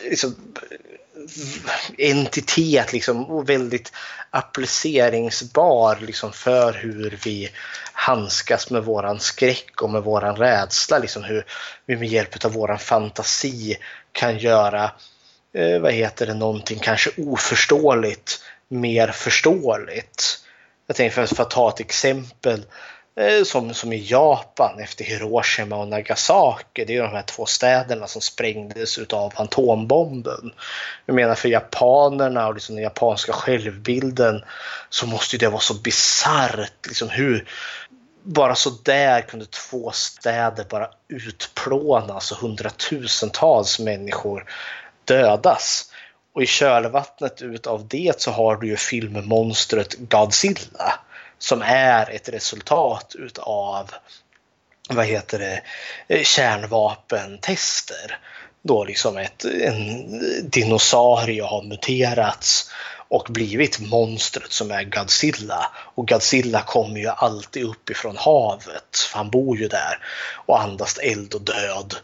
Liksom, 0.03 0.35
entitet 1.97 2.93
liksom, 2.93 3.25
och 3.25 3.49
väldigt 3.49 3.91
appliceringsbar 4.29 5.97
liksom, 6.01 6.33
för 6.33 6.73
hur 6.73 7.19
vi 7.23 7.49
handskas 7.93 8.69
med 8.69 8.83
våran 8.83 9.19
skräck 9.19 9.81
och 9.81 9.89
med 9.89 10.03
våran 10.03 10.35
rädsla. 10.35 10.99
Liksom, 10.99 11.23
hur 11.23 11.45
vi 11.85 11.95
med 11.95 12.07
hjälp 12.07 12.45
av 12.45 12.53
våran 12.53 12.79
fantasi 12.79 13.77
kan 14.11 14.37
göra 14.37 14.91
eh, 15.53 15.79
vad 15.79 15.91
heter 15.91 16.25
det, 16.25 16.33
någonting 16.33 16.79
kanske 16.79 17.09
oförståeligt 17.17 18.39
mer 18.67 19.07
förståeligt. 19.07 20.39
Jag 20.87 20.95
tänker 20.95 21.15
för, 21.15 21.35
för 21.35 21.43
att 21.43 21.51
ta 21.51 21.69
ett 21.69 21.79
exempel 21.79 22.61
Eh, 22.61 22.94
Eh, 23.17 23.43
som, 23.43 23.73
som 23.73 23.93
i 23.93 24.05
Japan 24.05 24.79
efter 24.79 25.05
Hiroshima 25.05 25.75
och 25.75 25.87
Nagasaki. 25.87 26.85
Det 26.85 26.95
är 26.95 27.01
de 27.01 27.11
här 27.11 27.21
två 27.21 27.45
städerna 27.45 28.07
som 28.07 28.21
sprängdes 28.21 28.97
av 28.97 29.33
atombomben. 29.35 30.53
Jag 31.05 31.15
menar 31.15 31.35
för 31.35 31.49
japanerna 31.49 32.47
och 32.47 32.53
liksom 32.53 32.75
den 32.75 32.83
japanska 32.83 33.33
självbilden 33.33 34.43
så 34.89 35.07
måste 35.07 35.37
det 35.37 35.47
vara 35.47 35.61
så 35.61 35.73
bisarrt. 35.73 36.87
Liksom 36.87 37.09
hur 37.09 37.47
bara 38.23 38.55
så 38.55 38.69
där 38.83 39.21
kunde 39.21 39.45
två 39.45 39.91
städer 39.91 40.65
bara 40.69 40.89
utplånas 41.07 42.31
och 42.31 42.37
hundratusentals 42.37 43.79
människor 43.79 44.45
dödas. 45.05 45.91
Och 46.33 46.43
i 46.43 46.45
kölvattnet 46.45 47.41
utav 47.41 47.87
det 47.87 48.21
så 48.21 48.31
har 48.31 48.55
du 48.55 48.67
ju 48.67 48.77
filmmonstret 48.77 49.95
Godzilla 49.99 50.99
som 51.39 51.61
är 51.61 52.09
ett 52.09 52.29
resultat 52.29 53.15
utav 53.19 53.91
vad 54.89 55.05
heter 55.05 55.39
det, 55.39 55.61
eh, 56.07 56.23
kärnvapentester. 56.23 58.19
Då 58.61 58.83
liksom 58.83 59.17
ett, 59.17 59.45
en 59.45 60.49
dinosaurie 60.49 61.43
har 61.43 61.63
muterats 61.63 62.71
och 63.07 63.27
blivit 63.29 63.79
monstret 63.79 64.51
som 64.51 64.71
är 64.71 64.83
Godzilla. 64.83 65.71
Och 65.95 66.07
Godzilla 66.07 66.61
kommer 66.61 66.99
ju 66.99 67.07
alltid 67.07 67.63
uppifrån 67.63 68.17
havet, 68.17 68.97
för 69.11 69.17
han 69.17 69.29
bor 69.29 69.57
ju 69.57 69.67
där 69.67 69.99
och 70.45 70.61
andas 70.61 70.97
eld 70.97 71.33
och 71.33 71.41
död 71.41 71.95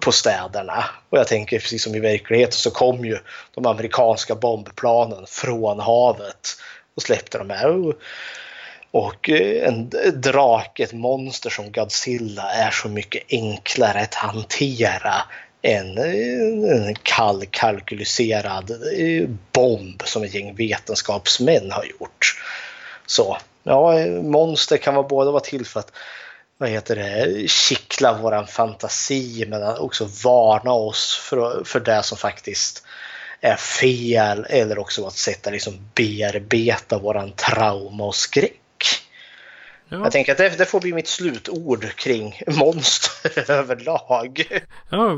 på 0.00 0.12
städerna. 0.12 0.84
Och 1.10 1.18
jag 1.18 1.28
tänker 1.28 1.58
precis 1.58 1.82
som 1.82 1.94
i 1.94 2.00
verkligheten 2.00 2.52
så 2.52 2.70
kom 2.70 3.04
ju 3.04 3.18
de 3.54 3.66
amerikanska 3.66 4.34
bombplanen 4.34 5.26
från 5.28 5.80
havet 5.80 6.56
och 6.96 7.02
släppte 7.02 7.38
de 7.38 7.50
här. 7.50 7.94
Och 8.90 9.30
eh, 9.30 9.68
en 9.68 9.90
drake, 10.14 10.82
ett 10.82 10.92
monster 10.92 11.50
som 11.50 11.72
Godzilla 11.72 12.52
är 12.52 12.70
så 12.70 12.88
mycket 12.88 13.22
enklare 13.28 14.00
att 14.00 14.14
hantera 14.14 15.14
än 15.62 15.98
eh, 15.98 16.86
en 16.86 16.94
kall 17.02 17.46
kalkyliserad 17.50 18.70
eh, 18.70 19.28
bomb 19.52 20.02
som 20.04 20.22
ett 20.22 20.34
gäng 20.34 20.54
vetenskapsmän 20.54 21.70
har 21.70 21.84
gjort. 21.84 22.36
Så 23.06 23.36
ja, 23.62 24.06
monster 24.22 24.76
kan 24.76 24.94
vara 24.94 25.08
både 25.08 25.30
vara 25.30 25.40
till 25.40 25.66
för 25.66 25.80
att 25.80 25.92
vad 26.58 26.68
heter 26.68 26.96
det, 26.96 27.50
kittla 27.50 28.18
våran 28.18 28.46
fantasi 28.46 29.44
men 29.48 29.62
också 29.78 30.08
varna 30.24 30.72
oss 30.72 31.20
för, 31.22 31.64
för 31.64 31.80
det 31.80 32.02
som 32.02 32.18
faktiskt 32.18 32.84
är 33.40 33.56
fel 33.56 34.46
eller 34.48 34.78
också 34.78 35.06
att 35.06 35.16
sätta 35.16 35.50
liksom 35.50 35.90
bearbeta 35.94 36.98
våran 36.98 37.32
trauma 37.32 38.04
och 38.04 38.14
skräck. 38.14 38.59
Ja. 39.90 39.98
Jag 39.98 40.12
tänker 40.12 40.32
att 40.32 40.38
det, 40.38 40.58
det, 40.58 40.66
får 40.66 40.80
bli 40.80 40.92
mitt 40.92 41.08
slutord 41.08 41.94
kring 41.96 42.34
monster 42.46 43.50
överlag. 43.52 44.60
Ja, 44.90 45.16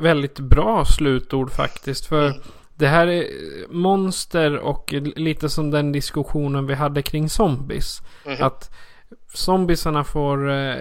väldigt 0.00 0.38
bra 0.38 0.84
slutord 0.84 1.50
faktiskt. 1.50 2.06
För 2.06 2.26
mm. 2.26 2.40
det 2.74 2.86
här 2.86 3.06
är 3.06 3.24
monster 3.68 4.56
och 4.56 4.92
lite 5.16 5.48
som 5.48 5.70
den 5.70 5.92
diskussionen 5.92 6.66
vi 6.66 6.74
hade 6.74 7.02
kring 7.02 7.28
zombies. 7.28 8.00
Mm. 8.26 8.42
Att 8.42 8.70
zombiesarna 9.34 10.04
får, 10.04 10.50
eh, 10.50 10.74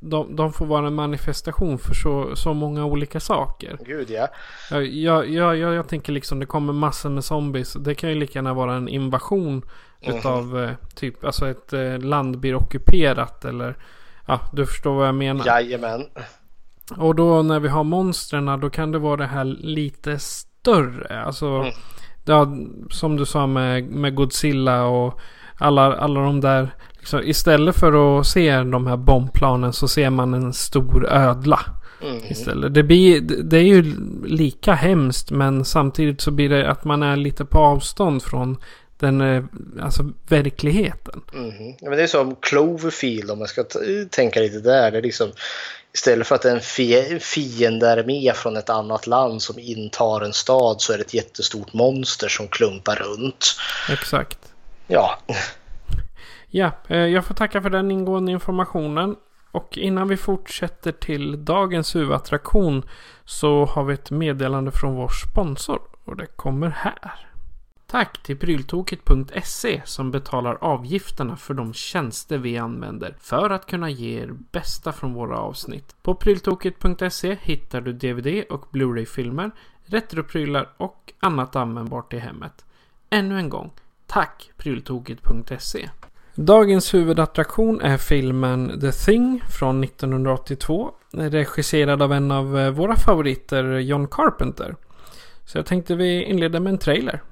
de, 0.00 0.36
de, 0.36 0.52
får 0.52 0.66
vara 0.66 0.86
en 0.86 0.94
manifestation 0.94 1.78
för 1.78 1.94
så, 1.94 2.36
så 2.36 2.54
många 2.54 2.84
olika 2.84 3.20
saker. 3.20 3.78
Gud 3.86 4.10
ja. 4.10 4.28
Jag, 4.70 4.86
jag, 4.86 5.28
jag, 5.28 5.74
jag 5.74 5.88
tänker 5.88 6.12
liksom 6.12 6.38
det 6.38 6.46
kommer 6.46 6.72
massor 6.72 7.10
med 7.10 7.24
zombies. 7.24 7.72
Det 7.72 7.94
kan 7.94 8.10
ju 8.10 8.16
lika 8.16 8.38
gärna 8.38 8.54
vara 8.54 8.74
en 8.74 8.88
invasion 8.88 9.62
Mm. 10.02 10.18
Utav 10.18 10.62
eh, 10.62 10.70
typ, 10.94 11.24
alltså 11.24 11.48
ett 11.48 11.72
eh, 11.72 11.98
land 11.98 12.38
blir 12.38 12.54
ockuperat 12.54 13.44
eller 13.44 13.76
ja, 14.26 14.40
du 14.52 14.66
förstår 14.66 14.94
vad 14.94 15.08
jag 15.08 15.14
menar. 15.14 15.46
Jajamän. 15.46 16.06
Och 16.96 17.14
då 17.14 17.42
när 17.42 17.60
vi 17.60 17.68
har 17.68 17.84
monstren 17.84 18.60
då 18.60 18.70
kan 18.70 18.92
det 18.92 18.98
vara 18.98 19.16
det 19.16 19.26
här 19.26 19.44
lite 19.44 20.18
större. 20.18 21.22
Alltså, 21.22 21.46
mm. 21.46 21.72
ja, 22.24 22.56
som 22.90 23.16
du 23.16 23.26
sa 23.26 23.46
med, 23.46 23.84
med 23.84 24.14
Godzilla 24.14 24.84
och 24.84 25.20
alla, 25.54 25.96
alla 25.96 26.20
de 26.20 26.40
där. 26.40 26.70
Liksom, 26.90 27.20
istället 27.24 27.76
för 27.76 28.20
att 28.20 28.26
se 28.26 28.62
de 28.62 28.86
här 28.86 28.96
bombplanen 28.96 29.72
så 29.72 29.88
ser 29.88 30.10
man 30.10 30.34
en 30.34 30.52
stor 30.52 31.06
ödla. 31.08 31.60
Mm. 32.02 32.24
Istället. 32.28 32.74
Det, 32.74 32.82
blir, 32.82 33.20
det 33.20 33.58
är 33.58 33.62
ju 33.62 33.94
lika 34.24 34.74
hemskt 34.74 35.30
men 35.30 35.64
samtidigt 35.64 36.20
så 36.20 36.30
blir 36.30 36.48
det 36.48 36.70
att 36.70 36.84
man 36.84 37.02
är 37.02 37.16
lite 37.16 37.44
på 37.44 37.58
avstånd 37.58 38.22
från 38.22 38.56
den, 39.00 39.20
eh, 39.20 39.44
alltså 39.82 40.12
verkligheten. 40.28 41.22
Mm. 41.34 41.74
Ja, 41.80 41.88
men 41.88 41.98
det 41.98 42.02
är 42.02 42.06
som 42.06 42.36
Cloverfield 42.36 43.30
om 43.30 43.38
man 43.38 43.48
ska 43.48 43.64
tänka 44.10 44.40
lite 44.40 44.60
där. 44.60 44.90
Det 44.90 44.98
är 44.98 45.02
liksom, 45.02 45.32
istället 45.94 46.26
för 46.26 46.34
att 46.34 46.44
en 46.44 46.60
fiendearmé 47.20 48.32
från 48.34 48.56
ett 48.56 48.70
annat 48.70 49.06
land 49.06 49.42
som 49.42 49.58
intar 49.58 50.20
en 50.20 50.32
stad 50.32 50.80
så 50.80 50.92
är 50.92 50.96
det 50.96 51.02
ett 51.02 51.14
jättestort 51.14 51.72
monster 51.72 52.28
som 52.28 52.48
klumpar 52.48 52.96
runt. 52.96 53.56
Exakt. 53.90 54.38
Ja. 54.86 55.18
Ja, 56.48 56.72
eh, 56.88 56.98
jag 56.98 57.24
får 57.24 57.34
tacka 57.34 57.62
för 57.62 57.70
den 57.70 57.90
ingående 57.90 58.32
informationen. 58.32 59.16
Och 59.52 59.78
innan 59.78 60.08
vi 60.08 60.16
fortsätter 60.16 60.92
till 60.92 61.44
dagens 61.44 61.96
huvudattraktion 61.96 62.82
så 63.24 63.64
har 63.64 63.84
vi 63.84 63.94
ett 63.94 64.10
meddelande 64.10 64.70
från 64.70 64.94
vår 64.94 65.08
sponsor 65.08 65.80
och 66.04 66.16
det 66.16 66.26
kommer 66.26 66.68
här. 66.68 67.29
Tack 67.90 68.22
till 68.22 68.36
pryltoket.se 68.36 69.82
som 69.84 70.10
betalar 70.10 70.58
avgifterna 70.60 71.36
för 71.36 71.54
de 71.54 71.72
tjänster 71.72 72.38
vi 72.38 72.58
använder 72.58 73.16
för 73.20 73.50
att 73.50 73.66
kunna 73.66 73.90
ge 73.90 74.22
er 74.22 74.30
bästa 74.52 74.92
från 74.92 75.14
våra 75.14 75.38
avsnitt. 75.38 75.94
På 76.02 76.14
pryltoket.se 76.14 77.36
hittar 77.42 77.80
du 77.80 77.92
DVD 77.92 78.44
och 78.50 78.66
Blu-ray-filmer, 78.70 79.50
retroprylar 79.84 80.68
och 80.76 81.12
annat 81.20 81.56
användbart 81.56 82.12
i 82.12 82.18
hemmet. 82.18 82.64
Ännu 83.10 83.38
en 83.38 83.48
gång, 83.48 83.70
tack 84.06 84.50
pryltoket.se. 84.56 85.88
Dagens 86.34 86.94
huvudattraktion 86.94 87.80
är 87.80 87.96
filmen 87.96 88.80
The 88.80 88.92
Thing 88.92 89.42
från 89.58 89.84
1982. 89.84 90.90
Regisserad 91.10 92.02
av 92.02 92.12
en 92.12 92.30
av 92.30 92.58
eh, 92.58 92.70
våra 92.70 92.96
favoriter, 92.96 93.78
John 93.78 94.08
Carpenter. 94.08 94.76
Så 95.44 95.58
jag 95.58 95.66
tänkte 95.66 95.94
vi 95.94 96.24
inleder 96.24 96.60
med 96.60 96.72
en 96.72 96.78
trailer. 96.78 97.22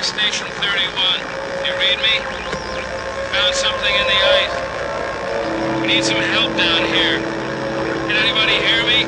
This 0.00 0.08
Station 0.08 0.46
31. 0.46 1.20
You 1.66 1.76
read 1.76 1.98
me? 1.98 2.16
Found 3.36 3.54
something 3.54 3.94
in 3.94 4.06
the 4.06 4.20
ice. 4.40 5.82
We 5.82 5.88
need 5.88 6.04
some 6.04 6.16
help 6.16 6.56
down 6.56 6.86
here. 6.86 7.18
Can 8.08 8.16
anybody 8.16 8.54
hear 8.64 8.82
me? 8.86 9.04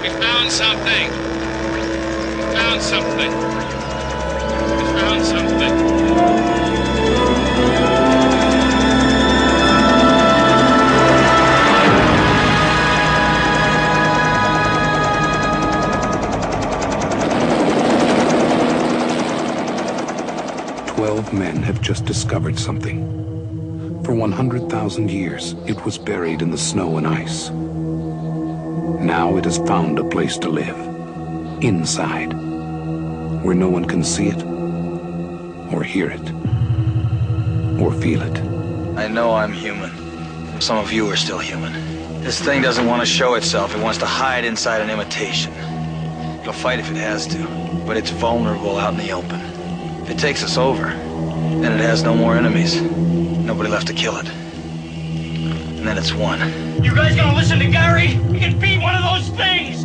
We 0.00 0.08
found 0.22 0.50
something. 0.50 1.10
We 2.34 2.54
found 2.56 2.80
something. 2.80 3.30
We 4.78 4.84
found 4.98 5.22
something. 5.22 6.03
Twelve 21.14 21.32
men 21.32 21.62
have 21.62 21.80
just 21.80 22.04
discovered 22.06 22.58
something. 22.58 24.02
For 24.02 24.16
100,000 24.16 25.08
years, 25.08 25.54
it 25.64 25.84
was 25.84 25.96
buried 25.96 26.42
in 26.42 26.50
the 26.50 26.58
snow 26.58 26.96
and 26.96 27.06
ice. 27.06 27.50
Now 29.00 29.36
it 29.36 29.44
has 29.44 29.58
found 29.58 30.00
a 30.00 30.08
place 30.08 30.36
to 30.38 30.48
live. 30.48 30.76
Inside. 31.62 32.32
Where 33.44 33.54
no 33.54 33.68
one 33.68 33.84
can 33.84 34.02
see 34.02 34.26
it, 34.26 34.42
or 35.72 35.84
hear 35.84 36.10
it, 36.10 36.32
or 37.80 37.92
feel 37.92 38.20
it. 38.22 38.36
I 38.98 39.06
know 39.06 39.34
I'm 39.34 39.52
human. 39.52 39.92
Some 40.60 40.78
of 40.78 40.90
you 40.90 41.08
are 41.10 41.16
still 41.16 41.38
human. 41.38 41.72
This 42.24 42.40
thing 42.40 42.60
doesn't 42.60 42.88
want 42.88 43.02
to 43.02 43.06
show 43.06 43.34
itself. 43.34 43.76
It 43.76 43.80
wants 43.80 43.98
to 43.98 44.06
hide 44.06 44.44
inside 44.44 44.80
an 44.80 44.90
imitation. 44.90 45.52
It'll 46.40 46.52
fight 46.52 46.80
if 46.80 46.90
it 46.90 46.96
has 46.96 47.28
to, 47.28 47.38
but 47.86 47.96
it's 47.96 48.10
vulnerable 48.10 48.78
out 48.78 48.94
in 48.94 48.98
the 48.98 49.12
open. 49.12 49.53
If 50.04 50.10
it 50.10 50.18
takes 50.18 50.44
us 50.44 50.58
over, 50.58 50.84
then 50.84 51.72
it 51.72 51.80
has 51.80 52.02
no 52.02 52.14
more 52.14 52.36
enemies. 52.36 52.78
Nobody 52.78 53.70
left 53.70 53.86
to 53.86 53.94
kill 53.94 54.18
it. 54.18 54.28
And 54.28 55.78
then 55.78 55.96
it's 55.96 56.12
won. 56.12 56.40
You 56.84 56.94
guys 56.94 57.16
gonna 57.16 57.34
listen 57.34 57.58
to 57.60 57.68
Gary? 57.68 58.08
He 58.08 58.38
can 58.38 58.58
beat 58.58 58.82
one 58.82 58.94
of 58.94 59.02
those 59.02 59.30
things! 59.30 59.84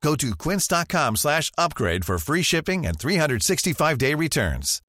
Go 0.00 0.14
to 0.16 0.28
quince.com 0.48 1.16
slash 1.16 1.52
upgrade 1.58 2.04
for 2.04 2.18
free 2.18 2.42
shipping 2.42 2.86
and 2.86 2.98
365-day 2.98 4.14
returns. 4.14 4.82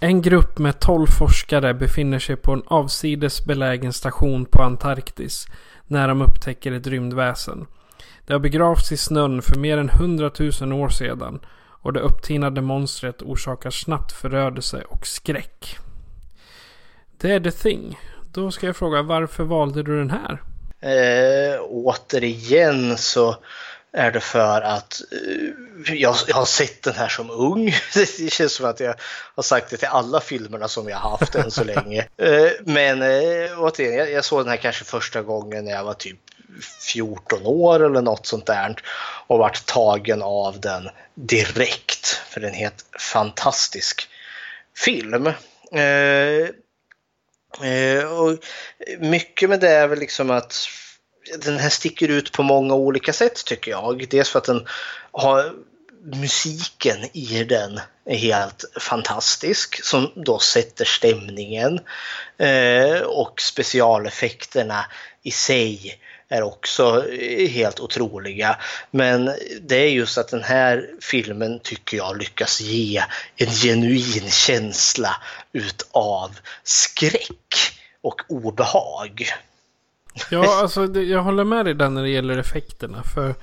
En 0.00 0.22
grupp 0.22 0.58
med 0.58 0.80
12 0.80 1.06
forskare 1.06 1.74
befinner 1.74 2.18
sig 2.18 2.36
på 2.36 2.52
en 2.52 2.62
avsides 2.66 3.44
belägen 3.44 3.92
station 3.92 4.44
på 4.44 4.62
Antarktis 4.62 5.46
när 5.86 6.08
de 6.08 6.22
upptäcker 6.22 6.72
ett 6.72 6.86
rymdväsen. 6.86 7.66
Det 8.26 8.32
har 8.32 8.40
begravts 8.40 8.92
i 8.92 8.96
snön 8.96 9.42
för 9.42 9.58
mer 9.58 9.78
än 9.78 9.88
100 9.90 10.30
000 10.60 10.72
år 10.72 10.88
sedan 10.88 11.40
och 11.82 11.92
det 11.92 12.00
upptinade 12.00 12.62
monstret 12.62 13.22
orsakar 13.22 13.70
snabbt 13.70 14.12
förödelse 14.12 14.82
och 14.88 15.06
skräck. 15.06 15.78
Det 17.22 17.30
är 17.30 17.40
The 17.40 17.50
Thing. 17.50 17.98
Då 18.32 18.50
ska 18.50 18.66
jag 18.66 18.76
fråga 18.76 19.02
varför 19.02 19.44
valde 19.44 19.82
du 19.82 19.98
den 19.98 20.10
här? 20.10 20.42
Eh, 20.80 21.60
återigen 21.60 22.98
så 22.98 23.36
är 23.92 24.10
det 24.10 24.20
för 24.20 24.60
att 24.60 25.00
eh, 25.12 25.94
jag, 25.94 26.16
jag 26.28 26.36
har 26.36 26.44
sett 26.44 26.82
den 26.82 26.94
här 26.94 27.08
som 27.08 27.30
ung. 27.30 27.74
Det 27.94 28.32
känns 28.32 28.52
som 28.52 28.66
att 28.66 28.80
jag 28.80 28.94
har 29.34 29.42
sagt 29.42 29.70
det 29.70 29.76
till 29.76 29.88
alla 29.88 30.20
filmerna 30.20 30.68
som 30.68 30.88
jag 30.88 30.96
har 30.96 31.10
haft 31.10 31.34
än 31.34 31.50
så 31.50 31.64
länge. 31.64 32.08
Eh, 32.16 32.50
men 32.64 33.02
eh, 33.02 33.58
återigen, 33.58 33.94
jag, 33.94 34.12
jag 34.12 34.24
såg 34.24 34.40
den 34.40 34.48
här 34.48 34.56
kanske 34.56 34.84
första 34.84 35.22
gången 35.22 35.64
när 35.64 35.72
jag 35.72 35.84
var 35.84 35.94
typ 35.94 36.18
14 36.92 37.46
år 37.46 37.84
eller 37.84 38.02
något 38.02 38.26
sånt 38.26 38.46
där 38.46 38.76
och 39.26 39.38
vart 39.38 39.66
tagen 39.66 40.22
av 40.22 40.60
den 40.60 40.88
direkt. 41.14 42.06
För 42.06 42.40
det 42.40 42.46
är 42.46 42.50
en 42.50 42.56
helt 42.56 42.84
fantastisk 43.12 44.08
film. 44.76 45.26
Eh, 45.72 46.48
Eh, 47.62 48.04
och 48.04 48.38
mycket 48.98 49.50
med 49.50 49.60
det 49.60 49.70
är 49.70 49.86
väl 49.86 49.98
liksom 49.98 50.30
att 50.30 50.68
den 51.38 51.58
här 51.58 51.68
sticker 51.68 52.08
ut 52.08 52.32
på 52.32 52.42
många 52.42 52.74
olika 52.74 53.12
sätt 53.12 53.44
tycker 53.44 53.70
jag. 53.70 54.06
Dels 54.10 54.30
för 54.30 54.38
att 54.38 54.44
den 54.44 54.66
har 55.10 55.52
musiken 56.04 56.98
i 57.12 57.44
den 57.44 57.80
är 58.06 58.16
helt 58.16 58.64
fantastisk 58.80 59.84
som 59.84 60.12
då 60.16 60.38
sätter 60.38 60.84
stämningen. 60.84 61.80
Eh, 62.38 63.00
och 63.00 63.40
specialeffekterna 63.40 64.86
i 65.22 65.30
sig 65.30 66.00
är 66.32 66.42
också 66.42 67.04
helt 67.48 67.80
otroliga. 67.80 68.56
Men 68.90 69.30
det 69.60 69.76
är 69.76 69.88
just 69.88 70.18
att 70.18 70.28
den 70.28 70.42
här 70.42 70.90
filmen 71.00 71.60
tycker 71.62 71.96
jag 71.96 72.18
lyckas 72.18 72.60
ge 72.60 73.02
en 73.36 73.50
genuin 73.50 74.30
känsla 74.30 75.16
utav 75.52 76.30
skräck 76.62 77.54
och 78.02 78.20
obehag. 78.28 79.22
Ja, 80.30 80.60
alltså 80.62 80.86
det, 80.86 81.02
jag 81.02 81.22
håller 81.22 81.44
med 81.44 81.64
dig 81.64 81.74
där 81.74 81.88
när 81.88 82.02
det 82.02 82.10
gäller 82.10 82.38
effekterna. 82.38 83.02
För 83.14 83.34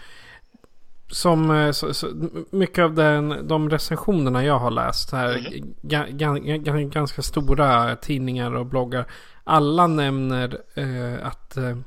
som 1.12 1.52
eh, 1.52 1.72
så, 1.72 1.94
så, 1.94 2.08
mycket 2.52 2.84
av 2.84 2.94
den, 2.94 3.48
de 3.48 3.70
recensionerna 3.70 4.46
jag 4.46 4.60
har 4.60 4.72
läst 4.72 5.12
här, 5.12 5.30
Mm. 5.30 5.76
ga, 5.82 6.06
ga, 6.10 6.34
ga, 6.58 6.74
ganska 6.74 7.22
stora 7.22 7.96
tidningar 7.96 8.56
och 8.56 8.66
bloggar 8.66 9.06
alla 9.44 9.88
nämner 9.88 10.62
eh, 10.76 11.28
att 11.28 11.58
eh, 11.58 11.78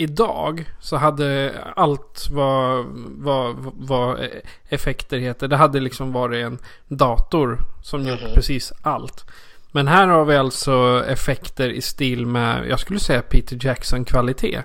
idag 0.00 0.64
så 0.80 0.96
hade 0.96 1.54
allt 1.76 2.28
vad, 2.30 2.86
vad, 3.18 3.56
vad 3.74 4.28
effekter 4.68 5.18
heter. 5.18 5.48
Det 5.48 5.56
hade 5.56 5.80
liksom 5.80 6.12
varit 6.12 6.44
en 6.44 6.58
dator 6.88 7.58
som 7.82 8.00
mm 8.00 8.14
-hmm. 8.14 8.22
gjort 8.22 8.34
precis 8.34 8.72
allt. 8.82 9.24
Men 9.72 9.88
här 9.88 10.08
har 10.08 10.24
vi 10.24 10.36
alltså 10.36 11.04
effekter 11.08 11.70
i 11.70 11.80
stil 11.80 12.26
med, 12.26 12.68
jag 12.68 12.80
skulle 12.80 13.00
säga 13.00 13.22
Peter 13.22 13.58
Jackson-kvalitet. 13.60 14.62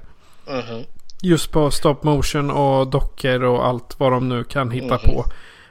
Mm 0.47 0.61
-hmm. 0.61 0.85
Just 1.21 1.51
på 1.51 1.71
stop 1.71 1.97
motion 2.01 2.51
och 2.51 2.87
dockor 2.87 3.43
och 3.43 3.67
allt 3.67 3.95
vad 3.99 4.11
de 4.11 4.29
nu 4.29 4.43
kan 4.43 4.71
hitta 4.71 4.85
mm 4.85 4.99
-hmm. 4.99 5.13
på. 5.13 5.25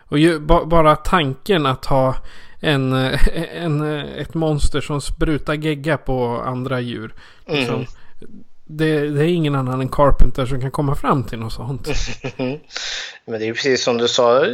Och 0.08 0.18
ju, 0.18 0.38
ba, 0.38 0.64
bara 0.64 0.96
tanken 0.96 1.66
att 1.66 1.86
ha 1.86 2.16
en, 2.60 2.92
en, 3.54 3.82
ett 3.98 4.34
monster 4.34 4.80
som 4.80 5.00
sprutar 5.00 5.54
gegga 5.54 5.96
på 5.96 6.42
andra 6.46 6.80
djur. 6.80 7.14
Liksom, 7.46 7.74
mm. 7.74 7.86
Det, 8.76 9.10
det, 9.10 9.20
är 9.24 9.28
ingen 9.28 9.54
annan 9.54 9.80
än 9.80 9.88
Carpenter 9.88 10.46
som 10.46 10.60
kan 10.60 10.70
komma 10.70 10.94
fram 10.94 11.24
till 11.24 11.38
något 11.38 11.52
sånt. 11.52 11.88
Men 13.24 13.40
det 13.40 13.48
är 13.48 13.52
precis 13.52 13.82
som 13.82 13.98
du 13.98 14.08
sa. 14.08 14.46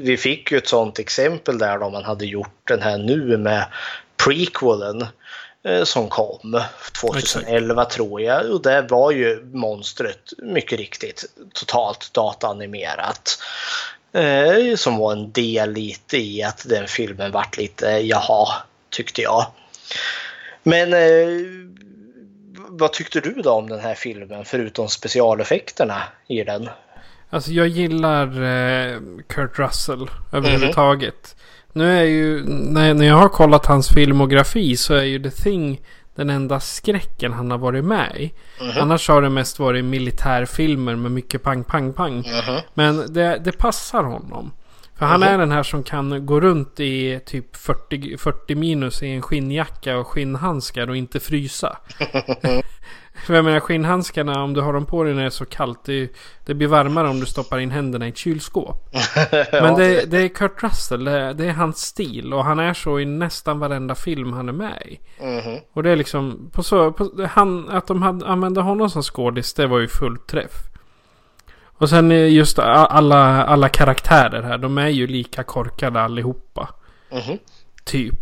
Vi 0.00 0.16
fick 0.16 0.52
ju 0.52 0.58
ett 0.58 0.68
sånt 0.68 0.98
exempel 0.98 1.58
där 1.58 1.78
då 1.78 1.90
man 1.90 2.04
hade 2.04 2.26
gjort 2.26 2.68
den 2.68 2.82
här 2.82 2.98
nu 2.98 3.36
med 3.38 3.66
prequelen 4.24 5.06
eh, 5.64 5.84
som 5.84 6.08
kom 6.08 6.62
2011 7.00 7.82
Exakt. 7.82 7.96
tror 7.96 8.20
jag. 8.20 8.50
Och 8.50 8.62
det 8.62 8.82
var 8.82 9.10
ju 9.10 9.44
monstret 9.52 10.32
mycket 10.38 10.78
riktigt 10.78 11.24
totalt 11.52 12.10
dataanimerat. 12.12 13.38
Eh, 14.12 14.76
som 14.76 14.96
var 14.96 15.12
en 15.12 15.32
del 15.32 15.72
lite 15.72 16.16
i 16.16 16.42
att 16.42 16.68
den 16.68 16.88
filmen 16.88 17.32
vart 17.32 17.56
lite 17.56 17.86
jaha, 17.86 18.48
tyckte 18.90 19.22
jag. 19.22 19.46
Men 20.62 20.92
eh, 20.92 21.63
vad 22.78 22.92
tyckte 22.92 23.20
du 23.20 23.32
då 23.32 23.50
om 23.50 23.68
den 23.68 23.80
här 23.80 23.94
filmen 23.94 24.44
förutom 24.44 24.88
specialeffekterna 24.88 26.02
i 26.28 26.44
den? 26.44 26.68
Alltså 27.30 27.50
jag 27.50 27.68
gillar 27.68 28.26
eh, 28.42 29.00
Kurt 29.26 29.58
Russell 29.58 30.10
överhuvudtaget. 30.32 31.36
Mm. 31.36 31.44
Nu 31.72 31.98
är 31.98 32.04
ju, 32.04 32.44
när, 32.46 32.94
när 32.94 33.06
jag 33.06 33.16
har 33.16 33.28
kollat 33.28 33.66
hans 33.66 33.88
filmografi 33.88 34.76
så 34.76 34.94
är 34.94 35.02
ju 35.02 35.22
The 35.22 35.30
Thing 35.30 35.80
den 36.14 36.30
enda 36.30 36.60
skräcken 36.60 37.32
han 37.32 37.50
har 37.50 37.58
varit 37.58 37.84
med 37.84 38.16
i. 38.16 38.32
Mm. 38.60 38.82
Annars 38.82 39.08
har 39.08 39.22
det 39.22 39.30
mest 39.30 39.58
varit 39.58 39.84
militärfilmer 39.84 40.96
med 40.96 41.12
mycket 41.12 41.42
pang, 41.42 41.64
pang, 41.64 41.92
pang. 41.92 42.26
Mm. 42.26 42.60
Men 42.74 43.12
det, 43.12 43.40
det 43.44 43.52
passar 43.52 44.04
honom. 44.04 44.52
För 44.98 45.06
han 45.06 45.22
är 45.22 45.38
den 45.38 45.50
här 45.50 45.62
som 45.62 45.82
kan 45.82 46.26
gå 46.26 46.40
runt 46.40 46.80
i 46.80 47.20
typ 47.26 47.56
40, 47.56 48.16
40 48.18 48.54
minus 48.54 49.02
i 49.02 49.08
en 49.08 49.22
skinnjacka 49.22 49.98
och 49.98 50.06
skinnhandskar 50.06 50.90
och 50.90 50.96
inte 50.96 51.20
frysa. 51.20 51.76
För 53.26 53.34
jag 53.34 53.44
menar 53.44 53.60
skinnhandskarna 53.60 54.42
om 54.42 54.54
du 54.54 54.60
har 54.60 54.72
dem 54.72 54.86
på 54.86 55.04
dig 55.04 55.14
när 55.14 55.20
det 55.20 55.26
är 55.26 55.30
så 55.30 55.44
kallt. 55.44 55.84
Det, 55.84 56.10
det 56.44 56.54
blir 56.54 56.68
varmare 56.68 57.08
om 57.08 57.20
du 57.20 57.26
stoppar 57.26 57.58
in 57.58 57.70
händerna 57.70 58.06
i 58.06 58.08
ett 58.08 58.16
kylskåp. 58.16 58.94
Men 59.52 59.74
det, 59.74 60.10
det, 60.10 60.18
är 60.18 60.28
Kurt 60.28 60.62
Russell. 60.62 61.04
Det, 61.04 61.32
det, 61.32 61.46
är 61.46 61.52
hans 61.52 61.78
stil. 61.78 62.34
Och 62.34 62.44
han 62.44 62.58
är 62.58 62.74
så 62.74 63.00
i 63.00 63.04
nästan 63.04 63.58
varenda 63.58 63.94
film 63.94 64.32
han 64.32 64.48
är 64.48 64.52
med 64.52 64.82
i. 64.86 65.00
Mm. 65.18 65.60
Och 65.72 65.82
det 65.82 65.90
är 65.90 65.96
liksom. 65.96 66.50
På 66.52 66.62
så, 66.62 66.92
på, 66.92 67.26
han, 67.30 67.70
att 67.70 67.86
de 67.86 68.02
hade, 68.02 68.26
använde 68.26 68.60
honom 68.60 68.90
som 68.90 69.02
skådis. 69.02 69.54
Det 69.54 69.66
var 69.66 69.78
ju 69.78 69.88
fullt 69.88 70.26
träff. 70.26 70.73
Och 71.84 71.90
sen 71.90 72.10
just 72.10 72.58
alla, 72.58 73.44
alla 73.44 73.68
karaktärer 73.68 74.42
här. 74.42 74.58
De 74.58 74.78
är 74.78 74.88
ju 74.88 75.06
lika 75.06 75.42
korkade 75.42 76.00
allihopa. 76.00 76.74
Mm. 77.10 77.38
Typ. 77.84 78.14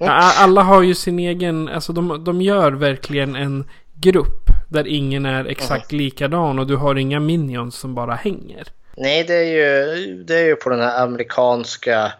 Alla 0.38 0.62
har 0.62 0.82
ju 0.82 0.94
sin 0.94 1.18
egen, 1.18 1.68
alltså 1.68 1.92
de, 1.92 2.24
de 2.24 2.42
gör 2.42 2.72
verkligen 2.72 3.36
en 3.36 3.70
grupp 3.94 4.50
där 4.68 4.86
ingen 4.86 5.26
är 5.26 5.44
exakt 5.44 5.92
mm. 5.92 6.04
likadan 6.04 6.58
och 6.58 6.66
du 6.66 6.76
har 6.76 6.94
inga 6.94 7.20
minions 7.20 7.76
som 7.76 7.94
bara 7.94 8.14
hänger. 8.14 8.64
Nej, 8.96 9.24
det 9.24 9.34
är 9.34 9.44
ju, 9.44 10.24
det 10.24 10.34
är 10.34 10.44
ju 10.44 10.56
på 10.56 10.70
den 10.70 10.80
här 10.80 11.02
amerikanska 11.02 12.12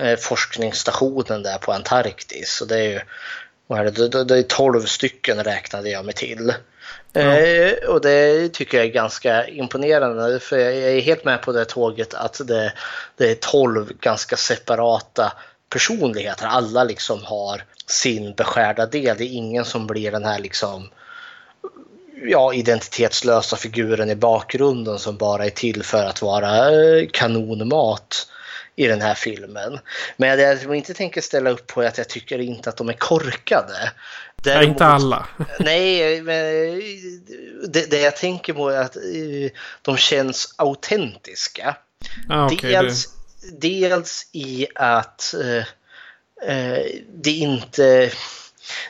eh, 0.00 0.16
forskningsstationen 0.18 1.42
där 1.42 1.58
på 1.58 1.72
Antarktis. 1.72 2.60
Och 2.60 2.68
det 2.68 2.78
är 2.78 2.90
ju 2.90 3.00
vad 3.66 3.78
är 3.78 3.84
det, 3.84 4.08
det, 4.08 4.24
det 4.24 4.38
är 4.38 4.42
12 4.42 4.80
stycken 4.80 5.44
räknade 5.44 5.90
jag 5.90 6.04
mig 6.04 6.14
till. 6.14 6.52
Mm. 7.16 7.74
Och 7.88 8.00
det 8.00 8.48
tycker 8.48 8.78
jag 8.78 8.86
är 8.86 8.90
ganska 8.90 9.46
imponerande 9.46 10.40
för 10.40 10.58
jag 10.58 10.74
är 10.74 11.00
helt 11.00 11.24
med 11.24 11.42
på 11.42 11.52
det 11.52 11.64
tåget 11.64 12.14
att 12.14 12.40
det, 12.46 12.72
det 13.16 13.30
är 13.30 13.34
12 13.34 13.92
ganska 14.00 14.36
separata 14.36 15.32
personligheter. 15.70 16.46
Alla 16.46 16.84
liksom 16.84 17.24
har 17.24 17.64
sin 17.86 18.34
beskärda 18.34 18.86
del. 18.86 19.16
Det 19.16 19.24
är 19.24 19.32
ingen 19.32 19.64
som 19.64 19.86
blir 19.86 20.10
den 20.10 20.24
här 20.24 20.38
liksom 20.38 20.88
ja, 22.22 22.54
identitetslösa 22.54 23.56
figuren 23.56 24.10
i 24.10 24.16
bakgrunden 24.16 24.98
som 24.98 25.16
bara 25.16 25.46
är 25.46 25.50
till 25.50 25.82
för 25.82 26.04
att 26.04 26.22
vara 26.22 26.70
eh, 26.70 27.06
kanonmat 27.12 28.28
i 28.76 28.86
den 28.86 29.00
här 29.00 29.14
filmen. 29.14 29.78
Men 30.16 30.38
det 30.38 30.62
jag 30.62 30.76
inte 30.76 30.94
tänker 30.94 31.20
ställa 31.20 31.50
upp 31.50 31.66
på 31.66 31.82
är 31.82 31.88
att 31.88 31.98
jag 31.98 32.08
tycker 32.08 32.38
inte 32.38 32.68
att 32.68 32.76
de 32.76 32.88
är 32.88 32.92
korkade. 32.92 33.92
Däremot, 34.42 34.64
ja, 34.64 34.70
inte 34.70 34.86
alla. 34.86 35.28
nej, 35.60 36.22
men 36.22 36.34
det, 37.68 37.90
det, 37.90 38.00
jag 38.00 38.16
tänker 38.16 38.52
på 38.52 38.68
är 38.68 38.80
att 38.80 38.96
eh, 38.96 39.50
de 39.82 39.96
känns 39.96 40.54
autentiska. 40.58 41.76
Ah, 42.28 42.46
okay, 42.46 42.70
dels, 42.70 43.08
dels 43.52 44.28
i 44.32 44.66
att 44.74 45.34
eh, 45.34 45.64
eh, 46.50 46.84
det 47.22 47.30
inte 47.30 48.10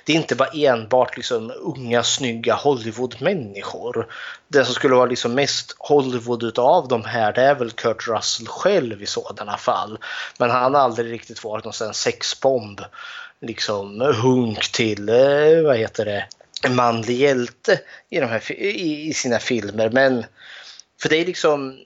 det 0.05 0.13
är 0.13 0.17
inte 0.17 0.35
bara 0.35 0.49
enbart 0.49 1.17
liksom 1.17 1.53
unga 1.57 2.03
snygga 2.03 2.55
Hollywood-människor. 2.55 4.13
Det 4.49 4.65
som 4.65 4.75
skulle 4.75 4.95
vara 4.95 5.07
liksom 5.07 5.35
mest 5.35 5.77
Hollywood 5.79 6.43
utav 6.43 6.89
de 6.89 7.05
här 7.05 7.33
det 7.33 7.43
är 7.43 7.55
väl 7.55 7.71
Kurt 7.71 8.09
Russell 8.09 8.47
själv 8.47 9.03
i 9.03 9.07
sådana 9.07 9.57
fall. 9.57 9.99
Men 10.39 10.51
han 10.51 10.75
har 10.75 10.81
aldrig 10.81 11.13
riktigt 11.13 11.45
varit 11.45 11.65
någon 11.65 11.73
sån 11.73 11.95
sexbomb. 11.95 12.81
Liksom 13.41 14.01
hunk 14.01 14.73
till, 14.73 15.09
eh, 15.09 15.63
vad 15.65 15.77
heter 15.77 16.05
det, 16.05 16.27
en 16.63 16.75
manlig 16.75 17.17
hjälte 17.17 17.81
i, 18.11 18.21
de 18.21 18.27
här, 18.27 18.53
i, 18.53 19.09
i 19.09 19.15
sina 19.15 19.39
filmer. 19.39 19.91
Men 19.91 20.25
för 21.01 21.09
det 21.09 21.17
är 21.17 21.27
liksom 21.27 21.79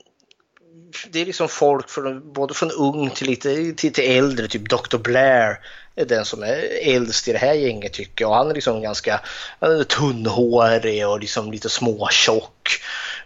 det 1.11 1.21
är 1.21 1.27
liksom 1.27 1.49
folk 1.49 1.89
från, 1.89 2.33
både 2.33 2.55
från 2.55 2.71
ung 2.71 3.11
till 3.11 3.27
lite 3.27 3.73
till, 3.73 3.93
till 3.93 4.17
äldre, 4.19 4.49
typ 4.49 4.69
Dr. 4.69 4.99
Blair 4.99 5.59
den 5.95 6.25
som 6.25 6.43
är 6.43 6.89
äldst 6.89 7.29
i 7.29 7.33
det 7.33 7.39
här 7.39 7.55
gänget 7.55 7.93
tycker 7.93 8.25
jag. 8.25 8.35
Han 8.35 8.51
är 8.51 8.55
liksom 8.55 8.83
ganska 8.83 9.21
han 9.61 9.81
är 9.81 9.85
tunnhårig 9.85 11.09
och 11.09 11.21
liksom 11.21 11.53
lite 11.53 11.69
småtjock. 11.69 12.69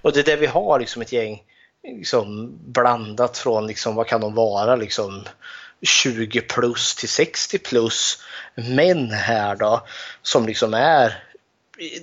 Och 0.02 0.12
det 0.12 0.20
är 0.20 0.24
där 0.24 0.36
vi 0.36 0.46
har 0.46 0.80
liksom 0.80 1.02
ett 1.02 1.12
gäng 1.12 1.42
liksom 1.82 2.58
blandat 2.66 3.38
från 3.38 3.66
liksom, 3.66 3.94
vad 3.94 4.06
kan 4.06 4.20
de 4.20 4.34
vara 4.34 4.76
liksom 4.76 5.24
20 5.82 6.40
plus 6.40 6.94
till 6.94 7.08
60 7.08 7.58
plus 7.58 8.18
män 8.54 9.10
här 9.10 9.56
då 9.56 9.86
som 10.22 10.46
liksom 10.46 10.74
är 10.74 11.24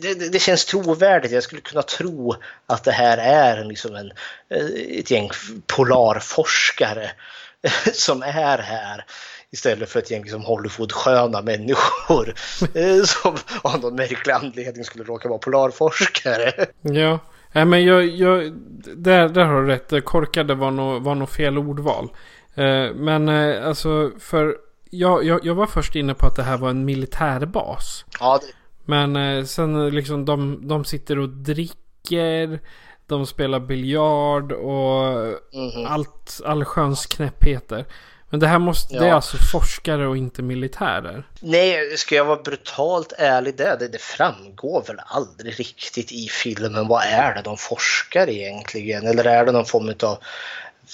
det, 0.01 0.31
det, 0.31 0.39
känns 0.39 0.65
trovärdigt. 0.65 1.31
Jag 1.31 1.43
skulle 1.43 1.61
kunna 1.61 1.81
tro 1.81 2.35
att 2.65 2.83
det 2.83 2.91
här 2.91 3.17
är 3.17 3.63
liksom 3.65 3.95
en, 3.95 4.11
eh, 4.49 4.99
ett 4.99 5.11
gäng 5.11 5.29
polarforskare 5.67 7.11
som 7.93 8.23
är 8.23 8.31
här 8.31 9.05
istället 9.52 9.90
för 9.90 9.99
ett 9.99 10.11
gäng 10.11 10.22
liksom 10.22 10.44
Hollywood-sköna 10.45 11.41
människor 11.41 12.34
eh, 12.73 13.03
som 13.03 13.38
av 13.61 13.82
någon 13.82 13.95
märklig 13.95 14.34
anledning 14.34 14.84
skulle 14.84 15.03
råka 15.03 15.30
vara 15.30 15.40
polarforskare. 15.40 16.65
Ja, 16.82 17.19
Nej, 17.53 17.65
men 17.65 17.86
jag, 17.86 18.06
jag, 18.06 18.53
där, 18.95 19.30
där 19.30 19.45
har 19.45 19.61
du 19.61 19.68
rätt. 19.68 20.06
Korkade 20.06 20.56
var 20.56 20.72
nog, 20.72 21.02
var 21.03 21.15
nog 21.15 21.30
fel 21.30 21.57
ordval. 21.57 22.10
Eh, 22.56 22.94
men 22.95 23.30
eh, 23.30 23.68
alltså 23.68 24.11
för 24.19 24.57
jag, 24.90 25.23
jag, 25.23 25.45
jag 25.45 25.56
var 25.56 25.65
först 25.65 25.95
inne 25.95 26.14
på 26.14 26.28
att 26.28 26.36
det 26.36 26.44
här 26.44 26.57
var 26.57 26.69
en 26.69 26.86
militärbas. 26.86 28.06
Ja, 28.19 28.40
det 28.41 28.53
men 28.86 29.48
sen 29.48 29.90
liksom 29.90 30.26
de, 30.26 30.68
de 30.68 30.86
sitter 30.86 31.19
och 31.19 31.30
dricker. 31.30 32.60
De 33.07 33.26
spelar 33.26 33.60
biljard 33.60 34.52
och 34.52 35.06
mm 35.53 35.69
-hmm. 35.69 35.88
allt, 35.88 36.41
allsköns 36.45 37.06
knäppheter. 37.06 37.86
Men 38.31 38.39
det 38.39 38.47
här 38.47 38.59
måste, 38.59 38.95
ja. 38.95 39.01
det 39.01 39.07
är 39.07 39.13
alltså 39.13 39.37
forskare 39.37 40.07
och 40.07 40.17
inte 40.17 40.41
militärer? 40.41 41.23
Nej, 41.39 41.97
ska 41.97 42.15
jag 42.15 42.25
vara 42.25 42.41
brutalt 42.41 43.13
ärlig 43.17 43.57
där, 43.57 43.77
det, 43.77 43.87
det 43.87 44.01
framgår 44.01 44.83
väl 44.87 45.01
aldrig 45.05 45.59
riktigt 45.59 46.11
i 46.11 46.27
filmen. 46.27 46.87
Vad 46.87 47.03
är 47.03 47.35
det 47.35 47.41
de 47.41 47.57
forskar 47.57 48.29
egentligen? 48.29 49.07
Eller 49.07 49.25
är 49.25 49.45
det 49.45 49.51
någon 49.51 49.65
form 49.65 49.93
av 50.03 50.17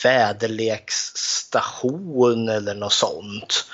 väderleksstation 0.03 2.49
eller 2.49 2.76
något 2.76 2.93
sånt? 2.93 3.65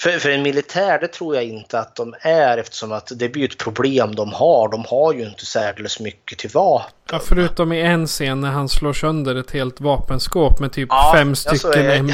För, 0.00 0.18
för 0.18 0.30
en 0.30 0.42
militär, 0.42 0.98
det 0.98 1.08
tror 1.08 1.34
jag 1.34 1.44
inte 1.44 1.78
att 1.78 1.96
de 1.96 2.14
är 2.20 2.58
eftersom 2.58 2.92
att 2.92 3.12
det 3.14 3.28
blir 3.28 3.44
ett 3.44 3.58
problem 3.58 4.14
de 4.14 4.32
har. 4.32 4.68
De 4.68 4.84
har 4.84 5.12
ju 5.12 5.22
inte 5.22 5.46
särdeles 5.46 6.00
mycket 6.00 6.38
till 6.38 6.50
vapen. 6.50 6.90
Ja, 7.10 7.18
förutom 7.18 7.72
i 7.72 7.80
en 7.80 8.06
scen 8.06 8.40
när 8.40 8.50
han 8.50 8.68
slår 8.68 8.92
sönder 8.92 9.34
ett 9.34 9.50
helt 9.50 9.80
vapenskåp 9.80 10.60
med 10.60 10.72
typ 10.72 10.88
ja, 10.90 11.12
fem 11.16 11.34
stycken 11.34 11.90
M, 11.90 12.10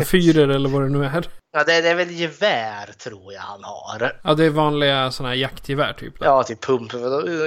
M4 0.00 0.54
eller 0.54 0.68
vad 0.68 0.82
det 0.82 0.88
nu 0.88 1.04
är. 1.04 1.26
Ja, 1.52 1.64
det, 1.64 1.80
det 1.80 1.88
är 1.88 1.94
väl 1.94 2.10
gevär 2.10 2.92
tror 2.98 3.32
jag 3.32 3.40
han 3.40 3.64
har. 3.64 4.20
Ja, 4.24 4.34
det 4.34 4.44
är 4.44 4.50
vanliga 4.50 5.10
sådana 5.10 5.28
här 5.28 5.36
jaktgevär 5.40 5.92
typ. 5.92 6.18
Då. 6.18 6.24
Ja, 6.24 6.42
till 6.42 6.56
pump. 6.56 6.92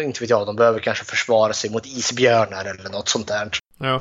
Inte 0.04 0.20
vet 0.20 0.30
jag, 0.30 0.48
de 0.48 0.56
behöver 0.56 0.80
kanske 0.80 1.06
försvara 1.06 1.54
sig 1.54 1.70
mot 1.70 1.86
isbjörnar 1.86 2.66
eller 2.66 2.90
något 2.90 3.10
sånt 3.10 3.28
där. 3.28 3.50
Ja. 3.80 4.00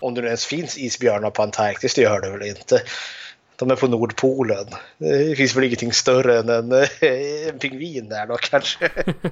Om 0.00 0.14
det 0.14 0.20
nu 0.20 0.26
ens 0.26 0.46
finns 0.46 0.78
isbjörnar 0.78 1.30
på 1.30 1.42
Antarktis, 1.42 1.94
det 1.94 2.02
gör 2.02 2.20
det 2.20 2.30
väl 2.30 2.48
inte. 2.48 2.82
De 3.58 3.70
är 3.70 3.76
på 3.76 3.86
Nordpolen. 3.86 4.66
Det 4.98 5.36
finns 5.36 5.56
väl 5.56 5.64
ingenting 5.64 5.92
större 5.92 6.38
än 6.38 6.48
en, 6.48 6.72
en 7.00 7.58
pingvin 7.58 8.08
där 8.08 8.26
då 8.26 8.36
kanske. 8.36 8.90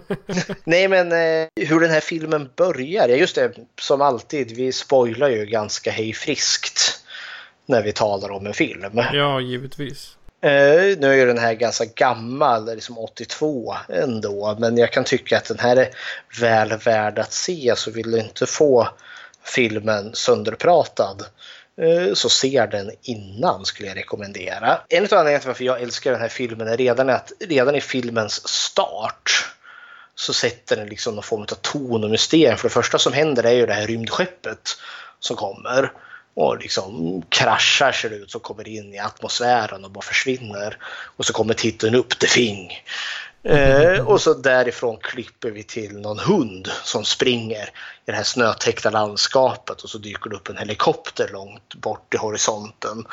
Nej 0.64 0.88
men 0.88 1.12
eh, 1.12 1.48
hur 1.66 1.80
den 1.80 1.90
här 1.90 2.00
filmen 2.00 2.50
börjar, 2.56 3.08
ja 3.08 3.16
just 3.16 3.34
det, 3.34 3.52
som 3.80 4.00
alltid, 4.00 4.52
vi 4.52 4.72
spoilar 4.72 5.28
ju 5.28 5.46
ganska 5.46 5.90
hejfriskt 5.90 7.04
när 7.66 7.82
vi 7.82 7.92
talar 7.92 8.30
om 8.30 8.46
en 8.46 8.54
film. 8.54 9.00
Ja, 9.12 9.40
givetvis. 9.40 10.16
Eh, 10.40 10.98
nu 10.98 11.06
är 11.06 11.14
ju 11.14 11.26
den 11.26 11.38
här 11.38 11.54
ganska 11.54 11.84
gammal, 11.84 12.74
liksom 12.74 12.98
82 12.98 13.74
ändå, 13.88 14.56
men 14.58 14.76
jag 14.76 14.92
kan 14.92 15.04
tycka 15.04 15.36
att 15.36 15.44
den 15.44 15.58
här 15.58 15.76
är 15.76 15.88
väl 16.40 16.78
värd 16.78 17.18
att 17.18 17.32
se 17.32 17.74
så 17.76 17.90
vill 17.90 18.10
du 18.10 18.18
inte 18.18 18.46
få 18.46 18.88
filmen 19.44 20.14
sönderpratad 20.14 21.20
eh, 21.20 21.26
Eh, 21.82 22.14
så 22.14 22.28
ser 22.28 22.66
den 22.66 22.90
innan 23.02 23.64
skulle 23.64 23.88
jag 23.88 23.96
rekommendera. 23.96 24.80
En 24.88 25.04
av 25.04 25.12
anledningarna 25.12 25.38
till 25.38 25.48
varför 25.48 25.64
jag 25.64 25.82
älskar 25.82 26.12
den 26.12 26.20
här 26.20 26.28
filmen 26.28 26.68
är 26.68 26.76
redan 26.76 27.10
att 27.10 27.32
redan 27.40 27.74
i 27.74 27.80
filmens 27.80 28.48
start 28.48 29.50
så 30.14 30.32
sätter 30.32 30.76
den 30.76 30.88
liksom 30.88 31.14
någon 31.14 31.22
form 31.22 31.42
av 31.42 31.46
ton 31.46 32.04
och 32.04 32.10
mysterium. 32.10 32.56
För 32.56 32.68
det 32.68 32.74
första 32.74 32.98
som 32.98 33.12
händer 33.12 33.44
är 33.44 33.52
ju 33.52 33.66
det 33.66 33.74
här 33.74 33.86
rymdskeppet 33.86 34.78
som 35.20 35.36
kommer 35.36 35.92
och 36.34 36.58
liksom 36.58 37.22
kraschar 37.28 37.92
ser 37.92 38.10
det 38.10 38.16
ut 38.16 38.30
som 38.30 38.40
kommer 38.40 38.68
in 38.68 38.94
i 38.94 38.98
atmosfären 38.98 39.84
och 39.84 39.90
bara 39.90 40.02
försvinner. 40.02 40.78
Och 41.16 41.24
så 41.24 41.32
kommer 41.32 41.54
titeln 41.54 41.94
upp, 41.94 42.18
The 42.18 42.26
Thing. 42.26 42.72
Eh, 43.44 44.08
och 44.08 44.20
så 44.20 44.34
därifrån 44.34 44.98
klipper 45.00 45.50
vi 45.50 45.62
till 45.62 45.98
någon 45.98 46.18
hund 46.18 46.68
som 46.84 47.04
springer 47.04 47.64
i 48.06 48.10
det 48.10 48.12
här 48.12 48.22
snötäckta 48.22 48.90
landskapet 48.90 49.82
och 49.82 49.90
så 49.90 49.98
dyker 49.98 50.30
det 50.30 50.36
upp 50.36 50.48
en 50.48 50.56
helikopter 50.56 51.30
långt 51.32 51.74
bort 51.74 52.14
i 52.14 52.16
horisonten. 52.16 53.04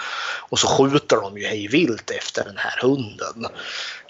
Och 0.50 0.60
så 0.60 0.68
skjuter 0.68 1.16
de 1.16 1.38
ju 1.38 1.46
hej 1.46 1.68
vilt 1.68 2.10
efter 2.10 2.44
den 2.44 2.58
här 2.58 2.80
hunden. 2.82 3.52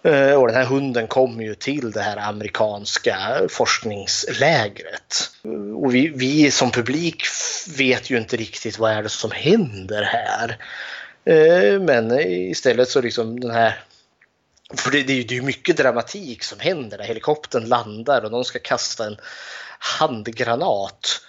Eh, 0.03 0.33
och 0.33 0.47
den 0.47 0.55
här 0.55 0.65
hunden 0.65 1.07
kommer 1.07 1.43
ju 1.43 1.55
till 1.55 1.91
det 1.91 2.01
här 2.01 2.17
amerikanska 2.17 3.17
forskningslägret. 3.49 5.31
Och 5.75 5.95
vi, 5.95 6.07
vi 6.07 6.51
som 6.51 6.71
publik 6.71 7.23
vet 7.77 8.09
ju 8.09 8.17
inte 8.17 8.37
riktigt 8.37 8.79
vad 8.79 8.91
är 8.91 9.03
det 9.03 9.09
som 9.09 9.31
händer 9.31 10.03
här. 10.03 10.57
Eh, 11.25 11.79
men 11.79 12.19
istället 12.19 12.89
så 12.89 13.01
liksom 13.01 13.39
den 13.39 13.51
här 13.51 13.79
för 14.77 14.91
det, 14.91 15.03
det, 15.03 15.13
är 15.13 15.33
ju 15.33 15.41
mycket 15.41 15.77
dramatik 15.77 16.43
som 16.43 16.59
händer 16.59 16.97
när 16.97 17.05
helikoptern 17.05 17.65
landar 17.65 18.23
och 18.23 18.31
de 18.31 18.43
ska 18.43 18.59
kasta 18.59 19.05
en 19.05 19.17
handgranat 19.79 21.21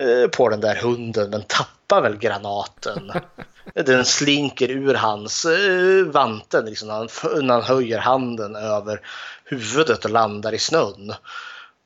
eh, 0.00 0.28
på 0.30 0.48
den 0.48 0.60
där 0.60 0.76
hunden 0.76 1.30
men 1.30 1.42
tappar 1.42 2.02
väl 2.02 2.16
granaten. 2.16 3.12
Den 3.74 4.04
slinker 4.04 4.70
ur 4.70 4.94
hans 4.94 5.44
eh, 5.44 6.04
vanten 6.04 6.64
liksom, 6.64 6.88
när, 6.88 6.94
han, 6.94 7.46
när 7.46 7.54
han 7.54 7.62
höjer 7.62 7.98
handen 7.98 8.56
över 8.56 9.00
huvudet 9.44 10.04
och 10.04 10.10
landar 10.10 10.54
i 10.54 10.58
snön. 10.58 11.14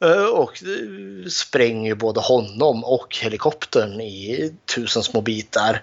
Eh, 0.04 0.24
och 0.24 0.62
spränger 1.30 1.94
både 1.94 2.20
honom 2.20 2.84
och 2.84 3.16
helikoptern 3.22 4.00
i 4.00 4.54
tusen 4.74 5.02
små 5.02 5.20
bitar. 5.20 5.82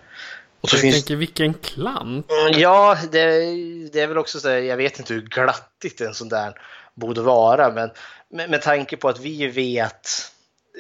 Och 0.62 0.70
så 0.70 0.76
jag 0.76 0.82
finns... 0.82 0.96
tänker 0.96 1.16
vilken 1.16 1.54
klant. 1.54 2.32
Mm, 2.32 2.60
ja, 2.60 2.98
det, 3.12 3.30
det, 3.92 4.02
är 4.02 4.08
väl 4.08 4.18
också 4.18 4.40
så 4.40 4.50
jag 4.50 4.78
vet 4.78 5.00
inte 5.00 5.14
hur 5.14 5.22
glattigt 5.22 6.02
en 6.02 6.14
sån 6.14 6.30
där 6.30 6.54
borde 6.96 7.22
vara, 7.22 7.70
men 7.70 7.90
med, 8.30 8.50
med 8.50 8.62
tanke 8.62 8.98
på 8.98 9.10
att 9.10 9.20
vi 9.20 9.48
vet 9.48 10.32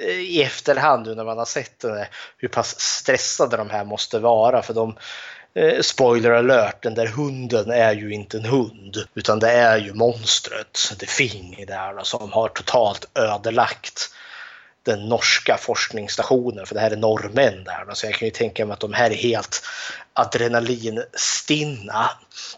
eh, 0.04 0.20
i 0.20 0.42
efterhand 0.42 1.08
nu 1.08 1.16
när 1.16 1.24
man 1.24 1.38
har 1.38 1.46
sett 1.46 1.80
det, 1.80 2.08
hur 2.38 2.48
pass 2.48 2.80
stressade 2.80 3.58
de 3.58 3.70
här 3.70 3.86
måste 3.86 4.20
vara. 4.20 4.62
För 4.62 4.74
de, 4.74 4.98
eh, 5.54 5.82
spoiler 5.82 6.32
alert, 6.32 6.84
den 6.84 6.96
där 6.96 7.08
hunden 7.08 7.72
är 7.72 7.94
ju 7.94 8.14
inte 8.14 8.38
en 8.38 8.46
hund 8.46 9.06
utan 9.14 9.40
det 9.40 9.52
är 9.52 9.78
ju 9.78 9.94
monstret, 9.94 10.94
det 11.00 11.10
Fing 11.10 11.66
där 11.68 12.04
som 12.04 12.32
har 12.32 12.48
totalt 12.48 13.06
ödelagt 13.16 14.14
den 14.84 15.10
norska 15.10 15.58
forskningsstationen, 15.58 16.66
för 16.66 16.76
det 16.76 16.82
här 16.82 16.92
är 16.92 16.98
norrmän 16.98 17.64
där. 17.64 17.86
Så 17.94 18.06
jag 18.06 18.14
kan 18.14 18.28
ju 18.28 18.32
tänka 18.32 18.66
mig 18.66 18.74
att 18.74 18.80
de 18.80 18.94
här 18.94 19.12
är 19.12 19.16
helt 19.16 19.62
adrenalinstinna. 20.14 22.10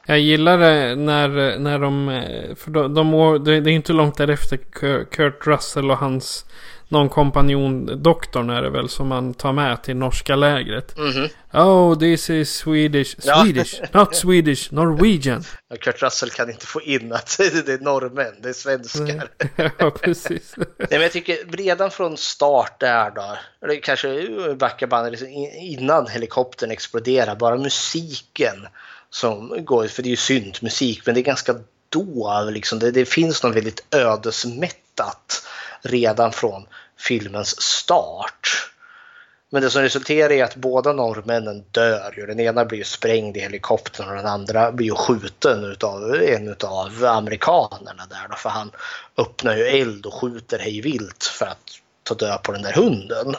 Jag 0.05 0.19
gillar 0.19 0.57
det 0.57 0.95
när, 0.95 1.59
när 1.59 1.79
de, 1.79 2.09
eh, 2.09 2.55
för 2.55 2.71
de, 2.71 2.93
de, 2.93 3.43
det 3.43 3.53
är 3.53 3.67
inte 3.67 3.93
långt 3.93 4.17
därefter 4.17 4.57
Kurt 5.11 5.47
Russell 5.47 5.91
och 5.91 5.97
hans 5.97 6.45
någon 6.91 7.09
kompanjon, 7.09 8.03
doktorn 8.03 8.49
är 8.49 8.61
det 8.61 8.69
väl, 8.69 8.89
som 8.89 9.07
man 9.07 9.33
tar 9.33 9.53
med 9.53 9.83
till 9.83 9.95
norska 9.95 10.35
lägret. 10.35 10.97
Mm 10.97 11.11
-hmm. 11.11 11.29
Oh, 11.53 11.99
this 11.99 12.29
is 12.29 12.55
Swedish. 12.55 13.15
Swedish, 13.21 13.79
ja. 13.81 13.99
not 13.99 14.15
Swedish, 14.15 14.71
Norwegian. 14.71 15.43
Kurt 15.79 16.01
Russell 16.01 16.29
kan 16.29 16.49
inte 16.49 16.65
få 16.65 16.81
in 16.81 17.13
att 17.13 17.37
det 17.65 17.73
är 17.73 17.83
norrmän, 17.83 18.33
det 18.41 18.49
är 18.49 18.53
svenskar. 18.53 19.29
ja, 19.77 19.91
precis. 19.91 20.53
Nej, 20.57 20.87
men 20.89 21.01
jag 21.01 21.11
tycker 21.11 21.37
redan 21.51 21.91
från 21.91 22.17
start 22.17 22.79
där 22.79 23.11
då, 23.11 23.37
eller 23.63 23.81
kanske 23.81 24.29
backa 24.55 24.87
bandet 24.87 25.11
liksom 25.11 25.27
innan 25.61 26.07
helikoptern 26.07 26.71
exploderar, 26.71 27.35
bara 27.35 27.57
musiken 27.57 28.67
som 29.09 29.65
går, 29.65 29.87
för 29.87 30.03
det 30.03 30.07
är 30.07 30.11
ju 30.11 30.15
synt 30.15 30.61
musik, 30.61 31.01
men 31.05 31.15
det 31.15 31.21
är 31.21 31.23
ganska 31.23 31.55
dov, 31.89 32.51
liksom. 32.51 32.79
det, 32.79 32.91
det 32.91 33.05
finns 33.05 33.43
något 33.43 33.55
väldigt 33.55 33.85
ödesmättat 33.91 35.47
redan 35.81 36.31
från 36.31 36.65
filmens 37.01 37.61
start. 37.61 38.71
Men 39.49 39.61
det 39.61 39.69
som 39.69 39.81
resulterar 39.81 40.31
i 40.31 40.41
att 40.41 40.55
båda 40.55 40.93
norrmännen 40.93 41.63
dör. 41.71 42.25
Den 42.27 42.39
ena 42.39 42.65
blir 42.65 42.83
sprängd 42.83 43.37
i 43.37 43.39
helikoptern 43.39 44.09
och 44.09 44.15
den 44.15 44.25
andra 44.25 44.71
blir 44.71 44.91
skjuten 44.95 45.63
utav 45.63 46.15
en 46.15 46.55
av 46.63 47.05
amerikanerna 47.05 48.05
där 48.09 48.27
då, 48.29 48.35
för 48.35 48.49
han 48.49 48.71
öppnar 49.17 49.55
ju 49.55 49.63
eld 49.63 50.05
och 50.05 50.13
skjuter 50.13 50.59
hej 50.59 50.81
vilt 50.81 51.23
för 51.23 51.45
att 51.45 51.71
ta 52.03 52.15
död 52.15 52.43
på 52.43 52.51
den 52.51 52.61
där 52.61 52.73
hunden. 52.73 53.35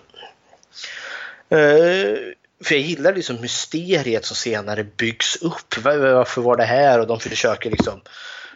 Eh, 1.49 2.35
för 2.65 2.75
jag 2.75 2.81
gillar 2.81 3.15
liksom 3.15 3.41
mysteriet 3.41 4.25
som 4.25 4.37
senare 4.37 4.85
byggs 4.85 5.37
upp. 5.37 5.77
Varför 5.85 6.43
var 6.43 6.57
det 6.57 6.65
här? 6.65 7.01
Och 7.01 7.07
de 7.07 7.21
försöker 7.21 7.71
liksom 7.71 8.01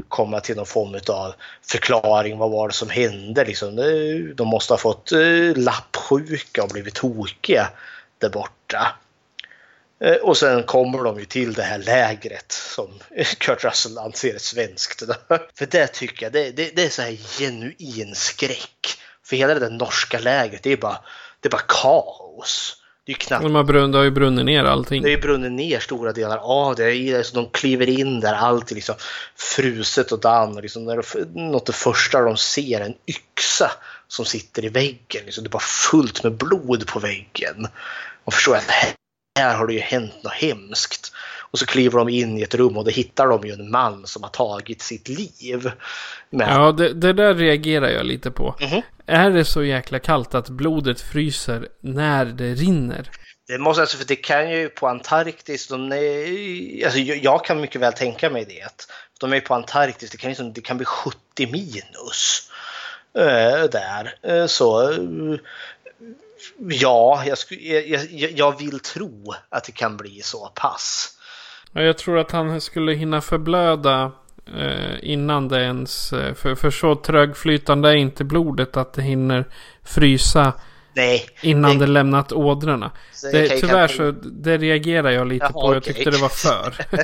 komma 0.08 0.40
till 0.40 0.56
någon 0.56 0.66
form 0.66 1.00
av 1.08 1.34
förklaring. 1.62 2.38
Vad 2.38 2.50
var 2.50 2.68
det 2.68 2.74
som 2.74 2.90
hände? 2.90 3.44
Liksom, 3.44 3.76
de 4.36 4.48
måste 4.48 4.72
ha 4.72 4.78
fått 4.78 5.12
eh, 5.12 5.56
lappsjuka 5.56 6.62
och 6.62 6.68
blivit 6.68 6.94
tokiga 6.94 7.68
där 8.18 8.28
borta. 8.28 8.96
Eh, 10.00 10.14
och 10.14 10.36
sen 10.36 10.62
kommer 10.62 11.04
de 11.04 11.18
ju 11.18 11.24
till 11.24 11.52
det 11.52 11.62
här 11.62 11.78
lägret 11.78 12.52
som 12.52 12.98
Kurt 13.38 13.64
Russell 13.64 13.98
anser 13.98 14.34
är 14.34 14.38
svenskt. 14.38 15.02
För 15.54 15.66
det 15.66 15.86
tycker 15.86 16.26
jag, 16.26 16.32
det, 16.32 16.50
det, 16.50 16.76
det 16.76 16.84
är 16.84 16.90
så 16.90 17.02
här 17.02 17.16
genuin 17.38 18.14
skräck. 18.14 18.98
För 19.24 19.36
hela 19.36 19.54
det 19.54 19.60
där 19.60 19.70
norska 19.70 20.18
lägret, 20.18 20.62
det 20.62 20.72
är 20.72 20.76
bara, 20.76 20.98
det 21.40 21.48
är 21.48 21.50
bara 21.50 21.64
kaos. 21.68 22.82
Det 23.06 23.12
är 23.12 23.16
knappt... 23.16 23.42
De 23.42 23.54
har, 23.54 23.64
brunn, 23.64 23.92
det 23.92 23.98
har 23.98 24.04
ju 24.04 24.10
brunnit 24.10 24.44
ner 24.44 24.64
allting. 24.64 25.02
Det 25.02 25.08
har 25.08 25.16
ju 25.16 25.20
brunnit 25.20 25.52
ner 25.52 25.80
stora 25.80 26.12
delar 26.12 26.38
av 26.38 26.76
det. 26.76 27.16
Alltså, 27.16 27.34
de 27.34 27.50
kliver 27.50 27.88
in 27.88 28.20
där, 28.20 28.34
allt 28.34 28.70
är 28.70 28.74
liksom 28.74 28.94
fruset 29.36 30.12
och 30.12 30.20
damm. 30.20 30.58
Liksom, 30.58 30.84
något 31.34 31.66
det 31.66 31.72
första 31.72 32.20
de 32.20 32.36
ser 32.36 32.80
en 32.80 32.94
yxa 33.06 33.70
som 34.08 34.24
sitter 34.24 34.64
i 34.64 34.68
väggen. 34.68 35.24
Liksom, 35.24 35.44
det 35.44 35.48
är 35.48 35.50
bara 35.50 35.62
fullt 35.90 36.22
med 36.22 36.32
blod 36.32 36.86
på 36.86 36.98
väggen. 36.98 37.60
Man 38.24 38.32
förstår 38.32 38.56
att 38.56 38.96
här 39.38 39.54
har 39.54 39.66
det 39.66 39.74
ju 39.74 39.80
hänt 39.80 40.22
något 40.22 40.32
hemskt. 40.32 41.12
Och 41.50 41.58
så 41.58 41.66
kliver 41.66 41.98
de 41.98 42.08
in 42.08 42.38
i 42.38 42.42
ett 42.42 42.54
rum 42.54 42.76
och 42.76 42.84
då 42.84 42.90
hittar 42.90 43.26
de 43.26 43.46
ju 43.46 43.52
en 43.52 43.70
man 43.70 44.06
som 44.06 44.22
har 44.22 44.30
tagit 44.30 44.82
sitt 44.82 45.08
liv. 45.08 45.70
Men... 46.30 46.48
Ja, 46.48 46.72
det, 46.72 46.92
det, 46.94 47.12
där 47.12 47.34
reagerar 47.34 47.88
jag 47.88 48.06
lite 48.06 48.30
på. 48.30 48.54
Mm 48.60 48.70
-hmm. 48.70 48.82
Är 49.06 49.30
det 49.30 49.44
så 49.44 49.62
jäkla 49.62 49.98
kallt 49.98 50.34
att 50.34 50.48
blodet 50.48 51.00
fryser 51.00 51.68
när 51.80 52.24
det 52.24 52.54
rinner? 52.54 53.10
Det 53.48 53.58
måste 53.58 53.80
alltså, 53.80 53.96
för 53.96 54.04
det 54.04 54.16
kan 54.16 54.50
ju 54.50 54.68
på 54.68 54.88
Antarktis, 54.88 55.68
de 55.68 55.92
är, 55.92 56.84
alltså 56.84 56.98
jag 56.98 57.44
kan 57.44 57.60
mycket 57.60 57.80
väl 57.80 57.92
tänka 57.92 58.30
mig 58.30 58.44
det. 58.44 58.86
De 59.20 59.32
är 59.32 59.40
på 59.40 59.54
Antarktis, 59.54 60.10
det 60.10 60.16
kan, 60.16 60.30
liksom, 60.30 60.52
det 60.52 60.60
kan 60.60 60.76
bli 60.76 60.86
70 60.86 61.18
minus 61.36 62.50
äh, 63.18 63.64
där. 63.70 64.14
Äh, 64.22 64.46
så 64.46 64.94
ja, 66.58 67.24
jag, 67.26 67.38
jag, 67.86 68.32
jag 68.32 68.58
vill 68.58 68.80
tro 68.80 69.34
att 69.48 69.64
det 69.64 69.72
kan 69.72 69.96
bli 69.96 70.22
så 70.22 70.52
pass. 70.54 71.15
Jag 71.84 71.98
tror 71.98 72.18
att 72.18 72.30
han 72.32 72.60
skulle 72.60 72.92
hinna 72.92 73.20
förblöda 73.20 74.12
eh, 74.58 74.94
innan 75.02 75.48
det 75.48 75.62
ens... 75.62 76.12
Eh, 76.12 76.34
för, 76.34 76.54
för 76.54 76.70
så 76.70 76.94
trögflytande 76.94 77.88
är 77.88 77.94
inte 77.94 78.24
blodet 78.24 78.76
att 78.76 78.92
det 78.92 79.02
hinner 79.02 79.44
frysa 79.84 80.52
Nej. 80.96 81.26
Innan 81.42 81.78
det, 81.78 81.86
det 81.86 81.92
lämnat 81.92 82.32
ådrorna. 82.32 82.90
Det, 83.32 83.42
ju 83.42 83.60
tyvärr 83.60 83.88
så 83.88 84.10
det 84.22 84.58
reagerar 84.58 85.10
jag 85.10 85.26
lite 85.26 85.44
Jaha, 85.44 85.52
på. 85.52 85.74
Jag 85.74 85.76
okej. 85.76 85.94
tyckte 85.94 86.10
det 86.10 86.18
var 86.18 86.28
för. 86.28 86.74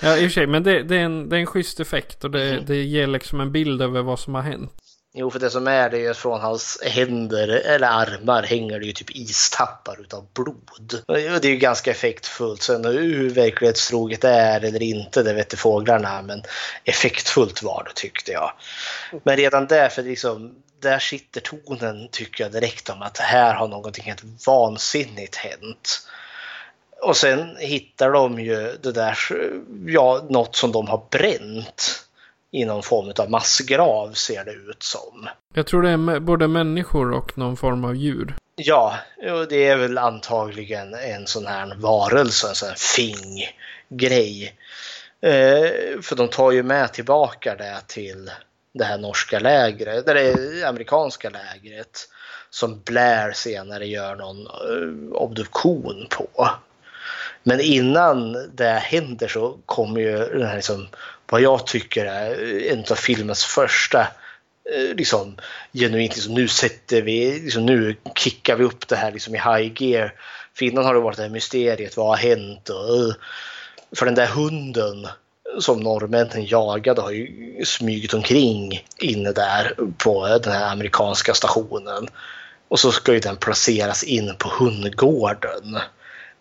ja, 0.00 0.16
i 0.16 0.18
och 0.18 0.22
för 0.22 0.28
sig. 0.28 0.46
Men 0.46 0.62
det, 0.62 0.82
det, 0.82 0.96
är 0.96 1.00
en, 1.00 1.28
det 1.28 1.36
är 1.36 1.40
en 1.40 1.46
schysst 1.46 1.80
effekt. 1.80 2.24
Och 2.24 2.30
det, 2.30 2.44
Mm. 2.50 2.64
det 2.66 2.76
ger 2.76 3.06
liksom 3.06 3.40
en 3.40 3.52
bild 3.52 3.82
över 3.82 4.02
vad 4.02 4.18
som 4.18 4.34
har 4.34 4.42
hänt. 4.42 4.72
Jo, 5.16 5.30
för 5.30 5.38
det 5.38 5.50
som 5.50 5.66
är 5.66 5.90
det 5.90 6.06
är 6.06 6.10
att 6.10 6.16
från 6.16 6.40
hans 6.40 6.78
händer 6.82 7.48
eller 7.48 7.88
armar 7.88 8.42
hänger 8.42 8.80
det 8.80 8.86
ju 8.86 8.92
typ 8.92 9.10
istappar 9.10 10.00
utav 10.00 10.26
blod. 10.32 11.02
Och 11.06 11.14
det 11.16 11.44
är 11.44 11.50
ju 11.50 11.56
ganska 11.56 11.90
effektfullt. 11.90 12.62
Sen 12.62 12.84
hur 12.84 13.30
verklighetstroget 13.30 14.20
det 14.20 14.28
är 14.28 14.64
eller 14.64 14.82
inte, 14.82 15.22
det 15.22 15.32
vet 15.32 15.58
fåglarna. 15.58 16.22
Men 16.22 16.42
effektfullt 16.84 17.62
var 17.62 17.84
det 17.84 17.94
tyckte 17.94 18.32
jag. 18.32 18.52
Men 19.22 19.36
redan 19.36 19.66
där, 19.66 19.88
för 19.88 20.02
liksom, 20.02 20.54
där 20.80 20.98
sitter 20.98 21.40
tonen 21.40 22.08
tycker 22.10 22.44
jag 22.44 22.52
direkt 22.52 22.90
om 22.90 23.02
att 23.02 23.18
här 23.18 23.54
har 23.54 23.68
någonting 23.68 24.04
helt 24.04 24.46
vansinnigt 24.46 25.36
hänt. 25.36 26.08
Och 27.00 27.16
sen 27.16 27.56
hittar 27.58 28.10
de 28.10 28.40
ju 28.40 28.78
det 28.82 28.92
där, 28.92 29.18
ja, 29.86 30.26
något 30.30 30.56
som 30.56 30.72
de 30.72 30.88
har 30.88 31.06
bränt 31.10 32.03
i 32.54 32.64
någon 32.64 32.82
form 32.82 33.12
av 33.18 33.30
massgrav 33.30 34.12
ser 34.12 34.44
det 34.44 34.52
ut 34.52 34.82
som. 34.82 35.28
Jag 35.54 35.66
tror 35.66 35.82
det 35.82 35.90
är 35.90 36.20
både 36.20 36.48
människor 36.48 37.12
och 37.12 37.38
någon 37.38 37.56
form 37.56 37.84
av 37.84 37.96
djur. 37.96 38.36
Ja, 38.56 38.98
och 39.32 39.48
det 39.48 39.66
är 39.66 39.76
väl 39.76 39.98
antagligen 39.98 40.94
en 40.94 41.26
sån 41.26 41.46
här 41.46 41.74
varelse, 41.76 42.48
en 42.48 42.54
sån 42.54 42.68
här 42.68 42.76
fing-grej. 42.76 44.54
Eh, 45.20 46.00
för 46.02 46.16
de 46.16 46.28
tar 46.28 46.50
ju 46.50 46.62
med 46.62 46.92
tillbaka 46.92 47.54
det 47.54 47.80
till 47.86 48.30
det 48.74 48.84
här 48.84 48.98
norska 48.98 49.38
lägret, 49.38 50.06
det 50.06 50.64
amerikanska 50.68 51.30
lägret 51.30 52.08
som 52.50 52.80
Blair 52.84 53.32
senare 53.32 53.86
gör 53.86 54.16
någon 54.16 54.46
eh, 54.46 55.12
obduktion 55.12 56.06
på. 56.10 56.50
Men 57.46 57.60
innan 57.60 58.36
det 58.54 58.70
händer 58.70 59.28
så 59.28 59.58
kommer 59.66 60.00
ju 60.00 60.16
den 60.16 60.46
här 60.46 60.56
liksom, 60.56 60.88
vad 61.30 61.40
jag 61.40 61.66
tycker 61.66 62.06
är 62.06 62.60
en 62.72 62.84
av 62.90 62.94
filmens 62.94 63.44
första 63.44 64.00
eh, 64.74 64.96
liksom 64.96 65.36
genuint 65.72 66.14
liksom, 66.14 66.34
nu 66.34 66.48
sätter 66.48 67.02
vi, 67.02 67.40
liksom, 67.40 67.66
nu 67.66 67.96
kickar 68.14 68.56
vi 68.56 68.64
upp 68.64 68.88
det 68.88 68.96
här 68.96 69.12
liksom 69.12 69.34
i 69.34 69.38
high 69.38 69.82
gear. 69.82 70.14
För 70.54 70.64
innan 70.64 70.84
har 70.84 70.94
det 70.94 71.00
varit 71.00 71.16
det 71.16 71.22
här 71.22 71.30
mysteriet, 71.30 71.96
vad 71.96 72.06
har 72.06 72.16
hänt? 72.16 72.68
Och, 72.68 72.96
eh, 72.96 73.14
för 73.96 74.06
den 74.06 74.14
där 74.14 74.26
hunden 74.26 75.06
som 75.58 75.80
norrmännen 75.80 76.46
jagade 76.46 77.00
har 77.00 77.10
ju 77.10 77.64
smugit 77.64 78.14
omkring 78.14 78.86
inne 78.98 79.32
där 79.32 79.74
på 79.98 80.26
den 80.26 80.52
här 80.52 80.72
amerikanska 80.72 81.34
stationen. 81.34 82.08
Och 82.68 82.80
så 82.80 82.92
ska 82.92 83.12
ju 83.12 83.20
den 83.20 83.36
placeras 83.36 84.02
in 84.02 84.34
på 84.38 84.48
hundgården. 84.48 85.78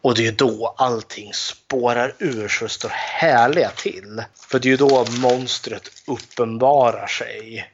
Och 0.04 0.16
det 0.16 0.22
är 0.22 0.26
ju 0.26 0.32
då 0.32 0.76
allting 0.78 1.34
spårar 1.34 2.16
ur 2.20 2.48
så 2.48 2.66
det 2.66 2.70
står 2.70 2.90
härliga 2.90 3.70
till. 3.70 4.24
För 4.36 4.60
det 4.60 4.68
är 4.68 4.70
ju 4.70 4.78
då 4.78 5.06
monstret 5.10 5.92
uppenbarar 6.08 7.08
sig. 7.08 7.72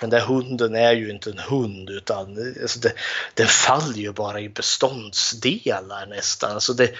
Den 0.00 0.10
där 0.10 0.20
hunden 0.20 0.74
är 0.74 0.92
ju 0.92 1.10
inte 1.10 1.30
en 1.30 1.38
hund 1.38 1.90
utan 1.90 2.54
alltså 2.62 2.80
det, 2.80 2.92
den 3.34 3.46
faller 3.46 3.98
ju 3.98 4.12
bara 4.12 4.40
i 4.40 4.48
beståndsdelar 4.48 6.06
nästan. 6.06 6.52
Alltså 6.52 6.72
det, 6.72 6.94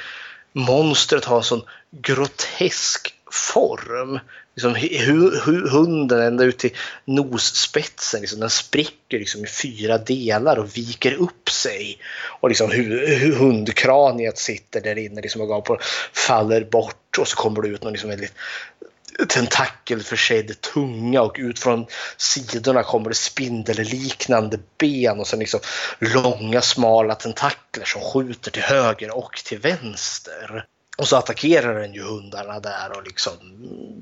monstret 0.52 1.24
har 1.24 1.36
en 1.36 1.42
sån 1.42 1.64
grotesk 1.90 3.14
form. 3.30 4.18
Liksom, 4.56 4.74
hu, 4.74 5.40
hu, 5.44 5.68
hunden 5.68 6.20
ända 6.20 6.44
ut 6.44 6.58
till 6.58 6.76
nosspetsen, 7.04 8.20
liksom, 8.20 8.40
den 8.40 8.50
spricker 8.50 9.18
liksom 9.18 9.44
i 9.44 9.48
fyra 9.48 9.98
delar 9.98 10.56
och 10.56 10.76
viker 10.76 11.14
upp 11.14 11.50
sig. 11.50 11.98
Och 12.40 12.48
liksom, 12.48 12.70
hu, 12.70 13.06
hu, 13.16 13.34
hundkraniet 13.34 14.38
sitter 14.38 14.80
där 14.80 14.98
inne 14.98 15.20
liksom, 15.20 15.40
och 15.40 15.64
på, 15.64 15.78
faller 16.12 16.64
bort 16.64 17.18
och 17.18 17.28
så 17.28 17.36
kommer 17.36 17.62
det 17.62 17.68
ut 17.68 17.82
någon 17.82 17.92
liksom, 17.92 18.10
väldigt 18.10 18.34
tentakelförsedd 19.28 20.60
tunga 20.60 21.22
och 21.22 21.36
ut 21.38 21.58
från 21.58 21.86
sidorna 22.16 22.82
kommer 22.82 23.08
det 23.08 23.14
spindelliknande 23.14 24.58
ben 24.78 25.20
och 25.20 25.26
sen 25.26 25.38
liksom 25.38 25.60
långa 25.98 26.60
smala 26.60 27.14
tentakler 27.14 27.84
som 27.84 28.00
skjuter 28.00 28.50
till 28.50 28.62
höger 28.62 29.16
och 29.16 29.42
till 29.44 29.58
vänster. 29.58 30.64
Och 30.96 31.08
så 31.08 31.16
attackerar 31.16 31.80
den 31.80 31.94
ju 31.94 32.02
hundarna 32.02 32.60
där 32.60 32.96
och 32.96 33.04
liksom 33.04 33.32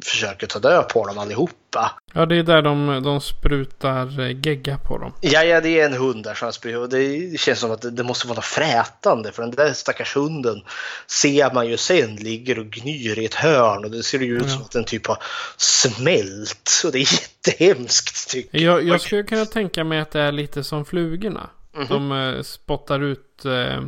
försöker 0.04 0.46
ta 0.46 0.58
död 0.58 0.88
på 0.88 1.06
dem 1.06 1.18
allihopa. 1.18 1.92
Ja, 2.12 2.26
det 2.26 2.36
är 2.36 2.42
där 2.42 2.62
de, 2.62 3.02
de 3.04 3.20
sprutar 3.20 4.20
eh, 4.20 4.46
gegga 4.46 4.78
på 4.78 4.98
dem. 4.98 5.12
Ja, 5.20 5.44
ja, 5.44 5.60
det 5.60 5.80
är 5.80 5.86
en 5.86 5.92
hund 5.92 6.24
där 6.24 6.34
som 6.34 6.76
och 6.82 6.88
det 6.88 7.40
känns 7.40 7.58
som 7.58 7.70
att 7.70 7.82
det, 7.82 7.90
det 7.90 8.02
måste 8.02 8.26
vara 8.26 8.36
något 8.36 8.44
frätande 8.44 9.32
för 9.32 9.42
den 9.42 9.50
där 9.50 9.72
stackars 9.72 10.16
hunden 10.16 10.62
ser 11.06 11.54
man 11.54 11.68
ju 11.68 11.76
sen 11.76 12.16
ligger 12.16 12.58
och 12.58 12.66
gnyr 12.66 13.18
i 13.18 13.24
ett 13.24 13.34
hörn 13.34 13.84
och 13.84 13.90
det 13.90 14.02
ser 14.02 14.18
ju 14.18 14.36
ut 14.36 14.50
som 14.50 14.62
att 14.62 14.70
den 14.70 14.84
typ 14.84 15.06
har 15.06 15.18
smält 15.56 16.82
och 16.84 16.92
det 16.92 16.98
är 16.98 17.12
jättehemskt 17.46 18.30
tycker 18.30 18.58
Jag, 18.58 18.82
jag 18.82 19.00
skulle 19.00 19.22
kunna 19.22 19.46
tänka 19.46 19.84
mig 19.84 20.00
att 20.00 20.10
det 20.10 20.20
är 20.20 20.32
lite 20.32 20.64
som 20.64 20.84
flugorna. 20.84 21.50
Mhm. 21.76 21.86
De 21.88 22.12
eh, 22.12 22.42
spottar 22.42 23.02
ut 23.02 23.44
eh, 23.44 23.82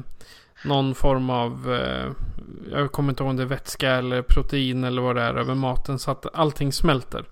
någon 0.64 0.94
form 0.94 1.30
av, 1.30 1.74
eh, 1.74 2.12
jag 2.70 2.92
kommer 2.92 3.12
inte 3.12 3.22
ihåg 3.22 3.30
om 3.30 3.36
det 3.36 3.42
är 3.42 3.46
vätska 3.46 3.90
eller 3.90 4.22
protein 4.22 4.84
eller 4.84 5.02
vad 5.02 5.16
det 5.16 5.22
är 5.22 5.34
över 5.34 5.54
maten 5.54 5.98
så 5.98 6.10
att 6.10 6.26
allting 6.34 6.72
smälter. 6.72 7.24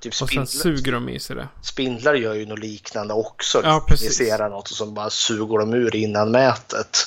Typ 0.00 0.12
och 0.22 0.28
sen 0.28 0.46
suger 0.46 0.92
de 0.92 1.08
i 1.08 1.20
sig 1.20 1.36
det. 1.36 1.48
Spindlar 1.62 2.14
gör 2.14 2.34
ju 2.34 2.46
något 2.46 2.58
liknande 2.58 3.14
också. 3.14 3.60
Ja, 3.64 3.84
precis. 3.88 4.20
Något 4.38 4.70
och 4.70 4.76
så 4.76 4.86
bara 4.86 5.10
suger 5.10 5.58
de 5.58 5.74
ur 5.74 5.96
innan 5.96 6.30
mätet. 6.30 7.06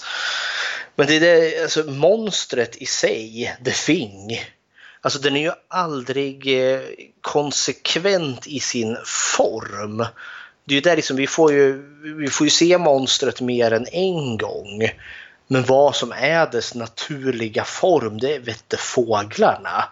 Men 0.95 1.07
det 1.07 1.15
är 1.15 1.19
det, 1.19 1.63
alltså 1.63 1.83
monstret 1.83 2.75
i 2.75 2.85
sig, 2.85 3.57
The 3.65 3.71
Thing. 3.71 4.39
Alltså 5.01 5.19
den 5.19 5.35
är 5.35 5.41
ju 5.41 5.51
aldrig 5.67 6.63
eh, 6.73 6.81
konsekvent 7.21 8.47
i 8.47 8.59
sin 8.59 8.97
form. 9.05 9.97
Det 10.65 10.73
är 10.73 10.75
ju 10.75 10.81
där 10.81 10.95
liksom, 10.95 11.17
vi 11.17 11.27
får 11.27 11.53
ju, 11.53 11.83
vi 12.17 12.27
får 12.27 12.47
ju 12.47 12.51
se 12.51 12.77
monstret 12.77 13.41
mer 13.41 13.71
än 13.71 13.87
en 13.91 14.37
gång. 14.37 14.89
Men 15.47 15.63
vad 15.63 15.95
som 15.95 16.11
är 16.11 16.51
dess 16.51 16.75
naturliga 16.75 17.63
form, 17.63 18.17
det 18.17 18.39
vette 18.39 18.77
fåglarna. 18.77 19.89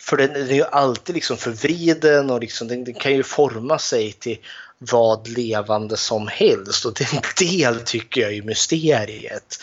För 0.00 0.16
den 0.16 0.36
är 0.36 0.54
ju 0.54 0.64
alltid 0.64 1.14
liksom 1.14 1.36
förvriden 1.36 2.30
och 2.30 2.40
liksom, 2.40 2.68
den, 2.68 2.84
den 2.84 2.94
kan 2.94 3.12
ju 3.12 3.22
forma 3.22 3.78
sig 3.78 4.12
till 4.12 4.38
vad 4.78 5.28
levande 5.28 5.96
som 5.96 6.28
helst. 6.28 6.84
Och 6.84 6.94
det 6.94 7.04
är 7.04 7.16
en 7.16 7.48
del 7.48 7.80
tycker 7.80 8.20
jag 8.20 8.34
i 8.34 8.42
mysteriet. 8.42 9.58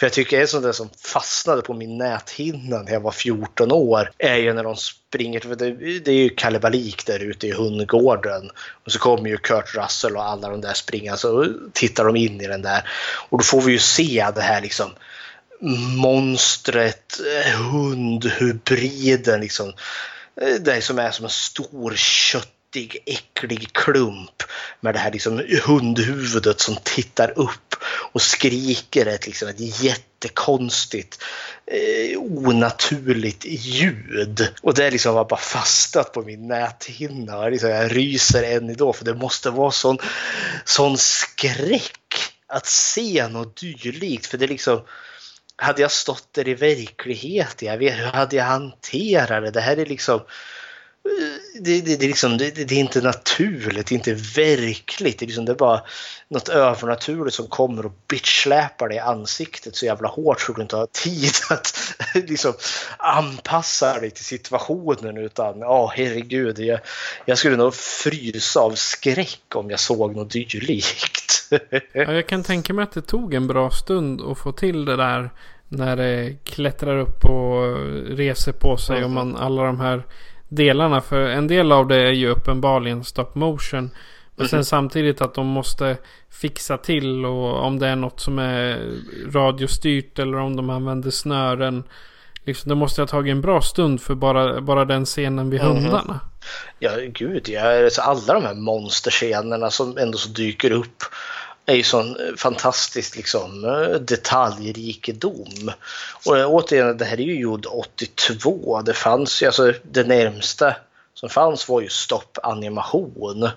För 0.00 0.06
jag 0.06 0.12
tycker 0.12 0.40
en 0.40 0.48
sån 0.48 0.62
där 0.62 0.72
som 0.72 0.90
fastnade 0.98 1.62
på 1.62 1.74
min 1.74 1.98
näthinna 1.98 2.82
när 2.82 2.92
jag 2.92 3.00
var 3.00 3.10
14 3.10 3.72
år 3.72 4.10
är 4.18 4.36
ju 4.36 4.52
när 4.52 4.64
de 4.64 4.76
springer, 4.76 5.40
för 5.40 5.56
det, 5.56 5.98
det 5.98 6.10
är 6.10 6.14
ju 6.14 6.28
kalabalik 6.28 7.06
där 7.06 7.18
ute 7.18 7.46
i 7.46 7.52
hundgården. 7.52 8.50
Och 8.84 8.92
så 8.92 8.98
kommer 8.98 9.30
ju 9.30 9.36
Kurt 9.36 9.74
Russell 9.74 10.16
och 10.16 10.24
alla 10.24 10.48
de 10.48 10.60
där 10.60 10.74
springa 10.74 11.16
så 11.16 11.46
tittar 11.72 12.04
de 12.04 12.16
in 12.16 12.40
i 12.40 12.46
den 12.46 12.62
där. 12.62 12.88
Och 13.28 13.38
då 13.38 13.44
får 13.44 13.60
vi 13.60 13.72
ju 13.72 13.78
se 13.78 14.26
det 14.34 14.40
här 14.40 14.60
liksom 14.60 14.90
monstret, 15.96 17.20
hundhybriden 17.72 19.40
liksom. 19.40 19.68
Eh, 20.40 20.54
det 20.60 20.82
som 20.82 20.98
är 20.98 21.10
som 21.10 21.24
en 21.24 21.30
stor 21.30 21.94
köttig, 22.70 23.02
äcklig 23.06 23.72
klump 23.72 24.42
med 24.80 24.94
det 24.94 24.98
här 24.98 25.12
liksom 25.12 25.42
hundhuvudet 25.66 26.60
som 26.60 26.76
tittar 26.84 27.38
upp 27.38 27.74
och 28.12 28.22
skriker 28.22 29.06
ett, 29.06 29.26
liksom 29.26 29.48
ett 29.48 29.82
jättekonstigt, 29.82 31.22
eh, 31.66 32.18
onaturligt 32.18 33.44
ljud. 33.44 34.48
Och 34.62 34.74
det 34.74 34.90
liksom 34.90 35.14
har 35.14 35.24
bara 35.24 35.40
fastnat 35.40 36.12
på 36.12 36.22
min 36.22 36.48
näthinna. 36.48 37.38
Och 37.38 37.50
Liksom, 37.50 37.70
jag 37.70 37.96
ryser 37.96 38.42
än 38.42 38.70
idag 38.70 38.96
för 38.96 39.04
det 39.04 39.14
måste 39.14 39.50
vara 39.50 39.70
sån, 39.70 39.98
sån 40.64 40.98
skräck 40.98 42.34
att 42.46 42.66
se 42.66 43.28
något 43.28 43.60
dylikt. 43.60 44.26
För 44.26 44.38
det 44.38 44.46
liksom 44.46 44.80
hade 45.56 45.82
jag 45.82 45.90
stått 45.90 46.28
där 46.32 46.48
i 46.48 46.54
verkligheten, 46.54 47.68
jag 47.68 47.78
vet, 47.78 47.98
hur 47.98 48.04
hade 48.06 48.36
jag 48.36 48.44
hanterat 48.44 49.44
det? 49.44 49.50
Det 49.50 49.60
här 49.60 49.76
är 49.76 49.86
liksom 49.86 50.20
det, 51.60 51.80
det, 51.80 51.96
det, 51.96 52.04
är 52.04 52.08
liksom, 52.08 52.38
det, 52.38 52.50
det 52.50 52.74
är 52.74 52.78
inte 52.78 53.00
naturligt, 53.00 53.86
det 53.86 53.94
är 53.94 53.96
inte 53.96 54.14
verkligt. 54.14 55.18
Det 55.18 55.24
är, 55.24 55.26
liksom, 55.26 55.44
det 55.44 55.52
är 55.52 55.56
bara 55.56 55.82
något 56.28 56.48
övernaturligt 56.48 57.36
som 57.36 57.46
kommer 57.46 57.86
och 57.86 57.92
bitchsläpar 58.08 58.88
dig 58.88 58.96
i 58.96 59.00
ansiktet 59.00 59.76
så 59.76 59.86
jävla 59.86 60.08
hårt 60.08 60.40
så 60.40 60.52
du 60.52 60.62
inte 60.62 60.76
har 60.76 60.86
tid 60.86 61.32
att 61.50 61.94
liksom, 62.14 62.52
anpassa 62.98 64.00
dig 64.00 64.10
till 64.10 64.24
situationen. 64.24 65.16
Utan 65.16 65.58
ja, 65.58 65.84
oh, 65.84 65.92
herregud, 65.94 66.58
jag, 66.58 66.80
jag 67.24 67.38
skulle 67.38 67.56
nog 67.56 67.74
frysa 67.74 68.60
av 68.60 68.74
skräck 68.74 69.42
om 69.54 69.70
jag 69.70 69.80
såg 69.80 70.16
något 70.16 70.30
dylikt. 70.30 71.26
Ja, 71.92 72.12
jag 72.12 72.26
kan 72.26 72.42
tänka 72.42 72.74
mig 72.74 72.82
att 72.82 72.92
det 72.92 73.02
tog 73.02 73.34
en 73.34 73.46
bra 73.46 73.70
stund 73.70 74.20
att 74.20 74.38
få 74.38 74.52
till 74.52 74.84
det 74.84 74.96
där. 74.96 75.30
När 75.68 75.96
det 75.96 76.36
klättrar 76.44 76.98
upp 76.98 77.24
och 77.24 77.76
reser 78.16 78.52
på 78.52 78.76
sig 78.76 79.04
och 79.04 79.10
man 79.10 79.36
alla 79.36 79.64
de 79.64 79.80
här 79.80 80.02
delarna. 80.50 81.00
För 81.00 81.20
en 81.20 81.46
del 81.46 81.72
av 81.72 81.88
det 81.88 81.96
är 81.96 82.12
ju 82.12 82.28
uppenbarligen 82.28 83.04
stop 83.04 83.26
motion. 83.34 83.90
Och 84.36 84.46
sen 84.46 84.64
samtidigt 84.64 85.20
att 85.20 85.34
de 85.34 85.46
måste 85.46 85.96
fixa 86.30 86.76
till 86.78 87.24
och 87.26 87.64
om 87.64 87.78
det 87.78 87.86
är 87.88 87.96
något 87.96 88.20
som 88.20 88.38
är 88.38 88.78
radiostyrt 89.32 90.18
eller 90.18 90.38
om 90.38 90.56
de 90.56 90.70
använder 90.70 91.10
snören. 91.10 91.84
Liksom, 92.44 92.68
det 92.68 92.74
måste 92.74 93.02
ha 93.02 93.06
tagit 93.06 93.30
en 93.32 93.40
bra 93.40 93.60
stund 93.62 94.00
för 94.00 94.14
bara, 94.14 94.60
bara 94.60 94.84
den 94.84 95.04
scenen 95.04 95.50
vid 95.50 95.62
Mhm. 95.62 95.70
hundarna. 95.76 96.20
Ja, 96.78 96.90
gud, 97.08 97.48
ja, 97.48 97.84
alltså 97.84 98.00
alla 98.00 98.34
de 98.34 98.44
här 98.44 98.54
monsterscenerna 98.54 99.70
som 99.70 99.98
ändå 99.98 100.18
så 100.18 100.28
dyker 100.28 100.70
upp 100.72 101.02
är 101.70 101.74
ju 101.74 101.82
sån 101.82 102.16
eh, 102.16 102.34
fantastisk 102.36 103.16
liksom, 103.16 103.64
eh, 103.64 104.00
detaljrikedom. 104.00 105.72
Och 106.26 106.38
eh, 106.38 106.46
återigen, 106.46 106.96
det 106.96 107.04
här 107.04 107.20
är 107.20 107.24
ju 107.24 107.40
gjord 107.40 107.66
82. 107.66 108.82
Det 108.82 108.94
fanns 108.94 109.42
ju, 109.42 109.46
alltså 109.46 109.72
det 109.82 110.06
närmsta 110.06 110.76
som 111.14 111.28
fanns 111.28 111.68
var 111.68 111.80
ju 111.80 111.88
stoppanimation. 111.88 113.48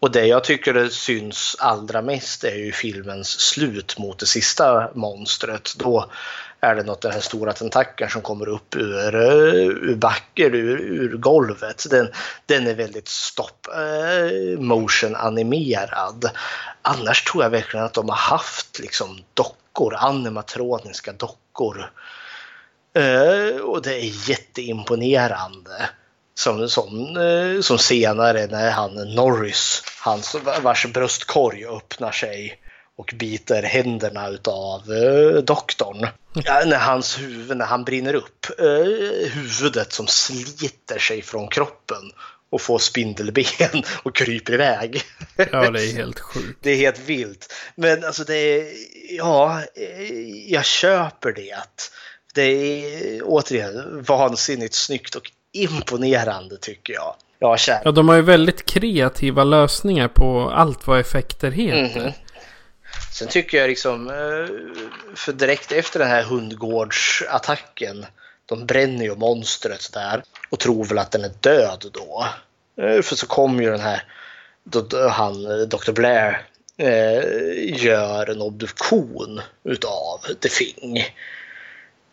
Och 0.00 0.10
det 0.10 0.26
jag 0.26 0.44
tycker 0.44 0.74
det 0.74 0.90
syns 0.90 1.56
allra 1.58 2.02
mest 2.02 2.44
är 2.44 2.56
ju 2.56 2.72
filmens 2.72 3.28
slut 3.28 3.98
mot 3.98 4.18
det 4.18 4.26
sista 4.26 4.90
monstret. 4.94 5.74
Då 5.76 6.10
är 6.64 6.74
det 6.74 6.82
något 6.82 7.00
den 7.00 7.12
här 7.12 7.20
stora 7.20 7.52
tentakeln 7.52 8.10
som 8.10 8.22
kommer 8.22 8.48
upp 8.48 8.76
ur, 8.76 9.14
eh, 9.14 9.54
ur 9.64 9.94
backen, 9.94 10.54
ur, 10.54 10.80
ur 10.80 11.16
golvet. 11.16 11.86
Den, 11.90 12.08
den 12.46 12.66
är 12.66 12.74
väldigt 12.74 13.08
stop 13.08 13.68
eh, 13.74 14.58
motion 14.58 15.16
animerad. 15.16 16.30
Annars 16.82 17.24
tror 17.24 17.42
jag 17.42 17.50
verkligen 17.50 17.86
att 17.86 17.94
de 17.94 18.08
har 18.08 18.16
haft 18.16 18.78
liksom 18.78 19.18
dockor, 19.34 19.94
animatroniska 19.94 21.12
dockor. 21.12 21.90
Eh, 22.94 23.60
och 23.60 23.82
det 23.82 23.94
är 23.94 24.30
jätteimponerande. 24.30 25.88
Som, 26.36 26.68
som, 26.68 27.16
eh, 27.16 27.60
som 27.60 27.78
senare 27.78 28.46
när 28.46 28.70
han 28.70 28.94
Norris, 28.94 29.82
hans, 30.00 30.36
vars 30.62 30.86
bröstkorg 30.86 31.66
öppnar 31.66 32.12
sig 32.12 32.60
och 32.96 33.14
biter 33.16 33.62
händerna 33.62 34.28
utav 34.28 34.92
eh, 34.92 35.42
doktorn. 35.42 36.06
Ja, 36.44 36.62
när 36.66 36.78
hans 36.78 37.20
huvud, 37.20 37.56
när 37.56 37.64
han 37.66 37.84
brinner 37.84 38.14
upp, 38.14 38.46
eh, 38.58 39.28
huvudet 39.30 39.92
som 39.92 40.06
sliter 40.06 40.98
sig 40.98 41.22
från 41.22 41.48
kroppen 41.48 42.12
och 42.50 42.60
får 42.60 42.78
spindelben 42.78 43.44
och 44.02 44.14
kryper 44.14 44.52
iväg. 44.52 45.02
Ja, 45.36 45.70
det 45.70 45.84
är 45.84 45.96
helt 45.96 46.20
sjukt. 46.20 46.58
Det 46.62 46.70
är 46.70 46.76
helt 46.76 46.98
vilt. 46.98 47.52
Men 47.74 48.04
alltså 48.04 48.24
det 48.24 48.34
är, 48.36 48.72
ja, 49.10 49.62
eh, 49.74 50.12
jag 50.52 50.64
köper 50.64 51.32
det. 51.32 51.90
Det 52.34 52.42
är 52.42 53.22
återigen 53.24 54.04
vansinnigt 54.08 54.74
snyggt 54.74 55.14
och 55.14 55.30
imponerande 55.52 56.56
tycker 56.56 56.92
jag. 56.92 57.14
Ja. 57.38 57.56
Ja, 57.84 57.92
de 57.92 58.08
har 58.08 58.16
ju 58.16 58.22
väldigt 58.22 58.66
kreativa 58.66 59.44
lösningar 59.44 60.08
på 60.08 60.50
allt 60.50 60.86
vad 60.86 61.00
effekter 61.00 61.50
heter. 61.50 62.00
Mhm. 62.00 62.12
Sen 63.14 63.28
tycker 63.28 63.58
jag 63.58 63.68
liksom, 63.68 64.08
eh, 64.08 64.46
för 65.14 65.32
direkt 65.32 65.72
efter 65.72 65.98
den 65.98 66.08
här 66.08 66.22
hundgårdsattacken, 66.22 68.06
de 68.46 68.66
bränner 68.66 69.04
ju 69.04 69.16
monstret 69.16 69.92
där 69.92 70.22
och 70.50 70.58
tror 70.58 70.84
väl 70.84 70.98
att 70.98 71.10
den 71.10 71.24
är 71.24 71.32
död 71.40 71.90
då. 71.92 72.26
Eh, 72.82 73.02
för 73.02 73.16
så 73.16 73.26
kommer 73.26 73.62
ju 73.62 73.70
den 73.70 73.80
här, 73.80 74.04
då, 74.64 75.08
han, 75.08 75.46
eh, 75.46 75.66
Dr. 75.66 75.92
Blair, 75.92 76.46
gör 77.76 78.30
en 78.30 78.40
obduktion 78.40 79.40
utav 79.64 80.20
The 80.40 80.48
Fing. 80.48 81.04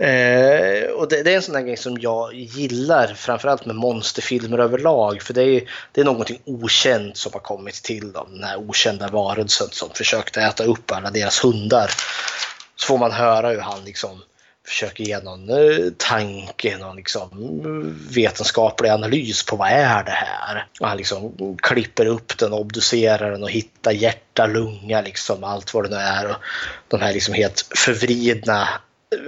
Eh, 0.01 0.89
och 0.89 1.07
det, 1.07 1.23
det 1.23 1.31
är 1.31 1.35
en 1.35 1.41
sån 1.41 1.53
där 1.53 1.61
grej 1.61 1.77
som 1.77 1.97
jag 2.01 2.33
gillar 2.33 3.07
framförallt 3.07 3.65
med 3.65 3.75
monsterfilmer 3.75 4.57
överlag. 4.57 5.21
För 5.21 5.33
det 5.33 5.43
är, 5.43 5.63
det 5.91 6.01
är 6.01 6.05
någonting 6.05 6.41
okänt 6.45 7.17
som 7.17 7.33
har 7.33 7.39
kommit 7.39 7.83
till 7.83 8.11
dem. 8.11 8.27
Den 8.31 8.43
här 8.43 8.57
okända 8.57 9.07
varelsen 9.07 9.67
som 9.71 9.89
försökte 9.89 10.41
äta 10.41 10.63
upp 10.63 10.91
alla 10.91 11.11
deras 11.11 11.43
hundar. 11.43 11.91
Så 12.75 12.87
får 12.87 12.97
man 12.97 13.11
höra 13.11 13.49
hur 13.49 13.59
han 13.59 13.85
liksom 13.85 14.21
försöker 14.67 15.03
ge 15.03 15.19
någon 15.19 15.49
eh, 15.49 15.91
tanke, 15.97 16.77
någon 16.77 16.95
liksom 16.95 17.29
vetenskaplig 18.09 18.89
analys 18.89 19.45
på 19.45 19.55
vad 19.55 19.69
är 19.69 20.03
det 20.03 20.11
här. 20.11 20.67
Och 20.79 20.87
han 20.87 20.97
liksom 20.97 21.33
klipper 21.61 22.05
upp 22.05 22.37
den, 22.37 22.53
obducerar 22.53 23.31
den 23.31 23.43
och 23.43 23.51
hittar 23.51 23.91
hjärta, 23.91 24.45
lunga, 24.45 25.01
liksom 25.01 25.43
allt 25.43 25.73
vad 25.73 25.83
det 25.83 25.89
nu 25.89 25.95
är. 25.95 26.29
Och 26.29 26.35
de 26.87 26.99
här 27.01 27.13
liksom 27.13 27.33
helt 27.33 27.67
förvridna 27.75 28.67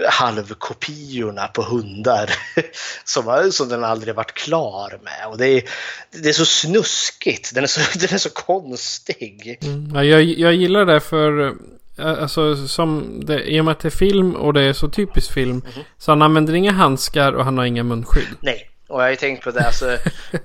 halvkopiorna 0.09 1.47
på 1.47 1.61
hundar 1.61 2.29
som, 3.03 3.51
som 3.51 3.69
den 3.69 3.83
aldrig 3.83 4.15
varit 4.15 4.33
klar 4.33 4.99
med. 5.03 5.27
Och 5.31 5.37
det 5.37 5.47
är, 5.47 5.63
det 6.11 6.29
är 6.29 6.33
så 6.33 6.45
snuskigt, 6.45 7.55
den 7.55 7.63
är 7.63 7.67
så, 7.67 7.99
den 7.99 8.13
är 8.13 8.17
så 8.17 8.29
konstig. 8.29 9.57
Mm. 9.61 9.91
Ja, 9.95 10.03
jag, 10.03 10.23
jag 10.23 10.53
gillar 10.53 10.85
det 10.85 10.99
för 10.99 11.47
eh, 11.47 11.53
Alltså 11.97 12.67
som 12.67 13.21
det, 13.25 13.43
i 13.43 13.61
och 13.61 13.65
med 13.65 13.71
att 13.71 13.79
det 13.79 13.87
är 13.87 13.89
film 13.89 14.35
och 14.35 14.53
det 14.53 14.61
är 14.61 14.73
så 14.73 14.89
typiskt 14.89 15.33
film. 15.33 15.61
Så 15.97 16.11
han 16.11 16.21
använder 16.21 16.53
inga 16.53 16.71
handskar 16.71 17.33
och 17.33 17.45
han 17.45 17.57
har 17.57 17.65
inga 17.65 17.83
munskydd. 17.83 18.27
Nej, 18.39 18.69
och 18.93 18.99
jag 18.99 19.05
har 19.05 19.09
ju 19.09 19.15
tänkt 19.15 19.43
på 19.43 19.51
det. 19.51 19.65
Alltså, 19.65 19.91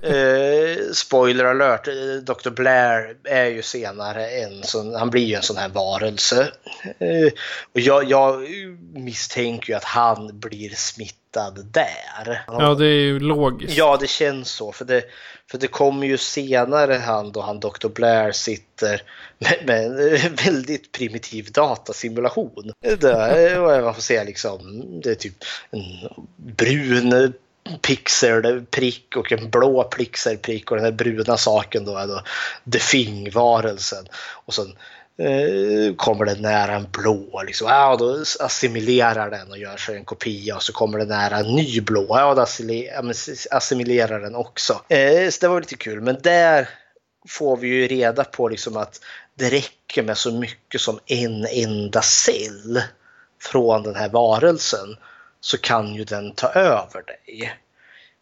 eh, 0.01 0.91
spoiler 0.93 1.45
alert, 1.45 1.87
eh, 1.87 1.93
Dr. 2.23 2.49
Blair 2.49 3.15
är 3.23 3.45
ju 3.45 3.61
senare 3.61 4.29
en 4.29 4.63
sån, 4.63 4.95
han 4.95 5.09
blir 5.09 5.25
ju 5.25 5.35
en 5.35 5.41
sån 5.41 5.57
här 5.57 5.69
varelse. 5.69 6.51
Eh, 6.99 7.31
och 7.73 7.79
jag, 7.79 8.03
jag 8.03 8.47
misstänker 8.93 9.69
ju 9.69 9.77
att 9.77 9.83
han 9.83 10.39
blir 10.39 10.69
smittad 10.69 11.65
där. 11.71 12.43
Ja, 12.47 12.73
det 12.73 12.85
är 12.85 13.01
ju 13.01 13.19
logiskt. 13.19 13.77
Ja, 13.77 13.97
det 13.99 14.09
känns 14.09 14.49
så. 14.49 14.71
För 14.71 14.85
det, 14.85 15.03
för 15.51 15.57
det 15.57 15.67
kommer 15.67 16.07
ju 16.07 16.17
senare 16.17 16.93
han 16.93 17.31
då 17.31 17.41
han 17.41 17.59
Dr. 17.59 17.87
Blair 17.87 18.31
sitter 18.31 19.01
med, 19.37 19.65
med 19.65 19.85
en 20.25 20.35
väldigt 20.35 20.91
primitiv 20.91 21.51
datasimulation. 21.51 22.71
Det, 22.99 23.59
och 23.59 23.83
man 23.83 23.95
får 23.95 24.01
se 24.01 24.23
liksom, 24.23 24.83
det 25.03 25.09
är 25.11 25.15
typ 25.15 25.43
en 25.71 25.81
brun 26.35 27.33
pixelprick 27.77 29.15
och 29.15 29.31
en 29.31 29.49
blå 29.49 29.83
pixelprick 29.83 30.71
och 30.71 30.77
den 30.77 30.85
här 30.85 30.91
bruna 30.91 31.37
saken 31.37 31.85
då 31.85 31.97
är 31.97 32.07
då 32.07 32.21
The 32.71 32.79
Thing-varelsen. 32.79 34.05
Och 34.45 34.53
sen 34.53 34.75
eh, 35.17 35.95
kommer 35.95 36.25
den 36.25 36.41
nära 36.41 36.75
en 36.75 36.87
blå, 36.91 37.43
liksom. 37.45 37.67
ja, 37.67 37.95
då 37.95 38.23
assimilerar 38.39 39.29
den 39.29 39.51
och 39.51 39.57
gör 39.57 39.77
sig 39.77 39.95
en 39.95 40.05
kopia 40.05 40.55
och 40.55 40.63
så 40.63 40.73
kommer 40.73 40.99
den 40.99 41.07
nära 41.07 41.37
en 41.37 41.55
ny 41.55 41.81
blå, 41.81 42.05
ja, 42.09 42.35
då 42.35 42.45
assimilerar 43.51 44.19
den 44.19 44.35
också. 44.35 44.81
Eh, 44.89 45.29
så 45.29 45.37
det 45.41 45.47
var 45.47 45.59
lite 45.59 45.75
kul, 45.75 46.01
men 46.01 46.17
där 46.21 46.69
får 47.27 47.57
vi 47.57 47.67
ju 47.67 47.87
reda 47.87 48.23
på 48.23 48.47
liksom 48.47 48.77
att 48.77 49.01
det 49.35 49.49
räcker 49.49 50.03
med 50.03 50.17
så 50.17 50.31
mycket 50.31 50.81
som 50.81 50.99
en 51.05 51.45
enda 51.45 52.01
cell 52.01 52.81
från 53.41 53.83
den 53.83 53.95
här 53.95 54.09
varelsen 54.09 54.97
så 55.41 55.57
kan 55.57 55.95
ju 55.95 56.03
den 56.03 56.31
ta 56.31 56.47
över 56.47 57.03
dig. 57.05 57.53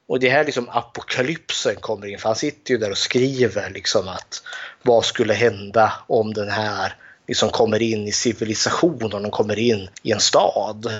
Och 0.08 0.20
det 0.20 0.30
här 0.30 0.46
liksom 0.46 0.70
apokalypsen 0.70 1.76
kommer 1.76 2.08
in, 2.08 2.20
för 2.20 2.30
han 2.30 2.36
sitter 2.36 2.72
ju 2.72 2.78
där 2.78 2.92
och 2.92 2.98
skriver 2.98 3.70
liksom 3.70 4.08
att 4.08 4.44
vad 4.82 5.06
skulle 5.06 5.34
hända 5.34 5.94
om 6.08 6.34
den 6.34 6.50
här 6.50 6.96
liksom 7.28 7.50
kommer 7.50 7.82
in 7.82 8.08
i 8.08 8.12
civilisationen, 8.12 9.14
om 9.14 9.22
den 9.22 9.32
kommer 9.32 9.60
in 9.60 9.90
i 10.04 10.12
en 10.12 10.20
stad. 10.20 10.92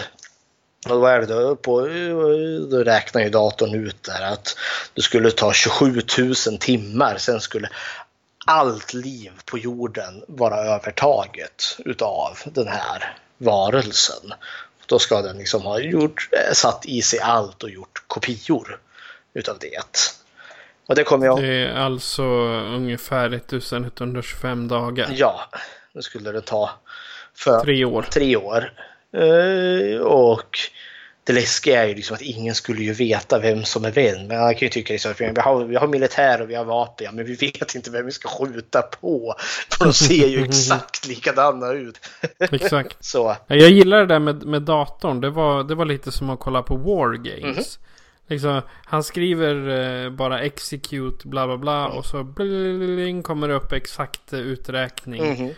Och 0.90 1.02
vad 1.02 1.14
är 1.14 1.20
det 1.20 1.26
då? 1.26 1.56
På, 1.56 1.82
då 2.72 2.84
räknar 2.84 3.22
ju 3.22 3.30
datorn 3.30 3.76
ut 3.76 4.04
där 4.04 4.22
att 4.22 4.58
det 4.94 5.02
skulle 5.02 5.32
ta 5.32 5.54
27 5.54 6.02
000 6.18 6.36
timmar, 6.60 7.18
sen 7.18 7.42
skulle 7.42 7.70
allt 8.46 8.94
liv 8.94 9.32
på 9.46 9.58
jorden 9.58 10.24
vara 10.28 10.58
övertaget 10.58 11.78
utav 11.86 12.38
den 12.46 12.68
här 12.68 13.18
varelsen. 13.38 14.34
Då 14.88 15.00
ska 15.00 15.22
den 15.22 15.38
liksom 15.38 15.62
ha 15.62 15.80
gjort, 15.80 16.30
satt 16.54 16.86
i 16.86 17.02
sig 17.02 17.20
allt 17.20 17.64
och 17.64 17.70
gjort 17.70 18.04
kopior 18.08 18.80
utav 19.34 19.58
det. 19.60 20.16
Och 20.88 20.96
det 20.96 21.04
kommer 21.04 21.26
jag... 21.26 21.42
Det 21.42 21.48
är 21.48 21.74
alltså 21.74 22.24
ungefär 22.24 23.34
1125 23.34 24.68
dagar. 24.68 25.10
Ja, 25.12 25.50
det 25.94 26.02
skulle 26.02 26.32
det 26.32 26.42
ta. 26.42 26.70
För 27.34 27.60
Tre 27.60 27.86
år. 27.86 28.02
Tre 28.02 28.36
år. 28.36 28.74
Eh, 29.14 30.00
och 30.02 30.60
det 31.28 31.34
läskiga 31.34 31.84
är 31.84 31.88
ju 31.88 31.96
liksom 31.96 32.16
att 32.16 32.22
ingen 32.22 32.56
skulle 32.56 32.82
ju 32.82 32.94
veta 32.94 33.40
vem 33.40 33.64
som 33.64 33.86
är 33.86 33.92
vem. 33.92 34.28
Men 34.28 34.40
man 34.40 34.56
kan 34.56 34.66
ju 34.66 34.70
tycka 34.70 34.94
liksom 34.94 35.12
att 35.12 35.22
vi 35.22 35.42
har, 35.42 35.66
vi 35.66 35.76
har 35.76 35.88
militär 35.88 36.42
och 36.42 36.50
vi 36.50 36.56
har 36.56 36.66
vapen, 36.66 37.06
ja, 37.06 37.12
men 37.12 37.26
vi 37.26 37.36
vet 37.36 37.76
inte 37.76 37.92
vem 37.92 38.06
vi 38.06 38.12
ska 38.12 38.30
skjuta 38.30 38.82
på. 38.82 39.36
För 39.72 39.86
de 39.86 39.94
ser 39.94 40.28
ju 40.28 40.44
exakt 40.44 41.08
likadana 41.08 41.72
ut. 41.72 42.00
Exakt. 42.40 42.98
Så. 43.06 43.36
Jag 43.48 43.70
gillar 43.70 44.00
det 44.00 44.06
där 44.06 44.20
med, 44.20 44.46
med 44.46 44.62
datorn. 44.62 45.22
Det 45.22 45.30
var, 45.30 45.64
det 45.64 45.76
var 45.76 45.86
lite 45.86 46.12
som 46.12 46.30
att 46.30 46.40
kolla 46.40 46.64
på 46.64 46.76
War 46.76 47.14
Games. 47.14 47.80
Liksom, 48.28 48.62
han 48.86 49.04
skriver 49.04 49.70
eh, 50.06 50.10
bara 50.10 50.40
execute 50.40 51.28
bla 51.28 51.48
bla 51.48 51.58
bla 51.58 51.88
och 51.88 52.06
så 52.06 52.24
bling, 52.24 53.24
kommer 53.24 53.48
det 53.48 53.54
upp 53.54 53.72
exakt 53.72 54.34
uträkning. 54.34 55.34
Mhm. 55.34 55.54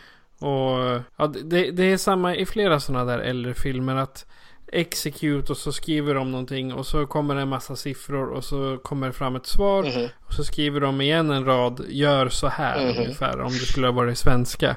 Och 0.52 1.02
ja, 1.18 1.28
det, 1.28 1.72
det 1.72 1.84
är 1.84 1.98
samma 1.98 2.36
i 2.36 2.46
flera 2.46 2.80
sådana 2.80 3.06
där 3.06 3.20
äldre 3.20 3.54
filmer 3.54 3.96
att 3.96 4.26
execute 4.72 5.52
och 5.52 5.58
så 5.58 5.72
skriver 5.72 6.14
de 6.16 6.32
någonting 6.32 6.74
och 6.74 6.86
så 6.88 7.06
kommer 7.08 7.36
det 7.36 7.41
en 7.41 7.48
massa 7.50 7.76
siffror 7.76 8.30
och 8.30 8.44
så 8.44 8.78
kommer 8.84 9.08
det 9.08 9.14
fram 9.14 9.36
ett 9.36 9.46
svar. 9.48 9.84
Mhm. 9.84 10.08
Och 10.28 10.34
så 10.34 10.44
skriver 10.44 10.80
de 10.80 11.02
igen 11.02 11.30
en 11.32 11.46
rad, 11.46 11.86
gör 11.90 12.30
så 12.30 12.48
här 12.48 12.80
Mhm. 12.88 12.98
ungefär 12.98 13.40
om 13.41 13.52
det 13.52 13.66
skulle 13.66 13.88
ha 13.88 13.91
varit 13.91 14.18
svenska. 14.18 14.76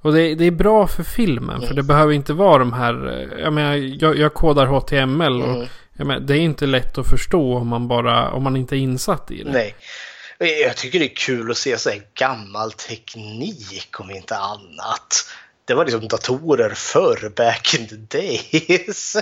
Och 0.00 0.12
det, 0.12 0.34
det 0.34 0.44
är 0.44 0.50
bra 0.50 0.86
för 0.86 1.02
filmen 1.02 1.60
för 1.60 1.66
Mm. 1.66 1.76
det 1.76 1.82
behöver 1.82 2.12
inte 2.12 2.32
vara 2.32 2.58
de 2.58 2.72
här, 2.72 3.06
eh, 3.08 3.40
jag 3.42 3.52
menar 3.52 3.74
jag, 3.74 4.16
jag 4.18 4.34
kodar 4.34 4.66
HTML 4.66 5.42
och 5.42 5.48
Mhm. 5.48 5.66
menar, 5.92 6.20
det 6.20 6.34
är 6.34 6.40
inte 6.40 6.66
lätt 6.66 6.98
att 6.98 7.08
förstå 7.08 7.56
om 7.56 7.68
man 7.68 7.88
bara, 7.88 8.30
om 8.30 8.42
man 8.42 8.56
inte 8.56 8.76
är 8.76 8.78
insatt 8.78 9.30
i 9.30 9.42
det. 9.42 9.50
Nej. 9.52 9.74
Jag 10.64 10.76
tycker 10.76 10.98
det 10.98 11.04
är 11.04 11.16
kul 11.16 11.50
att 11.50 11.56
se 11.56 11.78
så 11.78 11.90
här 11.90 12.02
gammal 12.14 12.72
teknik 12.72 14.00
om 14.00 14.10
inte 14.10 14.36
annat. 14.36 15.26
Det 15.68 15.74
var 15.74 15.84
liksom 15.84 16.08
datorer 16.08 16.74
förr, 16.74 17.32
back 17.36 17.74
in 17.74 17.88
the 17.88 18.18
days. 18.18 19.16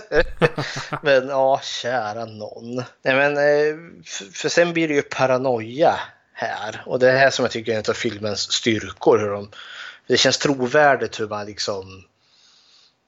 men 1.03 1.29
ja, 1.29 1.61
kära 1.63 2.25
någon. 2.25 2.77
Nej, 2.77 3.15
men, 3.15 3.37
eh, 3.37 3.77
för, 4.05 4.25
för 4.33 4.49
sen 4.49 4.73
blir 4.73 4.89
det 4.89 4.95
ju 4.95 5.03
paranoia 5.03 6.01
här. 6.33 6.83
Och 6.87 6.99
det 6.99 7.11
är 7.11 7.19
här 7.19 7.31
som 7.31 7.45
jag 7.45 7.53
tycker 7.53 7.73
är 7.73 7.77
en 7.77 7.85
av 7.89 7.95
filmens 7.95 8.53
styrkor. 8.53 9.19
Hur 9.19 9.31
de, 9.31 9.51
det 10.07 10.17
känns 10.17 10.39
trovärdigt 10.39 11.21
hur 11.21 11.29
man 11.29 11.47
liksom... 11.47 12.05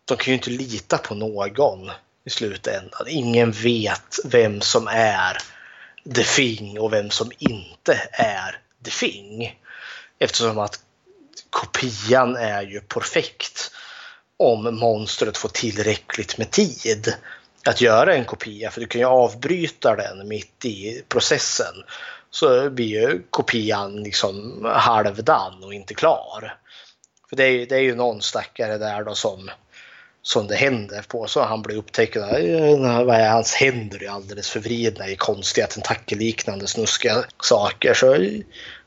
De 0.04 0.16
kan 0.16 0.32
ju 0.32 0.34
inte 0.34 0.50
lita 0.50 0.98
på 0.98 1.14
någon 1.14 1.90
i 2.24 2.30
slutändan. 2.30 3.06
Ingen 3.08 3.52
vet 3.52 4.18
vem 4.24 4.60
som 4.60 4.88
är 4.88 5.38
The 6.14 6.24
Thing 6.24 6.80
och 6.80 6.92
vem 6.92 7.10
som 7.10 7.30
inte 7.38 8.08
är 8.12 8.60
The 8.84 8.90
Thing. 8.90 9.60
Eftersom 10.18 10.58
att 10.58 10.80
kopian 11.50 12.36
är 12.36 12.62
ju 12.62 12.80
perfekt 12.80 13.70
om 14.36 14.76
monstret 14.76 15.36
får 15.36 15.48
tillräckligt 15.48 16.38
med 16.38 16.50
tid 16.50 17.14
att 17.64 17.80
göra 17.80 18.14
en 18.14 18.24
kopia. 18.24 18.70
För 18.70 18.80
du 18.80 18.86
kan 18.86 19.00
ju 19.00 19.06
avbryta 19.06 19.96
den 19.96 20.28
mitt 20.28 20.64
i 20.64 21.02
processen. 21.08 21.74
Så 22.30 22.70
blir 22.70 22.86
ju 22.86 23.22
kopian 23.30 24.02
liksom 24.02 24.64
halvdan 24.74 25.64
och 25.64 25.74
inte 25.74 25.94
klar. 25.94 26.58
För 27.28 27.36
det 27.36 27.44
är, 27.44 27.66
det 27.66 27.74
är 27.74 27.80
ju 27.80 27.94
någon 27.94 28.22
stackare 28.22 28.78
där 28.78 29.04
då 29.04 29.14
som, 29.14 29.50
som 30.22 30.46
det 30.46 30.56
händer 30.56 31.02
på. 31.08 31.26
Så 31.26 31.42
han 31.42 31.62
blir 31.62 31.76
upptäckt. 31.76 32.16
Vad 32.16 33.16
är 33.16 33.30
hans 33.30 33.54
händer 33.54 34.02
är 34.02 34.08
alldeles 34.08 34.50
förvridna 34.50 35.08
i 35.08 35.16
konstiga 35.16 35.66
tentakelliknande 35.66 36.66
snuskiga 36.66 37.24
saker. 37.42 37.94
Så 37.94 38.28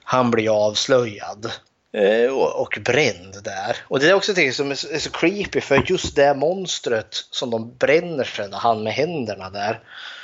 han 0.03 0.31
blir 0.31 0.67
avslöjad 0.67 1.51
eh, 1.93 2.31
Och, 2.31 2.77
bränd 2.81 3.43
där. 3.43 3.77
Och 3.87 3.99
det 3.99 4.09
är 4.09 4.13
också 4.13 4.33
det 4.33 4.53
som 4.53 4.71
är 4.71 4.99
så, 4.99 5.09
creepy 5.09 5.61
för 5.61 5.83
just 5.87 6.15
det 6.15 6.33
monstret 6.33 7.25
som 7.31 7.49
de 7.49 7.77
bränner 7.77 8.23
sen, 8.23 8.53
han 8.53 8.83
med 8.83 8.93
händerna 8.93 9.49
där. 9.49 9.79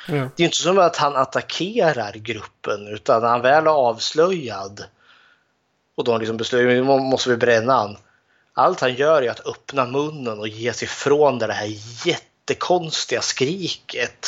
Ja. 0.08 0.14
Det 0.14 0.20
är 0.20 0.32
ju 0.38 0.46
inte 0.46 0.58
som 0.58 0.80
att 0.80 0.98
han 0.98 1.16
attackerar 1.16 2.14
gruppen 2.14 2.88
utan 2.88 3.22
när 3.22 3.30
han 3.30 3.42
väl 3.42 3.66
är 3.66 3.72
avslöjad 3.72 4.84
och 5.96 6.04
de 6.04 6.20
liksom 6.20 6.38
beslutar 6.38 6.66
nu 6.66 6.84
måste 6.84 7.30
vi 7.30 7.38
bränna 7.38 7.74
han. 7.74 7.98
Allt 8.54 8.82
han 8.82 8.94
gör 8.94 9.22
är 9.22 9.30
att 9.30 9.48
öppna 9.48 9.86
munnen 9.86 10.40
och 10.40 10.48
ge 10.48 10.74
sig 10.74 10.86
ifrån 10.86 11.40
det 11.40 11.54
här 11.54 11.74
jättekonstiga 12.06 13.22
skriket 13.22 14.28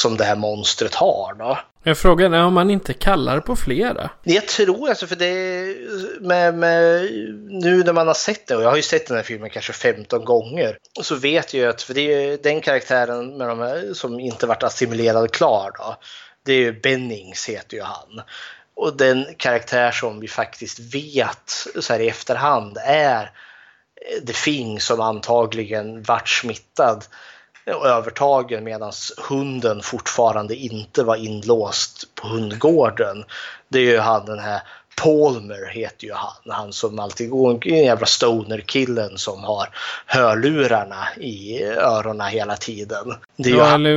som 0.00 0.16
det 0.16 0.24
här 0.24 0.36
monstret 0.36 0.94
har. 0.94 1.34
Då. 1.34 1.58
Jag 1.82 1.98
frågar 1.98 2.30
är 2.30 2.44
om 2.44 2.54
man 2.54 2.70
inte 2.70 2.92
kallar 2.92 3.40
på 3.40 3.56
flera. 3.56 4.10
Jag 4.22 4.48
tror 4.48 4.88
alltså 4.88 5.06
för 5.06 5.16
det 5.16 5.76
med, 6.20 6.54
med, 6.54 7.08
nu 7.48 7.84
när 7.84 7.92
man 7.92 8.06
har 8.06 8.14
sett 8.14 8.46
det 8.46 8.56
och 8.56 8.62
jag 8.62 8.68
har 8.68 8.76
ju 8.76 8.82
sett 8.82 9.06
den 9.06 9.16
här 9.16 9.24
filmen 9.24 9.50
kanske 9.50 9.72
15 9.72 10.24
gånger 10.24 10.78
så 11.02 11.14
vet 11.14 11.54
jag 11.54 11.68
att 11.68 11.82
för 11.82 11.94
det 11.94 12.00
är 12.00 12.20
ju 12.20 12.36
den 12.36 12.60
karaktären 12.60 13.36
med 13.36 13.48
de 13.48 13.58
här, 13.58 13.94
som 13.94 14.20
inte 14.20 14.46
varit 14.46 14.62
assimilerad 14.62 15.30
klar 15.30 15.70
då. 15.78 15.96
Det 16.44 16.52
är 16.52 16.58
ju 16.58 16.80
Bennings 16.80 17.48
heter 17.48 17.76
ju 17.76 17.82
han. 17.82 18.22
Och 18.76 18.96
den 18.96 19.26
karaktär 19.36 19.90
som 19.90 20.20
vi 20.20 20.28
faktiskt 20.28 20.94
vet 20.94 21.66
så 21.80 21.92
här 21.92 22.00
i 22.00 22.08
efterhand 22.08 22.78
är 22.84 23.30
The 24.26 24.32
Thing 24.32 24.80
som 24.80 25.00
antagligen 25.00 26.02
vart 26.02 26.28
smittad 26.28 27.04
övertagen 27.66 28.64
medan 28.64 28.92
hunden 29.28 29.82
fortfarande 29.82 30.54
inte 30.54 31.04
var 31.04 31.16
inlåst 31.16 32.14
på 32.14 32.28
hundgården. 32.28 33.24
Det 33.68 33.78
är 33.78 33.92
ju 33.92 33.98
han 33.98 34.26
den 34.26 34.38
här 34.38 34.60
Palmer 35.02 35.70
heter 35.70 36.06
ju 36.06 36.12
han. 36.12 36.52
Han 36.56 36.72
som 36.72 36.98
alltid 36.98 37.30
går 37.30 37.66
en 37.66 37.84
jävla 37.84 38.06
stoner-killen 38.06 39.18
som 39.18 39.44
har 39.44 39.68
hörlurarna 40.06 41.08
i 41.16 41.62
öronen 41.64 42.26
hela 42.26 42.56
tiden. 42.56 43.14
Ja, 43.36 43.74
eller, 43.74 43.90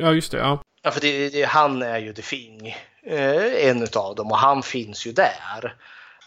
ja, 0.00 0.12
just 0.12 0.32
det. 0.32 0.38
Ja. 0.38 0.62
ja, 0.82 0.90
för 0.90 1.00
det, 1.00 1.28
det, 1.28 1.44
han 1.44 1.82
är 1.82 1.98
ju 1.98 2.12
The 2.12 2.22
Thing. 2.22 2.76
Eh, 3.06 3.68
en 3.68 3.82
utav 3.82 4.14
dem 4.14 4.30
och 4.30 4.38
han 4.38 4.62
finns 4.62 5.06
ju 5.06 5.12
där. 5.12 5.74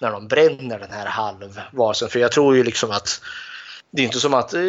När 0.01 0.11
de 0.11 0.27
bränner 0.27 0.79
den 0.79 0.91
här 0.91 1.05
halvvarelsen. 1.05 2.09
För 2.09 2.19
jag 2.19 2.31
tror 2.31 2.55
ju 2.55 2.63
liksom 2.63 2.91
att 2.91 3.21
det 3.91 4.01
är 4.01 4.05
inte 4.05 4.19
som 4.19 4.33
att 4.33 4.53
eh, 4.53 4.61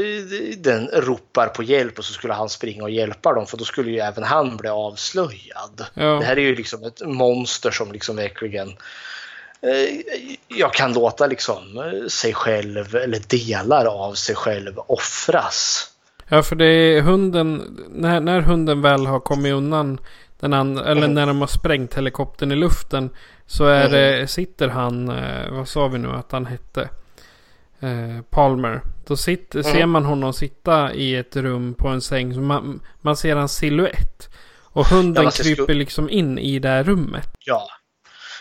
den 0.58 0.88
ropar 0.92 1.46
på 1.46 1.62
hjälp 1.62 1.98
och 1.98 2.04
så 2.04 2.12
skulle 2.12 2.34
han 2.34 2.48
springa 2.48 2.82
och 2.82 2.90
hjälpa 2.90 3.32
dem 3.32 3.46
för 3.46 3.56
då 3.56 3.64
skulle 3.64 3.90
ju 3.90 3.98
även 3.98 4.24
han 4.24 4.56
bli 4.56 4.68
avslöjad. 4.68 5.84
Ja. 5.94 6.04
Det 6.04 6.24
här 6.24 6.36
är 6.36 6.40
ju 6.40 6.54
liksom 6.56 6.84
ett 6.84 7.02
monster 7.06 7.70
som 7.70 7.92
liksom 7.92 8.16
verkligen 8.16 8.68
eh, 9.60 10.00
jag 10.48 10.74
kan 10.74 10.92
låta 10.92 11.26
liksom 11.26 11.78
eh, 11.78 12.08
sig 12.08 12.34
själv 12.34 12.96
eller 12.96 13.20
delar 13.28 13.86
av 13.86 14.14
sig 14.14 14.34
själv 14.36 14.78
offras. 14.86 15.88
Ja, 16.28 16.42
för 16.42 16.56
det 16.56 16.66
är 16.66 17.00
hunden. 17.00 17.78
När, 17.90 18.20
när 18.20 18.40
hunden 18.40 18.82
väl 18.82 19.06
har 19.06 19.20
kommit 19.20 19.52
undan. 19.52 20.00
Den 20.40 20.52
and, 20.52 20.78
eller 20.78 21.02
Mm. 21.02 21.14
när 21.14 21.26
de 21.26 21.40
har 21.40 21.46
sprängt 21.46 21.94
helikoptern 21.94 22.52
i 22.52 22.56
luften. 22.56 23.10
Så 23.46 23.64
är 23.66 23.88
det, 23.88 24.26
sitter 24.26 24.68
han. 24.68 25.06
Vad 25.50 25.68
sa 25.68 25.88
vi 25.88 25.98
nu 25.98 26.08
att 26.08 26.32
han 26.32 26.46
hette? 26.46 26.88
Eh, 27.86 28.22
Palmer. 28.30 28.80
Då 29.06 29.16
sitter, 29.16 29.58
Mm. 29.60 29.72
ser 29.72 29.86
man 29.86 30.04
honom 30.04 30.32
sitta 30.32 30.94
i 30.94 31.16
ett 31.16 31.36
rum 31.36 31.74
på 31.74 31.88
en 31.88 32.00
säng. 32.00 32.34
Så 32.34 32.40
man, 32.40 32.80
man 33.00 33.16
ser 33.16 33.36
hans 33.36 33.56
siluett. 33.56 34.28
Och 34.62 34.86
hunden 34.86 35.24
Ja, 35.24 35.30
kryper 35.30 35.74
liksom 35.74 36.10
in 36.10 36.38
i 36.38 36.58
det 36.58 36.68
här 36.68 36.84
rummet. 36.84 37.28
Ja. 37.44 37.68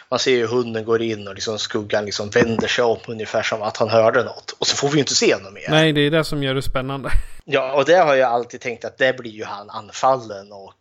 Man 0.10 0.20
ser 0.20 0.32
ju 0.32 0.48
hunden 0.48 0.86
går 0.86 1.02
in 1.02 1.28
och 1.28 1.34
liksom 1.36 1.60
skuggan 1.60 2.06
liksom 2.06 2.30
vänder 2.30 2.68
sig 2.68 2.84
om 2.84 2.98
ungefär 3.08 3.44
som 3.44 3.62
att 3.62 3.78
han 3.78 3.90
hörde 3.90 4.24
något. 4.24 4.52
Och 4.60 4.68
så 4.68 4.76
får 4.78 4.88
vi 4.88 4.94
ju 4.94 5.00
inte 5.00 5.16
se 5.16 5.36
något 5.44 5.54
mer. 5.54 5.66
Nej, 5.70 5.94
det 5.94 6.02
är 6.02 6.12
det 6.12 6.24
som 6.24 6.44
gör 6.44 6.54
det 6.54 6.62
spännande. 6.62 7.10
Ja, 7.46 7.74
och 7.74 7.86
det 7.86 7.96
har 7.96 8.16
jag 8.16 8.32
alltid 8.32 8.62
tänkt 8.62 8.86
att 8.86 8.98
det 8.98 9.18
blir 9.18 9.32
ju 9.32 9.44
han 9.44 9.70
anfallen 9.70 10.52
och 10.52 10.76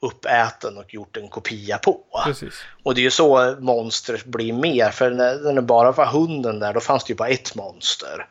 uppäten 0.00 0.76
och 0.78 0.94
gjort 0.94 1.16
en 1.16 1.28
kopia 1.28 1.78
på. 1.78 2.00
Precis. 2.24 2.54
Och 2.82 2.94
det 2.94 3.00
är 3.00 3.02
ju 3.02 3.10
så 3.10 3.56
monster 3.58 4.22
blir 4.24 4.52
mer. 4.52 4.90
För 4.90 5.10
när, 5.10 5.52
det 5.52 5.62
bara 5.62 5.92
var 5.92 6.06
hunden 6.06 6.58
där, 6.58 6.72
då 6.72 6.80
fanns 6.80 7.04
det 7.04 7.10
ju 7.10 7.16
bara 7.16 7.28
ett 7.28 7.54
monster. 7.54 8.26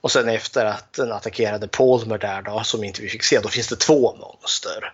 Och 0.00 0.12
sen 0.12 0.28
efter 0.28 0.64
att 0.64 0.92
den 0.92 1.12
attackerade 1.12 1.68
Palmer 1.68 2.18
där 2.18 2.42
då, 2.42 2.62
som 2.64 2.84
inte 2.84 3.02
vi 3.02 3.08
fick 3.08 3.22
se, 3.22 3.40
då 3.40 3.48
finns 3.48 3.68
det 3.68 3.76
två 3.76 4.16
monster. 4.16 4.92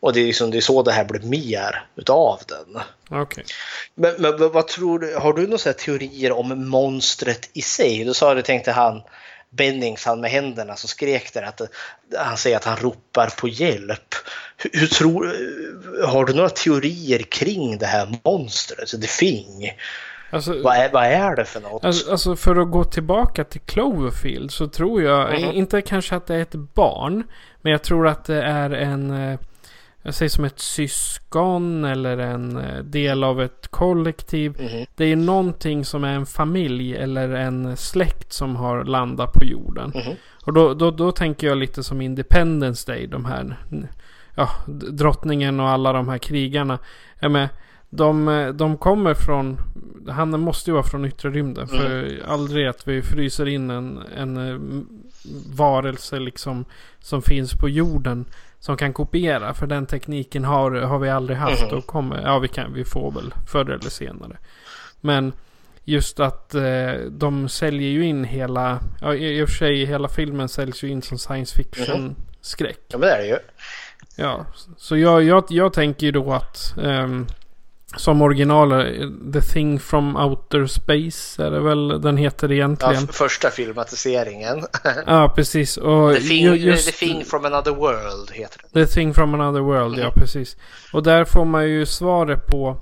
Och 0.00 0.12
det 0.12 0.20
är, 0.20 0.26
liksom, 0.26 0.50
det 0.50 0.56
är 0.56 0.60
så 0.60 0.82
det 0.82 0.92
här 0.92 1.04
blir 1.04 1.20
mer 1.20 1.86
utav 1.96 2.40
den. 2.48 2.82
Okej. 3.20 3.44
Men, 3.94 4.14
men 4.18 4.52
vad- 4.52 4.68
tror 4.68 4.98
du, 4.98 5.16
har 5.16 5.32
du 5.32 5.46
några 5.46 5.72
teorier 5.72 6.32
om 6.32 6.68
monstret 6.68 7.50
i 7.52 7.62
sig? 7.62 8.04
Du 8.04 8.14
sa 8.14 8.34
det 8.34 8.42
tänkte 8.42 8.72
han 8.72 9.02
Bennings, 9.50 10.04
han 10.04 10.20
med 10.20 10.30
händerna 10.30 10.76
som 10.76 10.88
skrek 10.88 11.34
där, 11.34 11.42
att 11.42 11.60
han 12.18 12.36
säger 12.36 12.56
att 12.56 12.64
han 12.64 12.76
ropar 12.76 13.28
på 13.40 13.48
hjälp. 13.48 14.14
Hur, 14.72 14.86
tror, 14.86 15.32
har 16.06 16.24
du 16.24 16.34
några 16.34 16.48
teorier 16.48 17.18
kring 17.18 17.78
det 17.78 17.86
här 17.86 18.08
monstret, 18.24 18.88
The 18.90 19.06
Thing? 19.06 19.70
Alltså, 20.30 20.62
Vad 20.62 20.76
är, 20.76 20.92
vad 20.92 21.04
är 21.04 21.36
det 21.36 21.44
för 21.44 21.60
något? 21.60 21.84
Alltså, 21.84 22.10
alltså 22.10 22.36
för 22.36 22.56
att 22.56 22.70
gå 22.70 22.84
tillbaka 22.84 23.44
till 23.44 23.60
Cloverfield 23.60 24.50
så 24.50 24.68
tror 24.68 25.02
jag, 25.02 25.40
Mhm. 25.40 25.50
inte 25.52 25.82
kanske 25.82 26.16
att 26.16 26.26
det 26.26 26.34
är 26.34 26.42
ett 26.42 26.54
barn, 26.54 27.22
men 27.62 27.72
jag 27.72 27.82
tror 27.82 28.08
att 28.08 28.24
det 28.24 28.42
är 28.42 28.70
en, 28.70 29.10
eh, 29.10 29.38
jag 30.02 30.14
säger 30.14 30.30
som 30.30 30.44
ett 30.44 30.58
syskon 30.60 31.84
eller 31.84 32.18
en 32.18 32.56
eh, 32.56 32.82
del 32.82 33.24
av 33.24 33.42
ett 33.42 33.68
kollektiv. 33.68 34.56
Mhm. 34.60 34.86
Det 34.96 35.04
är 35.04 35.16
någonting 35.16 35.84
som 35.84 36.04
är 36.04 36.12
en 36.14 36.26
familj 36.26 36.96
eller 36.96 37.28
en 37.28 37.76
släkt 37.76 38.32
som 38.32 38.56
har 38.56 38.84
landat 38.84 39.32
på 39.32 39.44
jorden. 39.44 39.92
Mhm. 39.94 40.14
Och 40.44 40.52
då, 40.52 40.74
då, 40.74 40.90
då 40.90 41.12
tänker 41.12 41.46
jag 41.46 41.58
lite 41.58 41.82
som 41.84 42.00
Independence 42.00 42.92
Day, 42.92 43.06
de 43.06 43.24
här, 43.24 43.56
ja, 44.34 44.50
drottningen 44.90 45.60
och 45.60 45.68
alla 45.68 45.92
de 45.92 46.08
här 46.08 46.18
krigarna. 46.18 46.78
Jag 47.20 47.30
med, 47.30 47.48
de, 47.90 48.52
de 48.54 48.76
kommer 48.76 49.14
från, 49.14 49.58
han 50.08 50.40
måste 50.40 50.70
ju 50.70 50.74
vara 50.74 50.84
från 50.84 51.04
yttre 51.04 51.30
rymden. 51.30 51.68
För 51.68 52.20
aldrig 52.26 52.66
att 52.66 52.88
vi 52.88 53.02
fryser 53.02 53.48
in 53.48 53.70
en, 53.70 53.98
en 54.16 54.36
eh, 54.36 54.60
varelse 55.56 56.18
liksom 56.18 56.64
som 57.00 57.22
finns 57.22 57.54
på 57.54 57.68
jorden. 57.68 58.24
Som 58.58 58.76
kan 58.76 58.92
kopiera. 58.92 59.54
För 59.54 59.66
den 59.66 59.86
tekniken 59.86 60.44
har, 60.44 60.70
har 60.70 60.98
vi 60.98 61.10
aldrig 61.10 61.38
haft. 61.38 61.70
Mhm. 61.70 61.78
Och 61.78 61.86
kommer, 61.86 62.22
ja 62.22 62.38
vi, 62.38 62.48
kan, 62.48 62.72
vi 62.72 62.84
får 62.84 63.12
väl 63.12 63.34
förr 63.46 63.70
eller 63.70 63.90
senare. 63.90 64.36
Men 65.00 65.32
just 65.84 66.20
att 66.20 66.54
eh, 66.54 66.92
de 67.10 67.48
säljer 67.48 67.90
ju 67.90 68.06
in 68.06 68.24
hela, 68.24 68.80
ja 69.00 69.14
i, 69.14 69.42
och 69.42 69.48
för 69.48 69.56
sig 69.56 69.84
hela 69.84 70.08
filmen 70.08 70.48
säljs 70.48 70.84
ju 70.84 70.88
in 70.88 71.02
som 71.02 71.18
science 71.18 71.56
fiction 71.56 72.16
skräck. 72.40 72.80
Ja, 72.88 72.98
men 72.98 73.08
det 73.08 73.14
är 73.14 73.18
det 73.18 73.26
ju. 73.26 73.38
Ja, 74.16 74.46
så 74.76 74.96
jag, 74.96 75.22
jag, 75.22 75.44
jag 75.48 75.72
tänker 75.72 76.06
ju 76.06 76.12
då 76.12 76.32
att 76.32 76.74
um, 76.76 77.26
som 77.96 78.22
original 78.22 78.70
The 79.32 79.40
Thing 79.40 79.80
from 79.80 80.16
Outer 80.16 80.66
Space 80.66 81.42
är 81.42 81.50
det 81.50 81.60
väl 81.60 82.00
den 82.00 82.16
heter 82.16 82.52
egentligen. 82.52 82.94
Ja, 82.94 83.12
första 83.12 83.50
filmatiseringen. 83.50 84.64
ja, 85.06 85.32
precis. 85.36 85.76
Och 85.76 86.14
the, 86.14 86.20
thing, 86.20 86.54
just, 86.54 86.86
the 86.86 87.06
Thing 87.06 87.24
from 87.24 87.44
Another 87.44 87.72
World 87.72 88.30
heter 88.30 88.60
det. 88.72 88.86
The 88.86 88.92
Thing 88.92 89.14
from 89.14 89.34
Another 89.34 89.60
World, 89.60 89.94
mm. 89.94 90.00
ja 90.00 90.12
precis. 90.16 90.56
Och 90.92 91.02
där 91.02 91.24
får 91.24 91.44
man 91.44 91.68
ju 91.68 91.86
svaret 91.86 92.46
på 92.46 92.76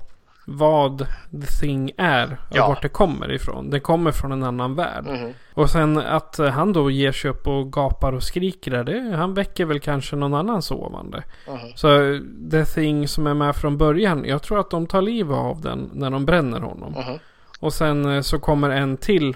vad 0.45 0.97
The 1.41 1.47
Thing 1.59 1.91
är 1.97 2.37
och 2.49 2.55
ja. 2.55 2.67
vart 2.67 2.81
det 2.81 2.89
kommer 2.89 3.31
ifrån. 3.31 3.69
Det 3.69 3.79
kommer 3.79 4.11
från 4.11 4.31
en 4.31 4.43
annan 4.43 4.75
värld. 4.75 5.07
Mm. 5.07 5.33
Och 5.53 5.69
sen 5.69 5.97
att 5.97 6.37
han 6.37 6.73
då 6.73 6.91
ger 6.91 7.11
sig 7.11 7.31
upp 7.31 7.47
och 7.47 7.73
gapar 7.73 8.13
och 8.13 8.23
skriker 8.23 8.71
där, 8.71 8.83
det, 8.83 9.15
han 9.15 9.33
väcker 9.33 9.65
väl 9.65 9.79
kanske 9.79 10.15
någon 10.15 10.33
annan 10.33 10.61
sovande. 10.61 11.23
Mm. 11.47 11.59
Så 11.75 12.19
The 12.51 12.65
Thing 12.65 13.07
som 13.07 13.27
är 13.27 13.33
med 13.33 13.55
från 13.55 13.77
början, 13.77 14.25
jag 14.25 14.43
tror 14.43 14.59
att 14.59 14.69
de 14.69 14.87
tar 14.87 15.01
livet 15.01 15.37
av 15.37 15.61
den 15.61 15.89
när 15.93 16.09
de 16.09 16.25
bränner 16.25 16.59
honom. 16.59 16.95
Mm. 16.95 17.19
Och 17.59 17.73
sen 17.73 18.05
eh, 18.05 18.21
så 18.21 18.39
kommer 18.39 18.69
en 18.69 18.97
till 18.97 19.35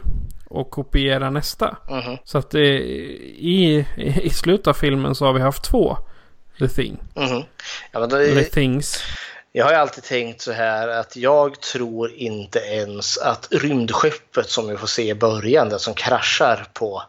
och 0.49 0.71
kopierar 0.71 1.31
nästa. 1.31 1.77
Så 2.23 2.37
att 2.37 2.49
det, 2.49 2.67
i, 3.37 3.85
i 4.21 4.29
slutet 4.29 4.67
av 4.67 4.73
filmen 4.73 5.15
så 5.15 5.25
har 5.25 5.33
vi 5.33 5.39
haft 5.39 5.63
två 5.63 5.97
The 6.59 6.67
Thing. 6.67 6.97
Ja, 7.91 7.99
då, 7.99 8.17
The 8.17 8.43
Things. 8.43 9.03
Jag 9.57 9.65
har 9.65 9.73
alltid 9.73 10.03
tänkt 10.03 10.41
så 10.41 10.51
här 10.51 10.87
att 10.87 11.15
jag 11.15 11.61
tror 11.61 12.11
inte 12.13 12.59
ens 12.59 13.17
att 13.17 13.47
rymdskeppet 13.51 14.49
som 14.49 14.67
vi 14.67 14.77
får 14.77 14.87
se 14.87 15.09
i 15.09 15.15
början, 15.15 15.69
det 15.69 15.79
som 15.79 15.93
kraschar 15.93 16.67
på 16.73 17.03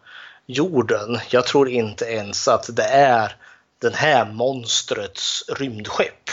jorden. 0.46 1.18
Jag 1.30 1.46
tror 1.46 1.68
inte 1.68 2.04
ens 2.04 2.48
att 2.48 2.76
det 2.76 2.84
är 2.84 3.36
den 3.82 3.94
här 3.94 4.24
monstrets 4.24 5.44
rymdskepp. 5.48 6.30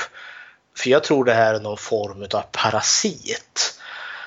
För 0.77 0.89
jag 0.89 1.03
tror 1.03 1.25
det 1.25 1.33
här 1.33 1.53
är 1.53 1.59
någon 1.59 1.77
form 1.77 2.27
av 2.33 2.43
parasit 2.51 3.79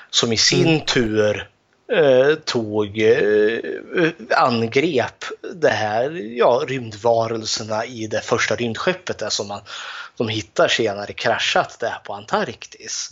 som 0.09 0.33
i 0.33 0.37
sin 0.37 0.67
mm. 0.67 0.85
tur 0.85 1.49
eh, 1.91 2.35
tog 2.35 3.01
eh, 3.01 3.59
angrep 4.29 5.25
det 5.53 5.69
här 5.69 6.09
ja, 6.37 6.63
rymdvarelserna 6.67 7.85
i 7.85 8.07
det 8.07 8.21
första 8.21 8.55
rymdskeppet 8.55 9.17
där 9.17 9.29
som 9.29 9.47
man 9.47 9.61
de 10.17 10.29
hittar 10.29 10.67
senare 10.67 11.13
kraschat 11.13 11.77
där 11.79 11.97
på 12.03 12.13
Antarktis. 12.13 13.11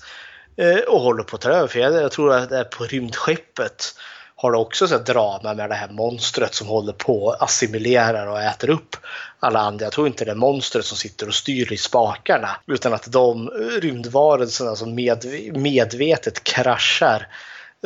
Eh, 0.58 0.80
och 0.80 1.02
håller 1.02 1.24
på 1.24 1.36
att 1.36 1.42
ta 1.42 1.50
över. 1.50 1.68
För 1.68 1.80
jag, 1.80 1.94
jag 1.94 2.12
tror 2.12 2.34
att 2.34 2.50
det 2.50 2.58
är 2.58 2.64
på 2.64 2.84
rymdskeppet 2.84 3.96
har 4.36 4.52
det 4.52 4.58
också 4.58 4.88
så 4.88 4.98
drama 4.98 5.54
med 5.54 5.70
det 5.70 5.76
här 5.76 5.90
monstret 5.90 6.54
som 6.54 6.68
håller 6.68 6.94
på 6.94 7.30
att 7.30 7.42
assimilerar 7.42 8.28
och 8.28 8.42
äter 8.42 8.70
upp 8.70 8.98
alla 9.40 9.60
andra. 9.60 9.86
Jag 9.86 9.94
tror 9.94 10.08
inte 10.08 10.26
det 10.26 10.32
är 10.32 10.36
monstret 10.36 10.86
som 10.86 10.98
sitter 10.98 11.28
och 11.28 11.34
styr 11.34 11.74
i 11.74 11.78
spakarna 11.78 12.50
utan 12.68 12.94
att 12.94 13.12
de 13.12 13.50
rymdvarelserna 13.82 14.76
som 14.76 14.96
med, 14.96 15.26
medvetet 15.54 16.44
kraschar 16.44 17.28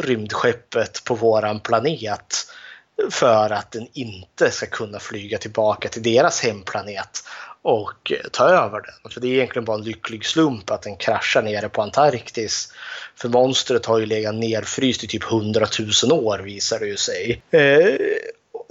rymdskeppet 0.01 1.03
på 1.03 1.15
våran 1.15 1.59
planet 1.59 2.35
för 3.11 3.49
att 3.49 3.71
den 3.71 3.87
inte 3.93 4.51
ska 4.51 4.65
kunna 4.65 4.99
flyga 4.99 5.37
tillbaka 5.37 5.89
till 5.89 6.03
deras 6.03 6.41
hemplanet 6.41 7.23
och 7.61 8.11
ta 8.31 8.43
över 8.43 8.81
den. 8.81 9.11
För 9.11 9.21
det 9.21 9.27
är 9.27 9.31
egentligen 9.31 9.65
bara 9.65 9.77
en 9.77 9.83
lycklig 9.83 10.25
slump 10.25 10.71
att 10.71 10.81
den 10.81 10.97
kraschar 10.97 11.41
nere 11.41 11.69
på 11.69 11.81
Antarktis. 11.81 12.73
För 13.15 13.29
monstret 13.29 13.85
har 13.85 13.99
ju 13.99 14.05
legat 14.05 14.35
nerfryst 14.35 15.03
i 15.03 15.07
typ 15.07 15.23
100 15.23 15.67
000 16.03 16.11
år 16.11 16.39
visar 16.39 16.79
det 16.79 16.87
ju 16.87 16.97
sig. 16.97 17.41
Eh, 17.51 17.95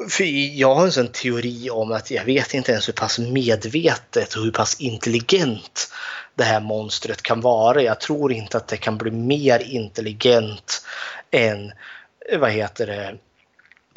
för 0.08 0.24
jag 0.58 0.74
har 0.74 0.84
en 0.84 0.92
sån 0.92 1.08
teori 1.08 1.70
om 1.70 1.92
att 1.92 2.10
jag 2.10 2.24
vet 2.24 2.54
inte 2.54 2.72
ens 2.72 2.88
hur 2.88 2.92
pass 2.92 3.18
medvetet 3.18 4.34
och 4.34 4.42
hur 4.42 4.50
pass 4.50 4.80
intelligent 4.80 5.88
det 6.34 6.44
här 6.44 6.60
monstret 6.60 7.22
kan 7.22 7.40
vara. 7.40 7.82
Jag 7.82 8.00
tror 8.00 8.32
inte 8.32 8.56
att 8.56 8.68
det 8.68 8.76
kan 8.76 8.98
bli 8.98 9.10
mer 9.10 9.62
intelligent 9.62 10.82
än 11.30 11.72
vad 12.38 12.50
heter 12.50 12.86
det, 12.86 13.18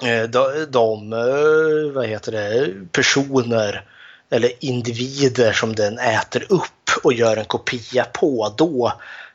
eh, 0.10 0.30
de, 0.30 0.66
de 0.70 1.14
eh, 1.14 1.94
vad 1.94 2.06
heter 2.06 2.32
det, 2.32 2.74
personer 2.92 3.86
eller 4.30 4.52
individer 4.60 5.52
som 5.52 5.76
den 5.76 6.00
äter 6.00 6.46
upp 6.50 6.90
och 7.04 7.14
gör 7.14 7.38
en 7.38 7.46
kopia 7.46 8.04
på, 8.04 8.54
då 8.58 8.94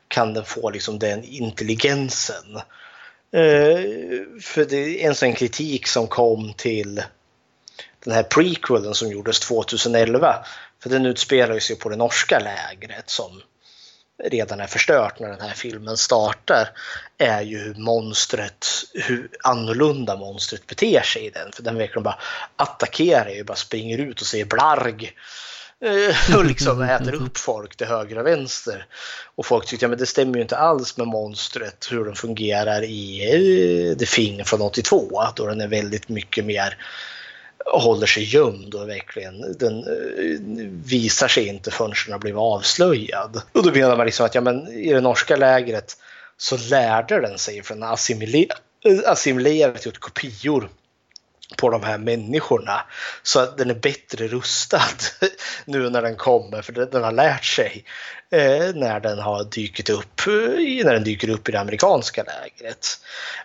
kan 0.08 0.34
den 0.34 0.44
få 0.44 0.70
liksom 0.70 0.98
den 0.98 1.24
intelligensen. 1.24 2.56
Eh, 3.32 3.80
för 4.42 4.64
det 4.64 5.04
är 5.04 5.08
en 5.08 5.14
sån 5.14 5.32
kritik 5.32 5.86
som 5.86 6.06
kom 6.06 6.52
till 6.56 7.02
den 8.04 8.14
här 8.14 8.22
prequelen 8.22 8.94
som 8.94 9.10
gjordes 9.10 9.40
2011. 9.40 10.36
För 10.82 10.90
den 10.90 11.06
utspelar 11.06 11.58
sig 11.58 11.76
på 11.76 11.88
det 11.88 11.96
norska 11.96 12.38
lägret 12.38 13.10
som 13.10 13.42
redan 14.24 14.60
är 14.60 14.66
förstört 14.66 15.20
när 15.20 15.28
den 15.28 15.40
här 15.40 15.54
filmen 15.54 15.96
startar 15.96 16.68
är 17.18 17.42
ju 17.42 17.58
hur 17.58 17.74
monstret, 17.74 18.66
hur 18.94 19.28
annorlunda 19.44 20.16
monstret 20.16 20.66
beter 20.66 21.02
sig 21.02 21.26
i 21.26 21.30
den. 21.30 21.52
För 21.52 21.62
den 21.62 21.78
verkligen 21.78 22.02
bara 22.02 22.18
attackerar 22.56 23.30
ju, 23.30 23.44
bara 23.44 23.56
springer 23.56 23.98
ut 23.98 24.20
och 24.20 24.26
säger 24.26 24.44
blarg. 24.44 25.12
Eh, 25.80 26.36
och 26.36 26.44
liksom 26.44 26.82
äter 26.82 27.14
upp 27.22 27.38
folk 27.38 27.76
till 27.76 27.86
höger 27.86 28.18
och 28.18 28.26
vänster. 28.26 28.86
Och 29.34 29.46
folk 29.46 29.66
tyckte 29.66 29.86
att 29.86 29.92
ja, 29.92 29.96
det 29.96 30.06
stämmer 30.06 30.34
ju 30.34 30.42
inte 30.42 30.56
alls 30.56 30.96
med 30.96 31.06
monstret 31.06 31.88
hur 31.90 32.04
den 32.04 32.14
fungerar 32.14 32.82
i 32.82 33.90
eh, 33.90 33.96
The 33.96 34.06
Thing 34.06 34.44
från 34.44 34.60
82. 34.60 35.22
Då 35.36 35.46
den 35.46 35.60
är 35.60 35.68
väldigt 35.68 36.08
mycket 36.08 36.44
mer 36.44 36.76
håller 37.72 38.06
sig 38.06 38.24
gömd 38.34 38.74
och 38.74 38.88
verkligen 38.88 39.58
den 39.58 39.78
eh, 39.78 40.40
visar 40.84 41.28
sig 41.28 41.46
inte 41.46 41.70
förrän 41.70 41.94
den 42.06 42.12
har 42.12 42.18
blivit 42.18 42.38
avslöjad. 42.38 43.42
Och 43.52 43.62
då 43.62 43.72
menar 43.72 43.96
man 43.96 44.06
liksom 44.06 44.26
att 44.26 44.34
ja, 44.34 44.40
men 44.40 44.68
i 44.68 44.92
det 44.92 45.00
norska 45.00 45.36
lägret 45.36 45.96
så 46.36 46.56
lärde 46.56 47.20
den 47.20 47.38
sig 47.38 47.62
från 47.62 47.82
assimilerat 47.82 48.60
eh, 48.84 49.10
assimilera, 49.10 49.72
assimilera 49.72 49.92
kopior 49.98 50.68
på 51.56 51.70
de 51.70 51.82
här 51.82 51.98
människorna. 51.98 52.80
Så 53.22 53.40
att 53.40 53.58
den 53.58 53.70
är 53.70 53.74
bättre 53.74 54.28
rustad 54.28 54.80
nu 55.64 55.90
när 55.90 56.02
den 56.02 56.16
kommer 56.16 56.62
för 56.62 56.72
den 56.72 57.04
har 57.04 57.12
lärt 57.12 57.44
sig 57.44 57.84
eh, 58.30 58.74
när 58.74 59.00
den 59.00 59.18
har 59.18 59.44
dykt 59.44 59.90
upp, 59.90 60.26
eh, 60.26 60.84
när 60.84 60.92
den 60.92 61.04
dyker 61.04 61.28
upp 61.28 61.48
i 61.48 61.52
det 61.52 61.60
amerikanska 61.60 62.24
lägret. 62.24 62.86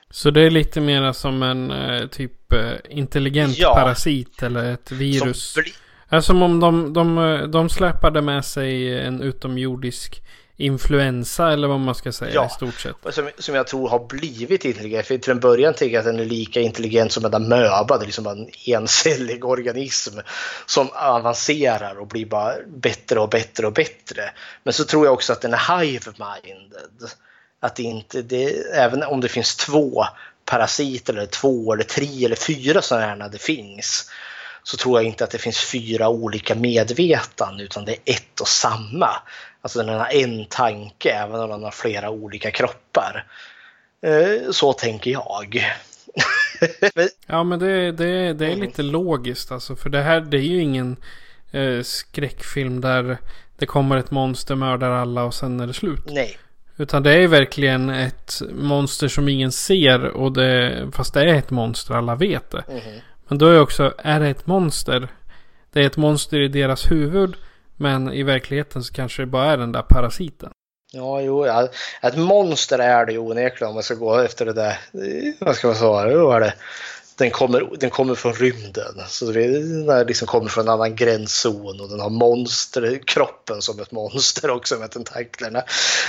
Så 0.10 0.32
det 0.32 0.42
är 0.42 0.50
lite 0.50 0.82
mer 0.82 1.12
som 1.12 1.44
en 1.44 1.72
eh, 1.72 2.08
typ 2.08 2.54
eh, 2.54 2.72
intelligent 2.90 3.58
ja. 3.58 3.76
parasit 3.76 4.44
eller 4.44 4.74
ett 4.74 4.92
virus? 4.92 5.54
Som, 5.54 5.64
bli- 5.64 6.22
som 6.22 6.44
om 6.44 6.60
de, 6.60 6.94
de, 6.94 7.52
de 7.52 7.70
släpade 7.70 8.22
med 8.22 8.46
sig 8.46 9.00
en 9.00 9.22
utomjordisk 9.22 10.22
influensa 10.58 11.52
eller 11.52 11.68
vad 11.68 11.80
man 11.80 11.96
ska 11.96 12.12
säga 12.12 12.34
ja, 12.34 12.46
i 12.46 12.50
stort 12.50 12.80
sett. 12.80 12.96
Som, 13.10 13.30
som 13.38 13.56
jag 13.56 13.68
tror 13.68 13.90
har 13.90 14.08
blivit 14.08 14.66
intelligent. 14.66 15.08
För 15.08 15.18
till 15.18 15.32
en 15.32 15.40
början 15.40 15.74
tänker 15.74 15.94
jag 15.94 16.00
att 16.00 16.06
den 16.06 16.20
är 16.20 16.26
lika 16.26 16.62
intelligent 16.62 17.12
som 17.12 17.26
en 17.26 17.34
amöba. 17.34 17.98
Det 17.98 18.04
är 18.04 18.06
liksom 18.06 18.28
en 18.28 18.50
encellig 18.66 19.46
organism 19.52 20.20
som 20.66 20.90
avancerar 20.94 22.00
och 22.00 22.08
blir 22.08 22.26
bara 22.26 22.54
bättre 22.68 23.20
och 23.20 23.30
bättre 23.30 23.68
och 23.68 23.74
bättre. 23.74 24.32
Men 24.64 24.74
så 24.74 24.84
tror 24.84 25.06
jag 25.06 25.14
också 25.14 25.34
att 25.34 25.42
den 25.42 25.54
är 25.54 25.58
hive-minded. 25.58 27.12
Att 27.60 27.76
det 27.76 27.84
inte, 27.84 28.22
det, 28.22 28.50
även 28.74 29.04
om 29.04 29.22
det 29.22 29.30
finns 29.30 29.56
två 29.56 30.06
parasiter 30.46 31.14
eller 31.14 31.26
två 31.26 31.74
eller 31.74 31.84
tre 31.84 32.26
eller 32.26 32.36
fyra 32.36 32.82
sådana 32.82 33.06
här 33.06 33.30
det 33.30 33.42
finns 33.42 34.12
så 34.64 34.78
tror 34.78 35.00
jag 35.00 35.08
inte 35.08 35.24
att 35.24 35.32
det 35.32 35.38
finns 35.38 35.60
fyra 35.60 36.10
olika 36.10 36.56
medvetanden 36.56 37.60
utan 37.60 37.86
det 37.86 37.92
är 37.92 38.14
ett 38.14 38.40
och 38.42 38.48
samma. 38.48 39.10
Alltså 39.62 39.84
den 39.84 40.00
har 40.00 40.14
en 40.14 40.46
tanke 40.46 41.10
även 41.12 41.42
om 41.42 41.50
den 41.50 41.64
har 41.64 41.72
flera 41.72 42.10
olika 42.10 42.52
kroppar. 42.52 43.26
Eh, 44.02 44.52
så 44.52 44.74
tänker 44.74 45.12
jag. 45.12 45.66
ja 47.26 47.44
men 47.44 47.60
det, 47.60 47.92
det, 47.92 48.34
det 48.34 48.52
är 48.52 48.56
lite 48.56 48.84
logiskt 48.84 49.52
alltså. 49.52 49.76
För 49.76 49.90
det 49.90 50.02
här 50.02 50.22
det 50.22 50.38
är 50.38 50.42
ju 50.42 50.62
ingen 50.62 50.98
eh, 51.52 51.82
skräckfilm 51.82 52.82
där 52.82 53.18
det 53.58 53.66
kommer 53.66 53.98
ett 53.98 54.12
monster, 54.12 54.56
mördar 54.56 54.92
alla 54.92 55.24
och 55.24 55.34
sen 55.34 55.60
är 55.60 55.68
det 55.68 55.74
slut. 55.74 56.06
Nej. 56.06 56.38
Utan 56.78 57.04
det 57.04 57.14
är 57.14 57.28
verkligen 57.28 57.90
ett 57.90 58.42
monster 58.52 59.08
som 59.08 59.30
ingen 59.30 59.52
ser. 59.52 60.06
Och 60.06 60.32
det, 60.32 60.88
fast 60.94 61.14
det 61.14 61.22
är 61.22 61.28
ett 61.28 61.50
monster, 61.50 61.94
alla 61.94 62.16
vet 62.16 62.52
det. 62.52 62.64
Mm. 62.70 63.00
Men 63.28 63.38
då 63.38 63.48
är 63.48 63.62
också, 63.62 63.94
är 63.98 64.20
det 64.20 64.30
ett 64.30 64.48
monster? 64.48 65.08
Det 65.72 65.82
är 65.82 65.86
ett 65.86 65.98
monster 65.98 66.40
i 66.40 66.48
deras 66.48 66.92
huvud. 66.92 67.36
Men 67.82 68.14
i 68.14 68.24
verkligheten 68.24 68.84
så 68.84 68.94
kanske 68.94 69.22
det 69.22 69.26
bara 69.26 69.46
är 69.46 69.58
den 69.58 69.72
där 69.72 69.82
parasiten. 69.82 70.52
Ja, 70.94 71.22
jo, 71.22 71.46
ja. 71.46 71.70
ett 72.02 72.18
monster 72.18 72.80
är 72.80 73.06
det 73.06 73.12
ju 73.12 73.18
onekligen 73.18 73.70
om 73.70 73.74
man 73.74 73.84
ska 73.84 73.96
gå 73.96 74.18
efter 74.18 74.46
det 74.46 74.54
där, 74.54 74.78
vad 75.40 75.56
ska 75.56 75.68
man 75.68 75.76
säga, 75.76 76.12
Jo, 76.12 76.32
är 76.32 76.40
det? 76.40 76.54
Den 77.22 77.32
kommer, 77.32 77.70
den 77.80 77.90
kommer 77.90 78.16
från 78.16 78.34
rymden. 78.34 79.02
Så 79.08 79.32
den 79.32 80.08
liksom 80.08 80.28
kommer 80.28 80.50
från 80.50 80.68
en 80.68 80.74
annan 80.74 80.96
gränszon 80.96 81.82
och 81.82 81.90
den 81.90 82.00
har 82.00 82.10
monsterkroppen 82.10 83.62
som 83.62 83.80
ett 83.80 83.92
monster 83.92 84.50
också 84.50 84.76
med 84.76 84.92
tentaklerna. 84.92 85.64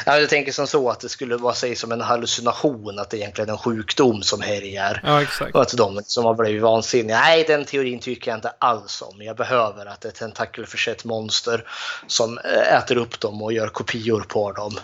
Jag 0.06 0.28
tänker 0.28 0.52
som 0.52 0.66
så 0.66 0.90
att 0.90 1.00
det 1.00 1.08
skulle 1.08 1.36
vara 1.36 1.54
sig 1.54 1.76
som 1.76 1.92
en 1.92 2.00
hallucination 2.00 2.98
att 2.98 3.10
det 3.10 3.16
egentligen 3.16 3.48
är 3.48 3.52
en 3.52 3.58
sjukdom 3.58 4.22
som 4.22 4.40
härjar. 4.40 5.02
Ja, 5.04 5.22
exakt. 5.22 5.54
Och 5.54 5.62
att 5.62 5.76
de 5.76 6.00
som 6.04 6.24
har 6.24 6.34
blivit 6.34 6.62
vansinniga. 6.62 7.20
Nej, 7.20 7.44
den 7.44 7.64
teorin 7.64 7.98
tycker 7.98 8.30
jag 8.30 8.38
inte 8.38 8.52
alls 8.58 9.02
om. 9.02 9.22
Jag 9.22 9.36
behöver 9.36 9.86
att 9.86 10.00
det 10.00 10.08
är 10.08 10.12
ett 10.12 10.18
tentakelförsett 10.18 11.04
monster 11.04 11.64
som 12.06 12.38
äter 12.72 12.96
upp 12.96 13.20
dem 13.20 13.42
och 13.42 13.52
gör 13.52 13.68
kopior 13.68 14.24
på 14.28 14.52
dem. 14.52 14.78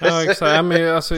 Ja, 0.00 0.22
exakt. 0.22 0.40
Ja, 0.40 0.62
men, 0.62 0.96
alltså, 0.96 1.14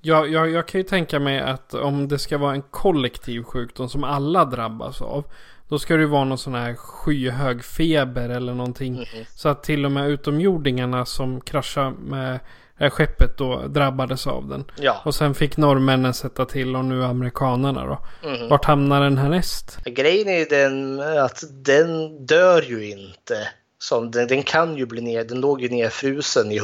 jag, 0.00 0.28
jag, 0.28 0.50
jag 0.50 0.68
kan 0.68 0.80
ju 0.80 0.84
tänka 0.84 1.20
mig 1.20 1.40
att 1.40 1.74
om 1.74 2.08
det 2.08 2.18
ska 2.18 2.38
vara 2.38 2.54
en 2.54 2.62
kollektiv 2.62 3.42
sjukdom 3.42 3.88
som 3.88 4.04
alla 4.04 4.44
drabbas 4.44 5.02
av. 5.02 5.24
Då 5.68 5.78
ska 5.78 5.94
det 5.94 6.00
ju 6.00 6.06
vara 6.06 6.24
någon 6.24 6.38
sån 6.38 6.54
här 6.54 6.74
skyhög 6.74 7.64
feber 7.64 8.28
eller 8.28 8.54
någonting. 8.54 8.94
Mm. 8.94 9.24
Så 9.34 9.48
att 9.48 9.62
till 9.62 9.84
och 9.84 9.92
med 9.92 10.10
utomjordingarna 10.10 11.06
som 11.06 11.40
kraschar 11.40 11.90
med 11.90 12.40
här 12.78 12.90
skeppet 12.90 13.36
då 13.36 13.66
drabbades 13.66 14.26
av 14.26 14.48
den. 14.48 14.64
Ja. 14.76 15.02
Och 15.04 15.14
sen 15.14 15.34
fick 15.34 15.56
norrmännen 15.56 16.14
sätta 16.14 16.44
till 16.44 16.76
och 16.76 16.84
nu 16.84 17.04
amerikanerna 17.04 17.86
då. 17.86 18.28
Mhm. 18.28 18.48
Vart 18.48 18.64
hamnar 18.64 19.02
den 19.02 19.18
härnäst? 19.18 19.78
Grejen 19.84 20.28
är 20.28 20.38
ju 20.38 20.44
den 20.44 21.00
att 21.00 21.44
den 21.50 22.26
dör 22.26 22.62
ju 22.62 22.90
inte. 22.90 23.48
Som 23.78 24.10
den, 24.10 24.28
den 24.28 24.42
kan 24.42 24.76
ju 24.76 24.86
bli 24.86 25.00
ner, 25.00 25.24
den 25.24 25.40
låg 25.40 25.62
ju 25.62 25.68
nerfrusen 25.68 26.52
i 26.52 26.60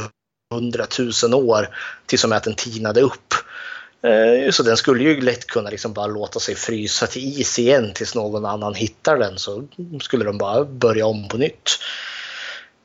hundratusen 0.50 1.34
år 1.34 1.68
tills 2.06 2.24
och 2.24 2.30
med 2.30 2.36
att 2.36 2.44
den 2.44 2.54
tinade 2.54 3.00
upp. 3.00 3.34
Eh, 4.02 4.50
så 4.50 4.62
den 4.62 4.76
skulle 4.76 5.04
ju 5.04 5.20
lätt 5.20 5.46
kunna 5.46 5.70
liksom 5.70 5.92
bara 5.92 6.06
låta 6.06 6.40
sig 6.40 6.54
frysa 6.54 7.06
till 7.06 7.40
is 7.40 7.58
igen 7.58 7.92
tills 7.94 8.14
någon 8.14 8.44
annan 8.44 8.74
hittar 8.74 9.18
den 9.18 9.38
så 9.38 9.68
skulle 10.00 10.24
de 10.24 10.38
bara 10.38 10.64
börja 10.64 11.06
om 11.06 11.28
på 11.28 11.36
nytt. 11.36 11.70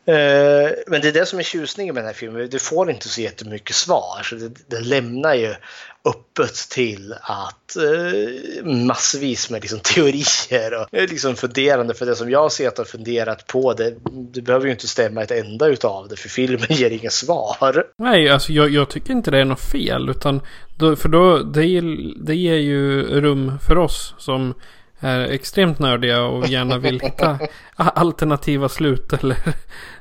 Eh, 0.05 0.71
men 0.87 1.01
det 1.01 1.07
är 1.07 1.11
det 1.11 1.25
som 1.25 1.39
är 1.39 1.43
tjusningen 1.43 1.95
med 1.95 2.03
den 2.03 2.07
här 2.07 2.13
filmen. 2.13 2.49
Du 2.49 2.59
får 2.59 2.91
inte 2.91 3.09
så 3.09 3.21
jättemycket 3.21 3.75
svar. 3.75 4.23
Så 4.23 4.35
den 4.67 4.83
lämnar 4.83 5.33
ju 5.33 5.55
öppet 6.05 6.55
till 6.55 7.13
att 7.21 7.75
eh, 7.75 8.65
massvis 8.65 9.49
med 9.49 9.61
liksom 9.61 9.79
teorier 9.83 10.81
och 10.81 10.93
eh, 10.93 11.09
liksom 11.09 11.35
funderande. 11.35 11.93
För 11.93 12.05
det 12.05 12.15
som 12.15 12.29
jag 12.29 12.41
har 12.41 12.49
sett 12.49 12.79
och 12.79 12.87
funderat 12.87 13.47
på 13.47 13.73
det, 13.73 13.95
det 14.11 14.41
behöver 14.41 14.65
ju 14.65 14.71
inte 14.71 14.87
stämma 14.87 15.23
ett 15.23 15.31
enda 15.31 15.67
utav 15.67 16.07
det 16.07 16.15
för 16.15 16.29
filmen 16.29 16.67
ger 16.69 16.91
inga 16.91 17.09
svar. 17.09 17.83
Nej, 17.97 18.29
alltså 18.29 18.53
jag, 18.53 18.69
jag 18.69 18.89
tycker 18.89 19.11
inte 19.11 19.31
det 19.31 19.39
är 19.39 19.45
något 19.45 19.71
fel. 19.71 20.09
Utan 20.09 20.41
då, 20.77 20.95
för 20.95 21.09
då, 21.09 21.37
det, 21.37 21.81
det 22.25 22.35
ger 22.35 22.55
ju 22.55 23.03
rum 23.21 23.59
för 23.67 23.77
oss 23.77 24.13
som 24.17 24.53
är 24.99 25.19
extremt 25.19 25.79
nördiga 25.79 26.23
och 26.23 26.47
gärna 26.47 26.77
vill 26.77 26.99
hitta 26.99 27.39
alternativa 27.75 28.69
slut 28.69 29.13
eller 29.13 29.37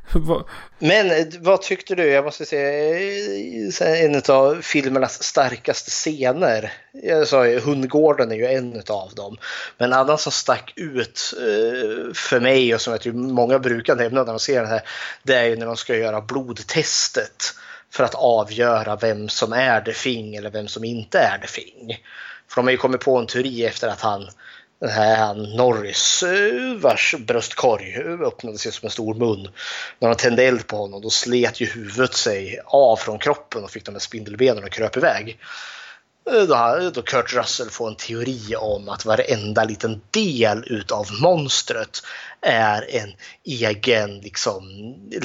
Men 0.78 1.10
eh, 1.10 1.26
vad 1.40 1.62
tyckte 1.62 1.94
du? 1.94 2.06
Jag 2.06 2.24
måste 2.24 2.44
säga 2.44 2.98
eh, 3.80 4.04
en 4.04 4.22
av 4.28 4.62
filmernas 4.62 5.22
starkaste 5.22 5.90
scener. 5.90 6.72
Jag 6.92 7.28
sa 7.28 7.46
ju 7.46 7.60
Hundgården 7.60 8.32
är 8.32 8.36
ju 8.36 8.46
en 8.46 8.82
av 8.88 9.14
dem. 9.14 9.36
Men 9.78 9.92
en 9.92 9.98
annan 9.98 10.18
som 10.18 10.32
stack 10.32 10.72
ut 10.76 11.34
eh, 11.36 12.14
för 12.14 12.40
mig 12.40 12.74
och 12.74 12.80
som 12.80 12.92
jag 12.92 13.00
tror 13.00 13.12
många 13.12 13.58
brukar 13.58 13.96
nämna 13.96 14.24
när 14.24 14.32
de 14.32 14.38
ser 14.38 14.60
den 14.60 14.70
här. 14.70 14.82
Det 15.22 15.34
är 15.34 15.44
ju 15.44 15.56
när 15.56 15.66
de 15.66 15.76
ska 15.76 15.96
göra 15.96 16.20
blodtestet. 16.20 17.54
För 17.90 18.04
att 18.04 18.14
avgöra 18.14 18.96
vem 18.96 19.28
som 19.28 19.52
är 19.52 19.80
The 19.80 19.92
Thing 19.92 20.36
eller 20.36 20.50
vem 20.50 20.68
som 20.68 20.84
inte 20.84 21.18
är 21.18 21.38
The 21.38 21.46
Thing. 21.46 22.04
För 22.48 22.56
de 22.56 22.66
har 22.66 22.70
ju 22.70 22.76
kommit 22.76 23.00
på 23.00 23.18
en 23.18 23.26
teori 23.26 23.64
efter 23.64 23.88
att 23.88 24.00
han 24.00 24.28
den 24.80 24.90
här 24.90 25.34
Norris 25.56 26.22
eh, 26.22 26.74
vars 26.74 27.14
bröstkorg 27.18 27.94
eh, 27.94 28.20
öppnade 28.20 28.58
sig 28.58 28.72
som 28.72 28.86
en 28.86 28.90
stor 28.90 29.14
mun. 29.14 29.48
När 29.98 30.08
de 30.08 30.14
tände 30.14 30.44
eld 30.44 30.66
på 30.66 30.76
honom 30.76 31.00
då 31.00 31.10
slet 31.10 31.60
ju 31.60 31.66
huvudet 31.66 32.14
sig 32.14 32.60
av 32.64 32.96
från 32.96 33.18
kroppen 33.18 33.64
och 33.64 33.70
fick 33.70 33.84
de 33.84 33.94
här 33.94 33.98
spindelbenen 33.98 34.64
och 34.64 34.70
kröp 34.70 34.96
iväg. 34.96 35.38
Eh, 36.32 36.42
då, 36.42 36.90
då 36.94 37.02
Kurt 37.02 37.34
Russell 37.34 37.70
får 37.70 37.88
en 37.88 37.94
teori 37.94 38.56
om 38.56 38.88
att 38.88 39.04
varenda 39.04 39.64
liten 39.64 40.00
del 40.10 40.64
utav 40.66 41.06
monstret 41.20 42.02
är 42.40 42.96
en 42.96 43.12
egen 43.44 44.20
liksom 44.20 44.64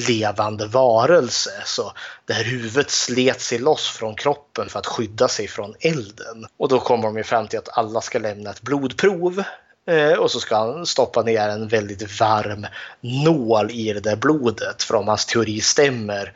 levande 0.08 0.66
varelse. 0.66 1.50
Så 1.64 1.92
det 2.26 2.32
här 2.32 2.44
huvudet 2.44 2.90
slet 2.90 3.40
sig 3.40 3.58
loss 3.58 3.88
från 3.88 4.14
kroppen 4.14 4.68
för 4.68 4.78
att 4.78 4.86
skydda 4.86 5.28
sig 5.28 5.48
från 5.48 5.74
elden. 5.80 6.46
Och 6.56 6.68
då 6.68 6.80
kommer 6.80 7.02
de 7.02 7.16
ju 7.16 7.24
fram 7.24 7.48
till 7.48 7.58
att 7.58 7.78
alla 7.78 8.00
ska 8.00 8.18
lämna 8.18 8.50
ett 8.50 8.62
blodprov. 8.62 9.42
Eh, 9.86 10.12
och 10.12 10.30
så 10.30 10.40
ska 10.40 10.56
han 10.56 10.86
stoppa 10.86 11.22
ner 11.22 11.48
en 11.48 11.68
väldigt 11.68 12.20
varm 12.20 12.66
nål 13.00 13.70
i 13.70 13.92
det 13.92 14.00
där 14.00 14.16
blodet. 14.16 14.82
För 14.82 14.94
om 14.94 15.08
hans 15.08 15.26
teori 15.26 15.60
stämmer 15.60 16.32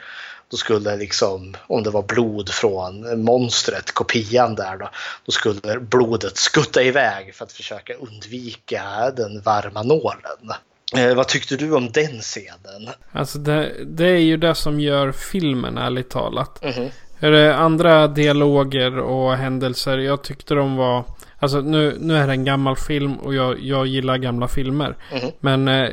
då 0.50 0.56
skulle 0.56 0.96
liksom, 0.96 1.56
om 1.66 1.82
det 1.82 1.90
var 1.90 2.02
blod 2.02 2.48
från 2.48 3.24
monstret, 3.24 3.92
kopian 3.92 4.54
där 4.54 4.76
då, 4.76 4.90
då 5.24 5.32
skulle 5.32 5.80
blodet 5.80 6.36
skutta 6.36 6.82
iväg 6.82 7.34
för 7.34 7.44
att 7.44 7.52
försöka 7.52 7.94
undvika 7.94 9.10
den 9.16 9.40
varma 9.40 9.82
nålen. 9.82 10.52
Eh, 10.96 11.14
vad 11.14 11.28
tyckte 11.28 11.56
du 11.56 11.72
om 11.72 11.90
den 11.92 12.20
scenen? 12.20 12.88
Alltså 13.12 13.38
det, 13.38 13.84
det 13.84 14.08
är 14.08 14.20
ju 14.20 14.36
det 14.36 14.54
som 14.54 14.80
gör 14.80 15.12
filmen 15.12 15.78
ärligt 15.78 16.10
talat. 16.10 16.64
Mhm. 16.64 16.88
Är 17.20 17.30
det 17.30 17.56
andra 17.56 18.08
dialoger 18.08 18.98
och 18.98 19.36
händelser. 19.36 19.98
Jag 19.98 20.22
tyckte 20.22 20.54
de 20.54 20.76
var... 20.76 21.04
Alltså 21.38 21.60
nu, 21.60 21.96
nu 22.00 22.16
är 22.16 22.26
det 22.26 22.32
en 22.32 22.44
gammal 22.44 22.76
film 22.76 23.14
och 23.16 23.34
jag, 23.34 23.60
jag 23.60 23.86
gillar 23.86 24.16
gamla 24.16 24.48
filmer. 24.48 24.96
Mhm. 25.12 25.30
Men 25.40 25.68
eh, 25.68 25.90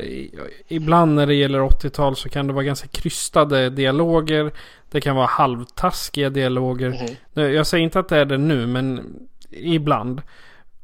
ibland 0.68 1.14
när 1.14 1.26
det 1.26 1.34
gäller 1.34 1.60
80-tal 1.60 2.16
så 2.16 2.28
kan 2.28 2.46
det 2.46 2.52
vara 2.52 2.64
ganska 2.64 2.88
krystade 2.88 3.70
dialoger. 3.70 4.52
Det 4.90 5.00
kan 5.00 5.16
vara 5.16 5.26
halvtaskiga 5.26 6.30
dialoger. 6.30 7.08
Nu, 7.32 7.54
Jag 7.54 7.66
säger 7.66 7.84
inte 7.84 7.98
att 7.98 8.08
det 8.08 8.16
är 8.18 8.24
det 8.24 8.38
nu 8.38 8.66
men 8.66 9.14
ibland. 9.50 10.22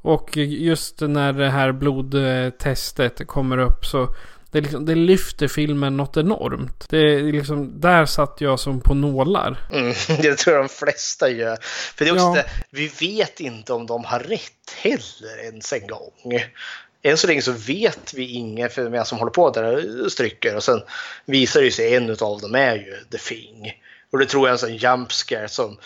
Och 0.02 0.36
just 0.36 1.00
när 1.00 1.32
det 1.32 1.50
här 1.50 1.72
blodtestet 1.72 3.26
kommer 3.26 3.58
upp 3.58 3.86
så 3.86 4.08
det, 4.52 4.60
liksom, 4.60 4.84
det 4.86 4.94
lyfter 4.94 5.48
filmen 5.48 5.96
något 5.96 6.16
enormt. 6.16 6.86
Det 6.88 6.98
är 6.98 7.32
liksom, 7.32 7.80
där 7.80 8.06
satt 8.06 8.40
jag 8.40 8.60
som 8.60 8.80
på 8.80 8.94
nålar. 8.94 9.56
Mm, 9.72 9.94
det 10.22 10.38
tror 10.38 10.56
jag 10.56 10.64
de 10.64 10.68
flesta 10.68 11.28
gör. 11.28 11.56
För 11.96 12.04
det 12.04 12.10
är 12.10 12.12
också 12.12 12.24
Ja. 12.24 12.34
det, 12.34 12.46
vi 12.70 12.88
vet 13.00 13.40
inte 13.40 13.72
om 13.72 13.86
de 13.86 14.04
har 14.04 14.18
rätt 14.20 14.70
heller 14.76 15.44
ens 15.44 15.72
en 15.72 15.86
gång. 15.86 16.40
Än 17.02 17.16
så 17.16 17.26
länge 17.26 17.42
så 17.42 17.52
vet 17.52 18.14
vi 18.14 18.26
inget 18.32 18.74
för 18.74 18.88
vem 18.90 19.04
som 19.04 19.18
håller 19.18 19.32
på 19.32 19.50
där 19.50 20.04
och 20.04 20.12
stryker 20.12 20.56
och 20.56 20.62
sen 20.64 20.80
visar 21.24 21.62
det 21.62 21.70
sig 21.70 21.94
en 21.94 22.10
av 22.10 22.40
dem 22.40 22.54
är 22.54 22.74
ju 22.74 22.96
The 23.10 23.18
Thing. 23.18 23.72
Och 24.12 24.18
det 24.18 24.26
tror 24.26 24.42
jag 24.42 24.48
är 24.48 24.52
en 24.52 24.58
sån 24.58 24.76
jump 24.76 25.12
scare 25.12 25.48
som 25.48 25.78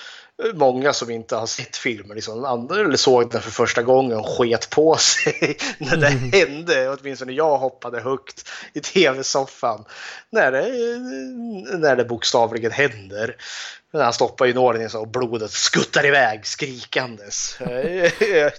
många 0.55 0.93
som 0.93 1.11
inte 1.11 1.37
har 1.37 1.47
sett 1.47 1.77
filmen 1.77 2.15
liksom, 2.15 2.45
andra, 2.45 2.81
eller 2.81 2.97
såg 2.97 3.31
den 3.31 3.43
för 3.43 3.51
första 3.51 3.83
gången 3.83 4.23
sket 4.23 4.71
på 4.71 4.97
sig 4.97 5.57
när 5.79 5.97
det 5.97 6.39
hände. 6.39 6.97
Åtminstone 7.01 7.33
jag 7.33 7.59
hoppade 7.59 8.01
högt 8.01 8.49
i 8.73 8.81
tv-soffan 8.81 9.85
när 10.31 10.53
det, 10.53 10.69
när 11.79 11.97
det 11.97 12.05
bokstavligen 12.05 12.73
händer. 12.73 13.37
Men 13.93 14.03
han 14.03 14.13
stoppar 14.13 14.47
ju 14.47 14.55
nålen 14.55 14.83
i 14.83 14.89
och 14.95 15.09
blodet 15.09 15.51
skuttar 15.51 16.07
iväg 16.07 16.47
skrikandes. 16.47 17.59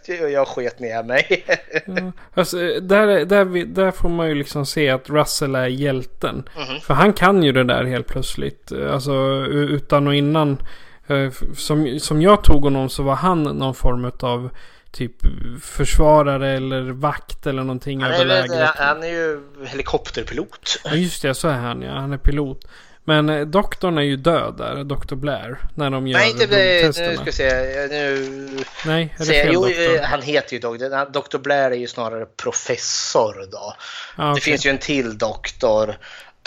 jag, 0.07 0.31
jag 0.31 0.47
sket 0.47 0.79
ner 0.79 1.03
mig. 1.03 1.45
Ja, 1.85 2.11
alltså, 2.33 2.57
där, 2.79 3.25
där, 3.25 3.65
där 3.65 3.91
får 3.91 4.09
man 4.09 4.27
ju 4.27 4.35
liksom 4.35 4.65
se 4.65 4.89
att 4.89 5.09
Russell 5.09 5.55
är 5.55 5.67
hjälten. 5.67 6.49
Mhm. 6.55 6.81
För 6.81 6.93
han 6.93 7.13
kan 7.13 7.43
ju 7.43 7.51
det 7.51 7.63
där 7.63 7.83
helt 7.83 8.07
plötsligt. 8.07 8.71
Alltså 8.71 9.13
utan 9.51 10.07
och 10.07 10.15
innan. 10.15 10.57
Eh, 11.07 11.31
Som, 11.55 11.99
som 11.99 12.21
jag 12.21 12.43
tog 12.43 12.63
honom 12.63 12.89
så 12.89 13.03
var 13.03 13.15
han 13.15 13.43
någon 13.43 13.75
form 13.75 14.11
av 14.19 14.49
typ 14.91 15.11
försvarare 15.61 16.49
eller 16.51 16.81
vakt 16.81 17.47
eller 17.47 17.61
någonting 17.63 18.01
Han 18.01 18.11
är, 18.11 18.25
lägret. 18.25 18.69
han 18.75 19.03
är 19.03 19.07
ju 19.07 19.39
helikopterpilot. 19.67 20.79
Ja 20.83 20.91
just 20.95 21.21
det, 21.21 21.33
så 21.35 21.47
är 21.47 21.53
han 21.57 21.81
ja. 21.81 21.91
Han 21.91 22.13
är 22.13 22.17
pilot. 22.17 22.65
Men 23.03 23.29
eh, 23.29 23.41
doktorn 23.45 23.97
är 23.97 24.01
ju 24.01 24.15
död 24.15 24.55
där, 24.57 24.83
Dr. 24.83 25.15
Blair. 25.15 25.57
När 25.75 25.89
de 25.89 26.07
gör 26.07 26.19
Nej, 26.19 26.31
inte 26.31 26.45
det, 26.45 26.85
nu 26.85 26.93
ska 26.93 27.23
vi 27.23 27.31
se. 27.31 27.49
Nu 27.89 28.27
Nej, 28.85 29.13
är 29.19 29.25
det 29.25 29.25
fel 29.25 29.49
jo, 29.53 29.61
doktor? 29.61 29.95
eh, 29.95 30.01
han 30.01 30.21
heter 30.21 30.53
ju 30.53 30.59
Dr. 30.59 31.11
Dr. 31.11 31.37
Blair 31.37 31.71
är 31.71 31.75
ju 31.75 31.87
snarare 31.87 32.25
professor 32.25 33.47
då. 33.51 33.73
Ah, 34.15 34.25
Det 34.25 34.31
okej. 34.31 34.41
finns 34.41 34.65
ju 34.65 34.69
en 34.69 34.77
till 34.77 35.17
doktor. 35.17 35.97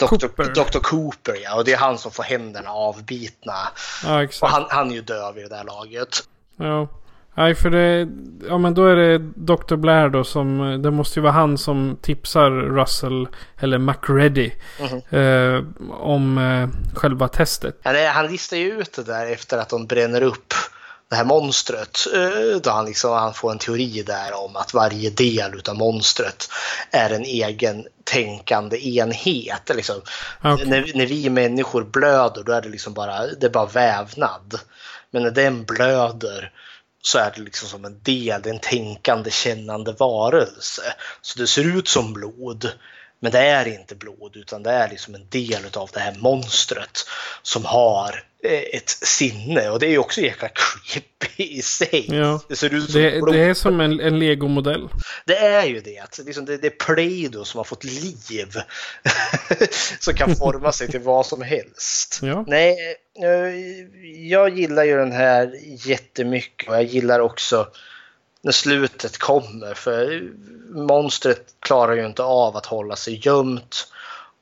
Dr. 0.07 0.27
Cooper. 0.27 0.43
Dr. 0.43 0.79
Cooper 0.79 1.35
ja, 1.43 1.55
och 1.57 1.65
det 1.65 1.73
är 1.73 1.77
han 1.77 1.97
som 1.97 2.11
får 2.11 2.23
händerna 2.23 2.69
avbitna. 2.69 3.53
Ja, 4.05 4.23
exakt. 4.23 4.43
Och 4.43 4.49
han, 4.49 4.65
han 4.69 4.91
är 4.91 4.95
ju 4.95 5.01
död 5.01 5.35
vid 5.35 5.43
det 5.43 5.49
där 5.49 5.63
laget. 5.63 6.17
Ja. 6.57 6.87
Nej, 7.35 7.55
för 7.55 7.69
det... 7.69 8.07
Ja, 8.49 8.57
men 8.57 8.73
då 8.73 8.85
är 8.85 8.95
det 8.95 9.17
Dr. 9.35 9.75
Blair 9.75 10.09
då 10.09 10.23
som... 10.23 10.81
Det 10.81 10.91
måste 10.91 11.19
ju 11.19 11.23
vara 11.23 11.33
han 11.33 11.57
som 11.57 11.97
tipsar 12.01 12.51
Russell, 12.51 13.27
eller 13.59 13.77
McReady, 13.77 14.51
Mhm. 14.79 15.19
eh, 15.19 15.63
om 15.91 16.37
eh, 16.37 16.69
själva 16.95 17.27
testet. 17.27 17.79
Han, 17.83 17.95
är, 17.95 18.07
han 18.09 18.27
listar 18.27 18.57
ju 18.57 18.79
ut 18.81 18.93
det 18.93 19.03
där 19.03 19.31
efter 19.31 19.57
att 19.57 19.69
de 19.69 19.85
bränner 19.87 20.21
upp 20.21 20.53
det 21.11 21.17
här 21.17 21.25
monstret. 21.25 22.07
eh, 22.13 22.61
Då 22.61 22.69
han, 22.69 22.85
liksom, 22.85 23.11
han 23.11 23.33
får 23.33 23.51
en 23.51 23.57
teori 23.57 24.03
där 24.03 24.33
om 24.33 24.55
att 24.55 24.73
varje 24.73 25.09
del 25.09 25.55
utav 25.55 25.75
monstret 25.75 26.49
är 26.91 27.09
en 27.09 27.23
egen 27.23 27.87
tänkande 28.03 28.87
enhet. 28.87 29.71
Liksom. 29.75 30.01
Okej. 30.43 30.65
När, 30.65 30.91
när 30.95 31.05
vi 31.05 31.29
människor 31.29 31.83
blöder 31.83 32.43
då 32.43 32.51
är 32.51 32.61
det 32.61 32.69
liksom 32.69 32.93
bara, 32.93 33.27
det 33.27 33.49
bara 33.49 33.65
vävnad. 33.65 34.59
Men 35.11 35.23
när 35.23 35.31
den 35.31 35.63
blöder 35.65 36.51
så 37.01 37.17
är 37.17 37.33
det 37.35 37.41
liksom 37.41 37.67
som 37.67 37.85
en 37.85 37.99
del, 38.03 38.47
en 38.47 38.59
tänkande, 38.59 39.31
kännande 39.31 39.91
varelse. 39.91 40.81
Så 41.21 41.39
det 41.39 41.47
ser 41.47 41.77
ut 41.77 41.87
som 41.87 42.13
blod, 42.13 42.71
men 43.21 43.31
det 43.31 43.39
är 43.39 43.67
inte 43.67 43.95
blod 43.95 44.35
utan 44.35 44.63
det 44.63 44.71
är 44.71 44.89
liksom 44.89 45.15
en 45.15 45.27
del 45.29 45.61
av 45.73 45.89
det 45.93 45.99
här 45.99 46.15
monstret 46.19 47.05
som 47.41 47.65
har 47.65 48.23
eh, 48.43 48.61
ett 48.73 48.89
sinne 48.89 49.69
och 49.69 49.79
det 49.79 49.85
är 49.85 49.89
ju 49.89 49.97
också 49.97 50.21
jäkla 50.21 50.49
creepy 50.49 51.43
i 51.43 51.61
sig. 51.61 52.05
Ja. 52.09 52.41
Det 52.47 52.55
ser 52.55 52.73
ut 52.73 52.91
som 52.91 53.01
Det, 53.01 53.31
det 53.31 53.39
är 53.39 53.53
som 53.53 53.81
en, 53.81 53.99
en 53.99 54.19
legomodell. 54.19 54.89
Det 55.25 55.37
är 55.37 55.65
ju 55.65 55.81
det. 55.81 55.99
att 55.99 56.19
Liksom 56.25 56.45
det, 56.45 56.57
det 56.57 56.67
är 56.67 56.85
Play-Doh 56.85 57.43
som 57.43 57.57
har 57.57 57.63
fått 57.63 57.83
liv. 57.83 58.55
som 59.99 60.13
kan 60.13 60.35
forma 60.35 60.71
sig 60.71 60.87
till 60.87 60.99
vad 60.99 61.25
som 61.25 61.41
helst. 61.41 62.19
Ja. 62.21 62.43
Nej, 62.47 62.95
eh, 63.23 63.55
jag 64.29 64.59
gillar 64.59 64.83
ju 64.83 64.97
den 64.97 65.11
här 65.11 65.59
jättemycket 65.87 66.69
och 66.69 66.75
jag 66.75 66.83
gillar 66.83 67.19
också 67.19 67.67
när 68.41 68.51
slutet 68.51 69.17
kommer. 69.17 69.73
För 69.73 70.29
monstret 70.69 71.45
klarar 71.59 71.93
ju 71.93 72.05
inte 72.05 72.23
av 72.23 72.57
att 72.57 72.65
hålla 72.65 72.95
sig 72.95 73.27
gömt 73.27 73.87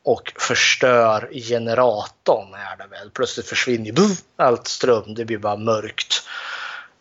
och 0.04 0.34
förstör 0.38 1.30
generatorn 1.34 2.54
är 2.54 2.78
det 2.78 2.88
väl. 2.92 3.10
Plötsligt 3.10 3.48
försvinner 3.48 3.86
ju 3.86 3.92
buff, 3.92 4.18
allt 4.36 4.68
ström, 4.68 5.14
det 5.14 5.26
blir 5.26 5.38
bara 5.38 5.58
mörkt. 5.58 6.24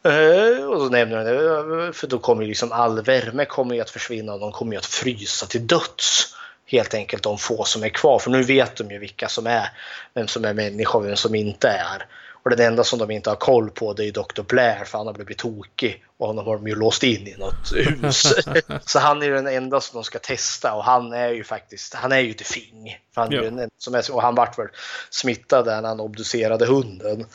Eh, 0.03 0.65
och 0.65 0.81
så 0.81 0.89
nämner 0.89 1.25
det, 1.25 1.93
för 1.93 2.07
då 2.07 2.19
kommer 2.19 2.43
ju 2.43 2.49
liksom 2.49 2.73
all 2.73 3.03
värme 3.03 3.45
kommer 3.45 3.75
ju 3.75 3.81
att 3.81 3.91
försvinna 3.91 4.33
och 4.35 4.41
de 4.41 4.53
kommer 4.53 4.73
ju 4.73 4.79
att 4.79 4.87
frysa 4.87 5.47
till 5.47 5.66
döds. 5.66 6.35
Helt 6.66 6.95
enkelt 6.95 7.23
de 7.23 7.39
få 7.39 7.65
som 7.65 7.85
är 7.85 7.89
kvar, 7.89 8.19
för 8.19 8.31
nu 8.31 8.43
vet 8.43 8.77
de 8.77 8.91
ju 8.91 8.99
vilka 8.99 9.29
som 9.29 9.47
är, 9.47 9.70
vem 10.15 10.29
som 10.29 10.45
är 10.45 10.55
människa 10.55 10.99
och 10.99 11.07
vem 11.07 11.16
som 11.16 11.35
inte 11.35 11.69
är. 11.69 12.07
Och 12.49 12.57
den 12.57 12.66
enda 12.66 12.85
som 12.85 12.99
de 12.99 13.11
inte 13.11 13.31
har 13.31 13.37
koll 13.37 13.70
på 13.70 13.93
det 13.93 14.05
är 14.05 14.12
Dr. 14.12 14.43
Blair 14.43 14.85
för 14.85 14.99
han 14.99 15.07
har 15.07 15.15
blivit 15.15 15.39
tokig 15.39 16.05
och 16.19 16.27
honom 16.27 16.47
har 16.47 16.57
de 16.57 16.69
ju 16.69 16.75
låst 16.75 17.03
in 17.03 17.27
i 17.27 17.37
något 17.39 17.73
hus. 17.75 18.35
så 18.85 18.99
han 18.99 19.23
är 19.23 19.31
den 19.31 19.47
enda 19.47 19.81
som 19.81 19.97
de 19.97 20.05
ska 20.05 20.19
testa 20.19 20.75
och 20.75 20.85
han 20.85 21.12
är 21.12 21.29
ju 21.29 21.45
faktiskt, 21.45 21.95
han 21.95 22.12
är 22.12 22.19
ju 22.19 22.33
The 22.33 22.45
Fing. 22.45 22.99
För 23.15 23.20
han 23.20 23.33
är 23.33 23.37
Ja. 23.37 23.45
enda 23.45 23.69
som 23.79 23.95
är, 23.95 24.12
och 24.12 24.23
han 24.23 24.35
vart 24.35 24.59
väl 24.59 24.66
smittad 25.11 25.66
när 25.66 25.83
han 25.83 26.01
obducerade 26.01 26.66
hunden. 26.66 27.27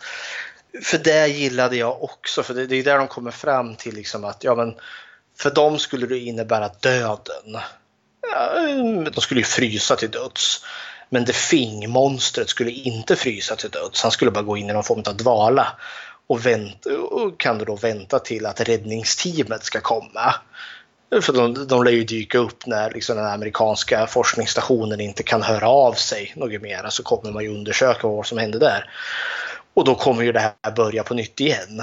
För 0.84 0.98
det 0.98 1.28
gillade 1.28 1.76
jag 1.76 2.04
också, 2.04 2.44
för 2.44 2.54
det, 2.54 2.68
det 2.68 2.76
är 2.76 2.84
där 2.84 2.98
de 2.98 3.08
kommer 3.08 3.32
fram 3.32 3.76
till 3.76 3.96
liksom 3.96 4.24
att 4.24 4.44
ja 4.44 4.56
men 4.56 4.76
för 5.38 5.52
dem 5.52 5.80
skulle 5.80 6.08
det 6.08 6.20
innebära 6.20 6.70
döden. 6.80 7.58
Ja, 8.32 8.62
de 9.14 9.22
skulle 9.22 9.40
ju 9.40 9.46
frysa 9.46 9.96
till 9.96 10.12
döds. 10.12 10.66
Men 11.14 11.26
det 11.26 11.34
Fing-monstret 11.34 12.50
skulle 12.50 12.72
inte 12.72 13.16
frysa 13.16 13.56
till 13.56 13.70
döds. 13.70 14.04
Han 14.04 14.12
skulle 14.12 14.32
bara 14.32 14.44
gå 14.44 14.58
in 14.58 14.70
i 14.70 14.74
någon 14.74 14.84
form 14.84 15.04
av 15.08 15.18
dvala. 15.18 15.68
Och, 16.28 16.46
vänta, 16.46 16.90
och 16.98 17.40
kan 17.40 17.58
då 17.58 17.76
vänta 17.76 18.20
till 18.20 18.46
att 18.46 18.62
räddningsteamet 18.62 19.64
ska 19.64 19.82
komma. 19.82 20.36
För 21.22 21.34
de, 21.34 21.68
de 21.68 21.84
lär 21.84 21.92
ju 21.92 22.04
dyka 22.04 22.38
upp 22.38 22.66
när 22.66 22.92
liksom 22.92 23.18
den 23.18 23.26
amerikanska 23.26 24.08
forskningsstationen 24.08 25.00
inte 25.00 25.24
kan 25.24 25.42
höra 25.42 25.68
av 25.70 25.94
sig 25.94 26.34
något 26.36 26.62
mer. 26.62 26.86
Så 26.90 27.04
kommer 27.04 27.32
man 27.32 27.44
ju 27.44 27.56
undersöka 27.56 28.08
vad 28.08 28.26
som 28.26 28.38
hände 28.38 28.60
där. 28.60 28.90
Och 29.74 29.86
då 29.86 29.96
kommer 29.96 30.24
ju 30.24 30.32
det 30.32 30.40
här 30.40 30.72
börja 30.76 31.04
på 31.04 31.14
nytt 31.14 31.40
igen. 31.40 31.82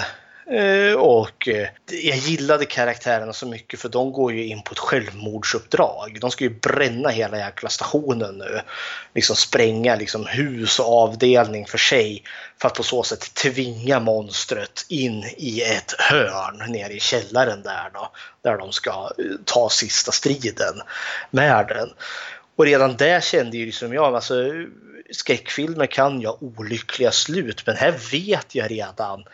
Eh, 0.51 0.95
och 0.95 1.49
eh, 1.49 1.69
jag 1.91 2.17
gillade 2.17 2.65
karaktärerna 2.65 3.33
så 3.33 3.47
mycket 3.47 3.81
för 3.81 3.89
de 3.89 4.13
går 4.13 4.33
ju 4.33 4.47
in 4.47 4.63
på 4.63 4.73
ett 4.73 4.79
självmordsuppdrag. 4.79 6.19
De 6.21 6.31
ska 6.31 6.45
ju 6.45 6.61
bränna 6.61 7.09
hela 7.09 7.39
jäkla 7.39 7.69
stationen 7.69 8.39
nu. 8.39 8.61
Liksom 9.15 9.37
spränga 9.37 9.97
liksom 9.97 10.27
hus 10.27 10.79
och 10.79 11.03
avdelning 11.03 11.67
för 11.67 11.79
sig. 11.79 12.23
För 12.61 12.69
att 12.69 12.75
på 12.75 12.83
så 12.83 13.03
sätt 13.03 13.35
tvinga 13.35 14.01
monstret 14.01 14.87
in 14.89 15.25
i 15.37 15.63
ett 15.63 15.95
hörn 15.99 16.73
nere 16.73 16.93
i 16.93 17.01
källaren 17.01 17.63
där 17.63 17.91
då. 17.95 18.13
Där 18.43 18.59
de 18.59 18.73
ska 18.73 18.91
eh, 18.91 19.25
ta 19.45 19.69
sista 19.69 20.13
striden 20.13 20.81
med 21.31 21.67
den. 21.69 21.89
Och 22.57 22.65
redan 22.65 22.97
där 22.97 23.21
kände 23.21 23.57
ju 23.57 23.67
liksom 23.67 23.93
jag, 23.93 24.15
alltså 24.15 24.35
skräckfilmer 25.11 25.87
kan 25.87 26.21
ju 26.21 26.27
ha 26.27 26.39
olyckliga 26.41 27.11
slut 27.11 27.63
men 27.67 27.77
här 27.77 27.95
vet 28.13 28.55
jag 28.55 28.71
redan 28.71 29.25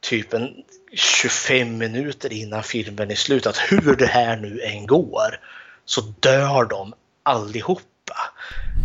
typ 0.00 0.34
en 0.34 0.54
25 0.92 1.78
minuter 1.78 2.32
innan 2.32 2.62
filmen 2.62 3.10
är 3.10 3.14
slut 3.14 3.46
att 3.46 3.56
hur 3.56 3.96
det 3.96 4.06
här 4.06 4.36
nu 4.36 4.60
än 4.60 4.86
går 4.86 5.40
så 5.84 6.00
dör 6.00 6.64
de 6.64 6.94
allihopa. 7.22 7.84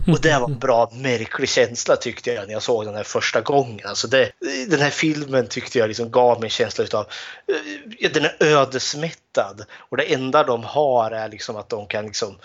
Och 0.07 0.21
det 0.21 0.39
var 0.39 0.49
en 0.49 0.59
bra 0.59 0.91
märklig 0.93 1.49
känsla 1.49 1.95
tyckte 1.95 2.31
jag 2.31 2.47
när 2.47 2.53
jag 2.53 2.63
såg 2.63 2.85
den 2.85 2.95
här 2.95 3.03
första 3.03 3.41
gången. 3.41 3.87
Alltså 3.87 4.07
det, 4.07 4.31
den 4.67 4.79
här 4.79 4.89
filmen 4.89 5.47
tyckte 5.47 5.79
jag 5.79 5.87
liksom 5.87 6.11
gav 6.11 6.39
mig 6.39 6.47
en 6.47 6.49
känsla 6.49 6.83
utav 6.83 7.05
eh, 7.47 7.55
ja 7.99 8.09
den 8.13 8.25
är 8.25 8.35
ödesmättad 8.39 9.65
och 9.89 9.97
det 9.97 10.13
enda 10.13 10.43
de 10.43 10.63
har 10.63 11.11
är 11.11 11.29
liksom 11.29 11.55
att 11.55 11.69
de 11.69 11.87
kan 11.87 12.05
liksom 12.05 12.37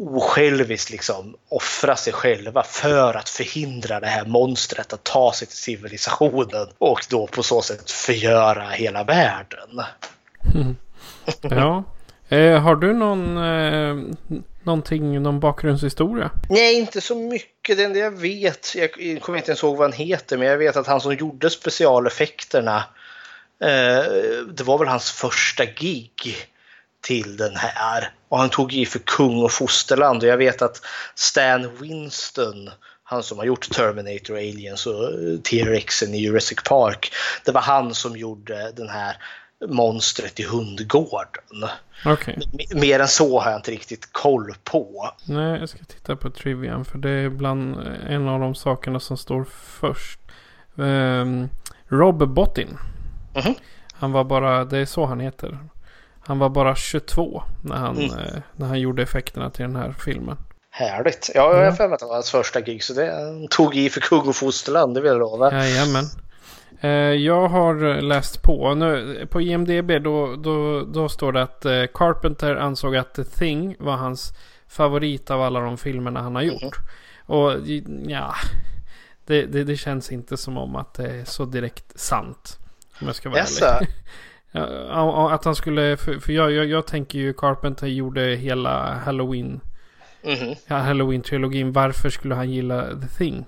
osjälviskt 0.00 0.90
liksom 0.90 1.36
offra 1.48 1.96
sig 1.96 2.12
själva 2.12 2.62
för 2.62 3.14
att 3.14 3.28
förhindra 3.28 4.00
det 4.00 4.06
här 4.06 4.24
monstret 4.24 4.92
att 4.92 5.04
ta 5.04 5.32
sig 5.32 5.48
till 5.48 5.56
civilisationen 5.56 6.66
och 6.78 7.00
då 7.10 7.26
på 7.26 7.42
så 7.42 7.62
sätt 7.62 7.90
förgöra 7.90 8.68
hela 8.68 9.04
världen. 9.04 9.82
Ja. 11.42 11.84
Eh, 12.28 12.60
har 12.60 12.76
du 12.76 12.92
någon, 12.92 13.36
eh, 13.36 14.14
någonting, 14.62 15.22
någon 15.22 15.40
bakgrundshistoria? 15.40 16.30
Nej, 16.48 16.74
inte 16.74 17.00
så 17.00 17.14
mycket. 17.14 17.76
Det 17.76 17.84
enda 17.84 17.98
jag 17.98 18.20
vet, 18.20 18.74
jag 18.74 18.90
kommer 19.22 19.38
inte 19.38 19.50
ens 19.50 19.62
ihåg 19.62 19.76
vad 19.76 19.90
han 19.90 20.06
heter, 20.06 20.38
men 20.38 20.48
jag 20.48 20.58
vet 20.58 20.76
att 20.76 20.86
han 20.86 21.00
som 21.00 21.14
gjorde 21.14 21.50
specialeffekterna, 21.50 22.76
eh, 23.62 24.04
det 24.52 24.62
var 24.64 24.78
väl 24.78 24.88
hans 24.88 25.10
första 25.10 25.64
gig 25.64 26.36
till 27.00 27.36
den 27.36 27.56
här. 27.56 28.10
Och 28.28 28.38
han 28.38 28.48
tog 28.50 28.72
i 28.74 28.86
för 28.86 28.98
kung 28.98 29.42
och 29.42 29.52
fosterland 29.52 30.22
och 30.22 30.28
jag 30.28 30.36
vet 30.36 30.62
att 30.62 30.80
Stan 31.14 31.76
Winston, 31.80 32.70
han 33.04 33.22
som 33.22 33.38
har 33.38 33.44
gjort 33.44 33.70
Terminator, 33.70 34.34
Aliens 34.36 34.86
och 34.86 35.04
eh, 35.04 35.38
T-Rexen 35.50 36.14
i 36.14 36.18
Jurassic 36.18 36.58
Park, 36.68 37.12
det 37.44 37.52
var 37.52 37.60
han 37.60 37.94
som 37.94 38.16
gjorde 38.16 38.72
den 38.76 38.88
här 38.88 39.16
monstret 39.68 40.40
i 40.40 40.42
hundgården. 40.42 41.68
M- 42.36 42.80
Mer 42.80 43.00
än 43.00 43.08
så 43.08 43.40
har 43.40 43.50
jag 43.50 43.58
inte 43.58 43.70
riktigt 43.70 44.12
koll 44.12 44.54
på. 44.64 45.10
Nej, 45.24 45.60
jag 45.60 45.68
ska 45.68 45.78
titta 45.84 46.16
på 46.16 46.30
trivian 46.30 46.84
för 46.84 46.98
det 46.98 47.10
är 47.10 47.28
bland 47.28 47.76
en 48.08 48.28
av 48.28 48.40
de 48.40 48.54
sakerna 48.54 49.00
som 49.00 49.16
står 49.16 49.46
först. 49.80 50.20
Um, 50.74 51.48
Rob 51.88 52.28
Bottin. 52.34 52.78
Mhm. 53.34 53.54
Han 53.92 54.12
var 54.12 54.24
bara, 54.24 54.64
det 54.64 54.78
är 54.78 54.86
så 54.86 55.06
han 55.06 55.20
heter. 55.20 55.58
Han 56.30 56.38
var 56.38 56.48
bara 56.48 56.74
22 56.74 57.42
när 57.64 57.76
han, 57.76 57.96
Mm. 57.98 58.18
eh, 58.18 58.42
när 58.56 58.66
han 58.66 58.80
gjorde 58.80 59.02
effekterna 59.02 59.50
till 59.50 59.62
den 59.62 59.76
här 59.76 59.92
filmen. 60.04 60.36
Härligt. 60.70 61.30
Ja, 61.34 61.56
jag 61.56 61.64
har 61.64 61.72
för 61.72 61.88
mig 61.88 61.94
att 61.94 62.00
det 62.00 62.06
var 62.06 62.14
hans 62.14 62.30
första 62.30 62.60
gig 62.60 62.82
så 62.84 62.92
det 62.92 63.12
han 63.14 63.48
tog 63.48 63.76
i 63.76 63.90
för 63.90 64.00
kung 64.00 64.28
och 64.28 64.36
fosterland, 64.36 64.94
det 64.94 65.00
vill 65.00 65.10
jag 65.10 65.18
lova. 65.18 65.52
Jajamän. 65.52 66.04
Eh, 66.80 66.90
jag 67.24 67.48
har 67.48 68.00
läst 68.02 68.42
på. 68.42 68.74
Nu, 68.74 69.26
på 69.30 69.40
IMDB 69.40 69.90
då, 70.02 70.36
då, 70.36 70.84
då 70.84 71.08
står 71.08 71.32
det 71.32 71.42
att 71.42 71.64
eh, 71.64 71.84
Carpenter 71.94 72.56
ansåg 72.56 72.96
att 72.96 73.14
The 73.14 73.24
Thing 73.24 73.76
var 73.78 73.96
hans 73.96 74.32
favorit 74.68 75.30
av 75.30 75.42
alla 75.42 75.60
de 75.60 75.78
filmerna 75.78 76.22
han 76.22 76.34
har 76.34 76.42
gjort. 76.42 76.76
Och 77.26 77.52
ja, 78.06 78.34
det, 79.26 79.42
det, 79.42 79.64
det 79.64 79.76
känns 79.76 80.12
inte 80.12 80.36
som 80.36 80.58
om 80.58 80.76
att 80.76 80.94
det 80.94 81.06
är 81.20 81.24
så 81.24 81.44
direkt 81.44 82.00
sant. 82.00 82.58
Om 83.00 83.06
jag 83.06 83.16
ska 83.16 83.28
vara 83.30 83.40
ärlig. 83.40 83.88
Ja, 84.52 85.30
att 85.32 85.44
han 85.44 85.56
skulle, 85.56 85.96
för, 85.96 86.18
för 86.18 86.32
jag, 86.32 86.52
jag, 86.52 86.66
jag 86.66 86.86
tänker 86.86 87.18
ju 87.18 87.32
Carpenter 87.32 87.86
gjorde 87.86 88.20
hela 88.20 88.94
Halloween. 89.04 89.60
Mhm. 90.22 90.54
Ja, 90.66 90.76
Halloween-trilogin. 90.76 91.72
Varför 91.72 92.10
skulle 92.10 92.34
han 92.34 92.50
gilla 92.50 92.86
The 93.00 93.06
Thing? 93.18 93.44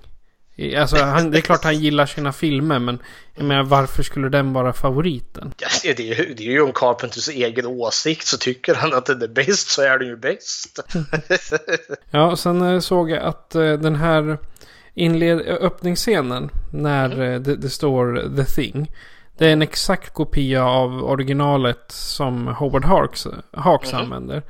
Alltså, 0.77 0.97
han, 0.97 1.31
det 1.31 1.37
är 1.37 1.41
klart 1.41 1.63
han 1.63 1.79
gillar 1.79 2.05
sina 2.05 2.33
filmer, 2.33 2.79
men 2.79 2.99
jag 3.35 3.45
menar, 3.45 3.63
varför 3.63 4.03
skulle 4.03 4.29
den 4.29 4.53
vara 4.53 4.73
favoriten? 4.73 5.53
Ja, 5.57 5.67
det, 5.83 6.11
är 6.11 6.27
ju, 6.27 6.33
det 6.33 6.43
är 6.43 6.51
ju 6.51 6.61
om 6.61 6.71
Carpenters 6.73 7.29
egen 7.29 7.65
åsikt 7.65 8.27
så 8.27 8.37
tycker 8.37 8.75
han 8.75 8.93
att 8.93 9.05
den 9.05 9.21
är 9.21 9.27
bäst 9.27 9.69
så 9.69 9.81
är 9.81 9.99
den 9.99 10.07
ju 10.07 10.17
bäst. 10.17 10.79
Ja, 12.11 12.31
och 12.31 12.39
sen 12.39 12.61
eh, 12.61 12.79
såg 12.79 13.09
jag 13.11 13.23
att 13.23 13.55
eh, 13.55 13.73
den 13.73 13.95
här 13.95 14.37
inled 14.93 15.39
öppningsscenen 15.39 16.49
när 16.71 17.21
eh, 17.21 17.39
det, 17.39 17.55
det 17.55 17.69
står 17.69 18.35
The 18.37 18.45
Thing. 18.45 18.91
Det 19.37 19.47
är 19.47 19.53
en 19.53 19.61
exakt 19.61 20.13
kopia 20.13 20.65
av 20.65 21.03
originalet 21.03 21.83
som 21.91 22.47
Howard 22.47 22.85
Hawks, 22.85 23.27
Hawks 23.51 23.93
Mhm. 23.93 24.01
använder. 24.01 24.41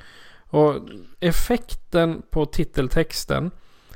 Och 0.50 0.76
effekten 1.20 2.22
på 2.30 2.46
titeltexten 2.46 3.52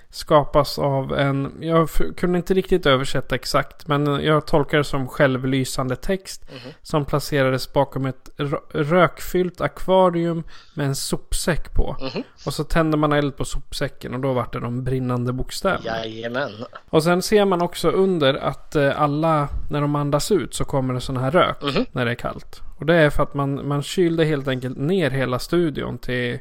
skapas 0.09 0.79
av 0.79 1.13
en, 1.17 1.53
jag 1.59 1.89
kunde 2.17 2.38
inte 2.38 2.53
riktigt 2.53 2.85
översätta 2.85 3.35
exakt, 3.35 3.88
men 3.88 4.23
jag 4.23 4.47
tolkar 4.47 4.77
det 4.77 4.84
som 4.84 5.07
självlysande 5.07 5.95
text 5.95 6.45
som 6.81 7.05
placerades 7.05 7.73
bakom 7.73 8.05
ett 8.05 8.29
rö- 8.38 8.59
rökfyllt 8.71 9.61
akvarium 9.61 10.43
med 10.73 10.85
en 10.85 10.95
sopsäck 10.95 11.73
på. 11.73 11.97
Och 12.45 12.53
så 12.53 12.63
tände 12.63 12.97
man 12.97 13.11
eld 13.13 13.38
på 13.38 13.45
sopsäcken 13.45 14.13
och 14.13 14.19
då 14.19 14.34
var 14.34 14.47
det 14.51 14.59
de 14.59 14.84
brinnande 14.84 15.34
bokstäverna. 15.34 16.05
Jajamän. 16.05 16.51
Och 16.89 17.03
sen 17.03 17.21
ser 17.21 17.45
man 17.45 17.61
också 17.61 17.89
under 17.89 18.34
att 18.34 18.75
eh, 18.75 19.01
alla, 19.01 19.49
när 19.69 19.81
de 19.81 19.95
andas 19.95 20.31
ut 20.31 20.53
så 20.53 20.65
kommer 20.65 20.93
det 20.93 21.01
sån 21.01 21.17
här 21.17 21.31
rök 21.31 21.57
när 21.91 22.05
det 22.05 22.11
är 22.11 22.15
kallt. 22.15 22.61
Och 22.79 22.85
det 22.85 22.95
är 22.95 23.09
för 23.09 23.23
att 23.23 23.34
man, 23.34 23.67
man 23.67 23.84
kylde 23.84 24.25
helt 24.25 24.47
enkelt 24.47 24.77
ner 24.77 25.09
hela 25.11 25.39
studion 25.39 25.97
till 25.97 26.39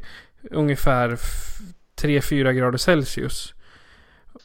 ungefär 0.51 1.13
f- 1.13 1.59
3-4 2.03 2.53
grader 2.53 2.79
Celsius. 2.79 3.55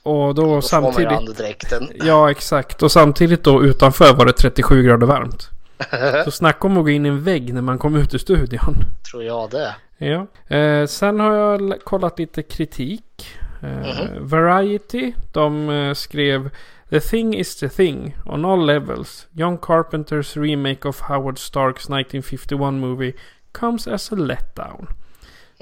Och 0.04 0.36
då, 0.36 0.42
Då 0.42 0.62
samtidigt... 0.62 1.12
andedräkten. 1.12 1.90
Ja, 1.96 2.32
exakt. 2.32 2.84
Och 2.84 2.92
samtidigt 2.92 3.44
då 3.44 3.64
utanför 3.64 4.14
var 4.14 4.26
det 4.26 4.34
37 4.34 4.84
grader 4.84 5.08
varmt. 5.08 5.50
Så 6.26 6.32
snacka 6.32 6.68
om 6.68 6.78
att 6.78 6.84
gå 6.84 6.90
in 6.90 7.06
i 7.06 7.10
en 7.10 7.24
vägg 7.24 7.54
när 7.54 7.62
man 7.62 7.78
kom 7.78 7.96
ut 7.96 8.14
ur 8.14 8.18
studion. 8.18 8.76
Tror 9.12 9.24
jag 9.24 9.50
det. 9.50 9.76
Ja. 9.98 10.56
Eh, 10.58 10.86
sen 10.86 11.20
har 11.20 11.34
jag 11.34 11.82
kollat 11.84 12.20
lite 12.20 12.44
kritik. 12.44 13.28
Eh, 13.62 14.20
Variety, 14.20 15.14
de 15.32 15.70
eh, 15.70 15.94
skrev 15.94 16.50
The 16.90 17.00
thing 17.00 17.36
is 17.36 17.56
the 17.56 17.70
thing 17.70 18.16
on 18.26 18.46
all 18.46 18.66
levels. 18.66 19.28
John 19.32 19.58
Carpenters 19.58 20.38
remake 20.38 20.88
of 20.88 21.02
Howard 21.02 21.38
Starks 21.40 21.90
1951 21.90 22.80
movie 22.80 23.14
comes 23.52 23.88
as 23.88 24.12
a 24.12 24.16
letdown. 24.16 24.88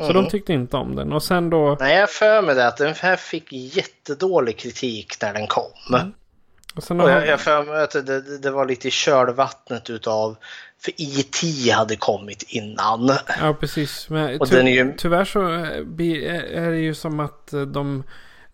Så 0.07 0.13
de 0.13 0.29
tyckte 0.29 0.53
inte 0.53 0.77
om 0.77 0.95
den. 0.95 1.13
Och 1.13 1.23
sen 1.23 1.49
då... 1.49 1.77
Nej, 1.79 1.95
jag 1.97 2.09
för 2.09 2.41
mig 2.41 2.55
det 2.55 2.67
att 2.67 2.77
den 2.77 2.93
här 2.93 3.15
fick 3.15 3.53
jättedålig 3.53 4.57
kritik 4.57 5.21
när 5.21 5.33
den 5.33 5.47
kom. 5.47 5.71
Och 6.75 6.83
sen 6.83 7.01
Och 7.01 7.09
jag 7.09 7.27
jag 7.27 7.39
för 7.39 7.63
mig 7.63 7.83
att 7.83 7.91
det, 7.91 8.37
det, 8.37 8.51
var 8.51 8.65
lite 8.65 8.87
i 8.87 8.91
kölvattnet 8.91 9.89
utav... 9.89 10.35
För 10.81 10.91
E.T. 10.97 11.71
hade 11.71 11.95
kommit 11.95 12.43
innan. 12.47 13.11
Ja, 13.41 13.53
precis. 13.59 14.09
Men 14.09 14.41
Och 14.41 14.49
ty- 14.49 14.55
ju- 14.61 14.93
tyvärr 14.97 15.25
så 15.25 15.53
eh, 15.53 15.81
är 16.25 16.43
är 16.43 16.71
det 16.71 16.77
ju 16.77 16.93
som 16.95 17.19
att 17.19 17.53
eh, 17.53 17.61
de, 17.61 18.03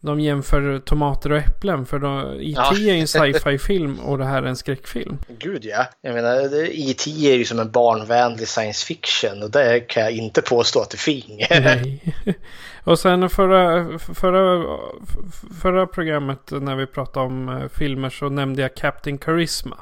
de 0.05 0.19
jämför 0.19 0.79
tomater 0.79 1.31
och 1.31 1.37
äpplen. 1.37 1.85
För 1.85 1.99
då, 1.99 2.33
E.T. 2.41 2.53
Ja. 2.55 2.93
är 2.93 2.93
en 2.93 3.07
sci-fi-film 3.07 3.99
och 3.99 4.17
det 4.17 4.25
här 4.25 4.43
är 4.43 4.47
en 4.47 4.55
skräckfilm. 4.55 5.17
Gud 5.39 5.65
ja. 5.65 5.85
Jag 6.01 6.13
menar, 6.13 6.55
E.T. 6.71 7.11
är 7.31 7.35
ju 7.35 7.45
som 7.45 7.59
en 7.59 7.71
barnvänlig 7.71 8.47
science 8.47 8.85
fiction 8.85 9.43
och 9.43 9.51
det 9.51 9.79
kan 9.79 10.03
jag 10.03 10.11
inte 10.11 10.41
påstå 10.41 10.81
att 10.81 10.89
det 10.89 10.97
finns. 10.97 11.49
Nej. 11.49 12.15
Och 12.83 12.99
sen 12.99 13.29
förra, 13.29 13.99
förra, 13.99 14.77
förra 15.61 15.87
programmet 15.87 16.51
när 16.51 16.75
vi 16.75 16.85
pratade 16.85 17.25
om 17.25 17.49
eh, 17.49 17.67
filmer 17.67 18.09
så 18.09 18.29
nämnde 18.29 18.61
jag 18.61 18.75
Captain 18.75 19.17
Charisma. 19.17 19.77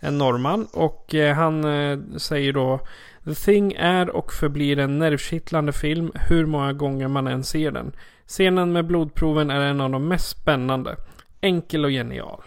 En 0.00 0.18
norrman. 0.18 0.68
Och 0.72 1.14
eh, 1.14 1.34
han 1.34 1.64
eh, 1.64 1.98
säger 2.16 2.52
då 2.52 2.80
The 3.24 3.34
Thing 3.34 3.72
är 3.72 4.10
och 4.10 4.32
förblir 4.32 4.78
en 4.78 4.98
nervkittlande 4.98 5.72
film 5.72 6.12
hur 6.14 6.46
många 6.46 6.72
gånger 6.72 7.08
man 7.08 7.26
än 7.26 7.44
ser 7.44 7.70
den. 7.70 7.92
Scenen 8.28 8.72
med 8.72 8.84
blodproven 8.86 9.50
är 9.50 9.60
en 9.60 9.80
av 9.80 9.90
de 9.90 10.08
mest 10.08 10.28
spännande. 10.28 10.96
Enkel 11.40 11.84
och 11.84 11.90
genial. 11.90 12.42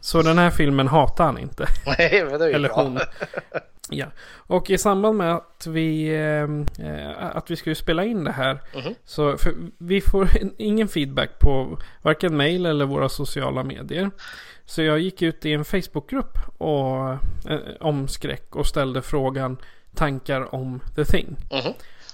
Så 0.00 0.22
den 0.22 0.38
här 0.38 0.50
filmen 0.50 0.88
hatar 0.88 1.24
han 1.24 1.38
inte. 1.38 1.66
Nej, 1.98 2.24
men 2.30 2.38
det 2.38 2.44
är 2.44 2.48
ju 2.48 2.54
Eller 2.54 2.68
bra. 2.68 2.82
hon. 2.82 2.98
Ja, 3.90 4.06
och 4.36 4.70
i 4.70 4.78
samband 4.78 5.16
med 5.18 5.34
att 5.34 5.66
vi, 5.66 6.08
eh, 6.08 6.86
eh, 6.88 7.36
att 7.36 7.50
vi 7.50 7.56
skulle 7.56 7.74
spela 7.74 8.04
in 8.04 8.24
det 8.24 8.32
här. 8.32 8.60
Så 9.04 9.36
för 9.36 9.54
vi 9.78 10.00
får 10.00 10.28
en- 10.40 10.54
ingen 10.58 10.88
feedback 10.88 11.38
på 11.38 11.78
varken 12.02 12.36
mail 12.36 12.66
eller 12.66 12.84
våra 12.84 13.08
sociala 13.08 13.62
medier. 13.62 14.10
Så 14.64 14.82
jag 14.82 14.98
gick 14.98 15.22
ut 15.22 15.46
i 15.46 15.52
en 15.52 15.64
Facebookgrupp 15.64 16.38
och, 16.58 17.10
eh, 17.50 17.58
om 17.80 18.08
skräck 18.08 18.56
och 18.56 18.66
ställde 18.66 19.02
frågan 19.02 19.56
tankar 19.94 20.54
om 20.54 20.80
The 20.96 21.04
Thing. 21.04 21.36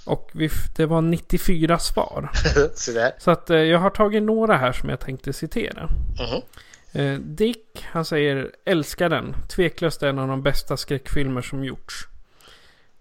Och 0.06 0.30
vi, 0.32 0.50
det 0.76 0.86
var 0.86 1.00
94 1.00 1.78
svar. 1.78 2.30
Så 3.18 3.30
att 3.30 3.50
eh, 3.50 3.56
jag 3.56 3.78
har 3.78 3.90
tagit 3.90 4.22
några 4.22 4.56
här 4.56 4.72
som 4.72 4.88
jag 4.88 5.00
tänkte 5.00 5.32
citera. 5.32 5.88
Eh, 6.92 7.14
Dick, 7.14 7.84
han 7.84 8.04
säger 8.04 8.50
älskar 8.64 9.08
den. 9.08 9.36
Tveklöst 9.48 10.02
en 10.02 10.18
av 10.18 10.28
de 10.28 10.42
bästa 10.42 10.76
skräckfilmer 10.76 11.42
som 11.42 11.64
gjorts. 11.64 12.08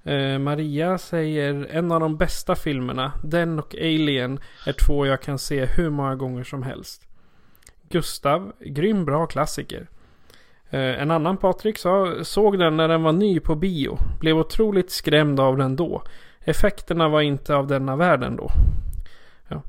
Eh, 0.04 0.40
Maria 0.40 0.98
säger 0.98 1.68
en 1.72 1.92
av 1.92 2.00
de 2.00 2.18
bästa 2.18 2.56
filmerna. 2.56 3.12
Den 3.24 3.60
och 3.60 3.76
Alien 3.76 4.40
är 4.66 4.74
två 4.74 5.06
jag 5.06 5.22
kan 5.22 5.40
se 5.40 5.66
hur 5.66 5.90
många 5.90 6.16
gånger 6.16 6.44
som 6.44 6.64
helst. 6.64 7.02
Gustav, 7.90 8.52
grym 8.60 9.06
bra 9.06 9.26
klassiker. 9.26 9.88
Eh, 10.70 11.02
en 11.02 11.12
annan 11.12 11.38
Patrik 11.38 11.78
sa, 11.78 12.24
såg 12.24 12.60
den 12.60 12.78
när 12.78 12.88
den 12.88 13.04
var 13.04 13.12
ny 13.12 13.40
på 13.40 13.56
bio. 13.56 13.98
Blev 14.20 14.38
otroligt 14.38 14.92
skrämd 14.92 15.40
av 15.40 15.58
den 15.58 15.76
då. 15.76 16.04
Effekterna 16.46 17.10
var 17.10 17.22
inte 17.22 17.56
av 17.56 17.68
denna 17.68 17.96
världen 17.96 18.36
då. 18.36 18.52
Ja. 19.48 19.62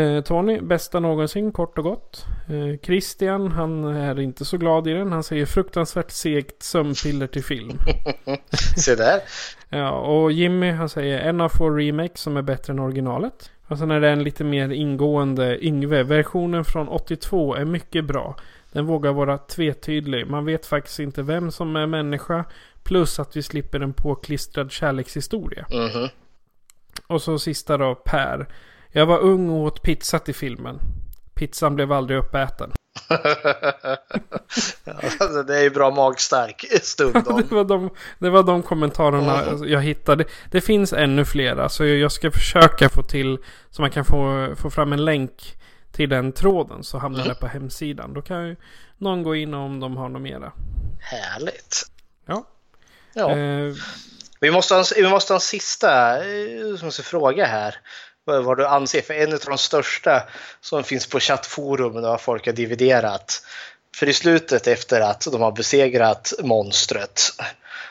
Eh, 0.00 0.20
Tony, 0.20 0.60
bästa 0.60 1.00
någonsin, 1.00 1.52
kort 1.52 1.78
och 1.78 1.84
gott. 1.84 2.26
Eh, 2.48 2.80
Christian, 2.82 3.52
han 3.52 3.84
är 3.84 4.20
inte 4.20 4.44
så 4.44 4.56
glad 4.56 4.88
i 4.88 4.92
den. 4.92 5.12
Han 5.12 5.22
säger 5.22 5.46
fruktansvärt 5.46 6.10
segt 6.10 6.62
sömnpiller 6.62 7.26
till 7.26 7.44
film. 7.44 7.78
Se 8.76 8.94
där. 8.94 9.20
Ja, 9.68 9.90
och 9.90 10.32
Jimmy, 10.32 10.70
han 10.70 10.88
säger 10.88 11.18
en 11.18 11.40
av 11.40 11.48
få 11.48 11.70
remakes 11.70 12.20
som 12.20 12.36
är 12.36 12.42
bättre 12.42 12.72
än 12.72 12.78
originalet. 12.78 13.50
Och 13.66 13.78
sen 13.78 13.90
är 13.90 14.00
det 14.00 14.08
en 14.08 14.22
lite 14.22 14.44
mer 14.44 14.68
ingående 14.68 15.64
Yngve. 15.64 16.02
Versionen 16.02 16.64
från 16.64 16.88
82 16.88 17.54
är 17.54 17.64
mycket 17.64 18.04
bra. 18.04 18.36
Den 18.72 18.86
vågar 18.86 19.12
vara 19.12 19.38
tvetydlig. 19.38 20.26
Man 20.26 20.44
vet 20.44 20.66
faktiskt 20.66 20.98
inte 20.98 21.22
vem 21.22 21.50
som 21.50 21.76
är 21.76 21.86
människa. 21.86 22.44
Plus 22.84 23.18
att 23.18 23.36
vi 23.36 23.42
slipper 23.42 23.80
en 23.80 23.92
påklistrad 23.92 24.72
kärlekshistoria. 24.72 25.66
Mhm. 25.70 26.08
Och 27.06 27.22
så 27.22 27.38
sista 27.38 27.76
då, 27.76 27.94
Per. 27.94 28.48
Jag 28.92 29.06
var 29.06 29.18
ung 29.18 29.50
och 29.50 29.62
åt 29.62 29.82
pizza 29.82 30.18
till 30.18 30.34
filmen. 30.34 30.78
Pizzan 31.34 31.74
blev 31.74 31.92
aldrig 31.92 32.18
uppäten. 32.18 32.72
Alltså, 35.18 35.42
det 35.42 35.58
är 35.58 35.62
ju 35.62 35.70
bra 35.70 35.90
magstark 35.90 36.64
stundom. 36.82 37.42
det, 37.48 37.54
var 37.54 37.64
de, 37.64 37.90
det 38.18 38.30
var 38.30 38.42
de 38.42 38.62
kommentarerna 38.62 39.66
jag 39.66 39.82
hittade. 39.82 40.24
Det 40.50 40.60
finns 40.60 40.92
ännu 40.92 41.24
flera. 41.24 41.68
Så 41.68 41.84
jag 41.84 42.12
ska 42.12 42.30
försöka 42.30 42.88
få 42.88 43.02
till 43.02 43.38
så 43.70 43.82
man 43.82 43.90
kan 43.90 44.04
få, 44.04 44.48
få 44.56 44.70
fram 44.70 44.92
en 44.92 45.04
länk 45.04 45.56
till 45.92 46.08
den 46.08 46.32
tråden. 46.32 46.84
Så 46.84 46.98
hamnar 46.98 47.24
det 47.24 47.34
på 47.34 47.46
hemsidan. 47.46 48.14
Då 48.14 48.22
kan 48.22 48.48
ju 48.48 48.56
någon 48.98 49.22
gå 49.22 49.34
in 49.34 49.54
om 49.54 49.80
de 49.80 49.96
har 49.96 50.08
något 50.08 50.22
mera. 50.22 50.52
Härligt. 51.00 51.82
Ja. 52.26 52.44
Ja. 53.14 53.30
Eh, 53.30 53.72
Vi 54.40 54.50
måste 54.50 54.74
ha 54.74 54.80
en, 54.80 54.86
vi 54.96 55.08
måste 55.08 55.32
ha 55.32 55.36
en 55.36 55.40
sista 55.40 56.16
eh, 56.24 56.76
som 56.78 56.86
måste 56.86 57.02
fråga 57.02 57.46
här. 57.46 57.76
Vad, 58.24 58.44
vad 58.44 58.56
du 58.58 58.66
anser. 58.66 59.02
För 59.02 59.14
en 59.14 59.32
av 59.32 59.38
de 59.46 59.58
största 59.58 60.22
som 60.60 60.84
finns 60.84 61.06
på 61.06 61.20
chattforum 61.20 62.02
där 62.02 62.16
folk 62.16 62.46
har 62.46 62.52
dividerat. 62.52 63.42
För 63.96 64.08
i 64.08 64.12
slutet 64.12 64.66
efter 64.66 65.00
att 65.00 65.26
de 65.32 65.42
har 65.42 65.52
besegrat 65.52 66.32
monstret 66.38 67.20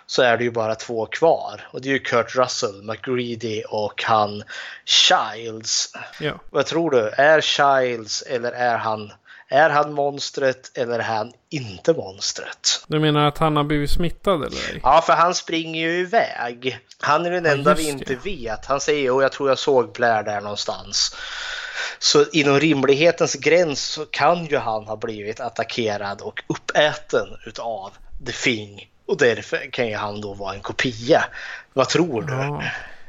så 0.05 0.21
är 0.21 0.37
det 0.37 0.43
ju 0.43 0.51
bara 0.51 0.75
två 0.75 1.05
kvar. 1.05 1.67
Och 1.71 1.81
det 1.81 1.89
är 1.89 1.93
ju 1.93 1.99
Kurt 1.99 2.35
Russell, 2.35 2.83
McGreedy 2.83 3.63
och 3.63 4.03
han 4.03 4.43
Childs. 4.85 5.89
ja. 6.19 6.33
Vad 6.49 6.65
tror 6.65 6.91
du? 6.91 7.09
Är 7.09 7.41
Childs 7.41 8.21
eller 8.21 8.51
är 8.51 8.77
han, 8.77 9.11
är 9.53 9.69
han 9.69 9.93
monstret 9.93 10.77
eller 10.77 10.99
är 10.99 11.03
han 11.03 11.34
inte 11.49 11.93
monstret? 11.93 12.84
Du 12.88 12.99
menar 12.99 13.27
att 13.27 13.38
han 13.38 13.55
har 13.55 13.63
blivit 13.63 13.89
smittad 13.91 14.43
eller? 14.45 14.80
Ja, 14.84 15.01
för 15.05 15.13
han 15.13 15.35
springer 15.35 15.81
ju 15.81 15.99
iväg. 15.99 16.80
Han 17.01 17.25
är 17.25 17.31
den 17.31 17.45
Ja, 17.45 17.51
enda 17.51 17.73
vi 17.73 17.89
inte 17.89 18.15
vet. 18.15 18.65
Han 18.65 18.80
säger 18.80 19.11
och 19.11 19.23
jag 19.23 19.31
tror 19.31 19.49
jag 19.49 19.59
såg 19.59 19.91
Blair 19.91 20.23
där 20.23 20.41
någonstans. 20.41 21.15
Så 21.99 22.25
inom 22.31 22.59
rimlighetens 22.59 23.35
gräns 23.35 23.85
så 23.85 24.05
kan 24.05 24.45
ju 24.45 24.57
han 24.57 24.85
ha 24.85 24.95
blivit 24.95 25.39
attackerad 25.39 26.21
och 26.21 26.43
uppäten 26.47 27.27
utav 27.45 27.91
The 28.25 28.31
Thing. 28.31 28.89
Och 29.07 29.17
därför 29.17 29.71
kan 29.71 29.88
ju 29.88 29.95
han 29.95 30.21
då 30.21 30.34
vara 30.34 30.53
en 30.53 30.61
kopia. 30.61 31.23
Vad 31.73 31.89
tror 31.89 32.21
du? 32.21 32.34
Ja. 32.34 32.63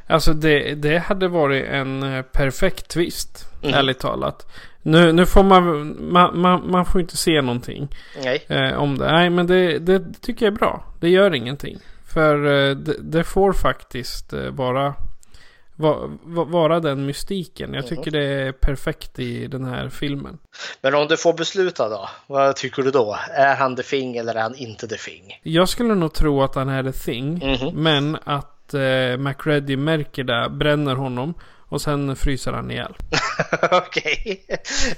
Alltså 0.07 0.33
det, 0.33 0.75
det 0.75 0.99
hade 0.99 1.29
varit 1.29 1.67
en 1.69 2.03
eh, 2.03 2.23
perfekt 2.23 2.89
twist. 2.89 3.47
Mhm. 3.63 3.75
Ärligt 3.75 3.99
talat. 4.01 4.47
Nu, 4.85 5.13
nu 5.13 5.27
får 5.27 5.43
man, 5.43 5.97
man, 6.13 6.41
man, 6.41 6.71
man 6.71 6.87
får 6.87 7.01
inte 7.01 7.17
se 7.17 7.43
någonting. 7.43 7.89
Nej. 8.25 8.45
eh, 8.49 8.75
om 8.75 8.99
det. 8.99 9.13
Nej, 9.13 9.31
men 9.31 9.47
det, 9.47 9.79
det 9.79 10.03
tycker 10.21 10.47
jag 10.47 10.53
är 10.53 10.59
bra. 10.59 10.85
Det 11.01 11.09
gör 11.09 11.35
ingenting. 11.35 11.79
För 12.15 12.45
eh, 12.45 12.77
det, 12.77 12.97
det 13.03 13.25
får 13.25 13.53
faktiskt 13.53 14.33
eh, 14.33 14.51
vara, 14.51 14.95
va, 15.77 16.11
va, 16.23 16.45
vara 16.45 16.81
den 16.81 17.07
mystiken. 17.07 17.75
Jag 17.75 17.87
tycker 17.87 18.11
det 18.11 18.25
är 18.25 18.53
perfekt 18.53 19.19
i 19.19 19.47
den 19.47 19.65
här 19.65 19.89
filmen. 19.89 20.39
Men 20.81 20.95
om 20.95 21.07
du 21.09 21.17
får 21.17 21.33
besluta 21.35 21.89
då? 21.89 22.09
Vad 22.27 22.57
tycker 22.57 22.83
du 22.83 22.91
då? 22.91 23.17
Är 23.31 23.55
han 23.55 23.77
The 23.77 23.83
Thing 23.83 24.17
eller 24.17 24.35
är 24.35 24.43
han 24.43 24.55
inte 24.55 24.89
The 24.89 24.97
Thing? 24.97 25.41
Jag 25.43 25.69
skulle 25.69 25.95
nog 25.95 26.13
tro 26.13 26.43
att 26.43 26.55
han 26.55 26.69
är 26.69 26.83
the 26.83 26.93
thing. 26.93 27.35
Mhm. 27.35 27.83
Men 27.83 28.19
att 28.25 28.75
eh, 28.75 29.17
McReady 29.19 29.77
märker 29.77 30.25
det, 30.25 30.51
bränner 30.51 30.95
honom. 30.95 31.35
Och 31.69 31.83
sen 31.83 32.17
fryser 32.17 32.53
han 32.53 32.71
ihjäl. 32.71 32.95
Okej. 33.71 34.45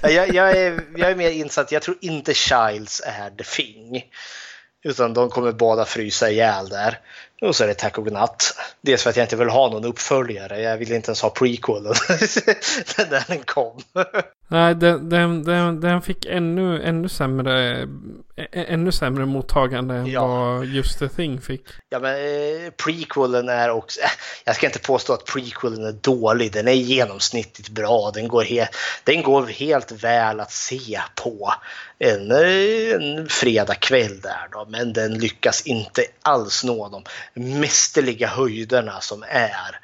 Jag, 0.01 0.33
jag, 0.33 0.57
är, 0.57 0.81
jag 0.95 1.11
är 1.11 1.15
mer 1.15 1.31
insatt. 1.31 1.71
Jag 1.71 1.81
tror 1.81 1.97
inte 2.01 2.33
Childs 2.33 3.01
är 3.05 3.29
The 3.29 3.43
Thing. 3.43 4.03
Utan 4.83 5.13
de 5.13 5.29
kommer 5.29 5.51
båda 5.51 5.85
frysa 5.85 6.29
ihjäl 6.29 6.69
där. 6.69 6.99
Och 7.41 7.55
så 7.55 7.63
är 7.63 7.67
det 7.67 7.73
tack 7.73 7.97
och 7.97 8.03
godnatt. 8.03 8.57
Dels 8.81 9.03
för 9.03 9.09
att 9.09 9.17
jag 9.17 9.23
inte 9.23 9.35
vill 9.35 9.49
ha 9.49 9.69
någon 9.69 9.85
uppföljare. 9.85 10.61
Jag 10.61 10.77
vill 10.77 10.91
inte 10.91 11.09
ens 11.09 11.21
ha 11.21 11.29
prequelen 11.29 11.93
när 12.97 13.27
den 13.27 13.43
kom. 13.45 13.81
Nej, 14.47 14.75
den, 14.75 15.09
den, 15.09 15.43
den, 15.43 15.81
den 15.81 16.01
fick 16.01 16.25
ännu, 16.25 16.83
ännu, 16.83 17.09
sämre, 17.09 17.87
ännu 18.51 18.91
sämre 18.91 19.25
mottagande 19.25 19.95
än 19.95 20.05
Ja. 20.07 20.27
vad 20.27 20.65
just 20.65 20.99
The 20.99 21.07
Thing 21.09 21.41
fick. 21.41 21.63
Ja, 21.89 21.99
men 21.99 22.15
eh, 22.15 22.69
prequelen 22.85 23.49
är 23.49 23.69
också... 23.69 23.99
Eh, 24.01 24.09
jag 24.45 24.55
ska 24.55 24.65
inte 24.65 24.79
påstå 24.79 25.13
att 25.13 25.25
prequelen 25.25 25.85
är 25.85 25.91
dålig. 25.91 26.51
Den 26.53 26.67
är 26.67 26.71
genomsnittligt 26.71 27.69
bra. 27.69 28.11
Den 28.13 28.27
går, 28.27 28.43
he, 28.43 28.67
den 29.03 29.23
går 29.23 29.45
helt 29.47 29.91
väl 29.91 30.39
att 30.39 30.51
se 30.51 30.99
på 31.15 31.53
en, 31.99 32.31
eh, 32.31 32.95
en 32.95 33.27
fredagkväll 33.29 34.21
där 34.21 34.47
då. 34.51 34.65
Men 34.69 34.93
den 34.93 35.13
lyckas 35.13 35.61
inte 35.61 36.05
alls 36.21 36.63
nå 36.63 36.89
de 36.89 37.03
mästerliga 37.59 38.27
höjderna 38.27 39.01
som 39.01 39.23
är 39.29 39.79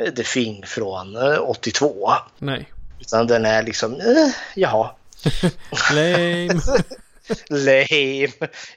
eh, 0.00 0.12
The 0.14 0.22
Thing 0.22 0.66
från 0.66 1.16
eh, 1.16 1.38
82. 1.50 2.12
Nej. 2.38 2.72
Utan 3.00 3.26
den 3.26 3.44
är 3.44 3.62
liksom, 3.62 3.94
eh, 3.94 4.28
jaha. 4.54 4.90
Lame. 5.90 6.60
Lame. 7.48 8.28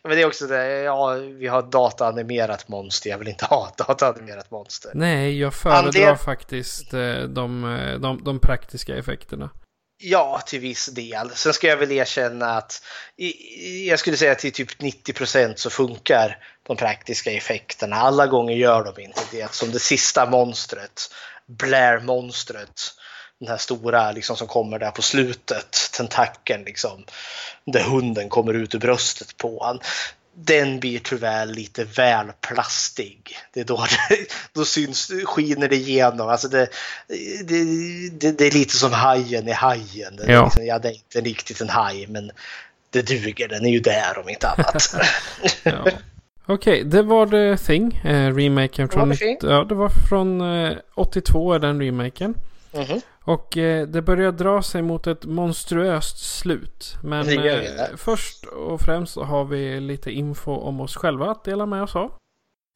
Men 0.04 0.12
det 0.12 0.22
är 0.22 0.26
också 0.26 0.48
det, 0.48 0.66
ja, 0.66 1.14
vi 1.14 1.48
har 1.48 1.62
dataanimerat 1.62 2.68
monster. 2.68 3.10
Jag 3.10 3.18
vill 3.18 3.28
inte 3.28 3.46
ha 3.46 3.74
dataanimerat 3.78 4.52
monster. 4.52 4.92
Nej, 4.94 5.40
jag 5.40 5.54
föredrar 5.54 5.84
Andel- 5.84 6.16
faktiskt 6.16 6.94
eh, 6.94 7.22
de, 7.22 7.76
eh, 7.78 8.00
de, 8.00 8.24
de 8.24 8.40
praktiska 8.40 8.96
effekterna. 8.96 9.50
Ja, 10.02 10.42
till 10.46 10.60
viss 10.60 10.86
del. 10.86 11.30
Sen 11.30 11.54
ska 11.54 11.68
jag 11.68 11.78
väl 11.78 11.92
erkänna 11.92 12.58
att 12.58 12.84
jag 13.88 14.00
skulle 14.00 14.18
säga 14.18 14.32
att 14.32 14.40
till 14.40 14.52
typ 14.52 14.82
90% 14.82 15.54
så 15.56 15.70
funkar 15.70 16.38
de 16.68 16.78
praktiska 16.78 17.32
effekterna. 17.32 17.96
Alla 17.96 18.28
gånger 18.28 18.56
gör 18.56 18.84
de 18.84 19.02
inte 19.02 19.22
det. 19.32 19.54
Som 19.54 19.72
det 19.72 19.80
sista 19.80 20.26
monstret, 20.26 21.02
Blair-monstret. 21.48 22.94
Den 23.40 23.50
här 23.50 23.58
stora 23.58 24.12
liksom, 24.12 24.38
som 24.38 24.48
kommer 24.48 24.80
där 24.80 24.92
på 24.92 25.02
slutet, 25.02 25.92
tentakeln 25.94 26.64
liksom. 26.64 27.06
Där 27.66 27.84
hunden 27.84 28.30
kommer 28.30 28.54
ut 28.54 28.76
ur 28.76 28.80
bröstet 28.80 29.38
på 29.38 29.64
han. 29.64 29.80
Den 30.34 30.80
blir 30.80 31.00
tyvärr 31.00 31.46
lite 31.46 31.84
väl 31.84 32.32
plastig. 32.42 33.38
Det 33.54 33.60
är 33.60 33.66
då, 33.66 33.86
då 34.54 34.66
syns, 34.66 35.12
skiner 35.26 35.68
det 35.68 35.76
igenom. 35.76 36.30
Alltså 36.30 36.48
det, 36.48 36.68
det, 37.44 37.64
det, 38.10 38.32
det 38.32 38.48
är 38.48 38.52
lite 38.52 38.76
som 38.76 38.94
hajen 38.94 39.48
i 39.48 39.52
hajen. 39.52 40.20
Ja. 40.28 40.44
Liksom, 40.44 40.66
ja, 40.66 40.80
det 40.80 40.88
är 40.88 40.94
inte 40.94 41.22
riktigt 41.22 41.62
en 41.62 41.70
haj 41.70 42.08
men 42.08 42.32
det 42.90 43.02
duger. 43.02 43.48
Den 43.48 43.66
är 43.66 43.70
ju 43.70 43.80
där 43.80 44.20
om 44.24 44.30
inte 44.30 44.48
annat. 44.48 44.96
Ja. 45.64 45.92
Okej, 46.46 46.84
det 46.84 47.02
var 47.02 47.28
The 47.28 47.64
Thing. 47.66 48.02
Eh, 48.04 48.36
remaken 48.36 48.88
Det 48.88 48.96
var 48.96 49.06
från... 49.06 49.16
Thing. 49.16 49.38
Ja, 49.42 49.64
det 49.64 49.76
var 49.76 49.90
från 50.10 50.42
eh, 50.66 50.78
82 50.96 51.54
är 51.54 51.60
den 51.60 51.82
remaken. 51.82 52.36
Mhm. 52.74 53.02
Och 53.24 53.58
eh, 53.58 53.88
det 53.88 54.02
börjar 54.02 54.32
dra 54.32 54.62
sig 54.62 54.82
mot 54.82 55.08
ett 55.08 55.26
monstruöst 55.26 56.38
slut. 56.38 56.98
Men 57.04 57.40
eh, 57.40 57.62
först 57.98 58.46
och 58.46 58.82
främst 58.82 59.16
har 59.16 59.46
vi 59.46 59.80
lite 59.80 60.12
info 60.12 60.52
om 60.52 60.82
oss 60.82 60.96
själva 60.96 61.32
att 61.32 61.44
dela 61.44 61.66
med 61.66 61.84
oss 61.84 61.96
av. 61.96 62.12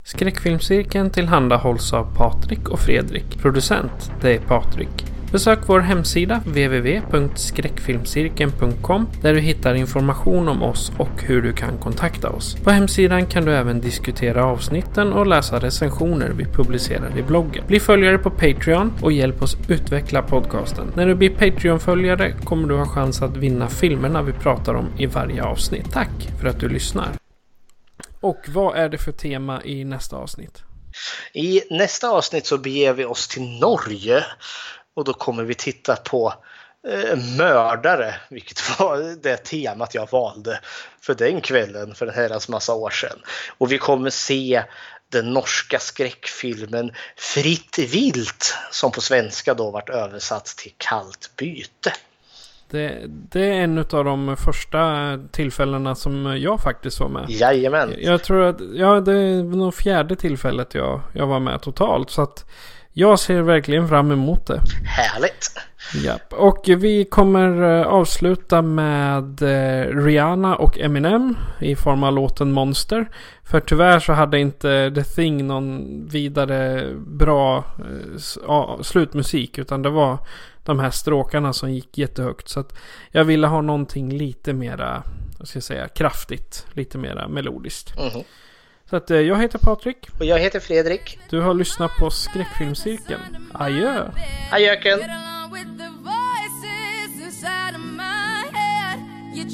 Skräckfilmscirkeln 0.04 1.10
tillhandahålls 1.10 1.94
av 1.94 2.16
Patrik 2.16 2.70
och 2.70 2.80
Fredrik. 2.80 3.38
Producent, 3.42 4.12
det 4.22 4.36
är 4.36 4.40
Patrik. 4.40 5.06
Besök 5.34 5.60
vår 5.66 5.80
hemsida 5.80 6.42
www.skräckfilmscirkeln.com 6.46 9.10
där 9.22 9.34
du 9.34 9.40
hittar 9.40 9.76
information 9.76 10.48
om 10.48 10.64
oss 10.64 10.92
och 10.98 11.24
hur 11.24 11.42
du 11.42 11.54
kan 11.54 11.78
kontakta 11.78 12.30
oss. 12.30 12.56
På 12.56 12.70
hemsidan 12.70 13.26
kan 13.26 13.46
du 13.46 13.56
även 13.56 13.82
diskutera 13.82 14.46
avsnitten 14.46 15.14
och 15.14 15.28
läsa 15.28 15.60
recensioner 15.60 16.30
vi 16.30 16.46
publicerar 16.46 17.18
i 17.18 17.24
bloggen. 17.24 17.68
Bli 17.68 17.80
följare 17.80 18.18
på 18.18 18.30
Patreon 18.30 18.94
och 19.02 19.12
hjälp 19.12 19.42
oss 19.42 19.58
utveckla 19.68 20.22
podcasten. 20.22 20.92
När 20.96 21.08
du 21.08 21.16
blir 21.16 21.30
Patreon-följare 21.30 22.34
kommer 22.44 22.68
du 22.68 22.76
ha 22.76 22.86
chans 22.86 23.22
att 23.22 23.38
vinna 23.38 23.68
filmerna 23.68 24.22
vi 24.22 24.34
pratar 24.34 24.74
om 24.74 24.88
i 24.98 25.06
varje 25.06 25.44
avsnitt. 25.44 25.92
Tack 25.92 26.30
för 26.42 26.48
att 26.48 26.60
du 26.60 26.70
lyssnar. 26.70 27.10
Och 28.22 28.40
vad 28.48 28.78
är 28.78 28.90
det 28.90 28.98
för 28.98 29.12
tema 29.12 29.64
i 29.64 29.84
nästa 29.84 30.16
avsnitt? 30.16 30.64
I 31.34 31.62
nästa 31.70 32.10
avsnitt 32.10 32.46
så 32.46 32.58
beger 32.58 32.94
vi 32.94 33.06
oss 33.06 33.28
till 33.28 33.60
Norge 33.60 34.24
och 34.94 35.04
då 35.04 35.14
kommer 35.14 35.44
vi 35.44 35.54
titta 35.54 35.96
på 35.96 36.34
eh, 36.88 37.18
mördare, 37.38 38.16
vilket 38.30 38.60
var 38.80 39.24
det 39.24 39.38
temat 39.38 39.96
jag 39.96 40.12
valde 40.12 40.60
för 41.02 41.14
den 41.14 41.42
kvällen 41.42 41.96
för 41.96 42.08
en 42.08 42.14
herrans 42.14 42.50
massa 42.50 42.74
år 42.74 42.90
sedan. 42.90 43.20
Och 43.58 43.72
vi 43.72 43.78
kommer 43.78 44.10
se 44.10 44.64
den 45.10 45.34
norska 45.34 45.80
skräckfilmen 45.80 46.92
Fritt 47.16 47.80
vilt 47.80 48.58
som 48.72 48.92
på 48.92 49.02
svenska 49.02 49.54
då 49.54 49.72
varit 49.72 49.90
översatt 49.90 50.46
till 50.46 50.74
Kallt 50.78 51.32
byte. 51.38 51.94
Det, 52.70 53.02
det 53.08 53.46
är 53.46 53.54
en 53.54 53.78
av 53.78 54.06
de 54.06 54.38
första 54.38 55.20
tillfällena 55.32 55.96
som 55.96 56.38
jag 56.42 56.62
faktiskt 56.62 57.00
var 57.00 57.10
med. 57.10 57.26
Jajamän. 57.30 57.96
Jag 57.98 58.24
tror 58.24 58.44
att, 58.44 58.58
ja 58.74 59.00
det 59.00 59.14
är 59.14 59.44
nog 59.44 59.76
fjärde 59.76 60.16
tillfället 60.16 60.74
jag, 60.74 61.02
jag 61.14 61.28
var 61.28 61.40
med 61.40 61.62
totalt. 61.62 62.10
Så 62.10 62.22
att 62.22 62.46
jag 62.94 63.20
ser 63.20 63.42
verkligen 63.42 63.88
fram 63.88 64.12
emot 64.12 64.46
det. 64.46 64.62
Härligt! 64.86 65.52
Japp. 65.94 66.34
Och 66.34 66.64
vi 66.68 67.06
kommer 67.06 67.80
eh, 67.80 67.88
avsluta 67.88 68.62
med 68.62 69.42
eh, 69.42 69.96
Rihanna 69.96 70.56
och 70.56 70.80
Eminem 70.80 71.38
i 71.60 71.76
form 71.76 72.04
av 72.04 72.14
låten 72.14 72.52
Monster. 72.52 73.10
För 73.44 73.60
tyvärr 73.60 74.00
så 74.00 74.14
hade 74.14 74.40
inte 74.40 74.92
The 74.96 75.04
Thing 75.04 75.48
någon 75.48 76.08
vidare 76.08 76.90
bra 76.98 77.58
eh, 77.58 78.82
slutmusik. 78.82 79.58
Utan 79.58 79.82
det 79.82 79.90
var 79.90 80.18
de 80.64 80.80
här 80.80 80.92
stråkarna 80.92 81.54
som 81.54 81.72
gick 81.72 81.98
jättehögt. 81.98 82.50
Så 82.50 82.60
att 82.60 82.76
jag 83.12 83.24
ville 83.24 83.48
ha 83.48 83.62
någonting 83.62 84.18
lite 84.18 84.54
mera, 84.54 85.04
vad 85.40 85.48
ska 85.48 85.58
jag 85.58 85.64
säga, 85.64 85.88
kraftigt. 85.88 86.66
Lite 86.74 86.98
mera 86.98 87.28
melodiskt. 87.28 88.00
Mhm. 88.00 88.24
Så 88.94 88.98
att 88.98 89.12
eh, 89.12 89.20
jag 89.20 89.42
heter 89.42 89.60
Patrik. 89.60 89.98
Och 90.20 90.26
jag 90.26 90.40
heter 90.40 90.60
Fredrik. 90.60 91.20
Du 91.30 91.42
har 91.42 91.54
lyssnat 91.54 91.92
på 92.00 92.10
Skräckfilmscirkeln. 92.10 93.22
Adjö! 93.54 94.12
Adjöken! 94.52 95.00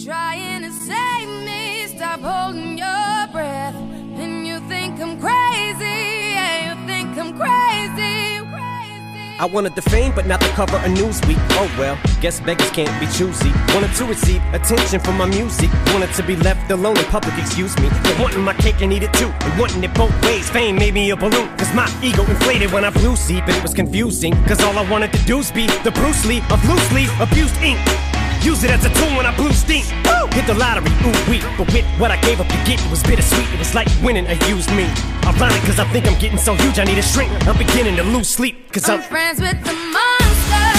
trying 0.06 0.61
to 0.61 0.72
save 0.72 1.30
me. 1.45 1.88
Stop 1.88 2.19
holding 2.22 2.77
your 2.77 3.27
breath. 3.32 3.76
And 4.22 4.48
you 4.48 4.59
think 4.69 5.00
I'm 5.00 5.19
crazy. 5.19 6.00
Yeah, 6.35 6.68
you 6.68 6.88
think 6.88 7.18
I'm 7.18 7.38
crazy. 7.38 8.18
I 9.40 9.45
wanted 9.45 9.74
the 9.74 9.82
fame, 9.82 10.11
but 10.14 10.27
not 10.27 10.42
the 10.42 10.50
cover 10.50 10.76
of 10.76 10.92
Newsweek. 11.00 11.38
Oh 11.51 11.74
well, 11.80 11.98
guess 12.19 12.42
beggars 12.42 12.69
can't 12.72 12.92
be 13.00 13.08
choosy. 13.08 13.51
Wanted 13.74 13.93
to 13.95 14.03
receive 14.03 14.43
attention 14.53 15.00
from 15.00 15.18
my 15.18 15.27
music. 15.27 15.69
Wanted 15.93 16.11
to 16.16 16.24
be 16.24 16.35
left 16.35 16.69
alone 16.69 16.98
in 16.98 17.06
public, 17.06 17.38
excuse 17.38 17.74
me. 17.80 17.88
But 18.03 18.19
wanting 18.19 18.42
my 18.42 18.53
cake 18.56 18.82
and 18.82 18.92
eat 18.92 19.03
it 19.03 19.14
too. 19.14 19.32
And 19.40 19.58
wanting 19.58 19.82
it 19.82 19.93
both 19.93 20.14
ways. 20.26 20.50
Fame 20.50 20.76
made 20.76 20.93
me 20.93 21.09
a 21.11 21.16
balloon. 21.16 21.48
Cause 21.58 21.74
my 21.74 21.88
ego 22.03 22.26
inflated 22.26 22.74
when 22.74 22.84
I 22.84 22.92
flew 22.92 23.16
see, 23.16 23.40
but 23.40 23.56
it 23.56 23.64
was 23.64 23.74
confusing. 23.74 24.34
Cause 24.43 24.61
all 24.61 24.77
I 24.77 24.90
wanted 24.92 25.14
to 25.14 25.24
do 25.24 25.40
is 25.40 25.51
be 25.51 25.68
the 25.85 25.92
Bruce 25.92 26.26
Lee 26.26 26.42
of 26.51 26.59
loosely 26.68 27.08
abused 27.22 27.56
ink. 27.61 27.80
Use 28.42 28.64
it 28.64 28.72
as 28.72 28.85
a 28.85 28.90
tool 28.90 29.18
when 29.18 29.26
I 29.26 29.35
blew 29.35 29.51
steam. 29.51 29.85
Woo! 30.06 30.27
Hit 30.32 30.48
the 30.48 30.53
lottery, 30.53 30.92
ooh 31.06 31.30
wee. 31.30 31.42
But 31.58 31.72
with 31.74 31.85
what 32.00 32.11
I 32.11 32.18
gave 32.22 32.40
up 32.40 32.48
to 32.48 32.58
get, 32.66 32.80
it 32.84 32.90
was 32.90 33.03
bittersweet. 33.03 33.48
It 33.53 33.59
was 33.59 33.76
like 33.76 33.88
winning 34.01 34.27
a 34.27 34.35
used 34.48 34.72
me. 34.72 34.88
Ironic, 35.27 35.61
cause 35.64 35.80
I 35.80 35.85
think 35.92 36.08
I'm 36.08 36.18
getting 36.19 36.38
so 36.38 36.56
huge, 36.56 36.80
I 36.80 36.85
need 36.85 36.98
a 36.98 37.03
shrink. 37.03 37.32
I'm 37.48 37.58
beginning 37.58 37.95
to 37.98 38.03
lose 38.03 38.30
sleep, 38.30 38.72
cause 38.72 38.88
I'm 38.88 39.01
I'm. 39.01 39.08
friends 39.08 39.42
with 39.42 39.64
the 39.64 39.74
monster 39.74 40.78